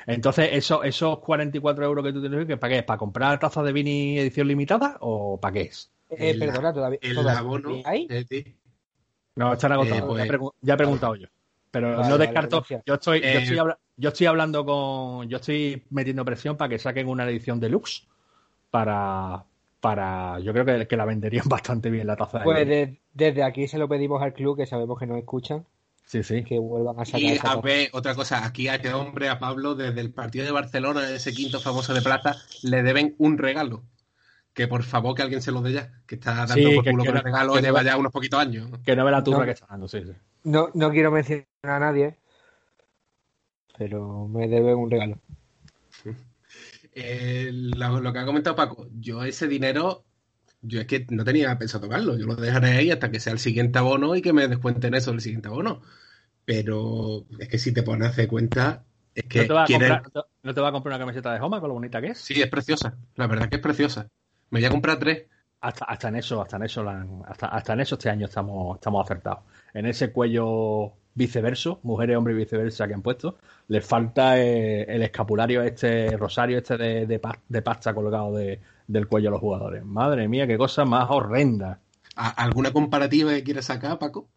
entonces 0.06 0.50
eso, 0.52 0.82
esos 0.82 1.18
44 1.20 1.84
euros 1.84 2.04
que 2.04 2.12
tú 2.12 2.20
tienes, 2.20 2.46
que 2.46 2.56
¿para 2.56 2.74
qué? 2.76 2.82
¿Para 2.82 2.98
comprar 2.98 3.38
tazas 3.38 3.64
de 3.64 3.72
Vini 3.72 4.18
edición 4.18 4.48
limitada 4.48 4.96
o 5.00 5.40
para 5.40 5.52
qué 5.54 5.60
es? 5.62 5.90
Eh, 6.10 6.30
El- 6.30 6.38
perdona, 6.38 6.72
todavía. 6.72 6.98
El 7.00 7.14
todavía 7.14 7.38
abono. 7.40 7.70
¿Hay? 7.84 8.06
eh. 8.10 8.56
No, 9.36 9.54
están 9.54 9.72
agotados. 9.72 9.98
Eh, 10.02 10.06
pues- 10.06 10.28
ya, 10.28 10.38
ya 10.60 10.74
he 10.74 10.76
preguntado 10.76 11.16
yo. 11.16 11.26
Pero 11.70 11.88
Vale, 11.88 12.02
no 12.04 12.10
vale, 12.10 12.26
descarto. 12.26 12.58
gracias. 12.58 12.82
yo, 12.86 12.94
estoy, 12.94 13.20
yo, 13.20 13.26
Eh, 13.26 13.38
estoy 13.42 13.56
yo 13.96 14.08
estoy 14.10 14.26
hablando 14.26 14.64
con. 14.64 15.28
Yo 15.28 15.38
estoy 15.38 15.82
metiendo 15.90 16.24
presión 16.24 16.56
para 16.56 16.68
que 16.68 16.78
saquen 16.78 17.08
una 17.08 17.28
edición 17.28 17.58
deluxe. 17.58 18.06
Para. 18.70 19.44
Para 19.84 20.38
yo 20.40 20.54
creo 20.54 20.64
que, 20.64 20.86
que 20.88 20.96
la 20.96 21.04
venderían 21.04 21.44
bastante 21.48 21.90
bien 21.90 22.06
la 22.06 22.16
taza 22.16 22.38
de 22.38 22.44
Pues 22.44 22.66
de- 22.66 23.00
desde 23.12 23.42
aquí 23.42 23.68
se 23.68 23.76
lo 23.76 23.86
pedimos 23.86 24.22
al 24.22 24.32
club, 24.32 24.56
que 24.56 24.64
sabemos 24.64 24.98
que 24.98 25.06
nos 25.06 25.18
escuchan, 25.18 25.66
Sí, 26.06 26.22
sí. 26.22 26.42
que 26.42 26.58
vuelvan 26.58 26.98
a 26.98 27.04
sacar 27.04 27.20
Y 27.20 27.26
esa 27.28 27.52
a 27.52 27.60
ver, 27.60 27.90
otra 27.92 28.14
cosa, 28.14 28.46
aquí 28.46 28.66
a 28.68 28.76
este 28.76 28.94
hombre, 28.94 29.28
a 29.28 29.38
Pablo, 29.38 29.74
desde 29.74 30.00
el 30.00 30.10
partido 30.10 30.46
de 30.46 30.52
Barcelona, 30.52 31.10
ese 31.10 31.32
quinto 31.34 31.60
famoso 31.60 31.92
de 31.92 32.00
plata, 32.00 32.34
le 32.62 32.82
deben 32.82 33.14
un 33.18 33.36
regalo. 33.36 33.82
Que 34.54 34.68
por 34.68 34.84
favor 34.84 35.14
que 35.14 35.22
alguien 35.22 35.42
se 35.42 35.52
lo 35.52 35.60
dé 35.60 35.72
ya, 35.72 35.92
que 36.06 36.14
está 36.14 36.32
dando 36.34 36.54
Sí, 36.54 36.74
por 36.74 36.84
que- 36.84 36.90
culo 36.92 37.02
que 37.02 37.08
con 37.08 37.14
no- 37.16 37.20
el 37.20 37.24
regalo, 37.24 37.52
que 37.52 37.60
no 37.60 37.66
lleva 37.66 37.78
va- 37.80 37.84
ya 37.84 37.96
unos 37.98 38.10
poquitos 38.12 38.40
años. 38.40 38.70
Que 38.86 38.96
no 38.96 39.04
ve 39.04 39.10
la 39.10 39.22
turra 39.22 39.40
No. 39.40 39.44
que 39.44 39.50
está 39.50 39.66
dando, 39.68 39.86
sí, 39.86 40.02
sí. 40.02 40.12
No, 40.44 40.70
no 40.72 40.90
quiero 40.92 41.10
mencionar 41.10 41.46
a 41.62 41.78
nadie, 41.78 42.16
pero 43.76 44.28
me 44.28 44.48
deben 44.48 44.76
un 44.76 44.90
regalo. 44.90 45.18
Eh, 46.94 47.50
lo, 47.52 48.00
lo 48.00 48.12
que 48.12 48.18
ha 48.20 48.24
comentado 48.26 48.54
Paco, 48.56 48.88
yo 48.92 49.24
ese 49.24 49.48
dinero, 49.48 50.04
yo 50.62 50.80
es 50.80 50.86
que 50.86 51.06
no 51.10 51.24
tenía 51.24 51.58
pensado 51.58 51.84
tocarlo, 51.86 52.16
yo 52.18 52.26
lo 52.26 52.36
dejaré 52.36 52.70
ahí 52.72 52.90
hasta 52.90 53.10
que 53.10 53.20
sea 53.20 53.32
el 53.32 53.38
siguiente 53.40 53.78
abono 53.80 54.14
y 54.16 54.22
que 54.22 54.32
me 54.32 54.48
descuenten 54.48 54.94
eso 54.94 55.10
del 55.12 55.20
siguiente 55.20 55.48
abono. 55.48 55.82
Pero 56.44 57.26
es 57.38 57.48
que 57.48 57.58
si 57.58 57.72
te 57.74 57.82
pones 57.84 58.08
a 58.08 58.10
hacer 58.12 58.28
cuenta, 58.28 58.84
es 59.14 59.24
que 59.26 59.40
¿No, 59.40 59.46
te 59.46 59.52
va 59.52 59.64
a 59.64 59.70
comprar, 59.70 60.02
no 60.04 60.10
te- 60.10 60.28
no 60.42 60.54
te 60.54 60.60
va 60.60 60.68
a 60.68 60.72
comprar 60.72 60.92
una 60.96 61.04
camiseta 61.04 61.32
de 61.32 61.40
Homa 61.40 61.60
con 61.60 61.68
lo 61.68 61.74
bonita 61.74 62.00
que 62.00 62.08
es? 62.08 62.18
Sí, 62.18 62.40
es 62.40 62.48
preciosa, 62.48 62.96
la 63.16 63.26
verdad 63.26 63.48
que 63.48 63.56
es 63.56 63.62
preciosa. 63.62 64.08
Me 64.50 64.60
voy 64.60 64.66
a 64.66 64.70
comprar 64.70 64.98
tres. 64.98 65.26
Hasta, 65.60 65.84
hasta 65.86 66.08
en 66.08 66.16
eso, 66.16 66.42
hasta 66.42 66.56
en 66.56 66.62
eso, 66.64 66.88
hasta, 67.26 67.46
hasta 67.48 67.72
en 67.72 67.80
eso 67.80 67.94
este 67.94 68.10
año 68.10 68.26
estamos, 68.26 68.76
estamos 68.76 69.02
acertados. 69.04 69.44
En 69.72 69.86
ese 69.86 70.12
cuello 70.12 70.92
viceverso, 71.14 71.80
mujeres, 71.82 72.16
hombres 72.16 72.34
y 72.36 72.38
viceversa 72.40 72.88
que 72.88 72.94
han 72.94 73.02
puesto, 73.02 73.38
les 73.68 73.84
falta 73.86 74.40
eh, 74.40 74.82
el 74.82 75.02
escapulario 75.02 75.62
este, 75.62 76.16
rosario 76.16 76.58
este 76.58 76.76
de, 76.76 77.06
de, 77.06 77.18
pa- 77.18 77.38
de 77.48 77.62
pasta 77.62 77.94
colgado 77.94 78.34
de- 78.34 78.60
del 78.86 79.06
cuello 79.06 79.28
de 79.28 79.32
los 79.32 79.40
jugadores. 79.40 79.84
Madre 79.84 80.28
mía, 80.28 80.46
qué 80.46 80.58
cosa 80.58 80.84
más 80.84 81.08
horrenda. 81.10 81.80
¿A- 82.16 82.30
¿Alguna 82.30 82.72
comparativa 82.72 83.30
que 83.32 83.44
quieres 83.44 83.64
sacar, 83.66 83.98
Paco? 83.98 84.28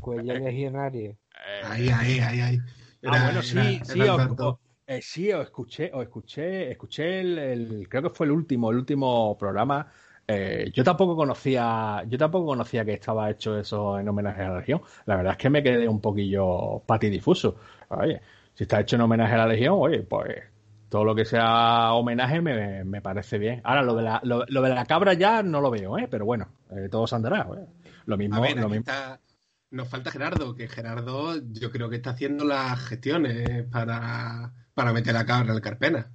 Cuello 0.00 0.34
legionario. 0.34 1.16
Ahí, 1.64 1.88
ahí, 1.90 2.18
ahí, 2.20 2.40
ahí. 2.40 2.58
ah, 2.58 2.72
Era- 3.02 3.22
bueno, 3.24 3.42
sí, 3.42 3.58
era- 3.58 3.84
sí, 3.84 4.00
era 4.00 4.14
os- 4.14 4.56
eh, 4.86 5.02
sí, 5.02 5.32
os 5.32 5.44
escuché, 5.44 5.90
os 5.92 6.02
escuché, 6.02 6.70
escuché 6.70 7.20
el, 7.20 7.38
el- 7.38 7.88
creo 7.88 8.02
que 8.04 8.10
fue 8.10 8.26
el 8.26 8.32
último, 8.32 8.70
el 8.70 8.78
último 8.78 9.36
programa. 9.36 9.90
Eh, 10.30 10.70
yo 10.74 10.84
tampoco 10.84 11.16
conocía, 11.16 12.04
yo 12.06 12.18
tampoco 12.18 12.46
conocía 12.46 12.84
que 12.84 12.92
estaba 12.94 13.30
hecho 13.30 13.58
eso 13.58 13.98
en 13.98 14.08
homenaje 14.08 14.42
a 14.42 14.50
la 14.50 14.58
Legión. 14.58 14.82
La 15.06 15.16
verdad 15.16 15.32
es 15.32 15.38
que 15.38 15.48
me 15.50 15.62
quedé 15.62 15.88
un 15.88 16.00
poquillo 16.02 16.80
patidifuso. 16.86 17.56
Oye, 17.88 18.20
si 18.54 18.64
está 18.64 18.80
hecho 18.80 18.96
en 18.96 19.02
homenaje 19.02 19.34
a 19.34 19.38
la 19.38 19.46
Legión, 19.46 19.76
oye, 19.78 20.00
pues 20.02 20.42
todo 20.90 21.04
lo 21.04 21.14
que 21.14 21.24
sea 21.24 21.92
homenaje 21.94 22.40
me, 22.42 22.84
me 22.84 23.00
parece 23.00 23.38
bien. 23.38 23.60
Ahora, 23.64 23.82
lo 23.82 23.94
de, 23.94 24.02
la, 24.02 24.20
lo, 24.24 24.44
lo 24.48 24.62
de 24.62 24.68
la 24.70 24.84
cabra 24.86 25.14
ya 25.14 25.42
no 25.42 25.60
lo 25.62 25.70
veo, 25.70 25.96
¿eh? 25.98 26.08
pero 26.10 26.26
bueno, 26.26 26.48
eh, 26.70 26.88
todo 26.90 27.06
se 27.06 27.14
andará. 27.16 27.48
¿eh? 27.56 27.66
Lo 28.06 28.16
mismo, 28.18 28.36
A 28.36 28.40
ver, 28.40 28.58
lo 28.58 28.68
aquí 28.68 28.76
mismo. 28.76 28.86
está- 28.86 29.20
nos 29.70 29.88
falta 29.88 30.10
Gerardo, 30.10 30.54
que 30.54 30.68
Gerardo 30.68 31.34
yo 31.52 31.70
creo 31.70 31.90
que 31.90 31.96
está 31.96 32.10
haciendo 32.10 32.44
las 32.44 32.80
gestiones 32.86 33.66
para, 33.70 34.54
para 34.74 34.92
meter 34.94 35.16
a 35.16 35.26
cabra 35.26 35.52
al 35.52 35.60
Carpena. 35.60 36.10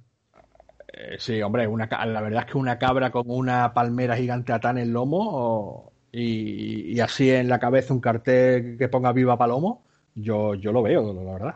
Eh, 0.96 1.16
sí, 1.18 1.42
hombre, 1.42 1.66
una, 1.66 1.88
la 2.06 2.20
verdad 2.20 2.44
es 2.46 2.52
que 2.52 2.58
una 2.58 2.78
cabra 2.78 3.10
con 3.10 3.24
una 3.26 3.74
palmera 3.74 4.16
gigante 4.16 4.52
atá 4.52 4.70
en 4.70 4.78
el 4.78 4.92
lomo 4.92 5.18
o- 5.20 5.92
y, 6.12 6.92
y 6.92 7.00
así 7.00 7.28
en 7.30 7.48
la 7.48 7.58
cabeza 7.58 7.92
un 7.92 8.00
cartel 8.00 8.76
que 8.78 8.88
ponga 8.88 9.12
Viva 9.12 9.36
Palomo, 9.36 9.82
yo, 10.14 10.54
yo 10.54 10.70
lo 10.72 10.82
veo, 10.82 11.12
la 11.12 11.32
verdad. 11.32 11.54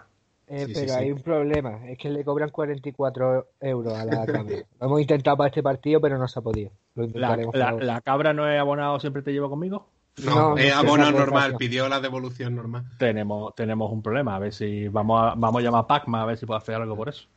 Eh, 0.48 0.64
Sí, 0.66 0.72
pero 0.74 0.88
sí. 0.94 0.98
hay 0.98 1.12
un 1.12 1.20
problema, 1.20 1.86
es 1.88 1.98
que 1.98 2.08
le 2.10 2.24
cobran 2.24 2.48
44 2.50 3.46
euros 3.60 3.94
a 3.96 4.04
la 4.04 4.26
cabra. 4.26 4.42
Lo 4.80 4.86
hemos 4.86 5.00
intentado 5.00 5.36
para 5.36 5.48
este 5.48 5.62
partido, 5.62 6.00
pero 6.00 6.18
no 6.18 6.26
se 6.26 6.38
ha 6.38 6.42
podido. 6.42 6.70
Lo 6.96 7.06
La, 7.14 7.36
la- 7.80 8.00
cabra 8.00 8.32
no 8.32 8.50
es 8.50 8.58
abonado, 8.58 8.98
siempre 8.98 9.22
te 9.22 9.30
llevo 9.32 9.48
conmigo. 9.48 9.86
No, 10.24 10.34
No, 10.34 10.56
es 10.58 10.74
esa 10.74 10.82
normal, 11.12 11.54
pidió 11.56 11.88
la 11.88 12.00
devolución 12.00 12.56
normal. 12.56 12.86
Tenemos, 12.98 13.54
tenemos 13.54 13.92
un 13.92 14.02
problema, 14.02 14.34
a 14.34 14.38
ver 14.40 14.52
si 14.52 14.88
vamos 14.88 15.20
a, 15.22 15.34
vamos 15.36 15.60
a 15.60 15.62
llamar 15.64 15.84
a 15.84 15.86
Pacma 15.86 16.22
a 16.22 16.26
ver 16.26 16.36
si 16.38 16.44
puede 16.46 16.58
hacer 16.58 16.74
algo 16.74 16.96
por 16.96 17.08
eso. 17.08 17.28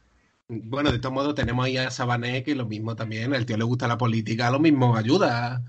Bueno, 0.53 0.91
de 0.91 0.99
todos 0.99 1.13
modos 1.13 1.33
tenemos 1.33 1.65
ahí 1.65 1.77
a 1.77 1.89
Sabané, 1.89 2.43
que 2.43 2.55
lo 2.55 2.65
mismo 2.65 2.93
también, 2.93 3.33
al 3.33 3.45
tío 3.45 3.55
le 3.55 3.63
gusta 3.63 3.87
la 3.87 3.97
política, 3.97 4.51
lo 4.51 4.59
mismo 4.59 4.97
ayuda. 4.97 5.61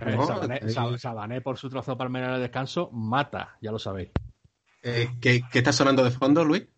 Eh, 0.00 0.14
No, 0.16 0.24
Sabané, 0.28 0.70
Sa- 0.70 0.96
Sabané, 0.98 1.40
por 1.40 1.58
su 1.58 1.68
trozo 1.68 1.90
de 1.92 1.96
palmera 1.96 2.28
en 2.28 2.34
el 2.34 2.40
descanso, 2.40 2.90
mata, 2.92 3.56
ya 3.60 3.72
lo 3.72 3.80
sabéis. 3.80 4.10
Eh, 4.84 5.08
¿qué, 5.20 5.42
qué 5.50 5.58
está 5.58 5.72
sonando 5.72 6.04
de 6.04 6.12
fondo, 6.12 6.44
Luis? 6.44 6.68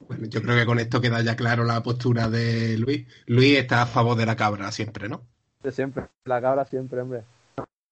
Bueno, 0.00 0.26
yo 0.26 0.42
creo 0.42 0.56
que 0.56 0.66
con 0.66 0.78
esto 0.78 1.00
queda 1.00 1.22
ya 1.22 1.36
claro 1.36 1.64
la 1.64 1.82
postura 1.82 2.28
de 2.28 2.76
Luis. 2.78 3.06
Luis 3.26 3.56
está 3.58 3.82
a 3.82 3.86
favor 3.86 4.16
de 4.16 4.26
la 4.26 4.36
cabra 4.36 4.70
siempre, 4.72 5.08
¿no? 5.08 5.22
De 5.62 5.70
siempre, 5.70 6.06
la 6.24 6.40
cabra 6.40 6.64
siempre, 6.64 7.00
hombre. 7.00 7.22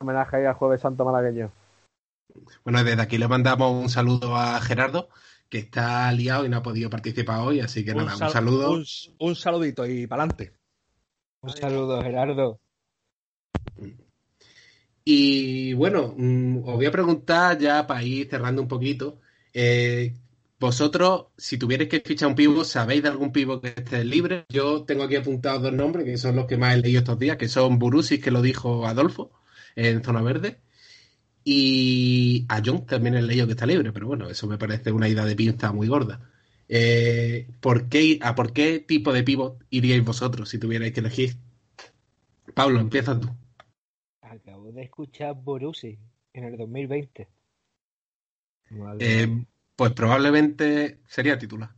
Homenaje 0.02 0.36
ahí 0.38 0.44
al 0.46 0.54
Jueves 0.54 0.80
Santo 0.80 1.04
malagueño. 1.04 1.52
Bueno, 2.64 2.82
desde 2.82 3.02
aquí 3.02 3.18
le 3.18 3.28
mandamos 3.28 3.82
un 3.82 3.90
saludo 3.90 4.34
a 4.34 4.58
Gerardo, 4.60 5.10
que 5.50 5.58
está 5.58 6.10
liado 6.12 6.46
y 6.46 6.48
no 6.48 6.56
ha 6.56 6.62
podido 6.62 6.88
participar 6.88 7.40
hoy, 7.40 7.60
así 7.60 7.84
que 7.84 7.94
nada, 7.94 8.12
un, 8.14 8.18
sal- 8.18 8.30
saludo. 8.32 8.72
Un, 8.72 8.84
un 9.18 9.36
saludito 9.36 9.84
y 9.86 10.06
para 10.06 10.22
adelante. 10.22 10.54
Un 11.42 11.50
saludo, 11.50 12.02
Gerardo. 12.02 12.60
Y 15.04 15.74
bueno, 15.74 16.14
mm, 16.16 16.58
os 16.66 16.74
voy 16.76 16.86
a 16.86 16.90
preguntar 16.90 17.58
ya 17.58 17.86
para 17.86 18.02
ir 18.02 18.28
cerrando 18.30 18.62
un 18.62 18.68
poquito. 18.68 19.20
eh, 19.52 20.14
vosotros, 20.58 21.28
si 21.38 21.56
tuvierais 21.58 21.88
que 21.88 22.00
fichar 22.00 22.28
un 22.28 22.34
pivo, 22.34 22.64
¿sabéis 22.64 23.02
de 23.02 23.08
algún 23.08 23.32
pivo 23.32 23.62
que 23.62 23.68
esté 23.68 24.04
libre? 24.04 24.44
Yo 24.50 24.84
tengo 24.84 25.04
aquí 25.04 25.16
apuntados 25.16 25.62
dos 25.62 25.72
nombres, 25.72 26.04
que 26.04 26.18
son 26.18 26.36
los 26.36 26.46
que 26.46 26.58
más 26.58 26.74
he 26.74 26.78
leído 26.78 26.98
estos 26.98 27.18
días, 27.18 27.38
que 27.38 27.48
son 27.48 27.78
Burusis, 27.78 28.22
que 28.22 28.30
lo 28.30 28.42
dijo 28.42 28.86
Adolfo 28.86 29.30
en 29.76 30.02
Zona 30.02 30.22
Verde, 30.22 30.60
y 31.44 32.46
a 32.48 32.62
John 32.64 32.86
también 32.86 33.14
he 33.14 33.22
leído 33.22 33.46
que 33.46 33.52
está 33.52 33.66
libre, 33.66 33.92
pero 33.92 34.06
bueno, 34.06 34.28
eso 34.28 34.46
me 34.46 34.58
parece 34.58 34.92
una 34.92 35.08
idea 35.08 35.24
de 35.24 35.36
pinza 35.36 35.72
muy 35.72 35.88
gorda. 35.88 36.20
Eh, 36.68 37.48
¿por 37.60 37.88
qué, 37.88 38.18
¿A 38.22 38.34
por 38.34 38.52
qué 38.52 38.78
tipo 38.78 39.12
de 39.12 39.24
pivo 39.24 39.58
iríais 39.70 40.04
vosotros 40.04 40.48
si 40.48 40.58
tuvierais 40.58 40.92
que 40.92 41.00
elegir? 41.00 41.36
Pablo, 42.54 42.78
empieza 42.78 43.18
tú. 43.18 43.28
Acabo 44.20 44.70
de 44.70 44.82
escuchar 44.82 45.34
Borussia 45.34 45.96
en 46.32 46.44
el 46.44 46.56
2020. 46.56 47.28
Madre 48.70 49.22
Eh, 49.22 49.44
pues 49.74 49.92
probablemente 49.92 51.00
sería 51.08 51.38
titular. 51.38 51.70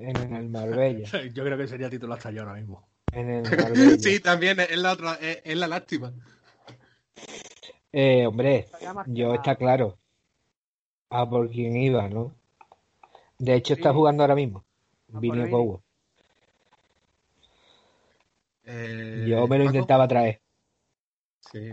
En 0.00 0.34
el 0.34 0.48
Marbella. 0.48 1.08
Yo 1.34 1.44
creo 1.44 1.58
que 1.58 1.66
sería 1.66 1.90
titular 1.90 2.18
hasta 2.18 2.30
yo 2.30 2.42
ahora 2.42 2.54
mismo. 2.54 2.88
En 3.12 3.30
el 3.30 3.42
Marbella. 3.56 3.98
Sí, 3.98 4.20
también 4.20 4.60
es 4.60 4.78
la 4.78 4.92
otra, 4.92 5.14
es, 5.14 5.40
es 5.44 5.56
la 5.56 5.66
lástima. 5.66 6.12
Eh, 7.92 8.26
hombre, 8.26 8.66
yo 9.06 9.34
está 9.34 9.56
claro. 9.56 9.98
A 11.10 11.28
por 11.28 11.48
quién 11.50 11.76
iba, 11.76 12.08
¿no? 12.08 12.34
De 13.38 13.54
hecho, 13.54 13.72
está 13.74 13.92
jugando 13.94 14.22
ahora 14.22 14.34
mismo. 14.34 14.64
Vini 15.08 15.48
Gowo. 15.48 15.82
Eh, 18.64 19.24
Yo 19.28 19.46
me 19.48 19.58
lo 19.58 19.64
Paco. 19.64 19.76
intentaba 19.76 20.06
traer. 20.08 20.40
Sí. 21.50 21.72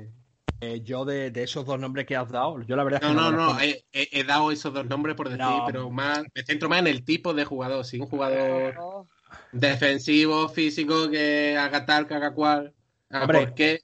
Eh, 0.62 0.82
yo 0.82 1.04
de, 1.04 1.32
de 1.32 1.44
esos 1.44 1.66
dos 1.66 1.78
nombres 1.78 2.06
que 2.06 2.16
has 2.16 2.30
dado, 2.30 2.62
yo 2.62 2.76
la 2.78 2.84
verdad 2.86 3.04
es 3.04 3.10
No, 3.10 3.16
que 3.16 3.22
no, 3.22 3.32
no, 3.32 3.48
conozco- 3.50 3.62
he, 3.62 3.86
he- 3.92 4.10
he 4.20 4.24
dado 4.24 4.52
esos 4.52 4.74
dos 4.74 4.86
nombres 4.86 5.16
por 5.18 5.28
decir, 5.28 5.44
No. 5.44 5.64
pero 5.66 5.90
más 5.90 6.24
me 6.34 6.44
centro 6.44 6.70
más 6.70 6.80
en 6.80 6.88
el 6.88 7.04
tipo 7.04 7.34
de 7.34 7.44
jugador. 7.44 7.84
Si 7.84 8.00
un 8.00 8.08
jugador 8.08 9.06
defensivo, 9.52 10.48
físico, 10.48 11.10
que 11.10 11.58
haga 11.58 11.86
tal, 11.86 12.08
que 12.08 12.14
haga 12.14 12.34
cual. 12.34 12.74
Ah, 13.10 13.22
Hombre. 13.24 13.40
¿Por 13.40 13.54
qué? 13.54 13.82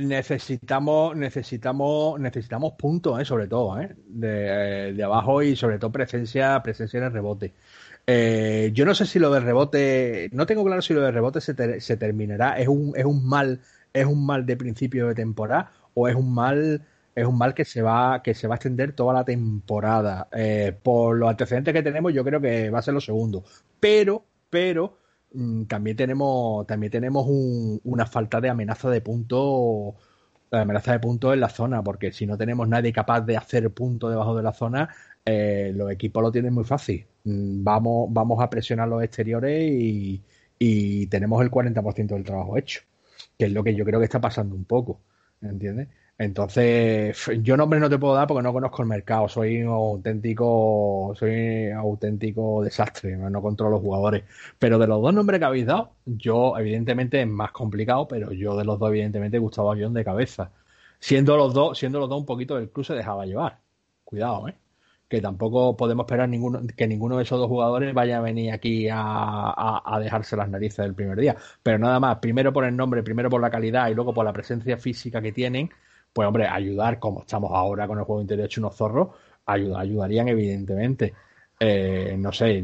Necesitamos 0.00 1.16
necesitamos 1.16 2.18
necesitamos 2.20 2.72
puntos 2.74 3.20
eh, 3.20 3.24
sobre 3.24 3.46
todo 3.48 3.80
eh, 3.80 3.94
de, 4.06 4.88
eh, 4.88 4.92
de 4.92 5.02
abajo 5.04 5.42
y 5.42 5.56
sobre 5.56 5.78
todo 5.78 5.92
presencia 5.92 6.62
presencia 6.62 6.98
en 6.98 7.04
el 7.04 7.12
rebote. 7.12 7.54
Eh, 8.06 8.70
yo 8.74 8.84
no 8.84 8.94
sé 8.94 9.06
si 9.06 9.18
lo 9.18 9.30
de 9.32 9.40
rebote 9.40 10.28
no 10.32 10.46
tengo 10.46 10.64
claro 10.64 10.82
si 10.82 10.92
lo 10.94 11.00
de 11.02 11.10
rebote 11.12 11.40
se, 11.40 11.54
ter- 11.54 11.80
se 11.80 11.96
terminará. 11.96 12.58
Es 12.58 12.68
un 12.68 12.92
es 12.96 13.04
un 13.04 13.26
mal 13.26 13.60
es 13.92 14.06
un 14.06 14.24
mal 14.26 14.44
de 14.46 14.56
principio 14.56 15.08
de 15.08 15.14
temporada 15.14 15.72
o 15.94 16.08
es 16.08 16.14
un 16.14 16.34
mal 16.34 16.82
es 17.14 17.24
un 17.26 17.38
mal 17.38 17.54
que 17.54 17.64
se 17.64 17.80
va 17.82 18.22
que 18.22 18.34
se 18.34 18.46
va 18.48 18.54
a 18.54 18.56
extender 18.56 18.92
toda 18.92 19.14
la 19.14 19.24
temporada. 19.24 20.28
Eh, 20.32 20.76
por 20.82 21.16
los 21.16 21.30
antecedentes 21.30 21.72
que 21.74 21.82
tenemos 21.82 22.12
yo 22.12 22.24
creo 22.24 22.40
que 22.40 22.70
va 22.70 22.80
a 22.80 22.82
ser 22.82 22.94
lo 22.94 23.00
segundo. 23.00 23.44
Pero 23.80 24.24
pero 24.50 24.98
también 25.68 25.96
tenemos 25.96 26.66
también 26.66 26.90
tenemos 26.92 27.26
un- 27.26 27.80
una 27.84 28.06
falta 28.06 28.40
de 28.40 28.48
amenaza 28.48 28.88
de 28.90 29.00
puntos 29.00 29.94
de 30.50 30.58
amenaza 30.60 30.92
de 30.92 31.00
puntos 31.00 31.34
en 31.34 31.40
la 31.40 31.48
zona 31.48 31.82
porque 31.82 32.12
si 32.12 32.26
no 32.26 32.36
tenemos 32.38 32.68
nadie 32.68 32.92
capaz 32.92 33.22
de 33.22 33.36
hacer 33.36 33.70
puntos 33.72 34.10
debajo 34.10 34.36
de 34.36 34.42
la 34.42 34.52
zona 34.52 34.88
eh, 35.24 35.72
los 35.74 35.90
equipos 35.90 36.22
lo 36.22 36.30
tienen 36.30 36.52
muy 36.54 36.64
fácil. 36.64 37.06
Mm, 37.24 37.64
vamos 37.64 38.08
vamos 38.12 38.42
a 38.42 38.50
presionar 38.50 38.88
los 38.88 39.02
exteriores 39.02 39.70
y, 39.72 40.22
y 40.58 41.06
tenemos 41.08 41.42
el 41.42 41.50
40% 41.50 42.14
del 42.14 42.24
trabajo 42.24 42.56
hecho 42.58 42.80
que 43.38 43.46
es 43.46 43.52
lo 43.52 43.64
que 43.64 43.74
yo 43.74 43.84
creo 43.84 43.98
que 44.00 44.04
está 44.06 44.20
pasando 44.20 44.54
un 44.54 44.64
poco 44.64 45.00
¿entiendes? 45.50 45.88
Entonces, 46.18 47.16
yo 47.42 47.56
nombres 47.56 47.80
no 47.82 47.90
te 47.90 47.98
puedo 47.98 48.14
dar 48.14 48.26
porque 48.28 48.42
no 48.42 48.52
conozco 48.52 48.82
el 48.82 48.88
mercado, 48.88 49.28
soy 49.28 49.62
un 49.62 49.68
auténtico, 49.68 51.12
soy 51.16 51.68
un 51.68 51.72
auténtico 51.78 52.62
desastre, 52.62 53.16
no 53.16 53.42
controlo 53.42 53.72
los 53.72 53.82
jugadores. 53.82 54.24
Pero 54.58 54.78
de 54.78 54.86
los 54.86 55.02
dos 55.02 55.14
nombres 55.14 55.40
que 55.40 55.44
habéis 55.46 55.66
dado, 55.66 55.92
yo 56.06 56.56
evidentemente 56.58 57.20
es 57.20 57.28
más 57.28 57.52
complicado, 57.52 58.06
pero 58.08 58.32
yo 58.32 58.56
de 58.56 58.64
los 58.64 58.78
dos 58.78 58.90
evidentemente 58.90 59.38
Gustavo 59.38 59.72
Avión 59.72 59.94
de 59.94 60.04
cabeza. 60.04 60.52
Siendo 61.00 61.36
los 61.36 61.54
dos, 61.54 61.78
siendo 61.78 61.98
los 62.00 62.08
dos 62.08 62.20
un 62.20 62.26
poquito 62.26 62.56
del 62.56 62.70
club 62.70 62.86
se 62.86 62.94
dejaba 62.94 63.26
llevar. 63.26 63.60
Cuidado, 64.04 64.48
¿eh? 64.48 64.54
Que 65.14 65.20
tampoco 65.22 65.76
podemos 65.76 66.04
esperar 66.04 66.28
ninguno, 66.28 66.60
que 66.76 66.86
ninguno 66.88 67.16
de 67.16 67.22
esos 67.22 67.38
dos 67.38 67.48
jugadores 67.48 67.94
vaya 67.94 68.18
a 68.18 68.20
venir 68.20 68.52
aquí 68.52 68.88
a, 68.90 68.96
a- 69.84 70.00
dejarse 70.00 70.36
las 70.36 70.48
narices 70.50 70.78
del 70.84 70.94
primer 70.94 71.18
día. 71.18 71.36
Pero 71.62 71.78
nada 71.78 72.00
más, 72.00 72.18
primero 72.18 72.52
por 72.52 72.64
el 72.64 72.76
nombre, 72.76 73.02
primero 73.02 73.30
por 73.30 73.40
la 73.40 73.50
calidad 73.50 73.88
y 73.88 73.94
luego 73.94 74.12
por 74.14 74.24
la 74.24 74.32
presencia 74.32 74.76
física 74.76 75.22
que 75.22 75.32
tienen, 75.32 75.70
pues 76.12 76.26
hombre, 76.26 76.46
ayudar 76.48 76.98
como 76.98 77.20
estamos 77.20 77.52
ahora 77.54 77.86
con 77.86 77.98
el 77.98 78.04
juego 78.04 78.22
interior 78.22 78.46
hecho 78.46 78.60
unos 78.60 78.76
zorros, 78.76 79.08
ayuda, 79.46 79.80
ayudarían 79.80 80.28
evidentemente. 80.28 81.14
Eh, 81.60 82.16
no 82.18 82.32
sé, 82.32 82.62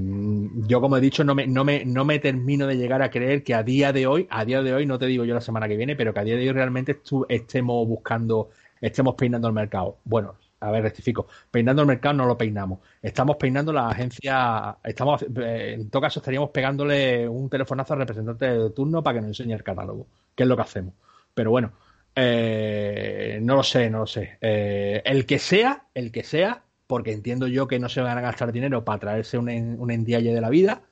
yo 0.67 0.81
como 0.81 0.97
he 0.97 1.01
dicho, 1.01 1.23
no 1.25 1.35
me, 1.35 1.47
no, 1.47 1.65
me, 1.65 1.85
no 1.85 2.05
me 2.05 2.19
termino 2.19 2.67
de 2.67 2.77
llegar 2.77 3.03
a 3.03 3.11
creer 3.11 3.43
que 3.45 3.55
a 3.55 3.63
día 3.63 3.93
de 3.93 4.07
hoy, 4.07 4.27
a 4.31 4.45
día 4.45 4.63
de 4.63 4.75
hoy, 4.75 4.87
no 4.87 4.99
te 4.99 5.07
digo 5.07 5.25
yo 5.25 5.35
la 5.35 5.41
semana 5.41 5.69
que 5.69 5.77
viene, 5.77 5.97
pero 5.97 6.13
que 6.13 6.21
a 6.21 6.25
día 6.25 6.37
de 6.37 6.43
hoy 6.49 6.53
realmente 6.53 7.01
estemos 7.29 7.87
buscando, 7.89 8.51
estemos 8.81 9.15
peinando 9.15 9.49
el 9.49 9.55
mercado. 9.55 9.99
Bueno, 10.05 10.35
a 10.61 10.71
ver, 10.71 10.83
rectifico, 10.83 11.27
peinando 11.51 11.83
el 11.83 11.89
mercado 11.89 12.15
no 12.15 12.27
lo 12.27 12.37
peinamos, 12.37 12.81
estamos 13.01 13.37
peinando 13.37 13.73
la 13.73 13.89
agencia, 13.89 14.77
estamos, 14.85 15.23
eh, 15.23 15.75
en 15.75 15.91
todo 15.91 16.03
caso 16.03 16.21
estaríamos 16.21 16.51
pegándole 16.51 17.27
un 17.29 17.49
telefonazo 17.49 17.95
al 17.95 18.01
representante 18.01 18.47
de 18.47 18.71
turno 18.71 19.03
para 19.03 19.15
que 19.15 19.21
nos 19.23 19.41
enseñe 19.41 19.55
el 19.55 19.65
catálogo, 19.65 20.07
que 20.35 20.43
es 20.43 20.49
lo 20.49 20.57
que 20.57 20.63
hacemos. 20.63 20.95
Pero 21.35 21.51
bueno, 21.51 21.73
eh, 22.15 23.39
no 23.43 23.57
lo 23.57 23.63
sé, 23.63 23.89
no 23.91 24.01
lo 24.01 24.07
sé. 24.07 24.39
Eh, 24.41 25.03
el 25.05 25.27
que 25.27 25.39
sea, 25.39 25.87
el 25.95 26.13
que 26.13 26.25
sea, 26.25 26.65
porque 26.87 27.13
entiendo 27.13 27.47
yo 27.47 27.67
que 27.67 27.79
no 27.79 27.89
se 27.89 28.01
van 28.03 28.19
a 28.19 28.21
gastar 28.21 28.53
dinero 28.53 28.85
para 28.85 28.99
traerse 28.99 29.39
un, 29.39 29.49
un 29.49 29.91
endialle 29.91 30.35
de 30.35 30.41
la 30.41 30.51
vida, 30.51 30.83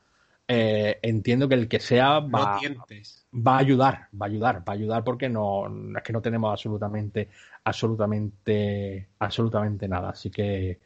eh, 0.51 0.99
entiendo 1.03 1.47
que 1.47 1.57
el 1.57 1.69
que 1.69 1.79
sea 1.79 2.21
va 2.21 2.55
a 2.55 2.57
ayudar, 3.59 4.09
va 4.15 4.25
a 4.25 4.29
ayudar, 4.29 4.61
va 4.67 4.73
a 4.73 4.77
ayudar 4.77 5.05
porque 5.05 5.29
no 5.29 5.67
es 5.95 6.03
que 6.03 6.13
no 6.15 6.23
tenemos 6.23 6.51
absolutamente, 6.51 7.29
absolutamente, 7.65 9.09
absolutamente 9.19 9.89
nada. 9.89 10.11
Así 10.11 10.31
que, 10.31 10.81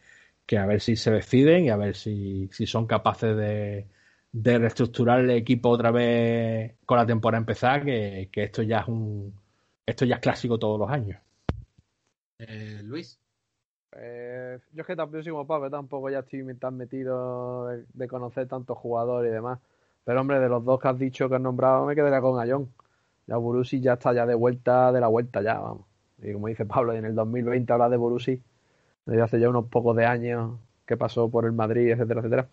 que 0.46 0.58
a 0.58 0.66
ver 0.66 0.80
si 0.80 0.96
se 0.96 1.10
deciden 1.10 1.64
y 1.66 1.70
a 1.70 1.76
ver 1.76 1.94
si, 1.96 2.48
si 2.52 2.66
son 2.66 2.86
capaces 2.86 3.36
de, 3.36 3.86
de 4.32 4.58
reestructurar 4.58 5.20
el 5.20 5.30
equipo 5.30 5.68
otra 5.70 5.90
vez 5.90 6.74
con 6.86 6.98
la 6.98 7.06
temporada 7.06 7.40
empezada, 7.40 7.82
que, 7.84 8.28
que 8.32 8.44
esto 8.44 8.62
ya 8.62 8.80
es 8.80 8.88
un 8.88 9.34
esto 9.86 10.04
ya 10.04 10.16
es 10.16 10.20
clásico 10.20 10.58
todos 10.58 10.78
los 10.78 10.90
años. 10.90 11.20
Eh, 12.38 12.80
Luis. 12.82 13.18
Eh, 13.94 14.58
yo 14.72 14.80
es 14.80 14.86
que 14.86 14.96
también 14.96 15.22
soy 15.22 15.32
como 15.32 15.46
Pablo, 15.46 15.68
tampoco 15.70 16.08
ya 16.08 16.20
estoy 16.20 16.42
tan 16.56 16.76
metido 16.76 17.66
de, 17.66 17.84
de 17.92 18.08
conocer 18.08 18.48
tantos 18.48 18.78
jugadores 18.78 19.30
y 19.30 19.34
demás. 19.34 19.58
Pero 20.04 20.20
hombre, 20.20 20.40
de 20.40 20.48
los 20.48 20.64
dos 20.64 20.80
que 20.80 20.88
has 20.88 20.98
dicho 20.98 21.28
que 21.28 21.36
has 21.36 21.40
nombrado, 21.40 21.84
me 21.86 21.94
quedaría 21.94 22.20
con 22.20 22.40
Ayón. 22.40 22.72
Ya 23.26 23.36
Borussi 23.36 23.80
ya 23.80 23.94
está 23.94 24.12
ya 24.12 24.26
de 24.26 24.34
vuelta, 24.34 24.92
de 24.92 25.00
la 25.00 25.08
vuelta 25.08 25.42
ya, 25.42 25.58
vamos. 25.58 25.86
Y 26.22 26.32
como 26.32 26.48
dice 26.48 26.64
Pablo, 26.66 26.92
en 26.94 27.04
el 27.04 27.14
2020 27.14 27.72
habla 27.72 27.88
de 27.88 27.96
Borussi, 27.96 28.40
desde 29.06 29.22
hace 29.22 29.40
ya 29.40 29.48
unos 29.48 29.66
pocos 29.66 29.96
de 29.96 30.06
años 30.06 30.58
que 30.86 30.96
pasó 30.96 31.28
por 31.30 31.44
el 31.44 31.52
Madrid, 31.52 31.90
etcétera, 31.90 32.20
etcétera. 32.20 32.48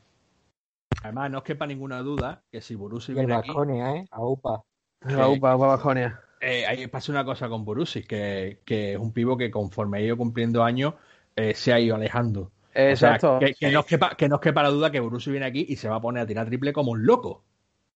Además, 1.04 1.32
no 1.32 1.38
os 1.40 1.44
quepa 1.44 1.68
ninguna 1.68 2.02
duda 2.02 2.42
que 2.52 2.62
si 2.62 2.76
Borussia 2.76 3.14
viene 3.14 3.34
aquí, 3.34 3.52
¿eh? 3.52 4.06
A 4.12 4.26
UPA. 4.26 4.64
La 5.02 5.30
UPA, 5.30 5.56
UPA 5.56 5.68
Bajonia. 5.68 6.22
eh, 6.42 6.66
ahí 6.66 6.88
pasa 6.88 7.12
una 7.12 7.24
cosa 7.24 7.48
con 7.48 7.64
Borussia, 7.64 8.02
que, 8.08 8.60
que 8.66 8.94
es 8.94 9.00
un 9.00 9.14
pivo 9.14 9.38
que 9.38 9.52
conforme 9.52 10.00
ha 10.00 10.02
ido 10.02 10.18
cumpliendo 10.18 10.64
años 10.64 10.96
eh, 11.36 11.54
se 11.54 11.72
ha 11.72 11.80
ido 11.80 11.96
alejando. 11.96 12.52
Exacto. 12.74 13.38
O 13.38 13.40
sea, 13.40 13.48
que, 13.48 13.56
que 13.56 13.72
no 13.72 13.82
os 13.82 13.86
quepa, 13.86 14.16
que 14.16 14.28
no 14.28 14.36
os 14.36 14.42
quepa 14.42 14.64
la 14.64 14.70
duda 14.70 14.92
que 14.92 15.00
Borussia 15.00 15.32
viene 15.32 15.46
aquí 15.46 15.66
y 15.70 15.76
se 15.76 15.90
va 15.90 15.98
a 15.98 16.02
poner 16.02 16.24
a 16.24 16.28
tirar 16.28 16.48
triple 16.48 16.74
como 16.74 16.92
un 16.92 17.06
loco. 17.06 17.44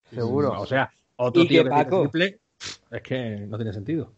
Seguro. 0.09 0.59
O 0.59 0.65
sea, 0.65 0.91
otro 1.17 1.45
tío 1.45 1.63
que 1.63 1.69
que 1.69 1.85
triple 1.85 2.39
es 2.91 3.01
que 3.01 3.45
no 3.47 3.57
tiene 3.57 3.73
sentido. 3.73 4.13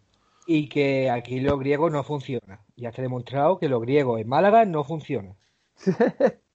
Y 0.48 0.70
que 0.70 1.10
aquí 1.10 1.40
los 1.40 1.60
griegos 1.60 1.92
no 1.92 2.04
funciona. 2.04 2.64
Ya 2.76 2.90
está 2.90 3.02
demostrado 3.02 3.58
que 3.60 3.68
los 3.70 3.82
griegos 3.82 4.22
en 4.22 4.28
Málaga 4.28 4.66
no 4.66 4.84
funcionan. 4.84 5.36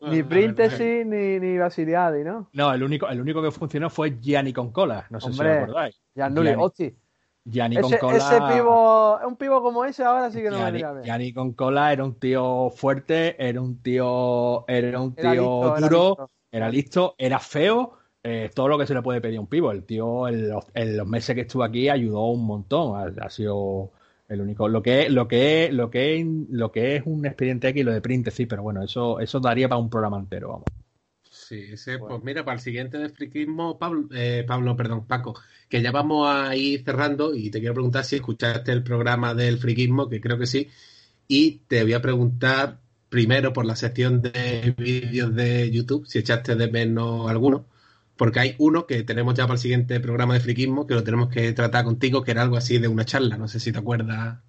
Ni 0.00 0.22
Príntesis 0.22 1.06
ni, 1.06 1.38
ni 1.38 1.58
Basiliadi, 1.58 2.24
¿no? 2.24 2.48
No, 2.52 2.72
el 2.72 2.82
único, 2.82 3.08
el 3.08 3.20
único 3.20 3.42
que 3.42 3.50
funcionó 3.50 3.88
fue 3.90 4.18
Gianni 4.20 4.52
con 4.52 4.72
cola. 4.72 5.06
No 5.10 5.20
sé 5.20 5.30
Hombre, 5.30 5.48
si 5.48 5.56
os 5.56 5.62
acordáis. 5.62 6.00
Gianni. 6.14 6.54
hostia. 6.56 6.92
Gianni 7.44 7.76
Ese, 7.78 7.98
cola. 7.98 8.16
ese 8.18 8.36
pivo, 8.42 9.18
un 9.26 9.36
pivo 9.36 9.62
como 9.62 9.84
ese 9.84 10.04
ahora 10.04 10.30
sí 10.30 10.42
que 10.42 10.50
no 10.50 10.58
me 10.62 10.70
Gianni, 10.70 10.72
vendría 10.72 10.92
bien. 10.92 11.04
Gianni 11.04 11.32
con 11.32 11.52
cola 11.54 11.92
era 11.92 12.04
un 12.04 12.18
tío 12.18 12.70
fuerte, 12.70 13.36
era 13.44 13.60
un 13.60 13.82
tío, 13.82 14.66
era 14.68 15.00
un 15.00 15.16
tío 15.16 15.24
Era 15.24 15.34
listo, 15.34 15.76
era 15.76 15.88
duro, 15.88 15.98
listo. 16.08 16.30
era 16.50 16.68
listo, 16.68 17.14
era 17.18 17.38
feo, 17.38 17.98
eh, 18.22 18.50
todo 18.54 18.68
lo 18.68 18.78
que 18.78 18.86
se 18.86 18.94
le 18.94 19.02
puede 19.02 19.20
pedir 19.20 19.38
a 19.38 19.40
un 19.40 19.46
pivo. 19.46 19.72
El 19.72 19.84
tío, 19.84 20.28
en 20.28 20.48
los, 20.48 20.64
en 20.74 20.96
los 20.96 21.06
meses 21.06 21.34
que 21.34 21.42
estuvo 21.42 21.64
aquí, 21.64 21.88
ayudó 21.88 22.26
un 22.26 22.46
montón. 22.46 22.96
Ha, 22.96 23.24
ha 23.24 23.30
sido 23.30 23.92
el 24.28 24.40
único. 24.40 24.68
Lo 24.68 24.82
que, 24.82 25.10
lo 25.10 25.28
que, 25.28 25.70
lo 25.72 25.90
que, 25.90 26.26
lo 26.50 26.72
que 26.72 26.96
es 26.96 27.02
un 27.04 27.26
expediente 27.26 27.68
X, 27.68 27.84
lo 27.84 27.92
de 27.92 28.00
print, 28.00 28.30
sí, 28.30 28.46
pero 28.46 28.62
bueno, 28.62 28.82
eso, 28.82 29.20
eso 29.20 29.40
daría 29.40 29.68
para 29.68 29.80
un 29.80 29.90
programa 29.90 30.18
entero, 30.18 30.48
vamos. 30.48 30.64
Sí, 31.28 31.64
ese, 31.72 31.98
pues 31.98 32.22
mira, 32.22 32.44
para 32.44 32.56
el 32.56 32.60
siguiente 32.60 32.96
de 32.96 33.08
friquismo, 33.08 33.76
Pablo, 33.76 34.08
eh, 34.14 34.44
Pablo, 34.46 34.76
perdón, 34.76 35.06
Paco, 35.06 35.34
que 35.68 35.82
ya 35.82 35.90
vamos 35.90 36.28
a 36.28 36.54
ir 36.54 36.84
cerrando 36.84 37.34
y 37.34 37.50
te 37.50 37.58
quiero 37.58 37.74
preguntar 37.74 38.04
si 38.04 38.16
escuchaste 38.16 38.70
el 38.70 38.84
programa 38.84 39.34
del 39.34 39.58
friquismo, 39.58 40.08
que 40.08 40.20
creo 40.20 40.38
que 40.38 40.46
sí, 40.46 40.68
y 41.26 41.62
te 41.66 41.82
voy 41.82 41.94
a 41.94 42.00
preguntar 42.00 42.78
primero 43.08 43.52
por 43.52 43.66
la 43.66 43.74
sección 43.74 44.22
de 44.22 44.74
vídeos 44.78 45.34
de 45.34 45.68
YouTube, 45.72 46.06
si 46.06 46.20
echaste 46.20 46.54
de 46.54 46.70
menos 46.70 47.28
alguno, 47.28 47.66
porque 48.20 48.38
hay 48.38 48.54
uno 48.58 48.86
que 48.86 49.02
tenemos 49.02 49.32
ya 49.32 49.44
para 49.44 49.54
el 49.54 49.60
siguiente 49.60 49.98
programa 49.98 50.34
de 50.34 50.40
friquismo, 50.40 50.86
que 50.86 50.92
lo 50.92 51.02
tenemos 51.02 51.30
que 51.30 51.54
tratar 51.54 51.84
contigo, 51.84 52.22
que 52.22 52.32
era 52.32 52.42
algo 52.42 52.58
así 52.58 52.76
de 52.76 52.86
una 52.86 53.06
charla, 53.06 53.38
no 53.38 53.48
sé 53.48 53.58
si 53.58 53.72
te 53.72 53.78
acuerdas. 53.78 54.40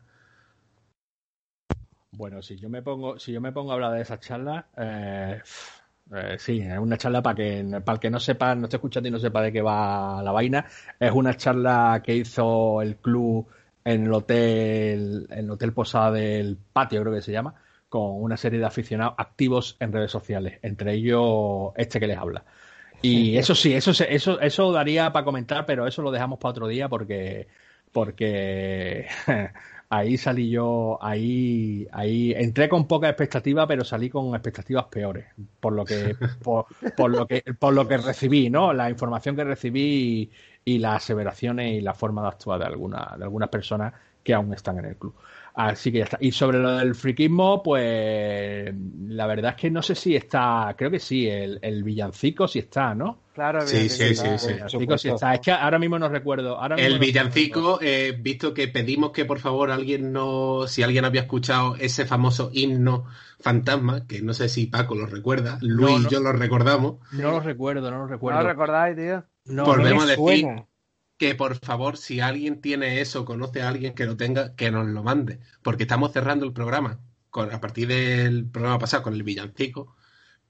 Bueno, 2.12 2.42
si 2.42 2.58
yo 2.58 2.68
me 2.68 2.82
pongo, 2.82 3.18
si 3.18 3.32
yo 3.32 3.40
me 3.40 3.54
pongo 3.54 3.72
a 3.72 3.76
hablar 3.76 3.94
de 3.94 4.02
esa 4.02 4.20
charla, 4.20 4.68
eh, 4.76 5.42
eh, 6.14 6.36
sí, 6.38 6.60
es 6.60 6.80
una 6.80 6.98
charla 6.98 7.22
para 7.22 7.34
que, 7.34 7.82
para 7.86 7.94
el 7.96 8.00
que 8.02 8.10
no 8.10 8.20
sepa, 8.20 8.56
no 8.56 8.66
esté 8.66 8.76
escuchando 8.76 9.08
y 9.08 9.12
no 9.14 9.20
sepa 9.20 9.42
de 9.42 9.54
qué 9.54 9.62
va 9.62 10.22
la 10.22 10.34
vaina, 10.34 10.66
es 11.00 11.12
una 11.14 11.38
charla 11.38 12.02
que 12.04 12.14
hizo 12.14 12.82
el 12.82 12.98
club 12.98 13.48
en 13.86 14.04
el 14.04 14.14
hotel, 14.14 15.28
en 15.30 15.46
el 15.46 15.50
hotel 15.50 15.72
Posada 15.72 16.12
del 16.12 16.58
Patio, 16.74 17.00
creo 17.04 17.14
que 17.14 17.22
se 17.22 17.32
llama, 17.32 17.56
con 17.88 18.22
una 18.22 18.36
serie 18.36 18.60
de 18.60 18.66
aficionados 18.66 19.16
activos 19.18 19.78
en 19.80 19.94
redes 19.94 20.12
sociales, 20.12 20.60
entre 20.62 20.96
ellos 20.96 21.72
este 21.78 22.02
que 22.02 22.08
les 22.08 22.18
habla. 22.18 22.44
Y 23.02 23.38
eso 23.38 23.56
sí, 23.56 23.74
eso 23.74 23.92
eso, 23.92 24.40
eso 24.40 24.72
daría 24.72 25.12
para 25.12 25.26
comentar, 25.26 25.66
pero 25.66 25.88
eso 25.88 26.02
lo 26.02 26.12
dejamos 26.12 26.40
para 26.40 26.52
otro 26.52 26.68
día 26.68 26.88
porque 26.88 27.48
porque 27.92 29.08
ahí 29.90 30.18
salí 30.18 30.50
yo, 30.50 30.98
ahí, 31.02 31.88
ahí 31.92 32.32
entré 32.32 32.70
con 32.70 32.88
poca 32.88 33.10
expectativa, 33.10 33.68
pero 33.68 33.84
salí 33.84 34.10
con 34.10 34.34
expectativas 34.34 34.86
peores, 34.86 35.26
por 35.60 35.74
lo 35.74 35.84
que, 35.84 36.16
por, 36.44 36.66
por 36.96 37.12
lo 37.12 37.28
que, 37.28 37.44
por 37.60 37.74
lo 37.74 37.88
que 37.88 37.98
recibí, 37.98 38.50
¿no? 38.50 38.74
La 38.74 38.90
información 38.90 39.36
que 39.36 39.44
recibí 39.44 40.32
y, 40.66 40.76
y, 40.76 40.80
las 40.80 41.04
aseveraciones 41.04 41.74
y 41.74 41.82
la 41.82 41.94
forma 41.94 42.22
de 42.22 42.30
actuar 42.30 42.60
de 42.60 42.66
alguna, 42.66 43.16
de 43.18 43.24
algunas 43.24 43.50
personas 43.50 43.94
que 44.24 44.34
aún 44.34 44.54
están 44.54 44.80
en 44.80 44.86
el 44.86 44.96
club. 44.96 45.16
Así 45.54 45.92
que 45.92 46.00
ya 46.00 46.04
está. 46.06 46.18
Y 46.22 46.32
sobre 46.32 46.60
lo 46.60 46.78
del 46.78 46.96
friquismo, 46.96 47.62
pues 47.62 48.74
la 49.08 49.28
verdad 49.28 49.52
es 49.52 49.62
que 49.62 49.70
no 49.70 49.82
sé 49.82 49.96
si 49.96 50.16
está, 50.16 50.74
creo 50.78 50.90
que 50.90 51.00
sí, 51.00 51.28
el, 51.28 51.60
el 51.62 51.84
villancico 51.84 52.48
sí 52.48 52.60
está, 52.60 52.96
¿no? 52.96 53.20
Claro, 53.34 53.62
sí, 53.62 53.90
sí, 53.90 54.16
sí, 54.16 54.38
sí. 54.38 54.54
Villancico 54.54 54.98
sí 54.98 55.10
está. 55.10 55.34
Es 55.34 55.42
que 55.42 55.52
ahora 55.52 55.80
mismo 55.80 55.98
no 56.00 56.10
recuerdo. 56.10 56.58
Ahora 56.58 56.76
el 56.76 57.00
villancico, 57.00 57.80
eh, 57.82 58.18
visto 58.18 58.54
que 58.54 58.68
pedimos 58.68 59.12
que 59.12 59.26
por 59.26 59.40
favor 59.40 59.72
alguien 59.72 60.12
no, 60.12 60.68
si 60.68 60.84
alguien 60.84 61.06
había 61.06 61.22
escuchado 61.22 61.76
ese 61.78 62.06
famoso 62.06 62.50
himno 62.54 63.06
fantasma, 63.40 64.06
que 64.08 64.22
no 64.22 64.34
sé 64.34 64.50
si 64.50 64.68
Paco 64.68 64.96
lo 64.96 65.06
recuerda, 65.06 65.58
Luis 65.62 65.92
No, 65.92 66.00
no. 66.00 66.08
y 66.08 66.12
yo 66.12 66.20
lo 66.20 66.32
recordamos, 66.32 66.98
No 67.12 67.32
lo 67.32 67.40
recuerdo, 67.40 67.90
no 67.90 68.00
lo 68.00 68.08
recuerdo. 68.08 68.40
¿No 68.40 68.44
lo 68.44 68.50
recordáis, 68.50 68.96
tío? 68.96 69.24
No, 69.46 69.66
Volvemos 69.66 70.04
no 70.06 70.10
a 70.10 70.12
decir 70.12 70.42
suena. 70.42 70.66
Que 71.22 71.36
por 71.36 71.56
favor, 71.64 71.98
si 71.98 72.20
alguien 72.20 72.62
tiene 72.62 73.00
eso, 73.00 73.26
conoce 73.26 73.62
a 73.62 73.70
alguien 73.70 73.94
que 73.94 74.08
lo 74.08 74.18
tenga, 74.18 74.56
que 74.56 74.72
nos 74.72 74.88
lo 74.88 75.04
mande, 75.04 75.38
porque 75.62 75.84
estamos 75.84 76.12
cerrando 76.12 76.48
el 76.48 76.52
programa 76.52 77.00
con, 77.30 77.54
a 77.54 77.62
partir 77.62 77.88
del 77.90 78.46
programa 78.50 78.80
pasado 78.80 79.04
con 79.04 79.14
el 79.14 79.22
villancico, 79.22 79.96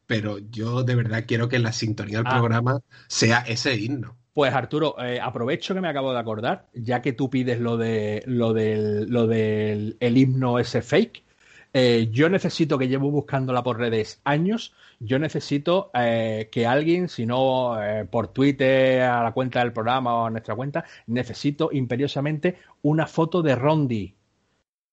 pero 0.05 0.37
yo 0.39 0.83
de 0.83 0.95
verdad 0.95 1.25
quiero 1.27 1.49
que 1.49 1.59
la 1.59 1.73
sintonía 1.73 2.19
del 2.19 2.27
Ah. 2.27 2.37
programa 2.39 2.79
sea 3.09 3.39
ese 3.41 3.75
himno. 3.75 4.15
Pues 4.33 4.53
Arturo, 4.53 4.95
eh, 5.03 5.19
aprovecho 5.19 5.73
que 5.73 5.81
me 5.81 5.89
acabo 5.89 6.13
de 6.13 6.19
acordar, 6.19 6.69
ya 6.73 7.01
que 7.01 7.11
tú 7.11 7.29
pides 7.29 7.59
lo 7.59 7.75
de 7.75 8.23
lo 8.25 8.53
del 8.53 9.09
lo 9.09 9.27
del 9.27 9.97
el 9.99 10.17
himno 10.17 10.57
ese 10.57 10.81
fake. 10.81 11.25
Eh, 11.73 12.09
yo 12.11 12.29
necesito 12.29 12.77
que 12.77 12.87
llevo 12.87 13.11
buscándola 13.11 13.63
por 13.63 13.77
redes 13.77 14.19
años. 14.23 14.73
Yo 14.99 15.19
necesito 15.19 15.89
eh, 15.93 16.49
que 16.51 16.67
alguien, 16.67 17.07
si 17.09 17.25
no 17.25 17.81
eh, 17.81 18.05
por 18.05 18.27
Twitter, 18.27 19.01
a 19.03 19.23
la 19.23 19.31
cuenta 19.31 19.59
del 19.59 19.73
programa 19.73 20.15
o 20.15 20.25
a 20.25 20.29
nuestra 20.29 20.55
cuenta, 20.55 20.83
necesito 21.07 21.69
imperiosamente 21.71 22.57
una 22.81 23.07
foto 23.07 23.41
de 23.41 23.55
Rondi. 23.55 24.15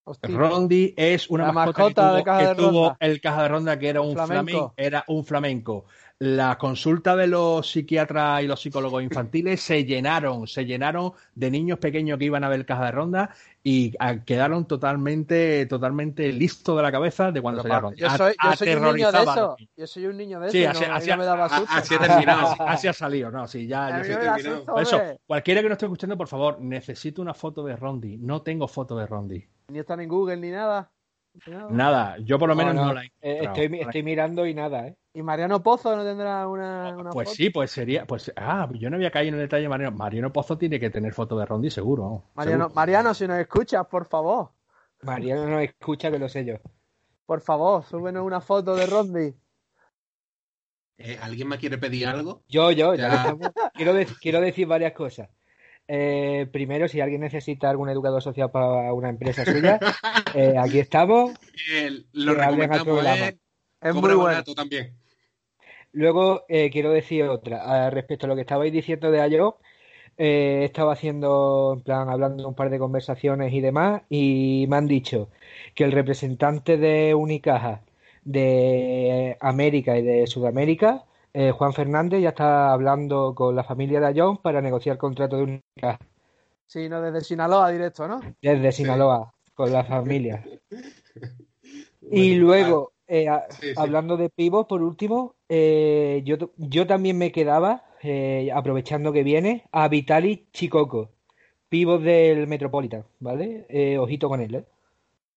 Hostia. 0.05 0.35
Rondi 0.35 0.95
es 0.97 1.29
una 1.29 1.53
mascota, 1.53 2.13
mascota 2.13 2.15
que, 2.15 2.25
tuvo, 2.25 2.39
de 2.39 2.41
que 2.41 2.49
de 2.49 2.55
tuvo 2.55 2.97
el 2.99 3.21
caja 3.21 3.43
de 3.43 3.49
ronda 3.49 3.79
que 3.79 3.89
era 3.89 4.01
un 4.01 4.15
Flamenco. 4.15 4.45
flamenco, 4.45 4.75
era 4.77 5.05
un 5.07 5.25
flamenco. 5.25 5.85
La 6.21 6.59
consulta 6.59 7.15
de 7.15 7.29
los 7.29 7.71
psiquiatras 7.71 8.43
y 8.43 8.49
los 8.49 8.61
psicólogos 8.61 9.05
infantiles 9.05 9.61
se 9.63 9.85
llenaron, 9.85 10.49
se 10.49 10.65
llenaron 10.67 11.13
de 11.37 11.49
niños 11.49 11.79
pequeños 11.79 12.19
que 12.19 12.25
iban 12.25 12.43
a 12.43 12.49
ver 12.49 12.67
caja 12.67 12.87
de 12.87 12.91
ronda 12.91 13.31
y 13.63 13.95
ah, 14.01 14.17
quedaron 14.25 14.67
totalmente, 14.67 15.65
totalmente 15.67 16.33
listos 16.33 16.77
de 16.77 16.83
la 16.83 16.91
cabeza 16.91 17.31
de 17.31 17.41
cuando 17.41 17.63
ronda. 17.63 17.93
yo 17.97 18.11
soy, 18.11 18.35
yo 18.43 18.53
soy 18.57 18.75
un 18.75 18.83
niño 18.97 19.13
de 19.13 19.19
eso. 19.23 19.57
Yo 19.77 19.87
soy 19.87 20.07
un 20.07 20.17
niño 20.17 20.41
de 20.41 20.51
Sí, 20.51 20.63
eso. 20.65 20.71
así- 20.73 20.87
no, 20.89 20.95
así- 20.97 21.11
no 21.11 21.17
me 21.19 21.25
daba 21.25 21.45
a- 21.45 21.49
susto. 21.51 21.67
así 21.73 21.95
ha 21.95 21.99
terminado. 22.01 22.49
Así, 22.51 22.63
así 22.67 22.89
ha 22.89 22.93
salido, 22.93 23.31
no, 23.31 23.47
sí, 23.47 23.69
ya, 23.69 24.03
terminado. 24.03 24.81
eso, 24.81 25.01
cualquiera 25.25 25.63
que 25.63 25.69
no 25.69 25.75
esté 25.75 25.87
escuchando, 25.87 26.17
por 26.17 26.27
favor, 26.27 26.61
necesito 26.61 27.23
una 27.23 27.33
foto 27.35 27.63
de 27.65 27.77
Rondi. 27.77 28.17
No 28.19 28.43
tengo 28.43 28.67
foto 28.67 28.97
de 28.97 29.07
Rondi. 29.07 29.47
Ni 29.69 29.79
están 29.79 30.01
en 30.01 30.09
Google 30.09 30.39
ni 30.39 30.51
nada. 30.51 30.91
Nada. 31.47 31.69
Nada, 31.71 32.17
yo 32.25 32.37
por 32.41 32.49
lo 32.49 32.57
menos 32.57 32.75
no, 32.75 32.87
no, 32.87 32.95
la 32.95 33.05
he 33.05 33.07
Eh, 33.07 33.11
encontrado. 33.45 33.61
estoy, 33.63 33.81
estoy 33.81 34.03
mirando 34.03 34.45
y 34.47 34.55
nada, 34.55 34.89
¿eh? 34.89 34.97
Y 35.19 35.23
Mariano 35.25 35.61
Pozo 35.61 35.97
no 35.97 36.05
tendrá 36.05 36.47
una, 36.47 36.97
una 36.97 37.11
Pues 37.11 37.31
foto? 37.31 37.35
sí, 37.37 37.51
pues 37.51 37.73
sería, 37.73 38.07
pues, 38.07 38.33
ah, 38.37 38.69
yo 38.75 38.89
no 38.89 38.95
había 38.95 39.11
caído 39.11 39.31
en 39.31 39.35
el 39.35 39.41
detalle 39.49 39.65
de 39.65 39.69
Mariano. 39.69 39.97
Mariano 39.97 40.33
Pozo 40.33 40.57
tiene 40.57 40.79
que 40.79 40.91
tener 40.91 41.13
foto 41.13 41.37
de 41.37 41.45
Rondi, 41.45 41.73
seguro. 41.73 42.23
Mariano, 42.35 42.67
seguro. 42.67 42.75
Mariano, 42.77 43.15
si 43.15 43.27
nos 43.27 43.39
escuchas, 43.41 43.85
por 43.89 44.07
favor. 44.07 44.51
Mariano 45.03 45.49
no 45.49 45.59
escucha 45.59 46.13
que 46.13 46.21
lo 46.21 46.29
sé 46.29 46.45
yo. 46.45 46.55
Por 47.27 47.41
favor, 47.41 47.83
súbenos 47.85 48.25
una 48.25 48.41
foto 48.41 48.77
de 48.77 48.87
Rondi. 48.87 49.35
Eh, 50.99 51.19
¿Alguien 51.21 51.49
me 51.49 51.59
quiere 51.59 51.79
pedir 51.79 52.07
algo? 52.07 52.45
Yo, 52.47 52.71
yo, 52.71 52.95
ya 52.95 53.37
quiero, 53.75 53.95
de- 53.95 54.07
quiero 54.21 54.41
decir 54.41 54.69
varias 54.69 54.93
cosas. 54.93 55.29
Eh, 55.89 56.47
primero, 56.53 56.87
si 56.87 57.01
alguien 57.01 57.23
necesita 57.23 57.69
algún 57.69 57.89
educador 57.89 58.23
social 58.23 58.53
para 58.53 58.93
una 58.93 59.09
empresa 59.09 59.45
suya, 59.45 59.81
eh, 60.37 60.55
aquí 60.57 60.79
estamos. 60.79 61.33
Eh, 61.73 62.05
lo. 62.13 62.41
Es 63.81 63.95
muy 63.95 64.15
bueno. 64.15 64.43
también. 64.57 64.97
Luego, 65.93 66.45
eh, 66.49 66.71
quiero 66.71 66.91
decir 66.91 67.25
otra. 67.25 67.63
Ah, 67.65 67.91
respecto 67.91 68.27
a 68.27 68.29
lo 68.29 68.35
que 68.35 68.43
estabais 68.43 68.73
diciendo 68.73 69.11
de 69.11 69.21
ayer, 69.21 69.43
eh, 70.17 70.61
he 70.63 70.65
estado 70.65 70.91
haciendo, 70.91 71.73
en 71.77 71.83
plan, 71.83 72.09
hablando 72.09 72.47
un 72.49 72.55
par 72.55 72.71
de 72.71 72.79
conversaciones 72.79 73.53
y 73.53 73.61
demás, 73.61 74.03
y 74.09 74.67
me 74.69 74.77
han 74.77 74.87
dicho 74.89 75.29
que 75.75 75.85
el 75.85 75.93
representante 75.93 76.77
de 76.77 77.15
Unicaja 77.15 77.83
de 78.25 79.37
América 79.41 79.97
y 79.97 80.03
de 80.03 80.27
Sudamérica, 80.27 81.05
eh, 81.33 81.51
Juan 81.53 81.73
Fernández, 81.73 82.21
ya 82.23 82.31
está 82.31 82.73
hablando 82.73 83.35
con 83.35 83.55
la 83.57 83.65
familia 83.65 84.01
de 84.01 84.07
Ayón 84.07 84.39
para 84.39 84.61
negociar 84.61 84.95
el 84.95 84.99
contrato 84.99 85.37
de 85.37 85.43
Unicaja 85.45 85.99
Sí, 86.67 86.89
no, 86.89 87.01
desde 87.01 87.23
Sinaloa 87.23 87.71
directo, 87.71 88.07
¿no? 88.07 88.21
desde 88.43 88.73
Sinaloa 88.73 89.33
con 89.55 89.73
la 89.73 89.85
familia. 89.85 90.45
Y 92.11 92.35
luego, 92.35 92.93
eh, 93.07 93.29
a- 93.29 93.47
Sí, 93.51 93.69
sí. 93.69 93.73
hablando 93.77 94.17
de 94.17 94.31
pivos, 94.31 94.67
por 94.67 94.83
último, 94.83 95.35
eh, 95.49 96.23
yo, 96.25 96.53
yo 96.57 96.87
también 96.87 97.19
me 97.19 97.33
quedaba, 97.33 97.85
eh, 98.03 98.51
aprovechando 98.55 99.13
que 99.13 99.23
viene, 99.23 99.65
a 99.73 99.89
Vitali 99.89 100.49
Chicoco, 100.53 101.11
pivot 101.69 102.03
del 102.03 102.47
Metropolitan, 102.47 103.05
¿vale? 103.21 103.67
Eh, 103.69 103.99
ojito 103.99 104.29
con 104.29 104.41
él, 104.41 104.55
¿eh? 104.55 104.65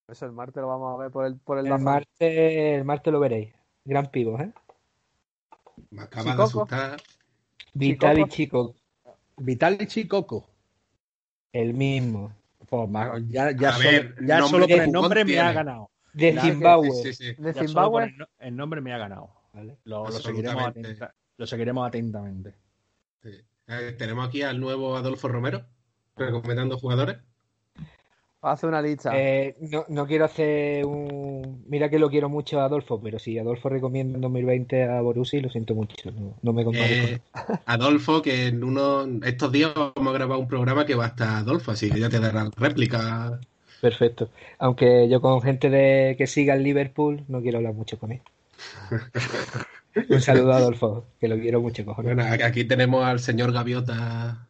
Eso 0.08 0.26
el 0.26 0.34
martes 0.34 0.62
lo 0.62 0.68
vamos 0.68 0.94
a 0.94 0.98
ver 1.02 1.12
por 1.12 1.26
el, 1.26 1.38
por 1.40 1.58
el 1.58 1.68
El 1.68 1.80
martes, 1.80 2.10
el 2.20 2.84
martes 2.86 3.14
lo 3.14 3.20
veréis. 3.20 3.54
Gran 3.86 4.12
pivot, 4.12 4.42
¿eh? 4.42 4.52
Me 5.90 6.02
acaba 6.04 6.36
de 6.36 6.44
asustar. 6.44 7.02
Vitali 7.74 8.26
Chicoco, 8.28 8.76
Vitali 9.38 9.88
Chicoco. 9.88 10.46
el 11.54 11.74
mismo. 11.74 12.34
Pues, 12.70 12.90
ya 13.30 13.52
ya 13.52 13.74
solo, 13.74 13.90
ver, 13.90 14.16
ya 14.26 14.40
nombre 14.40 14.50
solo 14.50 14.68
de 14.68 14.74
por 14.76 14.84
el 14.84 14.92
nombre 14.92 15.26
me 15.26 15.40
ha 15.40 15.52
ganado. 15.52 15.90
De 16.14 16.40
Zimbabue. 16.40 16.92
Sí, 16.92 17.14
sí, 17.14 17.34
sí. 17.36 17.42
De 17.42 17.54
Zimbabue. 17.54 18.04
el, 18.06 18.28
el 18.40 18.56
nombre 18.56 18.82
me 18.82 18.94
ha 18.94 18.98
ganado. 18.98 19.41
¿Vale? 19.54 19.78
Lo, 19.86 20.06
lo 20.06 20.12
seguiremos 20.12 20.64
atenta- 20.64 21.14
lo 21.38 21.48
seguiremos 21.48 21.88
atentamente. 21.88 22.54
Sí. 23.24 23.32
Eh, 23.68 23.96
tenemos 23.98 24.28
aquí 24.28 24.42
al 24.42 24.60
nuevo 24.60 24.96
Adolfo 24.98 25.28
Romero 25.28 25.64
recomendando 26.16 26.78
jugadores. 26.78 27.18
Hace 28.44 28.66
una 28.66 28.82
lista. 28.82 29.12
Eh, 29.16 29.56
no, 29.72 29.86
no 29.88 30.08
quiero 30.08 30.26
hacer 30.26 30.84
un... 30.84 31.64
Mira 31.68 31.90
que 31.90 32.00
lo 32.00 32.10
quiero 32.10 32.28
mucho 32.28 32.60
a 32.60 32.66
Adolfo, 32.66 33.00
pero 33.00 33.20
si 33.20 33.38
Adolfo 33.38 33.70
recomienda 33.70 34.16
en 34.16 34.22
2020 34.22 34.84
a 34.86 35.00
Borussia, 35.02 35.40
lo 35.42 35.50
siento 35.50 35.76
mucho. 35.76 35.96
No, 36.12 36.36
no 36.42 36.52
me. 36.52 36.64
Eh, 36.74 37.22
Adolfo, 37.68 38.24
que 38.24 38.48
en 38.48 38.64
uno 38.64 39.06
estos 39.24 39.52
días 39.52 39.74
vamos 39.76 40.08
a 40.12 40.18
grabar 40.18 40.40
un 40.40 40.48
programa 40.48 40.88
que 40.88 40.96
va 40.96 41.06
hasta 41.06 41.38
Adolfo, 41.38 41.70
así 41.70 41.92
que 41.92 42.00
ya 42.00 42.10
te 42.10 42.20
darán 42.20 42.52
réplica. 42.54 43.40
Perfecto. 43.80 44.30
Aunque 44.58 45.08
yo 45.08 45.22
con 45.22 45.40
gente 45.44 45.70
de 45.70 46.16
que 46.18 46.26
siga 46.26 46.56
el 46.56 46.64
Liverpool 46.64 47.24
no 47.28 47.42
quiero 47.42 47.60
hablar 47.60 47.74
mucho 47.76 48.00
con 48.00 48.12
él. 48.12 48.22
Un 50.10 50.22
saludo 50.22 50.54
a 50.54 50.58
Adolfo, 50.58 51.08
que 51.20 51.28
lo 51.28 51.38
quiero 51.38 51.62
mucho, 51.62 51.84
cojones. 51.86 52.16
Bueno, 52.16 52.46
aquí 52.46 52.64
tenemos 52.64 53.06
al 53.06 53.20
señor 53.20 53.52
Gaviota 53.52 54.48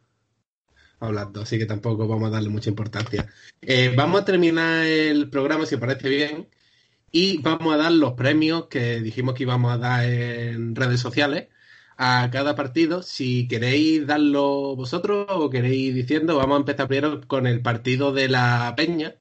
hablando, 1.00 1.42
así 1.42 1.58
que 1.58 1.66
tampoco 1.66 2.06
vamos 2.06 2.28
a 2.28 2.32
darle 2.32 2.48
mucha 2.48 2.70
importancia. 2.70 3.28
Eh, 3.60 3.92
vamos 3.96 4.22
a 4.22 4.24
terminar 4.24 4.86
el 4.86 5.28
programa, 5.30 5.66
si 5.66 5.74
os 5.74 5.80
parece 5.80 6.08
bien, 6.08 6.48
y 7.10 7.38
vamos 7.38 7.74
a 7.74 7.76
dar 7.76 7.92
los 7.92 8.14
premios 8.14 8.66
que 8.68 9.00
dijimos 9.00 9.34
que 9.34 9.42
íbamos 9.42 9.72
a 9.72 9.78
dar 9.78 10.04
en 10.04 10.74
redes 10.76 11.00
sociales 11.00 11.48
a 11.96 12.30
cada 12.32 12.54
partido. 12.56 13.02
Si 13.02 13.48
queréis 13.48 14.06
darlo 14.06 14.76
vosotros 14.76 15.26
o 15.28 15.50
queréis 15.50 15.94
diciendo, 15.94 16.36
vamos 16.36 16.56
a 16.56 16.60
empezar 16.60 16.88
primero 16.88 17.20
con 17.26 17.46
el 17.46 17.62
partido 17.62 18.12
de 18.12 18.28
la 18.28 18.74
Peña. 18.76 19.16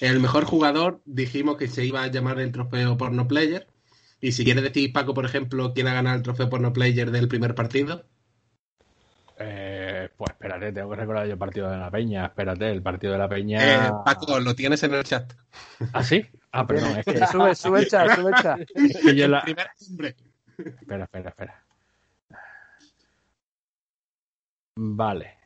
El 0.00 0.20
mejor 0.20 0.44
jugador 0.44 1.00
dijimos 1.06 1.56
que 1.56 1.68
se 1.68 1.84
iba 1.84 2.02
a 2.02 2.08
llamar 2.08 2.40
el 2.40 2.52
trofeo 2.52 2.96
Porno 2.96 3.26
Player. 3.26 3.66
Y 4.26 4.32
si 4.32 4.44
quieres 4.44 4.64
decir, 4.64 4.92
Paco, 4.92 5.14
por 5.14 5.24
ejemplo, 5.24 5.72
quién 5.72 5.86
ha 5.86 5.94
ganado 5.94 6.16
el 6.16 6.22
trofeo 6.24 6.50
Porno 6.50 6.72
Player 6.72 7.12
del 7.12 7.28
primer 7.28 7.54
partido. 7.54 8.04
Eh, 9.38 10.08
pues 10.16 10.30
espérate, 10.32 10.72
tengo 10.72 10.90
que 10.90 10.96
recordar 10.96 11.26
yo 11.26 11.34
el 11.34 11.38
partido 11.38 11.70
de 11.70 11.76
la 11.78 11.88
Peña. 11.92 12.26
Espérate, 12.26 12.72
el 12.72 12.82
partido 12.82 13.12
de 13.12 13.18
la 13.20 13.28
Peña. 13.28 13.86
Eh, 13.86 13.90
Paco, 14.04 14.40
lo 14.40 14.52
tienes 14.56 14.82
en 14.82 14.94
el 14.94 15.04
chat. 15.04 15.32
¿Ah, 15.92 16.02
sí? 16.02 16.26
Ah, 16.50 16.66
perdón, 16.66 16.98
es 16.98 17.04
que, 17.04 17.24
Sube, 17.28 17.54
sube 17.54 17.78
el 17.82 17.86
chat, 17.88 18.16
sube 18.16 18.30
el 18.30 18.42
chat. 18.42 18.60
es 18.74 18.96
que 19.00 19.14
yo 19.14 19.28
la. 19.28 19.38
Espera, 19.38 21.04
espera, 21.04 21.28
espera. 21.28 21.64
Vale. 24.74 25.38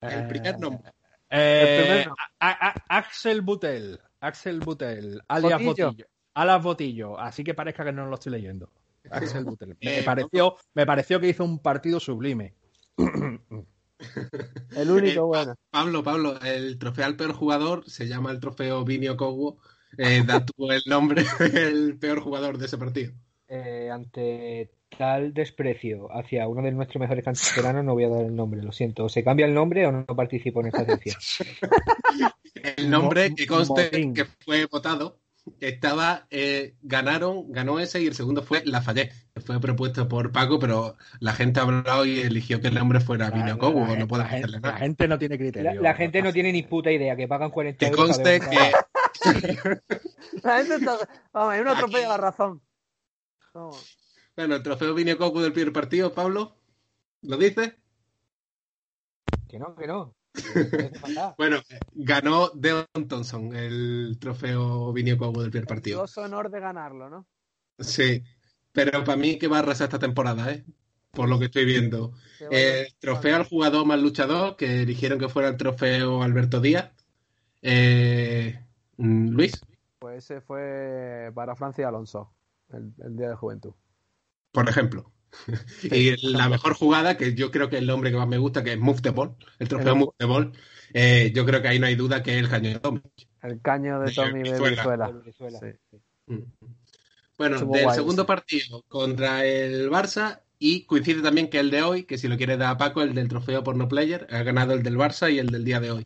El 0.00 0.26
primer 0.26 0.58
nombre. 0.58 0.92
Eh, 1.30 1.60
El 1.78 1.84
primer 1.84 2.06
nombre. 2.08 2.24
a- 2.40 2.68
a- 2.70 2.74
Axel 2.98 3.40
Butel. 3.42 4.00
Axel 4.20 4.58
Butel. 4.58 5.22
Alias 5.28 5.62
Botillo. 5.62 5.86
Botillo. 5.90 6.06
Alias 6.34 6.62
Botillo. 6.62 7.18
Así 7.18 7.42
que 7.44 7.54
parezca 7.54 7.84
que 7.84 7.92
no 7.92 8.06
lo 8.06 8.14
estoy 8.14 8.32
leyendo. 8.32 8.70
Axel 9.10 9.44
Butel. 9.44 9.76
Me 9.80 9.98
Eh, 10.00 10.02
pareció, 10.02 10.56
me 10.74 10.86
pareció 10.86 11.20
que 11.20 11.28
hizo 11.28 11.44
un 11.44 11.58
partido 11.58 12.00
sublime. 12.00 12.54
El 14.76 14.90
único 14.90 15.20
Eh, 15.20 15.38
bueno. 15.38 15.54
Pablo, 15.70 16.02
Pablo, 16.02 16.40
el 16.40 16.78
trofeo 16.78 17.04
al 17.04 17.16
peor 17.16 17.32
jugador 17.34 17.84
se 17.88 18.08
llama 18.08 18.30
el 18.30 18.40
trofeo 18.40 18.82
Vinio 18.84 19.16
Kogo. 19.16 19.58
Eh, 19.98 20.22
da 20.26 20.44
tú 20.44 20.52
el 20.70 20.82
nombre 20.86 21.24
del 21.38 21.98
peor 21.98 22.20
jugador 22.20 22.56
de 22.58 22.66
ese 22.66 22.78
partido. 22.78 23.12
Eh, 23.48 23.90
ante 23.92 24.70
tal 24.96 25.34
desprecio 25.34 26.08
hacia 26.16 26.46
uno 26.48 26.62
de 26.62 26.72
nuestros 26.72 27.00
mejores 27.00 27.24
canteranos, 27.24 27.84
no 27.84 27.92
voy 27.94 28.04
a 28.04 28.08
dar 28.08 28.24
el 28.24 28.34
nombre, 28.34 28.62
lo 28.62 28.72
siento. 28.72 29.04
O 29.04 29.08
se 29.08 29.22
cambia 29.24 29.44
el 29.46 29.54
nombre 29.54 29.86
o 29.86 29.92
no 29.92 30.06
participo 30.06 30.60
en 30.60 30.66
esta 30.68 30.84
sección. 30.86 31.16
El 32.54 32.88
nombre 32.90 33.30
Mo- 33.30 33.36
que 33.36 33.46
conste 33.46 33.90
que 34.14 34.24
fue 34.24 34.66
votado 34.66 35.18
estaba, 35.60 36.26
eh, 36.30 36.74
ganaron, 36.82 37.50
ganó 37.52 37.80
ese 37.80 38.00
y 38.02 38.06
el 38.06 38.14
segundo 38.14 38.42
fue 38.42 38.62
Lafayette, 38.64 39.12
que 39.34 39.40
fue 39.40 39.60
propuesto 39.60 40.08
por 40.08 40.32
Paco, 40.32 40.58
pero 40.58 40.96
la 41.18 41.32
gente 41.34 41.60
ha 41.60 41.64
hablado 41.64 42.04
y 42.04 42.20
eligió 42.20 42.60
que 42.60 42.68
el 42.68 42.74
nombre 42.74 43.00
fuera 43.00 43.30
la, 43.30 43.54
no 43.54 43.58
puedo 44.08 44.22
la 44.22 44.28
gente, 44.28 44.46
hacerle 44.46 44.60
la 44.60 44.68
nada. 44.68 44.78
gente 44.78 45.08
no 45.08 45.18
tiene 45.18 45.34
La, 45.34 45.38
criterio. 45.38 45.82
la 45.82 45.94
gente 45.94 46.22
no 46.22 46.32
tiene 46.32 46.52
ni 46.52 46.62
puta 46.62 46.90
idea, 46.92 47.16
que 47.16 47.26
pagan 47.28 47.50
40 47.50 47.86
Que 47.86 47.92
conste 47.92 48.40
que 48.40 48.72
La 50.42 50.58
gente 50.58 50.74
está... 50.76 50.96
Vamos, 51.32 51.54
es 51.54 51.60
un 51.60 51.68
Aquí. 51.68 51.76
atropello 51.78 52.06
a 52.06 52.10
la 52.10 52.16
razón. 52.16 52.62
Vamos. 53.52 53.98
Bueno, 54.36 54.54
el 54.56 54.62
trofeo 54.62 54.94
Vinio 54.94 55.18
Kogo 55.18 55.42
del 55.42 55.52
primer 55.52 55.72
partido, 55.72 56.14
Pablo, 56.14 56.56
¿lo 57.22 57.36
dices? 57.36 57.74
Que 59.48 59.58
no, 59.58 59.74
que 59.74 59.86
no. 59.86 60.14
Bueno, 61.36 61.60
ganó 61.92 62.50
Deon 62.50 62.86
Thompson 63.08 63.54
el 63.54 64.16
trofeo 64.20 64.92
Vinio 64.92 65.16
del 65.16 65.50
primer 65.50 65.66
partido. 65.66 65.98
Dios 66.00 66.18
honor 66.18 66.50
de 66.50 66.60
ganarlo, 66.60 67.10
¿no? 67.10 67.26
Sí, 67.78 68.22
pero 68.72 69.04
para 69.04 69.16
mí 69.16 69.38
que 69.38 69.48
va 69.48 69.56
a 69.56 69.60
arrasar 69.60 69.86
esta 69.86 69.98
temporada, 69.98 70.52
¿eh? 70.52 70.64
Por 71.12 71.28
lo 71.28 71.38
que 71.38 71.46
estoy 71.46 71.64
viendo. 71.64 72.12
El 72.50 72.94
trofeo 73.00 73.36
al 73.36 73.44
jugador 73.44 73.84
más 73.84 74.00
luchador, 74.00 74.56
que 74.56 74.82
eligieron 74.82 75.18
que 75.18 75.28
fuera 75.28 75.48
el 75.48 75.56
trofeo 75.56 76.22
Alberto 76.22 76.60
Díaz. 76.60 76.92
Eh, 77.62 78.64
mm, 78.96 79.28
Luis, 79.30 79.60
Pues 79.98 80.24
ese 80.24 80.40
fue 80.40 81.32
para 81.34 81.56
Francia 81.56 81.88
Alonso, 81.88 82.32
el, 82.72 82.92
el 83.04 83.16
Día 83.16 83.28
de 83.30 83.34
Juventud. 83.34 83.74
por 84.52 84.68
ejemplo. 84.68 85.10
y 85.82 86.32
la 86.32 86.48
mejor 86.48 86.74
jugada, 86.74 87.16
que 87.16 87.34
yo 87.34 87.50
creo 87.50 87.68
que 87.68 87.76
es 87.76 87.82
el 87.82 87.88
nombre 87.88 88.10
que 88.10 88.16
más 88.16 88.28
me 88.28 88.38
gusta, 88.38 88.64
que 88.64 88.72
es 88.72 88.78
Move 88.78 89.00
the 89.00 89.10
Ball, 89.10 89.36
el 89.58 89.68
trofeo 89.68 89.92
El- 89.92 89.98
Move 89.98 90.12
the 90.18 90.26
Ball. 90.26 90.52
eh, 90.92 91.32
yo 91.34 91.46
creo 91.46 91.62
que 91.62 91.68
ahí 91.68 91.78
no 91.78 91.86
hay 91.86 91.94
duda 91.94 92.22
que 92.22 92.34
es 92.36 92.42
el 92.42 92.48
caño 92.48 92.70
de 92.70 92.80
Tommy. 92.80 93.00
El 93.42 93.60
caño 93.60 94.00
de 94.00 94.12
Tommy 94.12 94.42
de 94.42 94.60
Venezuela. 94.60 95.10
Sí. 95.60 95.98
Mm. 96.26 96.42
Bueno, 97.38 97.58
del 97.58 97.66
guay 97.66 97.96
segundo 97.96 98.26
partido 98.26 98.82
contra 98.88 99.46
el 99.46 99.90
Barça 99.90 100.42
y 100.58 100.84
coincide 100.84 101.22
también 101.22 101.48
que 101.48 101.58
el 101.58 101.70
de 101.70 101.82
hoy, 101.82 102.04
que 102.04 102.18
si 102.18 102.28
lo 102.28 102.36
quiere 102.36 102.58
dar 102.58 102.72
a 102.72 102.76
Paco, 102.76 103.00
el 103.00 103.14
del 103.14 103.28
trofeo 103.28 103.64
por 103.64 103.76
no 103.76 103.88
player, 103.88 104.26
ha 104.30 104.42
ganado 104.42 104.74
el 104.74 104.82
del 104.82 104.98
Barça 104.98 105.32
y 105.32 105.38
el 105.38 105.46
del 105.46 105.64
día 105.64 105.80
de 105.80 105.90
hoy. 105.90 106.04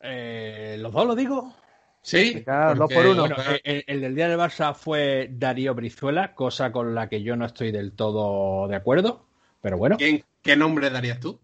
Eh, 0.00 0.76
¿Los 0.80 0.92
dos 0.92 1.06
lo 1.06 1.14
digo? 1.14 1.54
Sí, 2.02 2.44
dos 2.76 2.92
por 2.92 3.06
uno. 3.06 3.28
Bueno, 3.28 3.52
el, 3.64 3.84
el 3.86 4.00
del 4.00 4.14
día 4.14 4.28
del 4.28 4.38
Barça 4.38 4.74
fue 4.74 5.28
Darío 5.30 5.74
Brizuela, 5.74 6.34
cosa 6.34 6.72
con 6.72 6.94
la 6.94 7.08
que 7.08 7.22
yo 7.22 7.36
no 7.36 7.44
estoy 7.44 7.70
del 7.70 7.92
todo 7.92 8.66
de 8.68 8.76
acuerdo. 8.76 9.26
Pero 9.60 9.76
bueno, 9.76 9.96
¿Quién- 9.96 10.24
¿Qué 10.42 10.56
nombre 10.56 10.88
darías 10.90 11.20
tú? 11.20 11.38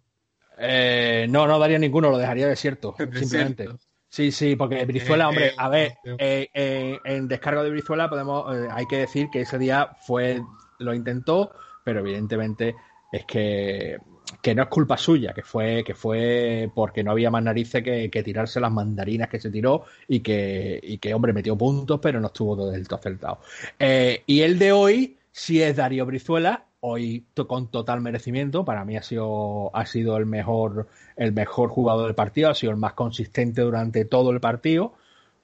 Eh, 0.59 1.27
no, 1.29 1.47
no 1.47 1.59
daría 1.59 1.79
ninguno, 1.79 2.11
lo 2.11 2.19
dejaría 2.19 2.47
desierto, 2.47 2.95
simplemente. 3.13 3.65
Desierto. 3.65 3.85
Sí, 4.09 4.31
sí, 4.31 4.55
porque 4.55 4.85
Brizuela, 4.85 5.25
Eh, 5.25 5.29
hombre, 5.29 5.47
eh, 5.49 5.55
a 5.59 5.69
ver, 5.69 5.93
eh, 6.19 6.99
en 7.05 7.27
descargo 7.27 7.65
de 7.65 7.71
Brizuela 7.71 8.09
podemos, 8.09 8.55
eh, 8.55 8.69
hay 8.71 8.87
que 8.87 8.99
decir 8.99 9.29
que 9.33 9.41
ese 9.41 9.59
día 9.59 9.91
fue, 10.07 10.41
lo 10.79 10.95
intentó, 10.95 11.51
pero 11.83 11.99
evidentemente 11.99 12.77
es 13.11 13.25
que, 13.27 13.99
que 14.43 14.55
no 14.55 14.62
es 14.62 14.69
culpa 14.69 14.97
suya, 14.97 15.32
que 15.32 15.43
fue, 15.43 15.82
que 15.85 15.94
fue 15.94 16.70
porque 16.74 17.02
no 17.02 17.11
había 17.11 17.31
más 17.31 17.43
narices 17.43 17.82
que, 17.82 18.11
que 18.11 18.23
tirarse 18.23 18.61
las 18.61 18.73
mandarinas 18.73 19.28
que 19.28 19.40
se 19.40 19.51
tiró 19.51 19.85
y 20.09 20.20
que, 20.20 20.81
y 20.82 20.98
que 20.98 21.15
hombre, 21.15 21.32
metió 21.32 21.56
puntos, 21.56 22.01
pero 22.01 22.20
no 22.20 22.28
estuvo 22.28 22.70
del 22.70 22.86
todo 22.89 22.98
acertado. 22.98 23.39
Eh, 23.78 24.23
y 24.27 24.40
el 24.40 24.59
de 24.59 24.73
hoy 24.73 25.16
sí 25.31 25.62
es 25.62 25.77
Darío 25.77 26.06
Brizuela, 26.06 26.65
hoy 26.81 27.24
con 27.48 27.70
total 27.70 28.01
merecimiento, 28.01 28.65
para 28.65 28.85
mí 28.85 28.97
ha 28.97 29.02
sido, 29.02 29.74
ha 29.74 29.86
sido 29.86 30.16
el 30.16 30.27
mejor, 30.27 30.86
el 31.16 31.32
mejor 31.32 31.70
jugador 31.70 32.06
del 32.06 32.15
partido, 32.15 32.51
ha 32.51 32.55
sido 32.55 32.73
el 32.73 32.78
más 32.78 32.93
consistente 32.93 33.62
durante 33.62 34.05
todo 34.05 34.31
el 34.31 34.40
partido, 34.40 34.93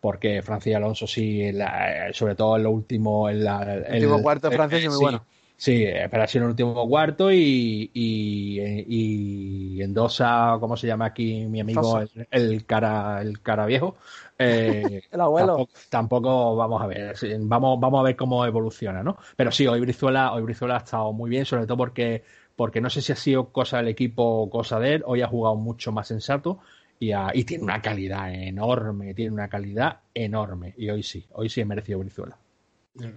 porque 0.01 0.43
Francis 0.43 0.75
Alonso 0.75 1.07
sí, 1.07 1.43
en 1.43 1.59
la- 1.59 2.11
sobre 2.13 2.35
todo 2.35 2.57
en 2.57 2.63
lo 2.65 2.71
último, 2.71 3.29
en 3.29 3.45
la, 3.45 3.63
El 3.63 3.95
último 4.05 4.23
cuarto 4.23 4.49
de 4.51 4.57
Francia 4.57 4.79
es 4.79 4.89
muy 4.89 4.99
bueno. 4.99 5.25
Sí, 5.63 5.85
ha 5.87 6.05
en 6.07 6.43
el 6.43 6.49
último 6.49 6.89
cuarto 6.89 7.31
y, 7.31 7.91
y, 7.93 9.77
y 9.79 9.83
Endosa, 9.83 10.57
¿cómo 10.59 10.75
se 10.75 10.87
llama 10.87 11.05
aquí 11.07 11.45
mi 11.47 11.61
amigo? 11.61 12.01
El, 12.01 12.27
el 12.31 12.65
cara, 12.65 13.21
el 13.21 13.43
cara 13.43 13.67
viejo. 13.67 13.97
Eh, 14.39 15.03
El 15.11 15.21
abuelo. 15.21 15.57
Tampoco, 15.57 15.73
tampoco 15.91 16.57
vamos 16.57 16.81
a 16.83 16.87
ver, 16.87 17.15
vamos, 17.41 17.79
vamos 17.79 18.01
a 18.01 18.03
ver 18.05 18.17
cómo 18.17 18.45
evoluciona, 18.47 19.03
¿no? 19.03 19.19
Pero 19.37 19.51
sí, 19.53 19.67
hoy 19.67 19.81
Brizuela, 19.81 20.33
hoy 20.33 20.43
Brizuela 20.43 20.77
ha 20.77 20.79
estado 20.79 21.13
muy 21.13 21.29
bien, 21.29 21.45
sobre 21.45 21.67
todo 21.67 21.77
porque, 21.77 22.25
porque 22.57 22.81
no 22.81 22.89
sé 22.89 23.03
si 23.03 23.13
ha 23.13 23.17
sido 23.17 23.53
cosa 23.53 23.79
del 23.79 23.89
equipo 23.89 24.23
o 24.25 24.49
cosa 24.51 24.79
de 24.81 24.95
él, 24.95 25.03
hoy 25.07 25.21
ha 25.23 25.27
jugado 25.29 25.57
mucho 25.57 25.93
más 25.93 26.09
sensato 26.09 26.61
y, 26.99 27.13
ha- 27.13 27.33
y 27.35 27.45
tiene 27.45 27.65
una 27.65 27.83
calidad 27.83 28.33
enorme, 28.33 29.13
tiene 29.15 29.33
una 29.33 29.49
calidad 29.49 30.01
enorme. 30.15 30.75
Y 30.79 30.89
hoy 30.91 31.03
sí, 31.03 31.27
hoy 31.33 31.49
sí 31.51 31.61
he 31.61 31.65
merecido 31.67 31.99
Brizuela. 31.99 32.39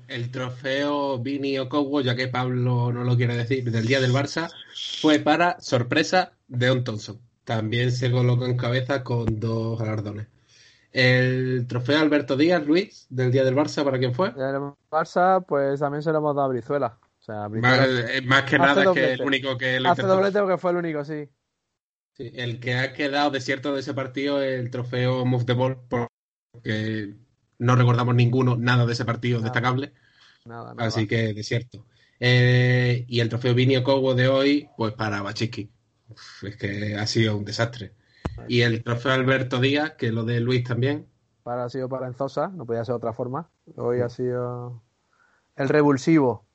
El 0.07 0.31
trofeo 0.31 1.19
Vini 1.19 1.57
Okowo, 1.57 2.01
ya 2.01 2.15
que 2.15 2.27
Pablo 2.27 2.91
no 2.91 3.03
lo 3.03 3.17
quiere 3.17 3.35
decir, 3.35 3.69
del 3.69 3.87
día 3.87 3.99
del 3.99 4.13
Barça, 4.13 4.51
fue 5.01 5.19
para 5.19 5.59
sorpresa 5.59 6.33
de 6.47 6.69
On 6.69 6.83
Thompson. 6.83 7.19
También 7.43 7.91
se 7.91 8.11
colocó 8.11 8.45
en 8.45 8.55
cabeza 8.55 9.03
con 9.03 9.39
dos 9.39 9.79
galardones. 9.79 10.27
El 10.91 11.65
trofeo 11.67 11.99
Alberto 11.99 12.37
Díaz, 12.37 12.65
Luis, 12.65 13.07
del 13.09 13.31
día 13.31 13.43
del 13.43 13.55
Barça, 13.55 13.83
¿para 13.83 13.97
quién 13.97 14.13
fue? 14.13 14.27
El 14.27 14.73
Barça, 14.91 15.43
pues 15.45 15.79
también 15.79 16.03
se 16.03 16.11
lo 16.11 16.19
hemos 16.19 16.35
dado 16.35 16.45
a 16.45 16.49
Brizuela. 16.49 16.99
O 17.19 17.23
sea, 17.23 17.47
Brizuela 17.47 17.77
Más, 17.77 17.87
eh, 17.87 18.21
más 18.21 18.43
que 18.43 18.59
nada 18.59 18.83
es 18.83 18.89
que 18.91 19.13
el 19.13 19.21
único 19.23 19.57
que 19.57 19.79
lo 19.79 19.89
hace 19.89 20.03
doblete 20.03 20.39
porque 20.39 20.57
fue 20.59 20.71
el 20.71 20.77
único, 20.77 21.03
sí. 21.03 21.27
Sí, 22.13 22.31
el 22.35 22.59
que 22.59 22.75
ha 22.75 22.93
quedado 22.93 23.31
desierto 23.31 23.73
de 23.73 23.79
ese 23.79 23.95
partido 23.95 24.41
es 24.43 24.59
el 24.59 24.69
trofeo 24.69 25.25
Move 25.25 25.45
the 25.45 25.53
Ball, 25.53 25.79
porque 25.89 27.15
no 27.59 27.75
recordamos 27.75 28.15
ninguno, 28.15 28.55
nada 28.57 28.85
de 28.85 28.93
ese 28.93 29.05
partido 29.05 29.39
Nada. 29.39 29.51
destacable. 29.51 29.93
Nada, 30.45 30.73
nada. 30.73 30.87
Así 30.87 31.07
que 31.07 31.33
desierto. 31.33 31.85
Eh, 32.19 33.05
y 33.07 33.19
el 33.19 33.29
trofeo 33.29 33.53
Vini 33.53 33.77
Okowo 33.77 34.15
de 34.15 34.27
hoy, 34.27 34.69
pues 34.77 34.93
para 34.93 35.21
Bachiski. 35.21 35.69
Es 36.43 36.55
que 36.57 36.95
ha 36.95 37.07
sido 37.07 37.37
un 37.37 37.45
desastre. 37.45 37.93
Y 38.47 38.61
el 38.61 38.83
trofeo 38.83 39.11
Alberto 39.13 39.59
Díaz, 39.59 39.93
que 39.97 40.11
lo 40.11 40.23
de 40.23 40.39
Luis 40.39 40.63
también. 40.63 41.07
Para, 41.43 41.65
ha 41.65 41.69
sido 41.69 41.89
para 41.89 42.07
Enzosa, 42.07 42.47
no 42.47 42.65
podía 42.65 42.85
ser 42.85 42.93
de 42.93 42.97
otra 42.97 43.13
forma. 43.13 43.49
Hoy 43.75 44.01
ha 44.01 44.09
sido 44.09 44.81
el 45.55 45.69
revulsivo. 45.69 46.45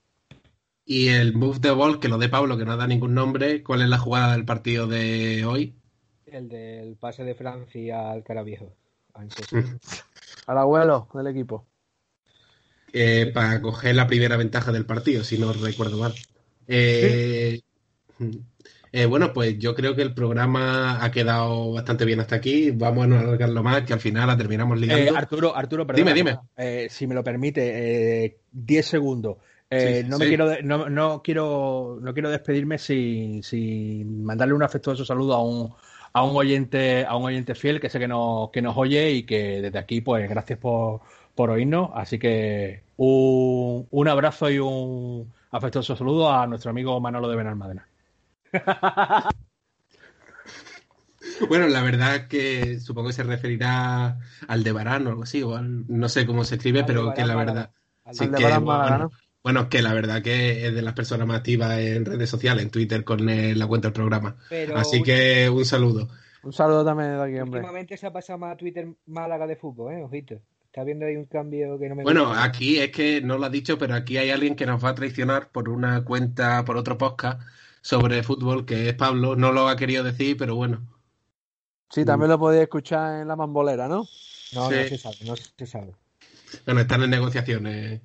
Y 0.85 1.09
el 1.09 1.35
Move 1.35 1.61
the 1.61 1.71
Ball, 1.71 2.01
que 2.01 2.09
lo 2.09 2.17
de 2.17 2.31
Pablo, 2.31 2.57
que 2.57 2.65
no 2.65 2.77
da 2.77 2.87
ningún 2.87 3.13
nombre. 3.13 3.63
¿Cuál 3.63 3.83
es 3.83 3.89
la 3.89 3.99
jugada 3.99 4.33
del 4.33 4.47
partido 4.47 4.87
de 4.87 5.45
hoy? 5.45 5.75
El 6.25 6.49
del 6.49 6.97
pase 6.97 7.25
de 7.25 7.35
Francia 7.35 8.11
al 8.11 8.25
cara 8.25 8.43
viejo. 8.43 8.75
A 9.13 9.21
Anceso. 9.21 9.57
Al 10.49 10.59
abuelo 10.59 11.09
del 11.15 11.29
equipo. 11.29 11.65
Eh, 12.93 13.31
para 13.35 13.61
coger 13.61 13.95
la 13.95 14.07
primera 14.07 14.37
ventaja 14.37 14.73
del 14.73 14.87
partido, 14.87 15.23
si 15.23 15.39
no 15.39 15.53
recuerdo 15.53 15.99
mal. 15.99 16.15
Eh, 16.67 17.61
eh, 18.91 19.05
bueno, 19.07 19.33
pues 19.35 19.59
yo 19.59 19.75
creo 19.75 19.95
que 19.95 20.03
el 20.03 20.15
programa 20.15 21.05
ha 21.05 21.11
quedado 21.11 21.73
bastante 21.73 22.05
bien 22.07 22.21
hasta 22.21 22.37
aquí. 22.37 22.71
Vamos 22.71 23.05
a 23.05 23.07
no 23.09 23.19
alargarlo 23.19 23.63
más, 23.63 23.83
que 23.83 23.93
al 23.93 24.01
final 24.01 24.27
la 24.27 24.37
terminamos 24.39 24.79
Eh, 24.79 24.81
ligando. 24.81 25.17
Arturo, 25.17 25.55
Arturo, 25.55 25.87
perdona, 25.87 26.15
Dime, 26.15 26.31
dime. 26.31 26.39
eh, 26.57 26.89
si 26.91 27.07
me 27.07 27.15
lo 27.15 27.23
permite, 27.23 28.25
eh, 28.25 28.41
10 28.51 28.87
segundos. 28.87 29.37
Eh, 29.71 30.01
Sí, 30.03 30.09
no 30.09 30.17
sí. 30.17 30.23
me 30.23 30.29
quiero 30.29 30.63
no, 30.63 30.89
no 30.89 31.23
quiero 31.23 31.99
no 32.01 32.15
quiero 32.15 32.31
despedirme 32.31 32.79
sin, 32.79 33.43
sin 33.43 34.25
mandarle 34.25 34.55
un 34.55 34.63
afectuoso 34.63 35.05
saludo 35.05 35.35
a 35.35 35.43
un 35.45 35.75
a 36.19 36.23
un 36.25 36.37
oyente 36.37 37.05
a 37.07 37.17
un 37.17 37.25
oyente 37.25 37.55
fiel 37.55 37.81
que 37.81 37.89
sé 37.91 37.99
que 37.99 38.09
nos 38.09 38.51
que 38.51 38.63
nos 38.63 38.77
oye 38.77 39.11
y 39.13 39.23
que 39.25 39.61
desde 39.63 39.79
aquí 39.79 40.01
pues 40.01 40.29
gracias 40.29 40.59
por, 40.59 41.01
por 41.35 41.51
oírnos 41.51 41.91
así 41.95 42.19
que 42.19 42.83
un, 42.97 43.87
un 43.91 44.09
abrazo 44.09 44.51
y 44.51 44.59
un 44.59 45.33
afectuoso 45.51 45.97
saludo 45.97 46.31
a 46.33 46.47
nuestro 46.47 46.71
amigo 46.71 46.99
Manolo 47.01 47.29
de 47.29 47.37
Benalmádena. 47.37 47.89
Bueno, 51.49 51.67
la 51.69 51.83
verdad 51.83 52.27
que 52.29 52.81
supongo 52.81 53.09
que 53.09 53.15
se 53.15 53.23
referirá 53.23 54.19
al 54.47 54.65
de 54.65 54.73
Barán 54.73 55.07
o 55.07 55.11
algo 55.11 55.23
así, 55.25 55.43
o 55.43 55.57
al- 55.57 55.85
no 55.89 56.09
sé 56.09 56.27
cómo 56.27 56.45
se 56.45 56.57
escribe, 56.57 56.85
pero 56.85 57.13
que 57.15 57.25
la 57.25 57.35
verdad. 57.35 57.71
Sí, 58.13 58.25
Al 58.25 58.33
de 58.33 58.37
que, 58.39 58.43
Barán 58.45 58.65
bueno, 58.65 58.99
¿no? 58.99 59.11
Bueno, 59.43 59.69
que 59.69 59.83
la 59.83 59.93
verdad 59.95 60.23
que 60.23 60.67
es 60.67 60.75
de 60.75 60.83
las 60.83 60.95
personas 60.95 61.27
más 61.27 61.39
activas 61.39 61.79
en 61.79 62.05
redes 62.05 62.29
sociales, 62.29 62.63
en 62.65 62.71
Twitter, 62.71 63.05
con 63.05 63.25
la 63.27 63.67
cuenta 63.67 63.89
del 63.89 63.93
programa. 63.95 64.37
Pero 64.49 64.77
Así 64.77 65.03
que 65.03 65.49
un 65.49 65.65
saludo. 65.65 66.09
Un 66.43 66.53
saludo 66.53 66.85
también 66.85 67.17
de 67.17 67.23
aquí, 67.23 67.39
hombre. 67.41 67.61
últimamente 67.61 67.97
se 67.97 68.07
ha 68.07 68.13
pasado 68.13 68.39
más 68.39 68.53
a 68.53 68.57
Twitter 68.57 68.89
Málaga 69.07 69.47
de 69.47 69.57
fútbol, 69.57 69.93
¿eh? 69.95 70.03
Ojito. 70.03 70.41
Está 70.67 70.85
viendo 70.85 71.07
ahí 71.07 71.17
un 71.17 71.25
cambio 71.25 71.79
que 71.79 71.89
no 71.89 71.95
me 71.97 72.03
Bueno, 72.05 72.27
gusta. 72.29 72.45
aquí 72.45 72.79
es 72.79 72.91
que 72.91 73.21
no 73.23 73.39
lo 73.39 73.47
ha 73.47 73.51
dicho, 73.51 73.79
pero 73.79 73.95
aquí 73.95 74.19
hay 74.19 74.31
alguien 74.31 74.55
que 74.55 74.67
nos 74.67 74.85
va 74.85 74.91
a 74.91 74.95
traicionar 74.95 75.51
por 75.51 75.69
una 75.69 76.05
cuenta, 76.05 76.65
por 76.65 76.77
otro 76.77 76.99
podcast, 76.99 77.41
sobre 77.81 78.23
fútbol, 78.23 78.67
que 78.67 78.89
es 78.91 78.95
Pablo. 78.95 79.35
No 79.35 79.51
lo 79.53 79.69
ha 79.69 79.77
querido 79.77 80.05
decir, 80.05 80.37
pero 80.37 80.55
bueno. 80.57 80.87
Sí, 81.91 82.05
también 82.05 82.31
lo 82.31 82.39
podéis 82.39 82.65
escuchar 82.65 83.23
en 83.23 83.29
la 83.29 83.35
mambolera, 83.37 83.89
¿no? 83.89 84.05
No, 84.55 84.69
Sí. 84.69 84.75
no 84.77 84.89
se 84.89 84.99
sabe, 84.99 85.17
no 85.27 85.37
se 85.37 85.67
sabe. 85.67 85.93
Bueno, 86.67 86.81
están 86.83 87.03
en 87.03 87.11
negociaciones. 87.11 88.03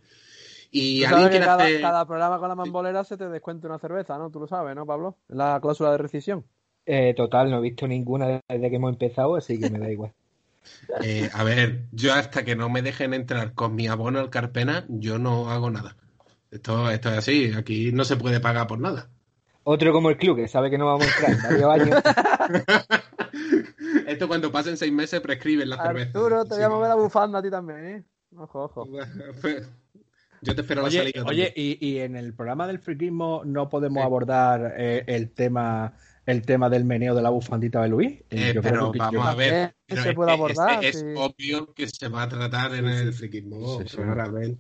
Y 0.76 1.04
alguien 1.04 1.26
que 1.26 1.30
quiere 1.30 1.46
cada, 1.46 1.64
hacer... 1.64 1.82
cada 1.82 2.08
programa 2.08 2.40
con 2.40 2.50
la 2.50 2.56
mambolera 2.56 3.04
se 3.04 3.16
te 3.16 3.30
descuenta 3.30 3.68
una 3.68 3.78
cerveza, 3.78 4.18
¿no? 4.18 4.32
Tú 4.32 4.40
lo 4.40 4.48
sabes, 4.48 4.76
¿no, 4.76 4.88
Pablo? 4.88 5.20
La 5.28 5.60
cláusula 5.62 5.92
de 5.92 6.00
rescisión. 6.00 6.46
Eh, 6.88 7.14
total, 7.16 7.52
no 7.52 7.60
he 7.60 7.62
visto 7.62 7.88
ninguna 7.88 8.42
desde 8.48 8.72
que 8.72 8.78
hemos 8.78 8.92
empezado, 8.92 9.36
así 9.36 9.60
que 9.60 9.70
me 9.70 9.78
da 9.80 9.92
igual. 9.92 10.14
Eh, 11.04 11.30
a 11.34 11.44
ver, 11.44 11.88
yo 11.92 12.14
hasta 12.14 12.46
que 12.46 12.56
no 12.56 12.70
me 12.70 12.82
dejen 12.82 13.14
entrar 13.14 13.54
con 13.54 13.76
mi 13.76 13.90
abono 13.90 14.20
al 14.20 14.30
Carpena, 14.30 14.86
yo 14.88 15.20
no 15.20 15.50
hago 15.50 15.70
nada. 15.70 15.98
Esto, 16.52 16.90
esto 16.90 17.10
es 17.10 17.18
así, 17.18 17.52
aquí 17.54 17.92
no 17.92 18.06
se 18.06 18.16
puede 18.16 18.40
pagar 18.40 18.68
por 18.68 18.80
nada. 18.80 19.10
Otro 19.66 19.92
como 19.92 20.10
el 20.10 20.16
club, 20.16 20.38
que 20.38 20.48
sabe 20.48 20.70
que 20.70 20.78
no 20.78 20.86
vamos 20.86 21.06
a 21.06 21.10
entrar 21.10 21.34
en 21.34 21.42
varios 21.42 21.70
años. 21.70 22.02
Esto 24.08 24.30
cuando 24.30 24.54
pasen 24.54 24.78
seis 24.78 24.94
meses 24.94 25.20
prescriben 25.20 25.70
la 25.70 25.84
cerveza. 25.84 26.18
Arturo, 26.18 26.46
te 26.46 26.56
voy 26.56 26.64
a 26.64 26.70
mover 26.70 26.88
la 26.88 26.96
bufanda 26.96 27.40
a 27.40 27.44
ti 27.44 27.52
también, 27.52 27.86
¿eh? 27.86 28.06
Ojo, 28.38 28.64
ojo. 28.64 28.88
Yo 30.44 30.56
te 30.56 30.62
espero 30.62 30.82
a 30.82 30.84
la 30.84 30.88
Oye, 30.90 30.98
salida. 31.00 31.24
oye 31.26 31.54
y, 31.56 31.78
y 31.86 32.00
en 32.00 32.16
el 32.16 32.34
programa 32.34 32.68
del 32.68 32.80
friquismo 32.80 33.42
no 33.46 33.70
podemos 33.70 34.02
Sí. 34.02 34.06
abordar 34.06 34.74
eh, 34.78 35.04
el 35.08 35.32
tema 35.32 35.94
el 36.26 36.42
tema 36.46 36.70
del 36.70 36.86
meneo 36.86 37.14
de 37.16 37.22
la 37.22 37.30
bufandita 37.32 37.82
de 37.82 37.90
Luis. 37.90 38.14
Eh, 38.30 38.54
Yo 38.56 38.62
pero 38.62 38.76
creo 38.76 38.92
que- 38.94 39.00
vamos 39.00 39.14
yo- 39.14 39.24
a 39.24 39.36
ver. 39.36 39.54
Eh, 39.54 39.74
pero 39.86 40.04
se 40.04 40.10
es 40.12 40.16
puede 40.16 40.32
abordar, 40.32 40.86
Es, 40.86 41.00
sí. 41.02 41.06
obvio 41.18 41.74
que 41.74 41.86
se 41.90 42.08
va 42.08 42.24
a 42.24 42.30
tratar 42.30 42.74
en 42.76 42.86
el 42.88 43.12
friquismo, 43.14 43.82
Sí, 43.82 43.88
sí. 43.90 43.98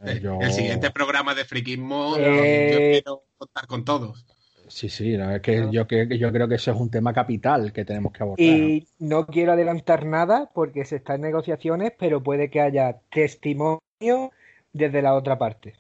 Eh, 0.05 0.19
yo- 0.21 0.39
El 0.41 0.51
siguiente 0.51 0.91
programa 0.91 1.33
de 1.33 1.45
friquismo, 1.45 2.15
Eh, 2.17 2.69
yo 2.73 2.77
quiero 2.79 3.23
contar 3.37 3.65
con 3.67 3.85
todos. 3.85 4.25
Sí, 4.67 4.89
sí, 4.89 5.15
no, 5.15 5.31
es 5.35 5.41
que 5.41 5.69
yo, 5.71 5.87
que- 5.87 6.17
yo 6.17 6.31
creo 6.33 6.49
que 6.49 6.55
eso 6.55 6.71
es 6.71 6.77
un 6.77 6.89
tema 6.89 7.13
capital 7.13 7.71
que 7.71 7.85
tenemos 7.85 8.11
que 8.11 8.23
abordar. 8.23 8.45
Y 8.45 8.85
no 8.99 9.25
quiero 9.27 9.53
adelantar 9.53 10.05
nada 10.05 10.49
porque 10.53 10.83
se 10.83 10.97
está 10.97 11.15
en 11.15 11.21
negociaciones, 11.21 11.93
pero 11.97 12.21
puede 12.21 12.49
que 12.49 12.59
haya 12.59 12.97
testimonio 13.09 14.31
desde 14.73 15.01
la 15.01 15.13
otra 15.13 15.37
parte. 15.37 15.75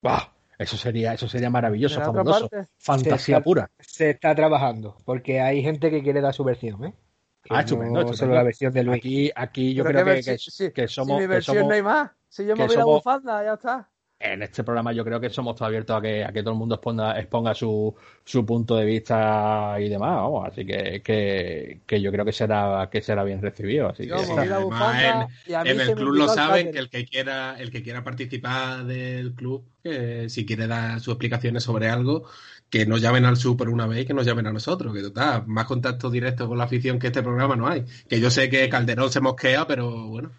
Bah, 0.00 0.32
eso 0.58 0.76
sería, 0.76 1.12
eso 1.14 1.28
sería 1.28 1.50
maravilloso, 1.50 2.00
fabuloso. 2.00 2.48
parte, 2.48 2.68
Fantasía 2.78 3.36
Sí, 3.38 3.42
pura. 3.42 3.70
Se 3.78 4.10
está 4.10 4.34
trabajando, 4.34 4.96
porque 5.04 5.40
hay 5.40 5.62
gente 5.62 5.90
que 5.90 6.02
quiere 6.02 6.20
dar 6.20 6.32
su 6.34 6.44
versión, 6.44 6.84
¿eh? 6.84 6.94
Que 7.42 7.50
Ah, 7.54 7.58
no 7.58 7.60
estupendo. 7.60 8.12
solo 8.14 8.34
la 8.34 8.42
versión 8.42 8.72
de 8.72 8.82
Luis. 8.84 8.98
Aquí, 8.98 9.30
aquí 9.34 9.74
yo 9.74 9.84
Pero 9.84 10.00
creo 10.02 10.14
que, 10.16 10.22
que- 10.22 10.72
que 10.72 10.88
si 10.88 10.94
somos, 10.94 11.16
mi 11.16 11.22
que 11.24 11.26
versión 11.28 11.56
somos- 11.56 11.68
no 11.68 11.74
hay 11.74 11.82
más. 11.82 12.10
Si 12.28 12.44
yo 12.46 12.56
moví 12.56 12.74
la 12.74 12.82
somos- 12.82 12.96
bufanda, 12.96 13.42
ya 13.44 13.54
está. 13.54 13.88
En 14.20 14.42
este 14.42 14.64
programa 14.64 14.92
yo 14.92 15.04
creo 15.04 15.20
que 15.20 15.30
somos 15.30 15.54
todos 15.54 15.68
abiertos 15.68 15.96
a 15.96 16.00
que, 16.00 16.24
a 16.24 16.32
que 16.32 16.42
todo 16.42 16.52
el 16.52 16.58
mundo 16.58 16.74
exponga, 16.74 17.18
exponga 17.18 17.54
su, 17.54 17.94
su 18.24 18.44
punto 18.44 18.76
de 18.76 18.84
vista 18.84 19.76
y 19.78 19.88
demás, 19.88 20.16
vamos, 20.16 20.48
así 20.48 20.66
que, 20.66 21.00
que, 21.02 21.80
que 21.86 22.00
yo 22.00 22.10
creo 22.10 22.24
que 22.24 22.32
será, 22.32 22.88
que 22.90 23.00
será 23.00 23.22
bien 23.22 23.40
recibido. 23.40 23.88
Así 23.88 24.06
Yo 24.06 24.16
que, 24.16 24.32
además, 24.32 25.30
En 25.46 25.80
el 25.80 25.94
club 25.94 26.14
lo 26.14 26.28
saben, 26.28 26.72
que 26.72 26.78
el 26.78 26.90
que 26.90 27.04
quiera, 27.04 27.56
el 27.58 27.70
que 27.70 27.82
quiera 27.82 28.02
participar 28.02 28.84
del 28.84 29.34
club, 29.34 29.64
que 29.82 30.28
si 30.28 30.44
quiere 30.44 30.66
dar 30.66 30.98
sus 31.00 31.12
explicaciones 31.12 31.62
sobre 31.62 31.88
algo, 31.88 32.24
que 32.70 32.86
nos 32.86 33.00
llamen 33.00 33.24
al 33.24 33.36
super 33.36 33.68
una 33.68 33.86
vez 33.86 34.02
y 34.02 34.06
que 34.06 34.14
nos 34.14 34.26
llamen 34.26 34.48
a 34.48 34.52
nosotros, 34.52 34.92
que 34.92 35.00
total, 35.00 35.46
más 35.46 35.66
contacto 35.66 36.10
directo 36.10 36.48
con 36.48 36.58
la 36.58 36.64
afición 36.64 36.98
que 36.98 37.06
este 37.06 37.22
programa 37.22 37.54
no 37.54 37.68
hay. 37.68 37.84
Que 38.08 38.20
yo 38.20 38.30
sé 38.30 38.50
que 38.50 38.68
Calderón 38.68 39.12
se 39.12 39.20
mosquea, 39.20 39.66
pero 39.66 40.08
bueno. 40.08 40.32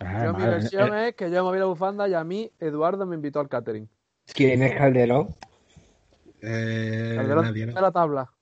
Ah, 0.00 0.24
Yo 0.24 0.32
mi 0.32 0.38
madre, 0.38 0.50
versión 0.52 0.94
eh, 0.94 1.08
es 1.08 1.14
que 1.14 1.30
yo 1.30 1.44
moví 1.44 1.58
la 1.58 1.66
bufanda 1.66 2.08
y 2.08 2.14
a 2.14 2.24
mí 2.24 2.50
Eduardo 2.58 3.04
me 3.06 3.16
invitó 3.16 3.38
al 3.40 3.48
catering. 3.48 3.88
¿Quién 4.34 4.62
es 4.62 4.74
Calderón? 4.76 5.28
Eh, 6.40 7.14
Calderón 7.16 7.44
nadie, 7.44 7.66
¿no? 7.66 7.74
de 7.74 7.80
la 7.80 7.92
tabla. 7.92 8.32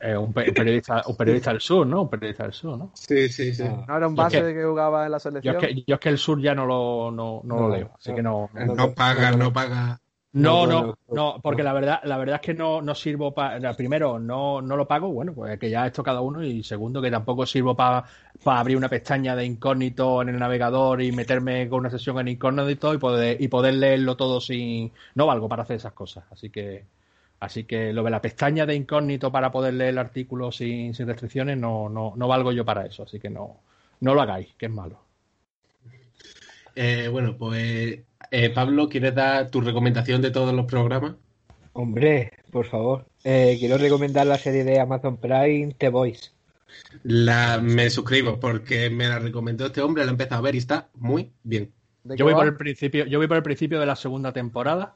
eh, 0.00 0.16
un, 0.16 0.32
pe- 0.32 0.48
un 0.48 0.54
periodista, 0.54 1.02
un 1.06 1.16
periodista 1.16 1.50
del 1.52 1.60
sur, 1.60 1.86
¿no? 1.86 2.02
Un 2.02 2.10
periodista 2.10 2.44
del 2.44 2.52
sur, 2.52 2.76
¿no? 2.78 2.90
Sí, 2.94 3.28
sí, 3.28 3.54
sí. 3.54 3.62
Ah. 3.64 3.84
No 3.86 3.96
era 3.98 4.08
un 4.08 4.14
base 4.16 4.38
es 4.38 4.42
que- 4.42 4.46
de 4.48 4.54
que 4.54 4.64
jugaba 4.64 5.04
en 5.04 5.12
la 5.12 5.18
Yo 5.18 5.20
selección. 5.20 5.56
es, 5.56 5.60
que, 5.60 5.84
yo 5.86 5.94
es 5.94 6.00
que 6.00 6.08
el 6.08 6.18
sur 6.18 6.40
ya 6.40 6.54
no 6.54 6.66
lo, 6.66 7.10
no, 7.12 7.42
no 7.44 7.60
lo 7.60 7.76
leo, 7.76 7.92
así 7.96 8.10
no. 8.10 8.16
que 8.16 8.22
no. 8.22 8.50
No, 8.74 8.94
paga, 8.94 9.30
no. 9.32 9.52
paga. 9.52 9.99
No, 10.32 10.64
No, 10.64 10.82
no, 10.82 10.98
no, 11.08 11.40
porque 11.42 11.64
la 11.64 11.72
verdad, 11.72 12.00
la 12.04 12.16
verdad 12.16 12.36
es 12.36 12.40
que 12.42 12.54
no, 12.54 12.80
no 12.80 12.94
sirvo 12.94 13.34
para. 13.34 13.74
Primero, 13.74 14.18
no, 14.20 14.62
no 14.62 14.76
lo 14.76 14.86
pago, 14.86 15.08
bueno, 15.12 15.34
pues 15.34 15.58
que 15.58 15.68
ya 15.70 15.86
esto 15.86 16.04
cada 16.04 16.20
uno. 16.20 16.42
Y 16.44 16.62
segundo, 16.62 17.02
que 17.02 17.10
tampoco 17.10 17.44
sirvo 17.46 17.74
para 17.76 18.04
abrir 18.44 18.76
una 18.76 18.88
pestaña 18.88 19.34
de 19.34 19.44
incógnito 19.44 20.22
en 20.22 20.28
el 20.28 20.38
navegador 20.38 21.02
y 21.02 21.10
meterme 21.10 21.68
con 21.68 21.80
una 21.80 21.90
sesión 21.90 22.18
en 22.20 22.28
incógnito 22.28 22.94
y 22.94 22.98
poder, 22.98 23.42
y 23.42 23.48
poder 23.48 23.74
leerlo 23.74 24.16
todo 24.16 24.40
sin. 24.40 24.92
No 25.16 25.26
valgo 25.26 25.48
para 25.48 25.64
hacer 25.64 25.76
esas 25.78 25.92
cosas. 25.94 26.24
Así 26.30 26.48
que, 26.50 26.84
así 27.40 27.64
que 27.64 27.92
lo 27.92 28.04
de 28.04 28.10
la 28.10 28.22
pestaña 28.22 28.66
de 28.66 28.76
incógnito 28.76 29.32
para 29.32 29.50
poder 29.50 29.74
leer 29.74 29.90
el 29.90 29.98
artículo 29.98 30.52
sin, 30.52 30.94
sin 30.94 31.08
restricciones 31.08 31.58
no, 31.58 31.88
no, 31.88 32.12
no 32.16 32.28
valgo 32.28 32.52
yo 32.52 32.64
para 32.64 32.86
eso. 32.86 33.02
Así 33.02 33.18
que 33.18 33.30
no, 33.30 33.56
no 34.00 34.14
lo 34.14 34.22
hagáis, 34.22 34.54
que 34.56 34.66
es 34.66 34.72
malo. 34.72 35.00
Eh, 36.74 37.08
bueno, 37.10 37.36
pues 37.36 38.00
eh, 38.30 38.50
Pablo, 38.50 38.88
¿quieres 38.88 39.14
dar 39.14 39.50
tu 39.50 39.60
recomendación 39.60 40.22
de 40.22 40.30
todos 40.30 40.54
los 40.54 40.66
programas? 40.66 41.14
Hombre, 41.72 42.32
por 42.50 42.66
favor. 42.66 43.06
Eh, 43.24 43.56
quiero 43.58 43.78
recomendar 43.78 44.26
la 44.26 44.38
serie 44.38 44.64
de 44.64 44.80
Amazon 44.80 45.16
Prime 45.16 45.74
The 45.78 45.88
Voice. 45.88 46.30
La, 47.02 47.58
me 47.62 47.90
suscribo 47.90 48.38
porque 48.38 48.90
me 48.90 49.08
la 49.08 49.18
recomendó 49.18 49.66
este 49.66 49.80
hombre, 49.80 50.04
la 50.04 50.10
he 50.10 50.12
empezado 50.12 50.40
a 50.40 50.42
ver 50.42 50.54
y 50.54 50.58
está 50.58 50.88
muy 50.94 51.32
bien. 51.42 51.72
¿De 52.04 52.16
Yo 52.16 52.24
voy 52.24 52.32
va? 52.32 52.40
por 52.40 52.46
el 52.48 52.56
principio, 52.56 53.06
yo 53.06 53.18
voy 53.18 53.26
por 53.26 53.36
el 53.36 53.42
principio 53.42 53.78
de 53.80 53.86
la 53.86 53.96
segunda 53.96 54.32
temporada 54.32 54.94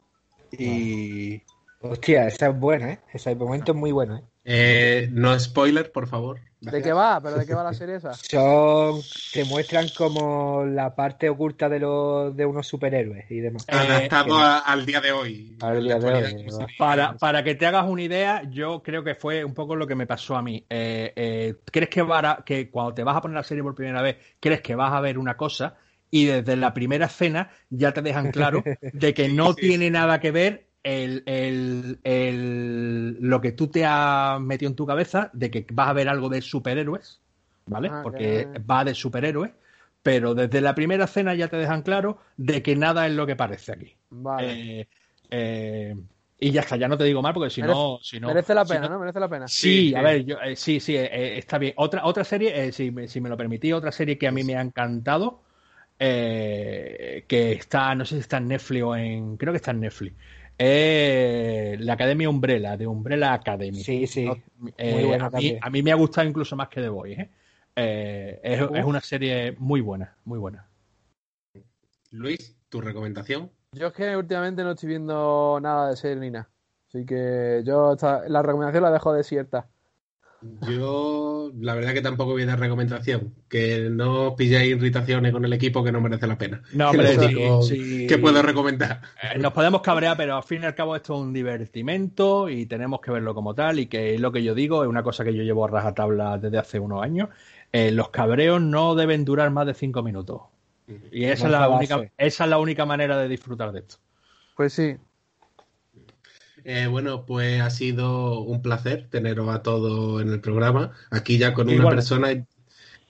y 0.52 1.42
Hostia, 1.80 2.26
esa 2.26 2.48
es 2.48 2.58
buena, 2.58 2.92
¿eh? 2.92 3.00
Ese 3.12 3.34
momento 3.34 3.72
es 3.72 3.78
muy 3.78 3.92
bueno, 3.92 4.16
¿eh? 4.16 4.22
Eh, 4.44 5.08
no 5.12 5.38
spoiler, 5.38 5.92
por 5.92 6.06
favor. 6.08 6.40
¿De 6.70 6.82
qué 6.82 6.92
va? 6.92 7.20
¿Pero 7.22 7.38
de 7.38 7.46
qué 7.46 7.54
va 7.54 7.64
la 7.64 7.72
serie 7.72 7.96
esa? 7.96 8.14
Son, 8.30 9.02
te 9.32 9.44
muestran 9.44 9.88
como 9.90 10.64
la 10.64 10.94
parte 10.94 11.28
oculta 11.28 11.68
de 11.68 11.80
los 11.80 12.34
de 12.36 12.46
unos 12.46 12.66
superhéroes 12.66 13.30
y 13.30 13.40
demás. 13.40 13.64
Adaptado 13.68 14.38
a- 14.38 14.58
al 14.58 14.86
día 14.86 15.00
de 15.00 15.12
hoy. 15.12 15.56
Para, 16.78 17.16
para 17.16 17.42
que 17.42 17.54
te 17.54 17.66
hagas 17.66 17.86
una 17.88 18.02
idea, 18.02 18.42
yo 18.50 18.82
creo 18.82 19.02
que 19.04 19.14
fue 19.14 19.44
un 19.44 19.54
poco 19.54 19.76
lo 19.76 19.86
que 19.86 19.94
me 19.94 20.06
pasó 20.06 20.36
a 20.36 20.42
mí. 20.42 20.64
Eh, 20.68 21.12
eh, 21.16 21.54
¿Crees 21.70 21.88
que, 21.88 22.02
vara- 22.02 22.42
que 22.44 22.70
cuando 22.70 22.94
te 22.94 23.04
vas 23.04 23.16
a 23.16 23.20
poner 23.20 23.36
la 23.36 23.42
serie 23.42 23.62
por 23.62 23.74
primera 23.74 24.02
vez, 24.02 24.16
crees 24.40 24.60
que 24.60 24.74
vas 24.74 24.92
a 24.92 25.00
ver 25.00 25.18
una 25.18 25.36
cosa 25.36 25.76
y 26.10 26.26
desde 26.26 26.56
la 26.56 26.72
primera 26.74 27.06
escena 27.06 27.50
ya 27.70 27.92
te 27.92 28.02
dejan 28.02 28.30
claro 28.30 28.62
de 28.92 29.14
que 29.14 29.28
no 29.28 29.54
Sí. 29.54 29.60
tiene 29.62 29.90
nada 29.90 30.20
que 30.20 30.30
ver 30.30 30.68
el, 30.84 31.22
el- 31.26 31.98
el- 32.04 33.16
lo 33.20 33.40
que 33.40 33.52
tú 33.52 33.68
te 33.68 33.84
has 33.86 34.40
metido 34.40 34.70
en 34.70 34.76
tu 34.76 34.86
cabeza 34.86 35.30
de 35.32 35.50
que 35.50 35.66
vas 35.72 35.88
a 35.88 35.92
ver 35.94 36.08
algo 36.08 36.28
de 36.28 36.40
superhéroes, 36.42 37.20
¿vale? 37.66 37.90
Ah, 37.90 38.02
Porque 38.02 38.48
que- 38.52 38.58
va 38.60 38.84
de 38.84 38.94
superhéroes, 38.94 39.52
pero 40.02 40.34
desde 40.34 40.60
la 40.60 40.74
primera 40.74 41.04
escena 41.04 41.34
ya 41.34 41.48
te 41.48 41.56
dejan 41.56 41.82
claro 41.82 42.18
de 42.36 42.62
que 42.62 42.76
nada 42.76 43.06
es 43.06 43.12
lo 43.14 43.26
que 43.26 43.36
parece 43.36 43.72
aquí. 43.72 43.96
Vale. 44.10 44.80
Eh, 44.80 44.88
eh, 45.30 45.96
y 46.38 46.50
ya 46.50 46.60
está, 46.60 46.76
ya 46.76 46.88
no 46.88 46.98
te 46.98 47.04
digo 47.04 47.22
mal 47.22 47.32
porque 47.32 47.50
si 47.50 47.62
no, 47.62 47.98
si 48.02 48.20
no. 48.20 48.28
Merece 48.28 48.54
la 48.54 48.64
si 48.64 48.68
pena, 48.74 48.82
no- 48.82 48.90
¿no? 48.90 48.98
Merece 49.00 49.20
la 49.20 49.28
pena. 49.28 49.48
Sí, 49.48 49.88
Sí, 49.88 49.94
a 49.94 50.00
sí. 50.00 50.04
ver, 50.04 50.24
yo, 50.24 50.40
eh, 50.40 50.56
sí, 50.56 50.80
sí, 50.80 50.96
eh, 50.96 51.38
está 51.38 51.58
bien. 51.58 51.72
Otra, 51.76 52.04
otra 52.04 52.24
serie, 52.24 52.66
eh, 52.66 52.72
si, 52.72 52.90
me- 52.90 53.08
si 53.08 53.20
me 53.20 53.28
lo 53.30 53.36
permitís, 53.36 53.72
otra 53.72 53.92
serie 53.92 54.18
que 54.18 54.28
a 54.28 54.32
mí 54.32 54.44
me 54.44 54.56
ha 54.56 54.60
encantado, 54.60 55.42
eh, 55.98 57.24
que 57.28 57.52
está, 57.52 57.94
no 57.94 58.04
sé 58.04 58.16
si 58.16 58.20
está 58.20 58.38
en 58.38 58.48
Netflix 58.48 58.82
o 58.82 58.96
en, 58.96 59.36
creo 59.36 59.52
que 59.52 59.58
está 59.58 59.70
en 59.70 59.80
Netflix, 59.80 60.14
eh, 60.58 61.76
la 61.80 61.94
Academia 61.94 62.28
Umbrella, 62.28 62.76
de 62.76 62.86
Umbrella 62.86 63.32
Academy. 63.32 63.82
Sí, 63.82 64.06
sí. 64.06 64.28
Eh, 64.76 64.92
Muy 64.92 65.04
buena 65.04 65.26
a, 65.26 65.30
mí, 65.30 65.58
a 65.60 65.70
mí 65.70 65.82
me 65.82 65.92
ha 65.92 65.96
gustado 65.96 66.26
incluso 66.28 66.56
más 66.56 66.68
que 66.68 66.80
The 66.80 66.88
Boys. 66.88 67.18
¿eh? 67.18 67.30
Eh, 67.76 68.40
es, 68.42 68.60
es 68.60 68.84
una 68.84 69.00
serie 69.00 69.54
muy 69.58 69.80
buena, 69.80 70.16
muy 70.24 70.38
buena. 70.38 70.68
Luis, 72.10 72.56
tu 72.68 72.80
recomendación. 72.80 73.50
Yo 73.72 73.88
es 73.88 73.92
que 73.92 74.16
últimamente 74.16 74.62
no 74.62 74.70
estoy 74.72 74.90
viendo 74.90 75.58
nada 75.60 75.90
de 75.90 75.96
serie 75.96 76.16
ni 76.16 76.30
nada. 76.30 76.48
Así 76.88 77.04
que 77.04 77.62
yo 77.66 77.94
esta- 77.94 78.28
la 78.28 78.40
recomendación 78.42 78.84
la 78.84 78.92
dejo 78.92 79.12
desierta. 79.12 79.66
Yo, 80.68 81.50
la 81.60 81.74
verdad 81.74 81.92
que 81.92 82.02
tampoco 82.02 82.32
voy 82.32 82.42
a 82.42 82.46
dar 82.46 82.60
recomendación. 82.60 83.34
Que 83.48 83.88
no 83.90 84.28
os 84.28 84.34
pilláis 84.34 84.70
irritaciones 84.72 85.32
con 85.32 85.44
el 85.44 85.52
equipo 85.52 85.84
que 85.84 85.92
no 85.92 86.00
merece 86.00 86.26
la 86.26 86.38
pena. 86.38 86.62
No, 86.72 86.92
sí, 86.92 86.98
único 86.98 87.62
sí. 87.62 88.06
que 88.06 88.18
puedo 88.18 88.42
recomendar. 88.42 89.02
Eh, 89.22 89.38
Nos 89.38 89.52
podemos 89.52 89.82
cabrear, 89.82 90.16
pero 90.16 90.36
al 90.36 90.42
fin 90.42 90.62
y 90.62 90.66
al 90.66 90.74
cabo 90.74 90.96
esto 90.96 91.14
es 91.14 91.20
un 91.20 91.32
divertimento 91.32 92.48
y 92.48 92.66
tenemos 92.66 93.00
que 93.00 93.10
verlo 93.10 93.34
como 93.34 93.54
tal. 93.54 93.78
Y 93.78 93.86
que 93.86 94.14
es 94.14 94.20
lo 94.20 94.32
que 94.32 94.42
yo 94.42 94.54
digo, 94.54 94.82
es 94.82 94.88
una 94.88 95.02
cosa 95.02 95.24
que 95.24 95.34
yo 95.34 95.42
llevo 95.42 95.64
a 95.64 95.68
rajatabla 95.68 96.38
desde 96.38 96.58
hace 96.58 96.78
unos 96.78 97.02
años. 97.02 97.28
Eh, 97.72 97.90
los 97.90 98.10
cabreos 98.10 98.60
no 98.60 98.94
deben 98.94 99.24
durar 99.24 99.50
más 99.50 99.66
de 99.66 99.74
cinco 99.74 100.02
minutos. 100.02 100.42
Y 101.10 101.24
esa, 101.24 101.46
es 101.46 101.52
la 101.52 101.68
única, 101.68 102.10
esa 102.18 102.44
es 102.44 102.50
la 102.50 102.58
única 102.58 102.84
manera 102.84 103.16
de 103.18 103.28
disfrutar 103.28 103.72
de 103.72 103.80
esto. 103.80 103.96
Pues 104.56 104.72
sí. 104.72 104.96
Eh, 106.64 106.86
bueno, 106.86 107.24
pues 107.26 107.60
ha 107.60 107.70
sido 107.70 108.40
un 108.40 108.62
placer 108.62 109.06
teneros 109.10 109.48
a 109.54 109.62
todos 109.62 110.22
en 110.22 110.30
el 110.30 110.40
programa. 110.40 110.92
Aquí 111.10 111.38
ya 111.38 111.52
con 111.54 111.68
una 111.68 111.88
persona 111.88 112.28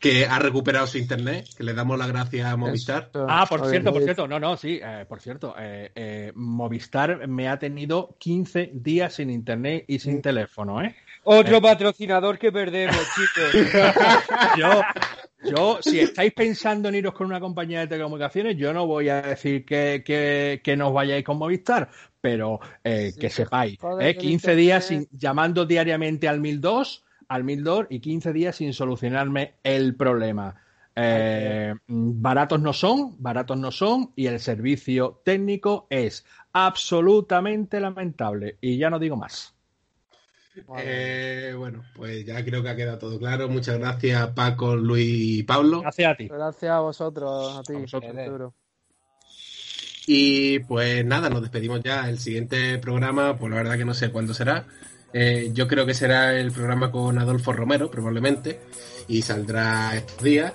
que 0.01 0.26
ha 0.26 0.39
recuperado 0.39 0.86
su 0.86 0.98
internet, 0.98 1.47
que 1.56 1.64
le 1.64 1.72
damos 1.72 1.98
las 1.98 2.09
gracias 2.09 2.47
a 2.47 2.56
Movistar. 2.56 3.09
Eso. 3.10 3.26
Ah, 3.28 3.47
por 3.48 3.62
Oye, 3.62 3.70
cierto, 3.70 3.93
por 3.93 4.02
cierto, 4.02 4.28
no, 4.28 4.39
no, 4.39 4.56
sí, 4.59 4.78
eh, 4.82 5.06
por 5.09 5.20
cierto, 5.20 5.55
eh, 5.59 5.93
eh, 5.94 6.32
Movistar 6.35 7.26
me 7.26 7.48
ha 7.48 7.59
tenido 7.59 8.14
15 8.18 8.70
días 8.74 9.14
sin 9.14 9.31
internet 9.31 9.85
y 9.89 9.98
sin 10.01 10.20
teléfono, 10.20 10.82
¿eh? 10.82 10.94
Otro 11.22 11.56
Eh. 11.56 11.60
patrocinador 11.62 12.39
que 12.39 12.52
perdemos, 12.52 12.98
chicos. 13.14 13.72
Yo, 14.59 14.82
yo, 15.45 15.79
si 15.81 16.01
estáis 16.01 16.33
pensando 16.33 16.89
en 16.89 16.97
iros 16.97 17.15
con 17.15 17.27
una 17.27 17.41
compañía 17.41 17.81
de 17.81 17.87
telecomunicaciones, 17.87 18.57
yo 18.57 18.73
no 18.73 18.87
voy 18.87 19.09
a 19.09 19.23
decir 19.23 19.65
que, 19.65 20.03
que, 20.05 20.61
que 20.62 20.77
no 20.77 20.89
os 20.89 20.95
vayáis 20.95 21.25
con 21.25 21.39
Movistar, 21.39 21.89
pero 22.21 22.61
eh, 22.83 23.12
Sí, 23.12 23.21
que 23.21 23.31
sepáis, 23.31 23.79
eh, 24.01 24.15
que 24.15 24.19
15 24.19 24.51
el 24.53 24.57
días 24.57 24.85
sin, 24.87 25.09
llamando 25.12 25.66
diariamente 25.66 26.29
al 26.29 26.41
1002, 26.41 27.05
al 27.29 27.45
1002 27.45 27.87
y 27.91 28.01
15 28.01 28.33
días 28.33 28.57
sin 28.57 28.73
solucionarme 28.73 29.55
el 29.62 29.95
problema. 29.97 30.57
Eh, 30.97 31.75
baratos 31.87 32.61
no 32.61 32.73
son, 32.73 33.16
baratos 33.19 33.59
no 33.59 33.71
son 33.73 34.12
y 34.15 34.27
el 34.27 34.39
servicio 34.39 35.21
técnico 35.25 35.87
es 35.91 36.25
absolutamente 36.53 37.81
lamentable 37.81 38.59
y 38.61 38.79
ya 38.79 38.91
no 38.91 38.99
digo 38.99 39.16
más. 39.16 39.53
Eh, 40.78 41.55
bueno, 41.56 41.85
pues 41.94 42.24
ya 42.24 42.44
creo 42.44 42.62
que 42.62 42.68
ha 42.68 42.76
quedado 42.76 42.98
todo 42.98 43.18
claro. 43.18 43.48
Muchas 43.48 43.78
gracias 43.78 44.28
Paco, 44.28 44.76
Luis 44.76 45.06
y 45.09 45.43
Pablo. 45.43 45.81
Gracias 45.81 46.12
a 46.12 46.16
ti. 46.16 46.28
Gracias 46.28 46.70
a 46.70 46.81
vosotros, 46.81 47.59
a 47.59 47.62
ti, 47.62 47.74
A 47.74 47.78
vosotros. 47.78 48.16
Arturo. 48.16 48.55
Y 50.06 50.59
pues 50.60 51.05
nada, 51.05 51.31
nos 51.31 51.43
despedimos 51.43 51.82
ya. 51.82 52.09
El 52.09 52.18
siguiente 52.18 52.78
programa, 52.78 53.36
pues 53.36 53.51
la 53.51 53.56
verdad 53.56 53.78
que 53.78 53.85
no 53.85 53.94
sé 53.94 54.10
cuándo 54.10 54.35
será. 54.35 54.66
Eh, 55.12 55.51
yo 55.52 55.68
creo 55.68 55.86
que 55.86 55.94
será 55.94 56.39
el 56.39 56.51
programa 56.51 56.90
con 56.90 57.18
Adolfo 57.18 57.52
Romero, 57.52 57.90
probablemente, 57.90 58.60
y 59.09 59.22
saldrá 59.22 59.97
estos 59.97 60.22
días. 60.22 60.52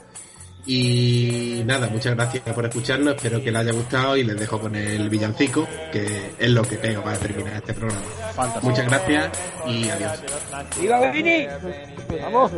Y 0.71 1.63
nada, 1.65 1.89
muchas 1.89 2.13
gracias 2.13 2.43
por 2.53 2.63
escucharnos, 2.63 3.15
espero 3.15 3.43
que 3.43 3.51
les 3.51 3.61
haya 3.61 3.71
gustado 3.71 4.15
y 4.15 4.23
les 4.23 4.39
dejo 4.39 4.59
con 4.59 4.75
el 4.75 5.09
villancico, 5.09 5.67
que 5.91 6.29
es 6.37 6.49
lo 6.51 6.61
que 6.61 6.77
tengo 6.77 7.01
para 7.01 7.17
terminar 7.17 7.55
este 7.55 7.73
programa. 7.73 8.05
Fantástico. 8.35 8.69
Muchas 8.69 8.85
gracias 8.85 9.29
y 9.65 9.89
adiós. 9.89 10.21
¡Viva 10.79 11.09
Vini! 11.09 11.47
Vamos. 12.21 12.51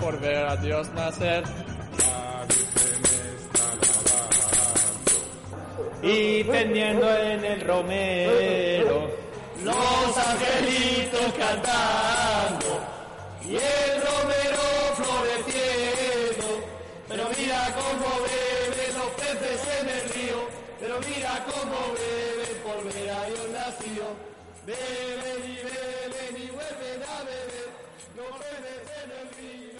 por 0.00 0.20
ver 0.20 0.46
a 0.46 0.56
Dios 0.56 0.92
nacer. 0.94 1.44
Y 6.02 6.42
tendiendo 6.42 7.16
en 7.18 7.44
el 7.44 7.60
romero 7.60 9.10
los 9.62 10.18
angelitos 10.18 11.34
cantando 11.38 13.03
y 13.46 13.56
el 13.56 14.00
romero 14.00 14.62
floreciendo. 14.96 16.48
Pero 17.08 17.28
mira 17.36 17.74
cómo 17.74 18.22
beben 18.24 18.94
los 18.98 19.10
peces 19.20 19.60
en 19.80 19.88
el 19.88 20.08
río, 20.10 20.48
pero 20.80 20.98
mira 21.00 21.44
cómo 21.44 21.94
beben 21.94 22.56
por 22.64 22.84
ver 22.84 23.10
a 23.10 23.26
Dios 23.26 23.48
nacido. 23.50 24.06
Beben 24.66 25.42
y 25.44 25.56
beben 25.56 26.34
y 26.42 26.46
vuelven 26.50 27.02
a 27.06 27.22
beber 27.22 27.68
los 28.16 28.32
peces 28.40 28.84
en 29.04 29.10
el 29.12 29.28
río. 29.36 29.73